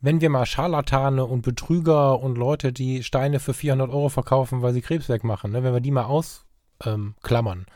wenn 0.00 0.20
wir 0.20 0.30
mal 0.30 0.46
Scharlatane 0.46 1.24
und 1.24 1.42
Betrüger 1.42 2.20
und 2.20 2.36
Leute, 2.36 2.72
die 2.72 3.04
Steine 3.04 3.38
für 3.38 3.54
400 3.54 3.88
Euro 3.88 4.08
verkaufen, 4.08 4.60
weil 4.60 4.72
sie 4.72 4.82
Krebs 4.82 5.08
wegmachen, 5.08 5.52
ne, 5.52 5.62
wenn 5.62 5.72
wir 5.72 5.80
die 5.80 5.92
mal 5.92 6.04
ausklammern, 6.04 7.58
ähm, 7.58 7.66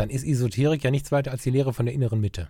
dann 0.00 0.10
ist 0.10 0.24
Esoterik 0.24 0.84
ja 0.84 0.90
nichts 0.90 1.12
weiter 1.12 1.30
als 1.30 1.42
die 1.42 1.50
Lehre 1.50 1.72
von 1.72 1.86
der 1.86 1.94
inneren 1.94 2.20
Mitte. 2.20 2.48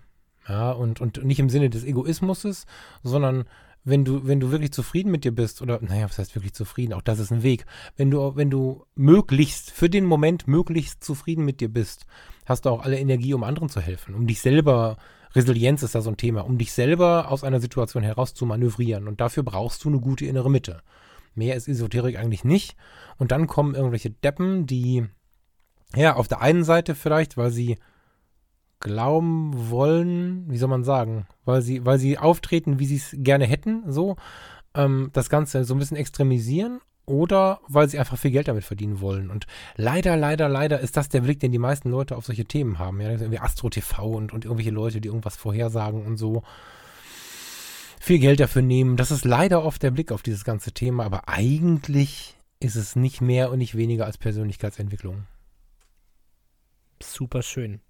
Ja, 0.49 0.71
und, 0.71 1.01
und 1.01 1.23
nicht 1.25 1.41
im 1.41 1.51
Sinne 1.51 1.69
des 1.69 1.85
Egoismus, 1.85 2.67
sondern 3.03 3.45
wenn 3.85 4.05
du, 4.05 4.27
wenn 4.27 4.41
du 4.41 4.51
wirklich 4.51 4.73
zufrieden 4.73 5.11
mit 5.11 5.25
dir 5.25 5.35
bist, 5.35 5.63
oder 5.63 5.79
naja, 5.81 6.05
was 6.05 6.19
heißt 6.19 6.35
wirklich 6.35 6.53
zufrieden? 6.53 6.93
Auch 6.93 7.03
das 7.03 7.19
ist 7.19 7.31
ein 7.31 7.43
Weg. 7.43 7.65
Wenn 7.97 8.11
du, 8.11 8.37
wenn 8.37 8.51
du 8.51 8.85
möglichst, 8.95 9.71
für 9.71 9.89
den 9.89 10.05
Moment 10.05 10.49
möglichst 10.49 11.05
zufrieden 11.05 11.45
mit 11.45 11.61
dir 11.61 11.69
bist, 11.69 12.07
hast 12.47 12.65
du 12.65 12.71
auch 12.71 12.83
alle 12.83 12.99
Energie, 12.99 13.35
um 13.35 13.45
anderen 13.45 13.69
zu 13.69 13.81
helfen, 13.81 14.15
um 14.15 14.27
dich 14.27 14.41
selber, 14.41 14.97
Resilienz 15.35 15.83
ist 15.83 15.95
da 15.95 16.01
so 16.01 16.11
ein 16.11 16.17
Thema, 16.17 16.45
um 16.45 16.59
dich 16.59 16.73
selber 16.73 17.31
aus 17.31 17.45
einer 17.45 17.61
Situation 17.61 18.03
heraus 18.03 18.35
zu 18.35 18.47
manövrieren. 18.47 19.09
Und 19.09 19.21
dafür 19.21 19.43
brauchst 19.43 19.85
du 19.85 19.89
eine 19.89 20.01
gute 20.01 20.27
innere 20.27 20.51
Mitte. 20.51 20.83
Mehr 21.35 21.57
ist 21.57 21.69
Esoterik 21.69 22.19
eigentlich 22.19 22.45
nicht. 22.45 22.77
Und 23.17 23.33
dann 23.33 23.47
kommen 23.47 23.75
irgendwelche 23.75 24.11
Deppen, 24.11 24.67
die, 24.67 25.07
ja, 25.95 26.17
auf 26.17 26.29
der 26.29 26.41
einen 26.41 26.65
Seite 26.65 26.95
vielleicht, 26.95 27.37
weil 27.37 27.51
sie 27.51 27.79
glauben 28.81 29.71
wollen, 29.71 30.45
wie 30.49 30.59
soll 30.59 30.69
man 30.69 30.85
sagen, 30.85 31.27
weil 31.45 31.63
sie, 31.63 31.85
weil 31.85 31.99
sie 31.99 32.19
auftreten, 32.19 32.79
wie 32.79 32.87
sie 32.87 32.97
es 32.97 33.15
gerne 33.19 33.47
hätten, 33.47 33.91
so, 33.91 34.17
ähm, 34.75 35.11
das 35.13 35.31
Ganze 35.31 35.65
so 35.65 35.75
ein 35.75 35.79
bisschen 35.79 35.97
extremisieren 35.97 36.81
oder 37.07 37.61
weil 37.67 37.89
sie 37.89 37.99
einfach 37.99 38.19
viel 38.19 38.31
Geld 38.31 38.49
damit 38.49 38.65
verdienen 38.65 39.01
wollen. 39.01 39.31
Und 39.31 39.47
leider, 39.77 40.17
leider, 40.17 40.49
leider 40.49 40.79
ist 40.81 40.97
das 40.97 41.09
der 41.09 41.23
Blick, 41.23 41.41
den 41.41 41.53
die 41.53 41.59
meisten 41.59 41.91
Leute 41.91 42.17
auf 42.17 42.27
solche 42.27 42.45
Themen 42.45 42.79
haben. 42.79 43.01
Ja, 43.01 43.11
irgendwie 43.11 43.39
Astro 43.39 43.71
TV 43.71 44.07
und, 44.07 44.33
und 44.33 44.45
irgendwelche 44.45 44.71
Leute, 44.71 45.01
die 45.01 45.09
irgendwas 45.09 45.37
vorhersagen 45.37 46.05
und 46.05 46.19
so 46.19 46.43
viel 47.99 48.19
Geld 48.19 48.41
dafür 48.41 48.63
nehmen. 48.63 48.97
Das 48.97 49.11
ist 49.11 49.25
leider 49.25 49.65
oft 49.65 49.83
der 49.83 49.91
Blick 49.91 50.13
auf 50.13 50.23
dieses 50.23 50.45
ganze 50.45 50.73
Thema, 50.73 51.05
aber 51.05 51.29
eigentlich 51.29 52.37
ist 52.61 52.77
es 52.77 52.95
nicht 52.95 53.21
mehr 53.21 53.51
und 53.51 53.59
nicht 53.59 53.77
weniger 53.77 54.05
als 54.05 54.19
Persönlichkeitsentwicklung. 54.19 55.25
Super 57.03 57.43
schön. 57.43 57.81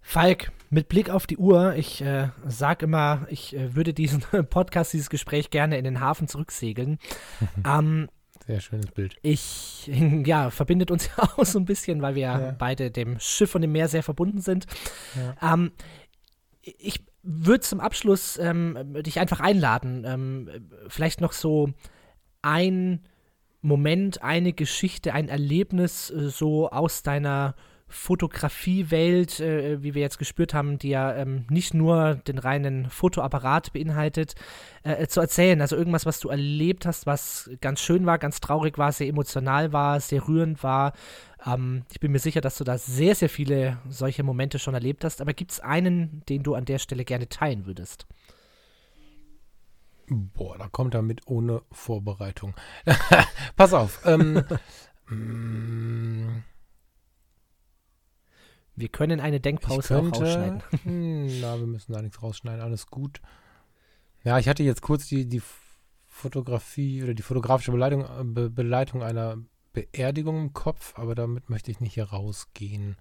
Falk, 0.00 0.52
mit 0.70 0.88
Blick 0.88 1.10
auf 1.10 1.26
die 1.26 1.36
Uhr, 1.36 1.74
ich 1.74 2.00
äh, 2.00 2.28
sag 2.46 2.82
immer, 2.82 3.26
ich 3.28 3.56
äh, 3.56 3.74
würde 3.74 3.92
diesen 3.92 4.20
Podcast, 4.50 4.92
dieses 4.92 5.10
Gespräch 5.10 5.50
gerne 5.50 5.78
in 5.78 5.84
den 5.84 6.00
Hafen 6.00 6.28
zurücksegeln. 6.28 6.98
ähm, 7.66 8.08
Sehr 8.46 8.60
schönes 8.60 8.92
Bild. 8.92 9.16
Ich, 9.22 9.90
ja, 10.24 10.50
verbindet 10.50 10.90
uns 10.90 11.08
ja 11.08 11.24
auch 11.24 11.44
so 11.44 11.58
ein 11.58 11.64
bisschen, 11.64 12.02
weil 12.02 12.14
wir 12.14 12.22
ja. 12.22 12.54
beide 12.56 12.90
dem 12.90 13.18
Schiff 13.18 13.54
und 13.54 13.62
dem 13.62 13.72
Meer 13.72 13.88
sehr 13.88 14.04
verbunden 14.04 14.40
sind. 14.40 14.66
Ja. 15.16 15.54
Ähm, 15.54 15.72
ich 16.62 17.04
würde 17.22 17.60
zum 17.60 17.80
Abschluss 17.80 18.38
ähm, 18.38 18.94
dich 19.02 19.18
einfach 19.18 19.40
einladen, 19.40 20.04
ähm, 20.06 20.50
vielleicht 20.88 21.20
noch 21.20 21.32
so 21.32 21.70
ein 22.42 23.00
Moment, 23.60 24.22
eine 24.22 24.52
Geschichte, 24.52 25.12
ein 25.12 25.28
Erlebnis 25.28 26.10
äh, 26.10 26.28
so 26.28 26.70
aus 26.70 27.02
deiner 27.02 27.56
Fotografiewelt, 27.88 29.38
äh, 29.38 29.82
wie 29.82 29.94
wir 29.94 30.02
jetzt 30.02 30.18
gespürt 30.18 30.54
haben, 30.54 30.78
die 30.78 30.88
ja 30.88 31.14
ähm, 31.14 31.46
nicht 31.48 31.72
nur 31.72 32.16
den 32.16 32.38
reinen 32.38 32.90
Fotoapparat 32.90 33.72
beinhaltet, 33.72 34.34
äh, 34.82 35.04
äh, 35.04 35.08
zu 35.08 35.20
erzählen. 35.20 35.60
Also 35.60 35.76
irgendwas, 35.76 36.04
was 36.04 36.18
du 36.18 36.28
erlebt 36.28 36.84
hast, 36.84 37.06
was 37.06 37.48
ganz 37.60 37.80
schön 37.80 38.04
war, 38.04 38.18
ganz 38.18 38.40
traurig 38.40 38.76
war, 38.76 38.90
sehr 38.90 39.06
emotional 39.06 39.72
war, 39.72 40.00
sehr 40.00 40.26
rührend 40.26 40.64
war. 40.64 40.94
Ähm, 41.46 41.84
ich 41.92 42.00
bin 42.00 42.10
mir 42.10 42.18
sicher, 42.18 42.40
dass 42.40 42.58
du 42.58 42.64
da 42.64 42.76
sehr, 42.76 43.14
sehr 43.14 43.28
viele 43.28 43.78
solche 43.88 44.24
Momente 44.24 44.58
schon 44.58 44.74
erlebt 44.74 45.04
hast. 45.04 45.20
Aber 45.20 45.32
gibt 45.32 45.52
es 45.52 45.60
einen, 45.60 46.22
den 46.28 46.42
du 46.42 46.56
an 46.56 46.64
der 46.64 46.78
Stelle 46.78 47.04
gerne 47.04 47.28
teilen 47.28 47.66
würdest? 47.66 48.06
Boah, 50.08 50.58
da 50.58 50.68
kommt 50.68 50.94
er 50.94 51.02
mit 51.02 51.26
ohne 51.26 51.62
Vorbereitung. 51.70 52.54
Pass 53.56 53.72
auf. 53.72 54.00
Ähm, 54.04 54.44
mm, 55.08 56.42
wir 58.76 58.88
können 58.88 59.20
eine 59.20 59.40
Denkpause 59.40 59.88
könnte, 59.88 60.18
auch 60.18 60.22
rausschneiden. 60.22 60.62
Hm, 60.84 61.40
na, 61.40 61.58
wir 61.58 61.66
müssen 61.66 61.92
da 61.92 62.02
nichts 62.02 62.22
rausschneiden, 62.22 62.60
alles 62.60 62.86
gut. 62.86 63.20
Ja, 64.22 64.38
ich 64.38 64.48
hatte 64.48 64.62
jetzt 64.62 64.82
kurz 64.82 65.06
die, 65.06 65.26
die 65.26 65.42
Fotografie 66.06 67.02
oder 67.02 67.14
die 67.14 67.22
fotografische 67.22 67.72
Beleitung, 67.72 68.06
Be 68.34 68.50
Beleitung 68.50 69.02
einer 69.02 69.38
Beerdigung 69.72 70.40
im 70.40 70.52
Kopf, 70.52 70.98
aber 70.98 71.14
damit 71.14 71.50
möchte 71.50 71.70
ich 71.70 71.80
nicht 71.80 71.94
hier 71.94 72.04
rausgehen. 72.04 72.96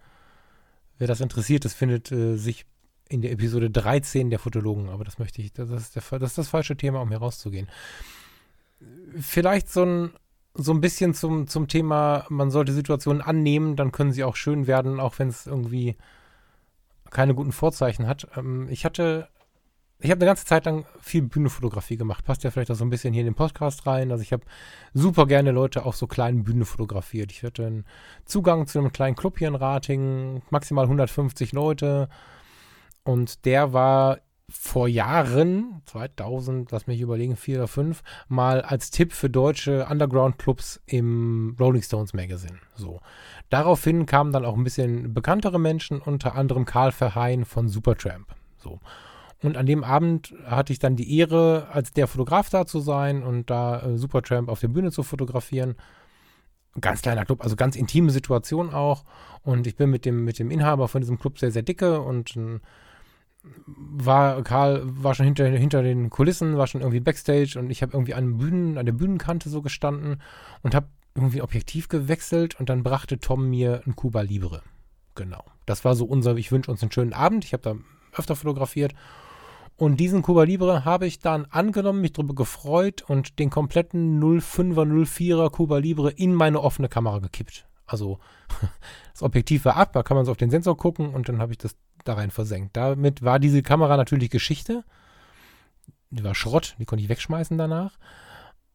Wer 0.98 1.08
das 1.08 1.22
interessiert, 1.22 1.66
das 1.66 1.74
findet 1.74 2.12
äh, 2.12 2.38
sich 2.38 2.66
in 3.08 3.22
der 3.22 3.32
Episode 3.32 3.70
13 3.70 4.30
der 4.30 4.40
Fotologen, 4.40 4.90
aber 4.90 5.04
das 5.04 5.20
möchte 5.20 5.42
ich, 5.42 5.54
das 5.54 5.70
ist, 5.70 5.96
der, 5.96 6.20
das 6.20 6.32
ist 6.32 6.38
das 6.38 6.50
falsche 6.50 6.76
Thema, 6.76 7.02
um 7.02 7.10
hier 7.10 7.20
rauszugehen. 7.20 7.70
Vielleicht 9.20 9.70
so 9.70 9.84
ein 9.84 10.14
so 10.56 10.74
ein 10.74 10.82
bisschen 10.82 11.14
zum, 11.14 11.48
zum 11.48 11.68
Thema, 11.68 12.26
man 12.30 12.50
sollte 12.50 12.74
Situationen 12.74 13.22
annehmen, 13.22 13.76
dann 13.76 13.92
können 13.92 14.14
sie 14.14 14.24
auch 14.24 14.36
schön 14.36 14.68
werden, 14.68 15.00
auch 15.00 15.20
wenn 15.20 15.28
es 15.28 15.46
irgendwie 15.46 15.96
keine 17.12 17.36
guten 17.36 17.52
Vorzeichen 17.52 18.08
hat. 18.08 18.28
Ähm, 18.38 18.68
ich 18.70 18.86
hatte, 18.86 19.28
ich 20.00 20.10
habe 20.12 20.20
eine 20.20 20.30
ganze 20.30 20.46
Zeit 20.46 20.66
lang 20.66 20.86
viel 21.02 21.24
Bühnenfotografie 21.24 21.98
gemacht. 21.98 22.24
Passt 22.24 22.44
ja 22.44 22.52
vielleicht 22.52 22.72
auch 22.72 22.76
so 22.76 22.86
ein 22.86 22.90
bisschen 22.90 23.14
hier 23.14 23.22
in 23.22 23.28
den 23.28 23.36
Podcast 23.36 23.86
rein. 23.86 24.12
Also 24.12 24.22
ich 24.22 24.32
habe 24.32 24.44
super 24.94 25.26
gerne 25.26 25.52
Leute 25.52 25.86
auf 25.86 25.98
so 25.98 26.08
kleinen 26.08 26.44
Bühnen 26.44 26.66
fotografiert. 26.66 27.32
Ich 27.32 27.44
hatte 27.44 27.66
einen 27.66 27.86
Zugang 28.24 28.66
zu 28.66 28.80
einem 28.80 28.94
kleinen 28.94 29.16
Club 29.16 29.38
hier 29.38 29.50
in 29.50 29.56
Rating, 29.56 30.42
maximal 30.50 30.86
150 30.86 31.52
Leute. 31.52 32.08
Und 33.04 33.46
der 33.46 33.74
war 33.74 34.20
vor 34.50 34.88
Jahren, 34.88 35.82
2000, 35.86 36.72
lass 36.72 36.88
mich 36.88 37.02
überlegen, 37.02 37.36
vier 37.36 37.58
oder 37.58 37.68
fünf, 37.68 38.04
mal 38.28 38.62
als 38.62 38.92
Tipp 38.92 39.12
für 39.14 39.30
deutsche 39.30 39.88
Underground-Clubs 39.90 40.82
im 40.86 41.56
Rolling 41.60 41.82
Stones 41.82 42.14
Magazine. 42.14 42.60
So. 42.76 43.02
Daraufhin 43.50 44.06
kamen 44.06 44.32
dann 44.32 44.46
auch 44.46 44.56
ein 44.56 44.64
bisschen 44.64 45.14
bekanntere 45.14 45.60
Menschen, 45.60 46.00
unter 46.00 46.36
anderem 46.36 46.66
Karl 46.66 46.92
Verheyen 46.92 47.46
von 47.46 47.70
Supertramp. 47.70 48.28
So. 48.58 48.80
Und 49.42 49.58
an 49.58 49.66
dem 49.66 49.84
Abend 49.84 50.34
hatte 50.46 50.74
ich 50.74 50.80
dann 50.80 50.96
die 50.96 51.18
Ehre, 51.18 51.68
als 51.72 51.92
der 51.92 52.08
Fotograf 52.08 52.50
da 52.50 52.66
zu 52.66 52.80
sein 52.80 53.24
und 53.24 53.50
da 53.50 53.82
äh, 53.82 53.98
Supertramp 53.98 54.50
auf 54.50 54.60
der 54.60 54.70
Bühne 54.70 54.92
zu 54.92 55.04
fotografieren. 55.04 55.76
Ganz 56.82 57.02
kleiner 57.02 57.26
Club, 57.26 57.44
also 57.44 57.56
ganz 57.56 57.76
intime 57.76 58.12
Situation 58.12 58.74
auch. 58.74 59.06
Und 59.44 59.66
ich 59.66 59.76
bin 59.76 59.90
mit 59.90 60.06
dem, 60.06 60.24
mit 60.24 60.40
dem 60.40 60.52
Inhaber 60.52 60.88
von 60.88 61.02
diesem 61.02 61.20
Club 61.20 61.40
sehr, 61.40 61.52
sehr 61.52 61.64
dicke 61.64 62.02
und 62.02 62.36
ein 62.36 62.62
war 63.66 64.44
Karl 64.44 64.82
war 64.86 65.16
schon 65.16 65.26
hinter, 65.26 65.48
hinter 65.48 65.84
den 65.84 66.10
Kulissen, 66.10 66.58
war 66.58 66.68
schon 66.68 66.82
irgendwie 66.82 67.00
Backstage 67.00 67.58
und 67.58 67.70
ich 67.70 67.82
habe 67.82 67.94
irgendwie 67.94 68.14
an, 68.14 68.38
Bühnen, 68.38 68.78
an 68.78 68.86
der 68.86 68.94
Bühnenkante 68.94 69.50
so 69.50 69.62
gestanden 69.62 70.22
und 70.62 70.76
habe 70.76 70.88
irgendwie 71.16 71.42
Objektiv 71.42 71.88
gewechselt 71.88 72.60
und 72.60 72.70
dann 72.70 72.84
brachte 72.84 73.20
Tom 73.20 73.50
mir 73.50 73.82
ein 73.86 73.96
Cuba 73.96 74.22
Libre. 74.22 74.62
Genau. 75.16 75.44
Das 75.66 75.86
war 75.86 75.96
so 75.96 76.06
unser, 76.06 76.36
ich 76.36 76.52
wünsche 76.52 76.70
uns 76.70 76.82
einen 76.82 76.92
schönen 76.92 77.14
Abend. 77.14 77.46
Ich 77.46 77.54
habe 77.54 77.64
da 77.64 77.76
öfter 78.18 78.36
fotografiert. 78.36 78.94
Und 79.78 80.00
diesen 80.00 80.22
Cuba 80.22 80.44
Libre 80.44 80.86
habe 80.86 81.06
ich 81.06 81.20
dann 81.20 81.46
angenommen, 81.46 82.02
mich 82.02 82.14
darüber 82.14 82.36
gefreut 82.36 83.04
und 83.08 83.40
den 83.40 83.50
kompletten 83.50 84.22
05er, 84.22 84.86
04er 84.86 85.50
Cuba 85.50 85.80
Libre 85.80 86.12
in 86.12 86.34
meine 86.34 86.62
offene 86.62 86.88
Kamera 86.88 87.20
gekippt. 87.20 87.66
Also 87.86 88.20
das 89.12 89.22
Objektiv 89.22 89.66
war 89.66 89.76
ab, 89.76 89.92
da 89.94 90.04
kann 90.04 90.16
man 90.16 90.26
so 90.26 90.32
auf 90.32 90.38
den 90.38 90.50
Sensor 90.50 90.78
gucken 90.78 91.14
und 91.14 91.28
dann 91.28 91.40
habe 91.40 91.52
ich 91.52 91.58
das 91.58 91.76
da 92.08 92.14
rein 92.14 92.32
versenkt. 92.32 92.76
Damit 92.78 93.24
war 93.24 93.40
diese 93.40 93.62
Kamera 93.64 93.98
natürlich 93.98 94.30
Geschichte. 94.30 94.84
Die 96.10 96.24
war 96.24 96.36
Schrott, 96.36 96.76
die 96.80 96.86
konnte 96.86 97.04
ich 97.04 97.10
wegschmeißen 97.10 97.58
danach. 97.58 97.98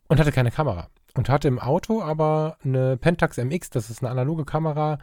Und 0.08 0.20
hatte 0.20 0.32
keine 0.32 0.50
Kamera. 0.50 0.88
Und 1.14 1.28
hatte 1.28 1.48
im 1.48 1.58
Auto 1.58 2.02
aber 2.02 2.56
eine 2.64 2.96
Pentax 2.96 3.36
MX, 3.38 3.70
das 3.70 3.90
ist 3.90 4.02
eine 4.02 4.10
analoge 4.10 4.44
Kamera. 4.44 4.98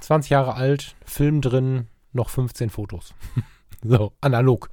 20 0.00 0.30
Jahre 0.30 0.54
alt, 0.54 0.96
Film 1.04 1.40
drin, 1.40 1.86
noch 2.12 2.28
15 2.28 2.70
Fotos. 2.70 3.14
so, 3.82 4.12
analog. 4.20 4.68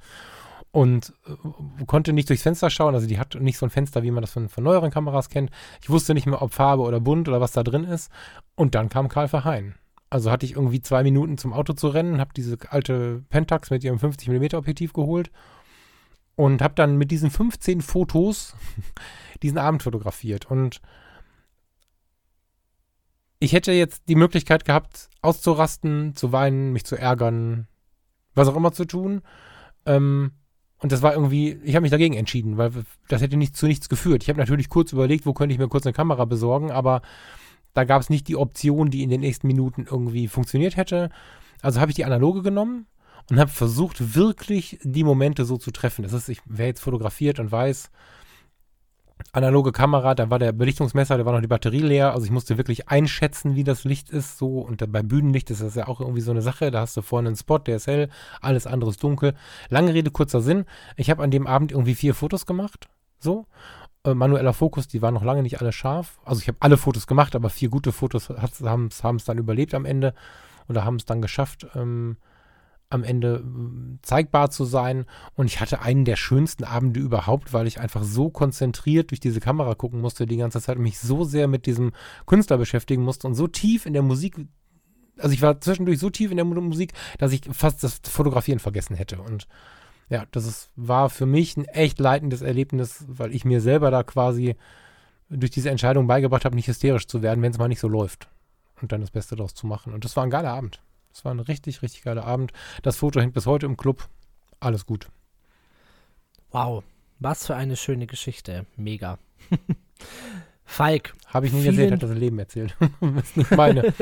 Und 0.72 1.12
äh, 1.26 1.84
konnte 1.84 2.12
nicht 2.12 2.28
durchs 2.28 2.42
Fenster 2.42 2.70
schauen, 2.70 2.94
also 2.94 3.06
die 3.06 3.18
hat 3.18 3.34
nicht 3.34 3.58
so 3.58 3.66
ein 3.66 3.70
Fenster, 3.70 4.02
wie 4.02 4.10
man 4.10 4.22
das 4.22 4.32
von, 4.32 4.48
von 4.48 4.62
neueren 4.62 4.90
Kameras 4.90 5.28
kennt. 5.28 5.50
Ich 5.82 5.90
wusste 5.90 6.14
nicht 6.14 6.26
mehr, 6.26 6.42
ob 6.42 6.52
Farbe 6.52 6.82
oder 6.82 7.00
bunt 7.00 7.28
oder 7.28 7.40
was 7.40 7.52
da 7.52 7.62
drin 7.62 7.84
ist. 7.84 8.10
Und 8.54 8.74
dann 8.74 8.88
kam 8.88 9.08
Karl 9.08 9.28
Verheyen. 9.28 9.74
Also 10.10 10.30
hatte 10.32 10.44
ich 10.44 10.56
irgendwie 10.56 10.82
zwei 10.82 11.04
Minuten 11.04 11.38
zum 11.38 11.52
Auto 11.52 11.72
zu 11.72 11.88
rennen, 11.88 12.18
habe 12.20 12.34
diese 12.36 12.58
alte 12.68 13.22
Pentax 13.30 13.70
mit 13.70 13.84
ihrem 13.84 13.98
50mm 13.98 14.56
Objektiv 14.56 14.92
geholt 14.92 15.30
Und 16.34 16.62
habe 16.62 16.74
dann 16.74 16.96
mit 16.96 17.12
diesen 17.12 17.30
15 17.30 17.80
Fotos 17.80 18.56
diesen 19.42 19.58
Abend 19.58 19.84
fotografiert. 19.84 20.50
Und 20.50 20.80
ich 23.38 23.52
hätte 23.52 23.72
jetzt 23.72 24.02
die 24.08 24.16
Möglichkeit 24.16 24.64
gehabt, 24.64 25.08
auszurasten, 25.22 26.14
zu 26.16 26.32
weinen, 26.32 26.72
mich 26.72 26.84
zu 26.84 26.96
ärgern, 26.96 27.68
was 28.34 28.48
auch 28.48 28.56
immer 28.56 28.72
zu 28.72 28.84
tun. 28.84 29.22
Ähm, 29.86 30.32
und 30.78 30.92
das 30.92 31.02
war 31.02 31.14
irgendwie, 31.14 31.52
ich 31.62 31.74
habe 31.74 31.82
mich 31.82 31.90
dagegen 31.90 32.14
entschieden, 32.14 32.56
weil 32.56 32.72
das 33.08 33.22
hätte 33.22 33.36
nicht 33.36 33.56
zu 33.56 33.66
nichts 33.66 33.88
geführt. 33.88 34.22
Ich 34.22 34.28
habe 34.28 34.38
natürlich 34.40 34.68
kurz 34.68 34.92
überlegt, 34.92 35.24
wo 35.24 35.34
könnte 35.34 35.52
ich 35.52 35.58
mir 35.58 35.68
kurz 35.68 35.86
eine 35.86 35.92
Kamera 35.92 36.24
besorgen, 36.24 36.70
aber 36.70 37.02
da 37.74 37.84
gab 37.84 38.02
es 38.02 38.10
nicht 38.10 38.28
die 38.28 38.36
Option, 38.36 38.90
die 38.90 39.02
in 39.02 39.10
den 39.10 39.20
nächsten 39.20 39.46
Minuten 39.46 39.86
irgendwie 39.90 40.28
funktioniert 40.28 40.76
hätte. 40.76 41.10
Also 41.62 41.80
habe 41.80 41.90
ich 41.90 41.96
die 41.96 42.04
analoge 42.04 42.42
genommen 42.42 42.86
und 43.30 43.38
habe 43.38 43.50
versucht, 43.50 44.14
wirklich 44.16 44.78
die 44.82 45.04
Momente 45.04 45.44
so 45.44 45.56
zu 45.56 45.70
treffen. 45.70 46.02
Das 46.02 46.12
ist, 46.12 46.28
ich, 46.28 46.40
wer 46.46 46.66
jetzt 46.66 46.80
fotografiert 46.80 47.38
und 47.38 47.52
weiß, 47.52 47.90
analoge 49.32 49.72
Kamera, 49.72 50.14
da 50.14 50.30
war 50.30 50.38
der 50.38 50.52
Belichtungsmesser, 50.52 51.18
da 51.18 51.24
war 51.24 51.32
noch 51.32 51.40
die 51.40 51.46
Batterie 51.46 51.80
leer. 51.80 52.12
Also 52.12 52.24
ich 52.24 52.32
musste 52.32 52.56
wirklich 52.56 52.88
einschätzen, 52.88 53.54
wie 53.54 53.64
das 53.64 53.84
Licht 53.84 54.10
ist. 54.10 54.38
So 54.38 54.60
und 54.60 54.90
bei 54.90 55.02
Bühnenlicht 55.02 55.50
ist 55.50 55.62
das 55.62 55.74
ja 55.74 55.88
auch 55.88 56.00
irgendwie 56.00 56.20
so 56.20 56.30
eine 56.30 56.42
Sache. 56.42 56.70
Da 56.70 56.80
hast 56.80 56.96
du 56.96 57.02
vorne 57.02 57.28
einen 57.28 57.36
Spot, 57.36 57.58
der 57.58 57.76
ist 57.76 57.86
hell, 57.86 58.08
alles 58.40 58.66
andere 58.66 58.90
ist 58.90 59.02
dunkel. 59.02 59.34
Lange 59.68 59.94
Rede, 59.94 60.10
kurzer 60.10 60.40
Sinn. 60.40 60.64
Ich 60.96 61.10
habe 61.10 61.22
an 61.22 61.30
dem 61.30 61.46
Abend 61.46 61.72
irgendwie 61.72 61.94
vier 61.94 62.14
Fotos 62.14 62.46
gemacht. 62.46 62.88
So. 63.18 63.46
Äh, 64.04 64.14
manueller 64.14 64.52
Fokus, 64.52 64.88
die 64.88 65.02
waren 65.02 65.14
noch 65.14 65.24
lange 65.24 65.42
nicht 65.42 65.60
alle 65.60 65.72
scharf. 65.72 66.20
Also 66.24 66.40
ich 66.40 66.48
habe 66.48 66.58
alle 66.60 66.76
Fotos 66.76 67.06
gemacht, 67.06 67.34
aber 67.36 67.50
vier 67.50 67.68
gute 67.68 67.92
Fotos 67.92 68.30
haben 68.30 68.86
es 68.88 69.24
dann 69.24 69.38
überlebt 69.38 69.74
am 69.74 69.84
Ende 69.84 70.14
oder 70.68 70.84
haben 70.84 70.96
es 70.96 71.04
dann 71.04 71.20
geschafft. 71.20 71.66
Ähm, 71.74 72.16
am 72.90 73.04
Ende 73.04 73.36
äh, 73.36 73.98
zeigbar 74.02 74.50
zu 74.50 74.64
sein. 74.64 75.06
Und 75.34 75.46
ich 75.46 75.60
hatte 75.60 75.80
einen 75.80 76.04
der 76.04 76.16
schönsten 76.16 76.64
Abende 76.64 77.00
überhaupt, 77.00 77.52
weil 77.52 77.66
ich 77.66 77.80
einfach 77.80 78.02
so 78.02 78.30
konzentriert 78.30 79.10
durch 79.10 79.20
diese 79.20 79.40
Kamera 79.40 79.74
gucken 79.74 80.00
musste 80.00 80.26
die 80.26 80.36
ganze 80.36 80.60
Zeit 80.60 80.76
und 80.76 80.82
mich 80.82 80.98
so 80.98 81.24
sehr 81.24 81.48
mit 81.48 81.66
diesem 81.66 81.92
Künstler 82.26 82.58
beschäftigen 82.58 83.02
musste 83.02 83.26
und 83.28 83.34
so 83.34 83.46
tief 83.46 83.86
in 83.86 83.92
der 83.92 84.02
Musik. 84.02 84.36
Also 85.18 85.32
ich 85.32 85.42
war 85.42 85.60
zwischendurch 85.60 85.98
so 85.98 86.10
tief 86.10 86.30
in 86.30 86.36
der 86.36 86.44
Musik, 86.44 86.92
dass 87.18 87.32
ich 87.32 87.42
fast 87.52 87.84
das 87.84 88.00
Fotografieren 88.04 88.58
vergessen 88.58 88.96
hätte. 88.96 89.22
Und 89.22 89.46
ja, 90.10 90.26
das 90.32 90.44
ist, 90.44 90.70
war 90.74 91.08
für 91.08 91.24
mich 91.24 91.56
ein 91.56 91.64
echt 91.66 92.00
leitendes 92.00 92.42
Erlebnis, 92.42 93.04
weil 93.06 93.34
ich 93.34 93.44
mir 93.44 93.60
selber 93.60 93.92
da 93.92 94.02
quasi 94.02 94.56
durch 95.30 95.52
diese 95.52 95.70
Entscheidung 95.70 96.08
beigebracht 96.08 96.44
habe, 96.44 96.56
nicht 96.56 96.66
hysterisch 96.66 97.06
zu 97.06 97.22
werden, 97.22 97.42
wenn 97.42 97.52
es 97.52 97.58
mal 97.58 97.68
nicht 97.68 97.80
so 97.80 97.88
läuft. 97.88 98.28
Und 98.82 98.90
dann 98.90 99.00
das 99.00 99.12
Beste 99.12 99.36
daraus 99.36 99.54
zu 99.54 99.66
machen. 99.66 99.94
Und 99.94 100.04
das 100.04 100.16
war 100.16 100.24
ein 100.24 100.30
geiler 100.30 100.50
Abend. 100.50 100.82
Es 101.12 101.24
war 101.24 101.32
ein 101.32 101.40
richtig, 101.40 101.82
richtig 101.82 102.02
geiler 102.02 102.24
Abend. 102.24 102.52
Das 102.82 102.96
Foto 102.96 103.20
hängt 103.20 103.34
bis 103.34 103.46
heute 103.46 103.66
im 103.66 103.76
Club. 103.76 104.08
Alles 104.58 104.84
gut. 104.84 105.08
Wow, 106.50 106.82
was 107.20 107.46
für 107.46 107.54
eine 107.54 107.76
schöne 107.76 108.06
Geschichte. 108.06 108.66
Mega. 108.76 109.18
Falk. 110.64 111.14
Habe 111.26 111.46
ich 111.46 111.52
nicht 111.52 111.66
erzählt, 111.66 111.92
hat 111.92 112.02
das 112.02 112.10
Leben 112.10 112.38
erzählt. 112.38 112.76
das 113.00 113.24
ist 113.24 113.36
nicht 113.36 113.50
meine. 113.52 113.94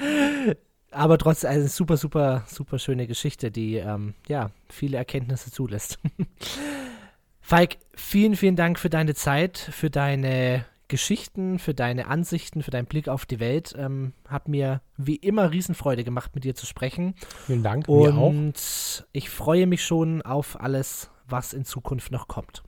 Aber 0.96 1.18
trotzdem 1.18 1.50
eine 1.50 1.68
super, 1.68 1.98
super, 1.98 2.44
super 2.46 2.78
schöne 2.78 3.06
Geschichte, 3.06 3.50
die 3.50 3.76
ähm, 3.76 4.14
ja 4.28 4.50
viele 4.70 4.96
Erkenntnisse 4.96 5.50
zulässt. 5.50 5.98
Falk, 7.42 7.76
vielen, 7.94 8.34
vielen 8.34 8.56
Dank 8.56 8.78
für 8.78 8.88
deine 8.88 9.14
Zeit, 9.14 9.58
für 9.58 9.90
deine 9.90 10.64
Geschichten, 10.88 11.58
für 11.58 11.74
deine 11.74 12.06
Ansichten, 12.06 12.62
für 12.62 12.70
deinen 12.70 12.86
Blick 12.86 13.08
auf 13.08 13.26
die 13.26 13.40
Welt. 13.40 13.74
Ähm, 13.76 14.14
hat 14.26 14.48
mir 14.48 14.80
wie 14.96 15.16
immer 15.16 15.50
Riesenfreude 15.50 16.02
gemacht, 16.02 16.34
mit 16.34 16.44
dir 16.44 16.54
zu 16.54 16.64
sprechen. 16.64 17.14
Vielen 17.44 17.62
Dank, 17.62 17.88
Und 17.88 18.14
mir 18.14 19.02
auch. 19.02 19.06
ich 19.12 19.28
freue 19.28 19.66
mich 19.66 19.84
schon 19.84 20.22
auf 20.22 20.58
alles, 20.58 21.10
was 21.28 21.52
in 21.52 21.66
Zukunft 21.66 22.10
noch 22.10 22.26
kommt. 22.26 22.62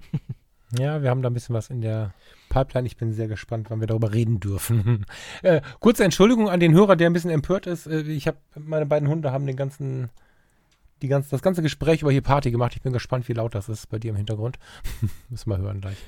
ja, 0.79 1.03
wir 1.03 1.09
haben 1.09 1.23
da 1.23 1.31
ein 1.31 1.35
bisschen 1.35 1.55
was 1.55 1.71
in 1.71 1.81
der 1.81 2.13
Pipeline. 2.49 2.87
Ich 2.87 2.97
bin 2.97 3.13
sehr 3.13 3.29
gespannt, 3.29 3.71
wann 3.71 3.81
wir 3.81 3.87
darüber 3.87 4.13
reden 4.13 4.41
dürfen. 4.41 5.07
äh, 5.43 5.61
kurze 5.81 6.05
Entschuldigung 6.05 6.49
an 6.49 6.61
den 6.61 6.75
Hörer, 6.75 6.97
der 6.97 7.09
ein 7.09 7.13
bisschen 7.13 7.31
empört 7.31 7.67
ist. 7.67 7.87
Äh, 7.87 8.03
ich 8.03 8.27
habe 8.27 8.39
meine 8.57 8.87
beiden 8.87 9.09
Hunde 9.09 9.33
haben 9.33 9.47
den 9.47 9.57
ganzen 9.57 10.11
die 11.03 11.09
ganze, 11.09 11.31
das 11.31 11.43
ganze 11.43 11.63
Gespräch 11.63 12.03
über 12.03 12.11
hier 12.11 12.23
Party 12.23 12.51
gemacht. 12.51 12.75
Ich 12.75 12.83
bin 12.83 12.93
gespannt, 12.93 13.29
wie 13.29 13.33
laut 13.33 13.55
das 13.55 13.69
ist 13.69 13.89
bei 13.89 13.99
dir 13.99 14.11
im 14.11 14.17
Hintergrund. 14.17 14.59
Müssen 15.29 15.51
wir 15.51 15.59
hören 15.59 15.81
gleich. 15.81 15.99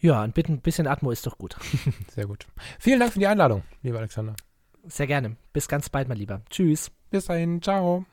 Ja, 0.00 0.22
ein 0.22 0.32
bisschen 0.32 0.86
Atmo 0.86 1.10
ist 1.10 1.26
doch 1.26 1.38
gut. 1.38 1.56
Sehr 2.14 2.26
gut. 2.26 2.46
Vielen 2.78 3.00
Dank 3.00 3.12
für 3.12 3.18
die 3.18 3.26
Einladung, 3.26 3.62
lieber 3.82 3.98
Alexander. 3.98 4.34
Sehr 4.86 5.06
gerne. 5.06 5.36
Bis 5.52 5.68
ganz 5.68 5.88
bald, 5.88 6.08
mein 6.08 6.18
Lieber. 6.18 6.42
Tschüss. 6.50 6.90
Bis 7.10 7.26
dahin. 7.26 7.60
Ciao. 7.62 8.04